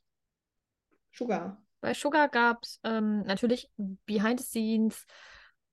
Sugar. 1.13 1.61
Bei 1.81 1.93
Sugar 1.95 2.29
gab 2.29 2.63
es 2.63 2.81
ähm, 2.85 3.23
natürlich 3.23 3.71
Behind 4.07 4.41
the 4.41 4.47
Scenes, 4.47 5.07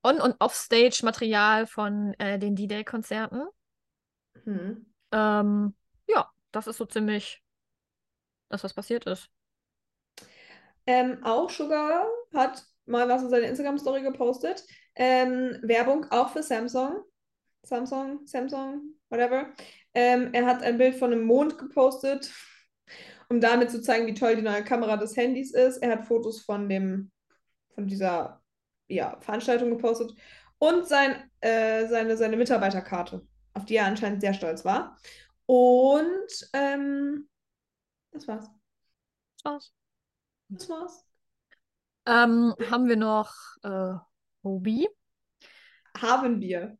On- 0.05 0.21
und 0.21 0.35
Offstage-Material 0.39 1.65
von 1.65 2.13
äh, 2.19 2.37
den 2.37 2.55
D-Day-Konzerten. 2.55 3.47
Hm. 4.43 4.85
Ähm, 5.11 5.75
ja, 6.07 6.29
das 6.51 6.67
ist 6.67 6.77
so 6.77 6.85
ziemlich 6.85 7.41
das, 8.49 8.63
was 8.63 8.75
passiert 8.75 9.07
ist. 9.07 9.27
Ähm, 10.85 11.23
auch 11.23 11.49
Sugar 11.49 12.05
hat 12.35 12.63
mal 12.85 13.09
was 13.09 13.23
in 13.23 13.29
seiner 13.29 13.47
Instagram-Story 13.47 14.03
gepostet. 14.03 14.63
Ähm, 14.93 15.57
Werbung 15.63 16.05
auch 16.11 16.29
für 16.29 16.43
Samsung. 16.43 17.03
Samsung, 17.63 18.27
Samsung, 18.27 18.93
whatever. 19.09 19.53
Ähm, 19.95 20.29
er 20.33 20.45
hat 20.45 20.61
ein 20.61 20.77
Bild 20.77 20.97
von 20.97 21.11
einem 21.11 21.23
Mond 21.23 21.57
gepostet, 21.57 22.31
um 23.29 23.41
damit 23.41 23.71
zu 23.71 23.81
zeigen, 23.81 24.05
wie 24.05 24.13
toll 24.13 24.35
die 24.35 24.43
neue 24.43 24.63
Kamera 24.63 24.97
des 24.97 25.17
Handys 25.17 25.51
ist. 25.51 25.77
Er 25.77 25.93
hat 25.93 26.05
Fotos 26.05 26.41
von 26.41 26.69
dem, 26.69 27.11
von 27.73 27.87
dieser 27.87 28.44
ja, 28.87 29.17
Veranstaltung 29.21 29.69
gepostet 29.69 30.13
und 30.57 30.87
sein, 30.87 31.29
äh, 31.41 31.87
seine, 31.87 32.17
seine 32.17 32.37
Mitarbeiterkarte, 32.37 33.25
auf 33.53 33.65
die 33.65 33.75
er 33.75 33.85
anscheinend 33.85 34.21
sehr 34.21 34.33
stolz 34.33 34.65
war. 34.65 34.97
Und 35.45 36.49
ähm, 36.53 37.27
das 38.11 38.27
war's. 38.27 38.49
Das 39.43 39.51
war's. 39.51 39.73
Das 40.49 40.69
war's. 40.69 41.05
Ähm, 42.07 42.53
haben 42.69 42.87
wir 42.87 42.97
noch 42.97 43.33
äh, 43.63 43.95
Hobie? 44.43 44.87
Haben 45.99 46.39
wir. 46.39 46.77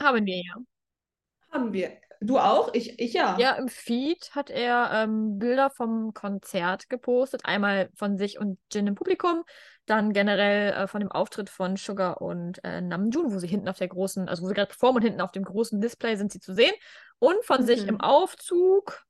Haben 0.00 0.26
wir 0.26 0.36
ja. 0.36 0.56
Haben 1.50 1.72
wir. 1.72 1.98
Du 2.20 2.38
auch? 2.38 2.72
Ich, 2.72 2.98
ich 3.00 3.14
ja. 3.14 3.36
Ja, 3.38 3.52
im 3.52 3.68
Feed 3.68 4.30
hat 4.34 4.48
er 4.48 4.90
ähm, 4.92 5.38
Bilder 5.38 5.70
vom 5.70 6.14
Konzert 6.14 6.88
gepostet. 6.88 7.44
Einmal 7.44 7.90
von 7.94 8.16
sich 8.16 8.38
und 8.38 8.58
Jin 8.70 8.86
im 8.86 8.94
Publikum, 8.94 9.42
dann 9.86 10.12
generell 10.12 10.72
äh, 10.72 10.86
von 10.86 11.00
dem 11.00 11.10
Auftritt 11.10 11.50
von 11.50 11.76
Sugar 11.76 12.20
und 12.22 12.62
äh, 12.64 12.80
Namjoon, 12.80 13.32
wo 13.34 13.38
sie 13.38 13.46
hinten 13.48 13.68
auf 13.68 13.78
der 13.78 13.88
großen, 13.88 14.28
also 14.28 14.42
wo 14.42 14.48
sie 14.48 14.54
gerade 14.54 14.68
performen 14.68 14.96
und 15.02 15.06
hinten 15.06 15.20
auf 15.20 15.32
dem 15.32 15.44
großen 15.44 15.80
Display 15.80 16.16
sind 16.16 16.32
sie 16.32 16.40
zu 16.40 16.54
sehen. 16.54 16.72
Und 17.18 17.44
von 17.44 17.64
sich 17.66 17.82
Mhm. 17.82 17.88
im 17.88 18.00
Aufzug. 18.00 19.04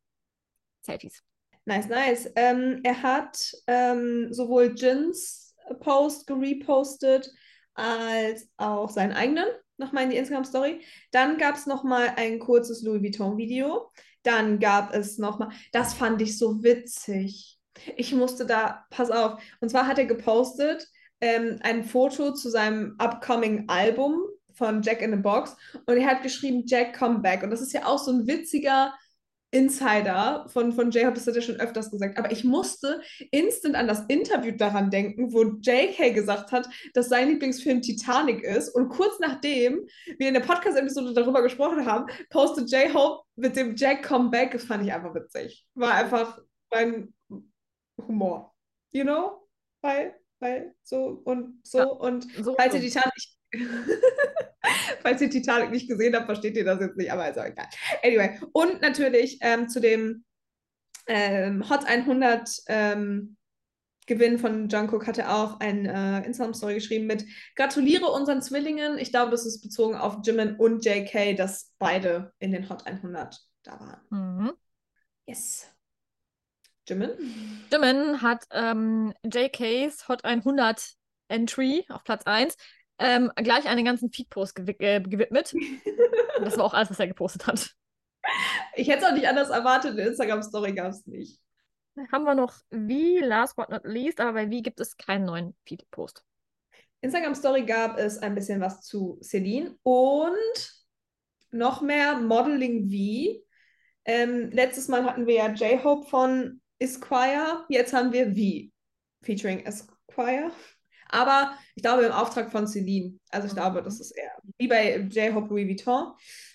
Selfies. 0.83 1.23
Nice, 1.65 1.89
nice. 1.89 2.31
Ähm, 2.37 2.81
er 2.83 3.03
hat 3.03 3.53
ähm, 3.67 4.33
sowohl 4.33 4.75
Jins 4.77 5.55
Post 5.81 6.27
gerepostet 6.27 7.31
als 7.75 8.49
auch 8.57 8.91
seinen 8.91 9.13
eigenen 9.13 9.47
nochmal 9.79 10.05
in 10.05 10.11
die 10.11 10.17
Instagram-Story. 10.17 10.83
Dann 11.13 11.39
gab 11.39 11.55
es 11.57 11.67
nochmal 11.67 12.13
ein 12.17 12.39
kurzes 12.39 12.83
Louis 12.83 13.03
Vuitton-Video. 13.03 13.91
Dann 14.23 14.59
gab 14.61 14.95
es 14.95 15.19
nochmal, 15.19 15.51
das 15.73 15.95
fand 15.95 16.21
ich 16.23 16.39
so 16.39 16.63
witzig. 16.63 17.59
Ich 17.97 18.13
musste 18.15 18.47
da, 18.47 18.85
pass 18.91 19.11
auf, 19.11 19.41
und 19.61 19.71
zwar 19.71 19.87
hat 19.87 19.99
er 19.99 20.07
gepostet 20.07 20.87
ähm, 21.21 21.59
ein 21.63 21.85
Foto 21.85 22.33
zu 22.33 22.51
seinem 22.51 22.97
upcoming 22.99 23.69
Album 23.69 24.21
von 24.55 24.83
Jack 24.83 25.01
in 25.03 25.13
the 25.13 25.17
Box. 25.17 25.57
Und 25.87 25.97
er 25.97 26.07
hat 26.07 26.23
geschrieben 26.23 26.65
Jack 26.67 26.99
Come 26.99 27.21
Back. 27.21 27.43
Und 27.43 27.51
das 27.51 27.63
ist 27.63 27.73
ja 27.73 27.87
auch 27.87 27.99
so 27.99 28.11
ein 28.11 28.27
witziger 28.27 28.93
Insider 29.55 30.47
von, 30.49 30.73
von 30.73 30.91
J-Hope, 30.91 31.13
das 31.13 31.27
hat 31.27 31.37
er 31.37 31.43
schon 31.43 31.61
öfters 31.61 31.91
gesagt, 31.91 32.19
aber 32.19 32.33
ich 32.33 32.43
musste 32.43 33.03
instant 33.31 33.75
an 33.75 33.87
das 33.87 34.03
Interview 34.09 34.53
daran 34.57 34.91
denken, 34.91 35.31
wo 35.31 35.45
JK 35.45 36.15
gesagt 36.15 36.53
hat, 36.53 36.67
dass 36.95 37.11
sein 37.11 37.29
Lieblingsfilm 37.29 37.83
Titanic 37.83 38.43
ist. 38.43 38.71
Und 38.71 38.89
kurz 38.89 39.19
nachdem 39.21 39.87
wir 40.17 40.29
in 40.29 40.35
der 40.35 40.41
Podcast-Episode 40.41 41.13
darüber 41.13 41.43
gesprochen 41.43 41.85
haben, 41.85 42.07
postet 42.31 42.71
J-Hope 42.71 43.25
mit 43.37 43.55
dem 43.55 43.77
Jack 43.77 44.09
Come 44.09 44.31
Back, 44.31 44.53
das 44.53 44.65
fand 44.65 44.87
ich 44.87 44.93
einfach 44.93 45.15
witzig. 45.15 45.67
War 45.75 45.93
einfach 45.93 46.39
mein 46.71 47.13
Humor, 47.99 48.55
you 48.93 49.05
know? 49.05 49.49
Weil, 49.81 50.15
weil 50.41 50.75
so 50.83 51.21
und 51.25 51.67
so 51.67 51.79
Ja, 51.79 51.85
und 51.85 52.27
So, 52.43 52.55
falls 52.57 52.73
so. 52.73 52.79
ihr 52.79 52.85
Titanic 52.85 53.13
Falls 55.03 55.21
ihr 55.21 55.31
Titanic 55.31 55.71
nicht 55.71 55.89
gesehen 55.89 56.15
habt, 56.15 56.27
versteht 56.27 56.57
ihr 56.57 56.65
das 56.65 56.81
jetzt 56.81 56.97
nicht, 56.97 57.11
aber 57.13 57.29
ist 57.29 57.39
auch 57.39 57.45
egal. 57.45 57.67
Anyway, 58.03 58.39
und 58.53 58.81
natürlich 58.81 59.39
ähm, 59.41 59.69
zu 59.69 59.81
dem 59.81 60.25
ähm, 61.07 61.69
Hot 61.69 61.85
100 61.85 62.49
ähm, 62.69 63.37
Gewinn 64.07 64.39
von 64.39 64.69
Jungkook 64.69 65.07
hat 65.07 65.19
er 65.19 65.35
auch 65.35 65.61
ein 65.61 65.87
äh, 65.87 66.25
Instagram-Story 66.25 66.75
geschrieben 66.75 67.07
mit 67.07 67.25
Gratuliere 67.55 68.07
unseren 68.07 68.43
Zwillingen. 68.43 68.99
Ich 68.99 69.11
glaube, 69.11 69.31
das 69.31 69.47
ist 69.47 69.61
bezogen 69.61 69.95
auf 69.95 70.19
Jimin 70.25 70.57
und 70.57 70.85
JK, 70.85 71.37
dass 71.37 71.73
beide 71.79 72.33
in 72.39 72.53
den 72.53 72.69
Hot 72.69 72.87
100 72.87 73.41
da 73.63 73.79
waren. 73.79 74.01
Mhm. 74.11 74.53
Yes. 75.27 75.69
Jimin? 76.89 77.11
Jimin 77.71 78.23
hat 78.23 78.45
ähm, 78.51 79.15
JKs 79.25 80.09
Hot 80.09 80.25
100 80.25 80.95
Entry 81.29 81.85
auf 81.89 82.05
Platz 82.05 82.25
1 82.27 82.57
ähm, 82.99 83.31
gleich 83.37 83.67
einen 83.67 83.85
ganzen 83.85 84.13
Feed-Post 84.13 84.55
gewi 84.55 84.77
äh, 84.79 85.01
gewidmet. 85.01 85.53
Und 86.39 86.45
das 86.45 86.57
war 86.57 86.65
auch 86.65 86.75
alles, 86.75 86.91
was 86.91 87.01
er 87.01 87.09
gepostet 87.09 87.47
hat. 87.47 87.75
Ich 88.75 88.89
hätte 88.89 89.01
es 89.01 89.11
auch 89.11 89.15
nicht 89.15 89.27
anders 89.27 89.51
erwartet. 89.51 89.93
Eine 89.93 90.09
Instagram-Story 90.09 90.73
gab 90.73 90.93
es 90.93 91.07
nicht. 91.07 91.41
Haben 92.11 92.25
wir 92.25 92.35
noch 92.35 92.55
wie, 92.71 93.19
last 93.19 93.57
but 93.57 93.69
not 93.69 93.83
least, 93.85 94.21
aber 94.21 94.33
bei 94.33 94.51
wie 94.51 94.63
gibt 94.63 94.81
es 94.81 94.97
keinen 94.97 95.27
neuen 95.27 95.57
Feed-Post. 95.67 96.25
Instagram-Story 97.03 97.67
gab 97.67 97.99
es 97.99 98.19
ein 98.19 98.35
bisschen 98.35 98.61
was 98.61 98.81
zu 98.83 99.19
Celine 99.21 99.77
und 99.83 100.85
noch 101.51 101.83
mehr 101.83 102.19
Modeling 102.19 102.89
wie. 102.89 103.45
Ähm, 104.05 104.51
letztes 104.53 104.89
Mal 104.89 105.05
hatten 105.05 105.27
wir 105.27 105.35
ja 105.35 105.49
J-Hope 105.49 106.09
von 106.09 106.62
Esquire, 106.83 107.65
jetzt 107.69 107.93
haben 107.93 108.13
wir 108.13 108.35
wie 108.35 108.73
featuring 109.23 109.65
Esquire. 109.65 110.53
Aber 111.09 111.57
ich 111.75 111.83
glaube 111.83 112.05
im 112.05 112.13
Auftrag 112.13 112.51
von 112.51 112.67
Celine. 112.67 113.19
Also 113.31 113.47
ich 113.47 113.55
glaube, 113.55 113.83
das 113.83 114.01
ist 114.01 114.13
eher 114.13 114.33
wie 114.59 114.67
bei 114.67 114.97
J-Hope 114.97 115.49
Louis 115.49 115.69
Vuitton. 115.69 116.13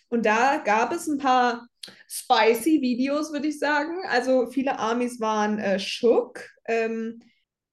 Und 0.10 0.26
da 0.26 0.58
gab 0.58 0.92
es 0.92 1.08
ein 1.08 1.20
paar 1.20 1.68
spicy 2.08 2.82
Videos, 2.82 3.32
würde 3.32 3.48
ich 3.48 3.60
sagen. 3.60 4.02
Also 4.10 4.48
viele 4.48 4.80
Armies 4.80 5.20
waren 5.20 5.60
äh, 5.60 5.80
shook. 5.80 6.50
Ähm, 6.66 7.22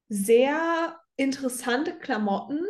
sehr 0.08 0.98
interessante 1.16 1.98
Klamotten. 1.98 2.60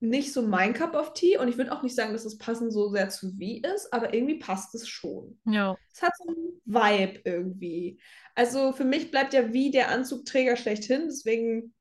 Nicht 0.00 0.32
so 0.32 0.42
mein 0.42 0.74
Cup 0.74 0.94
of 0.94 1.12
Tea. 1.12 1.38
Und 1.38 1.48
ich 1.48 1.58
würde 1.58 1.72
auch 1.72 1.82
nicht 1.82 1.94
sagen, 1.94 2.12
dass 2.12 2.24
es 2.24 2.38
passend 2.38 2.72
so 2.72 2.88
sehr 2.90 3.08
zu 3.08 3.38
wie 3.38 3.60
ist, 3.62 3.92
aber 3.92 4.14
irgendwie 4.14 4.38
passt 4.38 4.74
es 4.74 4.88
schon. 4.88 5.40
Ja. 5.44 5.76
Es 5.92 6.02
hat 6.02 6.12
so 6.16 6.28
einen 6.28 6.60
Vibe 6.64 7.20
irgendwie. 7.24 8.00
Also 8.34 8.72
für 8.72 8.84
mich 8.84 9.10
bleibt 9.10 9.34
ja 9.34 9.52
wie 9.52 9.70
der 9.70 9.90
Anzugträger 9.90 10.56
schlechthin. 10.56 11.06
Deswegen 11.06 11.74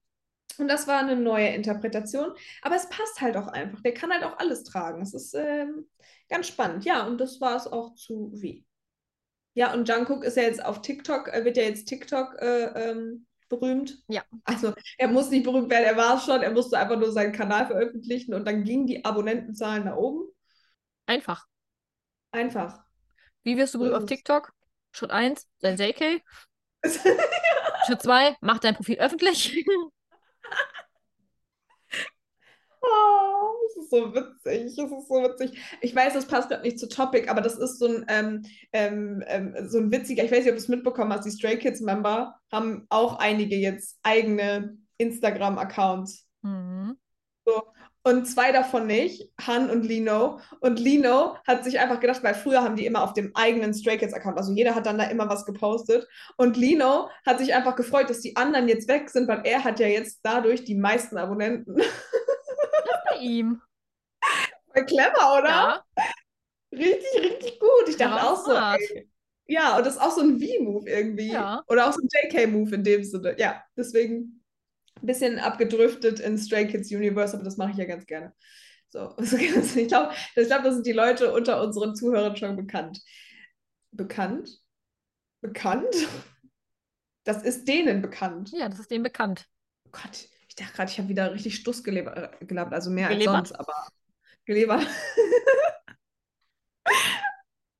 und 0.58 0.68
das 0.68 0.88
war 0.88 1.00
eine 1.00 1.16
neue 1.16 1.50
Interpretation. 1.50 2.34
Aber 2.62 2.76
es 2.76 2.90
passt 2.90 3.22
halt 3.22 3.38
auch 3.38 3.48
einfach. 3.48 3.82
Der 3.82 3.94
kann 3.94 4.12
halt 4.12 4.24
auch 4.24 4.40
alles 4.40 4.64
tragen. 4.64 5.02
Es 5.02 5.14
ist 5.14 5.36
ähm, 5.36 5.88
ganz 6.30 6.48
spannend. 6.48 6.86
Ja, 6.86 7.06
und 7.06 7.20
das 7.20 7.40
war 7.40 7.56
es 7.56 7.68
auch 7.68 7.94
zu 7.94 8.32
wie. 8.34 8.66
Ja, 9.54 9.74
und 9.74 9.90
Jungkook 9.90 10.24
ist 10.24 10.38
ja 10.38 10.44
jetzt 10.44 10.64
auf 10.64 10.82
TikTok, 10.82 11.30
er 11.30 11.44
wird 11.44 11.58
ja 11.58 11.64
jetzt 11.64 11.86
TikTok 11.86 12.36
äh, 12.40 12.90
ähm, 12.92 13.27
berühmt. 13.50 13.98
Ja. 14.08 14.24
Also 14.44 14.74
er 14.98 15.08
muss 15.08 15.30
nicht 15.30 15.44
berühmt 15.44 15.70
werden, 15.70 15.86
er 15.86 15.98
war 15.98 16.18
es 16.18 16.26
schon. 16.26 16.42
Er 16.42 16.52
musste 16.52 16.78
einfach 16.78 16.98
nur 16.98 17.12
seinen 17.12 17.32
Kanal 17.32 17.68
veröffentlichen 17.68 18.34
und 18.34 18.46
dann 18.46 18.64
gingen 18.64 18.88
die 18.88 19.04
Abonnentenzahlen 19.04 19.86
nach 19.86 19.96
oben. 19.96 20.30
Einfach. 21.06 21.48
Einfach. 22.32 22.84
Wie 23.44 23.58
wirst 23.58 23.74
du 23.74 23.80
berühmt 23.80 23.96
auf. 23.96 24.06
TikTok? 24.06 24.52
Schritt 24.92 25.12
1, 25.12 25.48
dein 25.60 25.78
JK. 25.78 26.22
Schritt 27.86 28.02
2, 28.02 28.36
mach 28.42 28.60
dein 28.60 28.76
Profil 28.76 28.98
öffentlich. 28.98 29.66
Oh, 32.82 33.54
das 33.68 33.84
ist 33.84 33.90
so 33.90 34.14
witzig. 34.14 34.76
Das 34.76 34.92
ist 34.92 35.08
so 35.08 35.16
witzig. 35.24 35.78
Ich 35.82 35.96
weiß, 35.96 36.14
das 36.14 36.28
passt 36.28 36.50
gerade 36.50 36.64
nicht 36.64 36.80
zu 36.80 36.88
Topic, 36.88 37.30
aber 37.30 37.42
das 37.42 37.58
ist 37.58 37.80
so 37.80 37.88
ein, 37.88 38.06
ähm, 38.08 38.46
ähm, 38.74 39.24
ähm, 39.28 39.56
so 39.68 39.80
ein 39.80 39.92
witziger, 39.92 40.24
ich 40.24 40.32
weiß 40.32 40.40
nicht, 40.40 40.50
ob 40.50 40.56
du 40.56 40.62
es 40.62 40.68
mitbekommen 40.68 41.14
hast, 41.14 41.26
die 41.26 41.32
Stray 41.32 41.58
Kids 41.58 41.82
Member 41.82 42.36
haben 42.52 42.86
auch 42.90 43.20
einige 43.20 43.56
jetzt 43.56 44.00
eigene 44.04 44.78
Instagram-Accounts. 44.98 46.28
Mhm. 46.42 46.98
Und 48.08 48.26
zwei 48.26 48.54
davon 48.54 48.88
nicht, 48.88 49.34
Han 49.46 49.70
und 49.70 49.84
Lino. 49.84 50.40
Und 50.62 50.80
Lino 50.80 51.36
hat 51.46 51.66
sich 51.66 51.78
einfach 51.78 52.00
gedacht, 52.00 52.24
weil 52.24 52.36
früher 52.36 52.64
haben 52.64 52.78
die 52.78 52.86
immer 52.86 53.04
auf 53.04 53.12
dem 53.12 53.36
eigenen 53.36 53.74
Stray 53.74 53.98
Kids 53.98 54.14
Account, 54.14 54.38
also 54.38 54.54
jeder 54.54 54.76
hat 54.76 54.86
dann 54.86 54.98
da 54.98 55.04
immer 55.06 55.28
was 55.28 55.46
gepostet. 55.46 56.08
Und 56.38 56.56
Lino 56.56 57.10
hat 57.26 57.40
sich 57.40 57.54
einfach 57.54 57.76
gefreut, 57.76 58.10
dass 58.10 58.22
die 58.22 58.38
anderen 58.38 58.70
jetzt 58.70 58.88
weg 58.88 59.10
sind, 59.10 59.28
weil 59.28 59.42
er 59.44 59.66
hat 59.66 59.82
ja 59.82 59.88
jetzt 59.88 60.22
dadurch 60.24 60.64
die 60.64 60.76
meisten 60.76 61.18
Abonnenten. 61.18 61.76
Ihm. 63.22 63.62
Voll 64.74 64.86
clever, 64.86 65.38
oder? 65.40 65.50
Ja. 65.50 65.84
Richtig, 66.72 67.22
richtig 67.22 67.60
gut. 67.60 67.88
Ich 67.88 67.98
dachte 67.98 68.16
war 68.16 68.32
auch 68.32 68.46
so, 68.46 68.54
ey. 68.54 69.10
Ja, 69.48 69.78
und 69.78 69.86
das 69.86 69.96
ist 69.96 70.02
auch 70.02 70.12
so 70.12 70.22
ein 70.22 70.40
V-Move 70.40 70.90
irgendwie. 70.90 71.32
Ja. 71.32 71.64
Oder 71.68 71.88
auch 71.88 71.94
so 71.94 72.02
ein 72.02 72.10
JK-Move 72.12 72.76
in 72.76 72.84
dem 72.84 73.04
Sinne. 73.04 73.36
Ja, 73.40 73.64
deswegen 73.78 74.44
ein 75.02 75.06
bisschen 75.06 75.40
abgedriftet 75.40 76.20
in 76.20 76.38
Stray 76.38 76.68
Kids 76.68 76.92
Universe, 76.92 77.34
aber 77.34 77.44
das 77.44 77.58
mache 77.58 77.72
ich 77.72 77.78
ja 77.78 77.86
ganz 77.86 78.06
gerne. 78.06 78.34
So, 78.90 79.16
ich 79.22 79.88
glaube, 79.88 80.14
ich 80.36 80.48
glaub, 80.48 80.64
das 80.64 80.76
sind 80.76 80.86
die 80.86 80.94
Leute 80.94 81.34
unter 81.34 81.62
unseren 81.62 81.96
Zuhörern 81.96 82.36
schon 82.36 82.56
bekannt. 82.56 83.02
Bekannt? 83.92 84.62
Bekannt? 85.42 85.96
Das 87.24 87.44
ist 87.44 87.68
denen 87.68 88.02
bekannt. 88.02 88.52
Ja, 88.54 88.70
das 88.70 88.80
ist 88.80 88.92
dem 88.92 89.04
bekannt. 89.04 89.48
Oh 89.86 89.90
Gott, 89.92 90.28
dachte 90.58 90.74
gerade, 90.74 90.92
ich 90.92 90.98
habe 90.98 91.10
wieder 91.10 91.34
richtig 91.34 91.56
Stuss 91.56 91.84
gelabert, 91.84 92.40
gelabert, 92.48 92.74
also 92.74 92.90
mehr 92.92 93.10
Gelabert. 93.10 93.28
als 93.28 93.50
sonst, 93.50 93.60
aber 93.60 93.88
gelabert. 94.46 94.86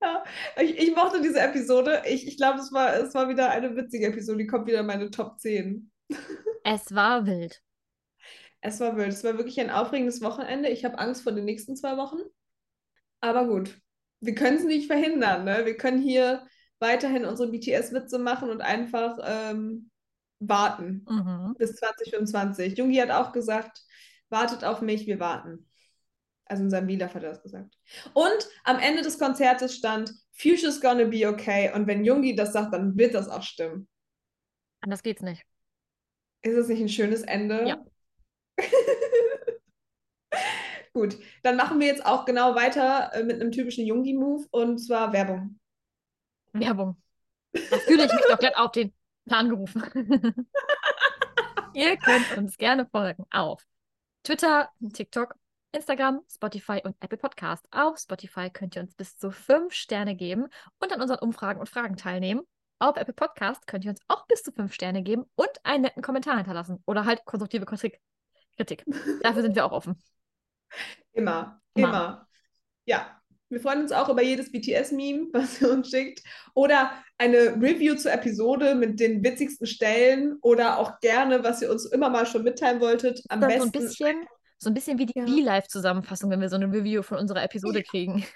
ja, 0.02 0.24
ich, 0.60 0.78
ich 0.78 0.94
mochte 0.94 1.20
diese 1.20 1.40
Episode. 1.40 2.02
Ich, 2.06 2.26
ich 2.26 2.36
glaube, 2.36 2.60
es 2.60 2.72
war, 2.72 2.94
es 2.94 3.14
war 3.14 3.28
wieder 3.28 3.50
eine 3.50 3.76
witzige 3.76 4.06
Episode. 4.06 4.38
Die 4.38 4.46
kommt 4.46 4.66
wieder 4.66 4.80
in 4.80 4.86
meine 4.86 5.10
Top 5.10 5.38
10. 5.38 5.90
Es 6.64 6.94
war 6.94 7.24
wild. 7.24 7.62
Es 8.60 8.78
war 8.80 8.96
wild. 8.96 9.12
Es 9.12 9.24
war 9.24 9.38
wirklich 9.38 9.58
ein 9.58 9.70
aufregendes 9.70 10.20
Wochenende. 10.20 10.68
Ich 10.68 10.84
habe 10.84 10.98
Angst 10.98 11.22
vor 11.22 11.32
den 11.32 11.46
nächsten 11.46 11.76
zwei 11.76 11.96
Wochen. 11.96 12.18
Aber 13.20 13.46
gut, 13.46 13.80
wir 14.20 14.34
können 14.34 14.58
es 14.58 14.64
nicht 14.64 14.86
verhindern. 14.86 15.44
Ne? 15.44 15.64
Wir 15.64 15.78
können 15.78 16.02
hier 16.02 16.46
weiterhin 16.78 17.24
unsere 17.24 17.50
BTS-Witze 17.50 18.18
machen 18.18 18.50
und 18.50 18.60
einfach 18.60 19.18
ähm, 19.22 19.90
warten. 20.40 21.04
Mhm. 21.08 21.54
bis 21.58 21.74
2025. 21.76 22.76
Jungi 22.78 22.96
hat 22.96 23.10
auch 23.10 23.32
gesagt, 23.32 23.82
wartet 24.28 24.64
auf 24.64 24.80
mich, 24.80 25.06
wir 25.06 25.20
warten. 25.20 25.68
Also 26.44 26.62
in 26.62 26.70
seinem 26.70 26.88
Lieder 26.88 27.06
hat 27.06 27.14
er 27.14 27.30
das 27.30 27.42
gesagt. 27.42 27.76
Und 28.14 28.48
am 28.64 28.78
Ende 28.78 29.02
des 29.02 29.18
Konzertes 29.18 29.74
stand, 29.74 30.12
Future's 30.32 30.80
gonna 30.80 31.04
be 31.04 31.28
okay. 31.28 31.70
Und 31.74 31.86
wenn 31.86 32.04
Jungi 32.04 32.34
das 32.34 32.52
sagt, 32.52 32.72
dann 32.72 32.96
wird 32.96 33.14
das 33.14 33.28
auch 33.28 33.42
stimmen. 33.42 33.88
Anders 34.80 35.02
geht's 35.02 35.22
nicht. 35.22 35.44
Ist 36.42 36.56
das 36.56 36.68
nicht 36.68 36.80
ein 36.80 36.88
schönes 36.88 37.22
Ende? 37.22 37.66
Ja. 37.66 37.84
Gut, 40.94 41.18
dann 41.42 41.56
machen 41.56 41.80
wir 41.80 41.86
jetzt 41.86 42.06
auch 42.06 42.24
genau 42.24 42.54
weiter 42.54 43.10
äh, 43.12 43.24
mit 43.24 43.40
einem 43.40 43.52
typischen 43.52 43.84
Jungi-Move 43.84 44.46
und 44.50 44.78
zwar 44.78 45.12
Werbung. 45.12 45.58
Werbung. 46.52 46.96
Da 47.52 47.78
fühle 47.78 48.06
ich 48.06 48.12
mich 48.12 48.24
doch 48.28 48.38
glatt 48.38 48.56
auf 48.56 48.72
den 48.72 48.92
Plan 49.28 49.48
gerufen. 49.48 49.82
Ihr 51.74 51.96
könnt 51.98 52.36
uns 52.36 52.56
gerne 52.56 52.86
folgen 52.86 53.24
auf 53.30 53.64
Twitter, 54.24 54.70
TikTok, 54.92 55.34
Instagram, 55.72 56.22
Spotify 56.28 56.80
und 56.82 56.96
Apple 57.00 57.18
Podcast. 57.18 57.66
Auf 57.70 57.98
Spotify 57.98 58.50
könnt 58.50 58.74
ihr 58.74 58.82
uns 58.82 58.94
bis 58.94 59.16
zu 59.16 59.30
fünf 59.30 59.74
Sterne 59.74 60.16
geben 60.16 60.48
und 60.80 60.92
an 60.92 61.00
unseren 61.00 61.20
Umfragen 61.20 61.60
und 61.60 61.68
Fragen 61.68 61.96
teilnehmen. 61.96 62.42
Auf 62.80 62.96
Apple 62.96 63.14
Podcast 63.14 63.66
könnt 63.66 63.84
ihr 63.84 63.90
uns 63.90 64.00
auch 64.08 64.26
bis 64.26 64.42
zu 64.42 64.52
fünf 64.52 64.72
Sterne 64.72 65.02
geben 65.02 65.24
und 65.34 65.50
einen 65.62 65.82
netten 65.82 66.02
Kommentar 66.02 66.36
hinterlassen 66.36 66.82
oder 66.86 67.04
halt 67.04 67.24
konstruktive 67.24 67.66
Kritik. 67.66 68.00
Kritik. 68.56 68.84
Dafür 69.22 69.42
sind 69.42 69.54
wir 69.54 69.66
auch 69.66 69.72
offen. 69.72 70.02
Immer, 71.12 71.60
Immer. 71.74 71.88
immer. 71.88 72.28
Ja, 72.84 73.17
wir 73.50 73.60
freuen 73.60 73.82
uns 73.82 73.92
auch 73.92 74.08
über 74.08 74.22
jedes 74.22 74.52
BTS-Meme, 74.52 75.28
was 75.32 75.60
ihr 75.60 75.70
uns 75.70 75.90
schickt. 75.90 76.22
Oder 76.54 76.92
eine 77.16 77.54
Review 77.60 77.94
zur 77.94 78.12
Episode 78.12 78.74
mit 78.74 79.00
den 79.00 79.22
witzigsten 79.22 79.66
Stellen 79.66 80.36
oder 80.42 80.78
auch 80.78 81.00
gerne, 81.00 81.42
was 81.42 81.62
ihr 81.62 81.70
uns 81.70 81.86
immer 81.86 82.10
mal 82.10 82.26
schon 82.26 82.44
mitteilen 82.44 82.80
wolltet. 82.80 83.22
Am 83.28 83.40
Dann 83.40 83.50
so 83.50 83.64
ein 83.64 83.72
besten. 83.72 83.86
bisschen, 83.86 84.26
so 84.58 84.70
ein 84.70 84.74
bisschen 84.74 84.98
wie 84.98 85.06
die 85.06 85.18
Ja. 85.18 85.26
V-Live-Zusammenfassung, 85.26 86.30
wenn 86.30 86.40
wir 86.40 86.48
so 86.48 86.56
eine 86.56 86.72
Review 86.72 87.02
von 87.02 87.18
unserer 87.18 87.42
Episode 87.42 87.82
kriegen. 87.82 88.24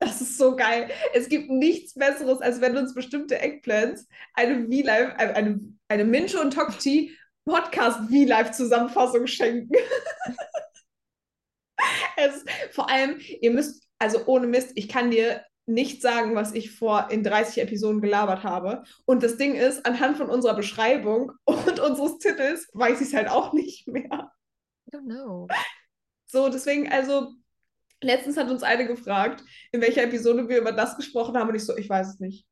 Das 0.00 0.20
ist 0.20 0.38
so 0.38 0.54
geil. 0.54 0.88
Es 1.12 1.28
gibt 1.28 1.50
nichts 1.50 1.94
Besseres, 1.94 2.40
als 2.40 2.60
wenn 2.60 2.76
uns 2.76 2.94
bestimmte 2.94 3.40
Eggplants 3.40 4.06
eine 4.34 4.66
V-Live, 4.66 5.14
äh, 5.18 5.32
eine, 5.32 5.58
eine 5.88 6.04
Mincho 6.04 6.40
und 6.40 6.54
Tokti 6.54 7.16
Podcast 7.44 8.08
V-Live-Zusammenfassung 8.08 9.26
schenken. 9.26 9.74
es, 12.16 12.44
vor 12.70 12.88
allem, 12.88 13.18
ihr 13.40 13.50
müsst, 13.50 13.87
also 13.98 14.26
ohne 14.26 14.46
Mist, 14.46 14.72
ich 14.74 14.88
kann 14.88 15.10
dir 15.10 15.42
nicht 15.68 16.00
sagen, 16.00 16.34
was 16.34 16.54
ich 16.54 16.70
vor 16.70 17.10
in 17.10 17.22
30 17.22 17.62
Episoden 17.62 18.00
gelabert 18.00 18.42
habe. 18.42 18.84
Und 19.04 19.22
das 19.22 19.36
Ding 19.36 19.54
ist, 19.54 19.84
anhand 19.84 20.16
von 20.16 20.30
unserer 20.30 20.54
Beschreibung 20.54 21.32
und 21.44 21.78
unseres 21.78 22.18
Titels 22.18 22.68
weiß 22.72 23.00
ich 23.00 23.08
es 23.08 23.14
halt 23.14 23.28
auch 23.28 23.52
nicht 23.52 23.86
mehr. 23.86 24.32
I 24.86 24.96
don't 24.96 25.04
know. 25.04 25.46
So, 26.26 26.48
deswegen, 26.48 26.90
also, 26.90 27.32
letztens 28.00 28.36
hat 28.36 28.50
uns 28.50 28.62
eine 28.62 28.86
gefragt, 28.86 29.44
in 29.72 29.80
welcher 29.80 30.04
Episode 30.04 30.48
wir 30.48 30.58
über 30.58 30.72
das 30.72 30.96
gesprochen 30.96 31.36
haben 31.36 31.48
und 31.48 31.54
ich 31.54 31.64
so, 31.64 31.76
ich 31.76 31.88
weiß 31.88 32.08
es 32.08 32.20
nicht. 32.20 32.46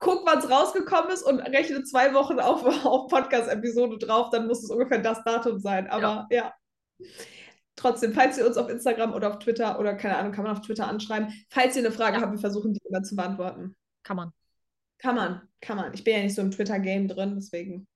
Guck, 0.00 0.26
wann 0.26 0.38
es 0.38 0.50
rausgekommen 0.50 1.10
ist 1.10 1.22
und 1.22 1.38
rechne 1.40 1.84
zwei 1.84 2.12
Wochen 2.14 2.40
auf, 2.40 2.64
auf 2.84 3.08
Podcast-Episode 3.08 3.98
drauf, 3.98 4.30
dann 4.30 4.48
muss 4.48 4.64
es 4.64 4.70
ungefähr 4.70 4.98
das 4.98 5.22
Datum 5.22 5.60
sein. 5.60 5.88
Aber 5.88 6.26
ja. 6.30 6.52
Trotzdem, 7.76 8.12
falls 8.12 8.36
ihr 8.36 8.46
uns 8.46 8.56
auf 8.56 8.68
Instagram 8.68 9.14
oder 9.14 9.30
auf 9.30 9.38
Twitter 9.38 9.78
oder 9.78 9.94
keine 9.94 10.16
Ahnung, 10.16 10.32
kann 10.32 10.44
man 10.44 10.52
auf 10.56 10.60
Twitter 10.60 10.86
anschreiben, 10.86 11.32
falls 11.48 11.76
ihr 11.76 11.82
eine 11.84 11.92
Frage 11.92 12.16
Ja. 12.16 12.22
habt, 12.22 12.32
wir 12.32 12.38
versuchen 12.38 12.74
die 12.74 12.80
immer 12.88 13.02
zu 13.02 13.16
beantworten. 13.16 13.74
Kann 14.02 14.16
man. 14.16 14.32
Kann 14.98 15.14
man, 15.14 15.48
kann 15.60 15.76
man. 15.78 15.94
Ich 15.94 16.04
bin 16.04 16.14
ja 16.14 16.22
nicht 16.22 16.34
so 16.34 16.42
im 16.42 16.50
Twitter-Game 16.50 17.08
drin, 17.08 17.34
deswegen, 17.36 17.86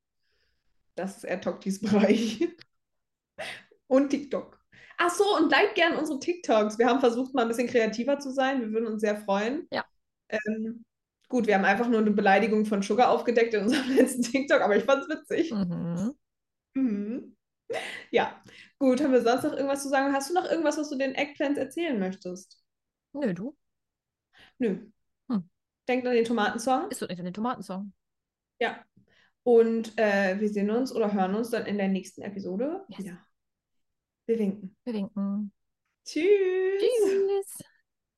das 0.94 1.18
ist 1.18 1.24
eher 1.24 1.40
Toktis 1.40 1.80
Bereich. 1.80 2.40
Und 3.86 4.08
TikTok. 4.10 4.58
Ach 4.96 5.10
so, 5.10 5.24
und 5.36 5.50
like 5.50 5.74
gern 5.74 5.96
unsere 5.96 6.18
TikToks. 6.20 6.78
Wir 6.78 6.86
haben 6.86 7.00
versucht, 7.00 7.34
mal 7.34 7.42
ein 7.42 7.48
bisschen 7.48 7.66
kreativer 7.68 8.18
zu 8.20 8.30
sein. 8.30 8.60
Wir 8.60 8.70
würden 8.72 8.86
uns 8.86 9.00
sehr 9.00 9.16
freuen. 9.16 9.66
Ja. 9.72 9.84
Ähm, 10.28 10.84
gut, 11.28 11.46
wir 11.48 11.56
haben 11.56 11.64
einfach 11.64 11.88
nur 11.88 12.00
eine 12.00 12.12
Beleidigung 12.12 12.64
von 12.64 12.80
Sugar 12.80 13.10
aufgedeckt 13.10 13.54
in 13.54 13.64
unserem 13.64 13.88
letzten 13.96 14.22
TikTok, 14.22 14.60
aber 14.60 14.76
ich 14.76 14.84
fand 14.84 15.02
es 15.02 15.08
witzig. 15.08 15.50
Mhm. 15.52 16.14
Mhm. 16.74 17.36
Ja, 18.10 18.40
gut. 18.78 19.02
Haben 19.02 19.12
wir 19.12 19.22
sonst 19.22 19.44
noch 19.44 19.52
irgendwas 19.52 19.82
zu 19.82 19.88
sagen? 19.88 20.12
Hast 20.12 20.30
du 20.30 20.34
noch 20.34 20.44
irgendwas, 20.44 20.76
was 20.78 20.90
du 20.90 20.96
den 20.96 21.14
Eggplants 21.14 21.58
erzählen 21.58 21.98
möchtest? 21.98 22.62
Nö, 23.12 23.32
du. 23.34 23.56
Nö. 24.58 24.90
Hm. 25.30 25.48
Denkt 25.88 26.06
an 26.06 26.14
den 26.14 26.24
Tomatensong. 26.24 26.90
Ist 26.90 27.02
doch 27.02 27.08
nicht 27.08 27.18
an 27.18 27.24
den 27.24 27.34
Tomatensong. 27.34 27.92
Ja. 28.60 28.84
Und 29.42 29.98
äh, 29.98 30.40
wir 30.40 30.48
sehen 30.48 30.70
uns 30.70 30.94
oder 30.94 31.12
hören 31.12 31.34
uns 31.34 31.50
dann 31.50 31.66
in 31.66 31.76
der 31.76 31.88
nächsten 31.88 32.22
Episode 32.22 32.84
Yes. 32.88 32.98
wieder. 32.98 33.18
Wir 34.26 34.38
winken. 34.38 34.76
Wir 34.84 34.94
winken. 34.94 35.52
Tschüss. 36.06 36.80
Tschüss. 36.80 37.73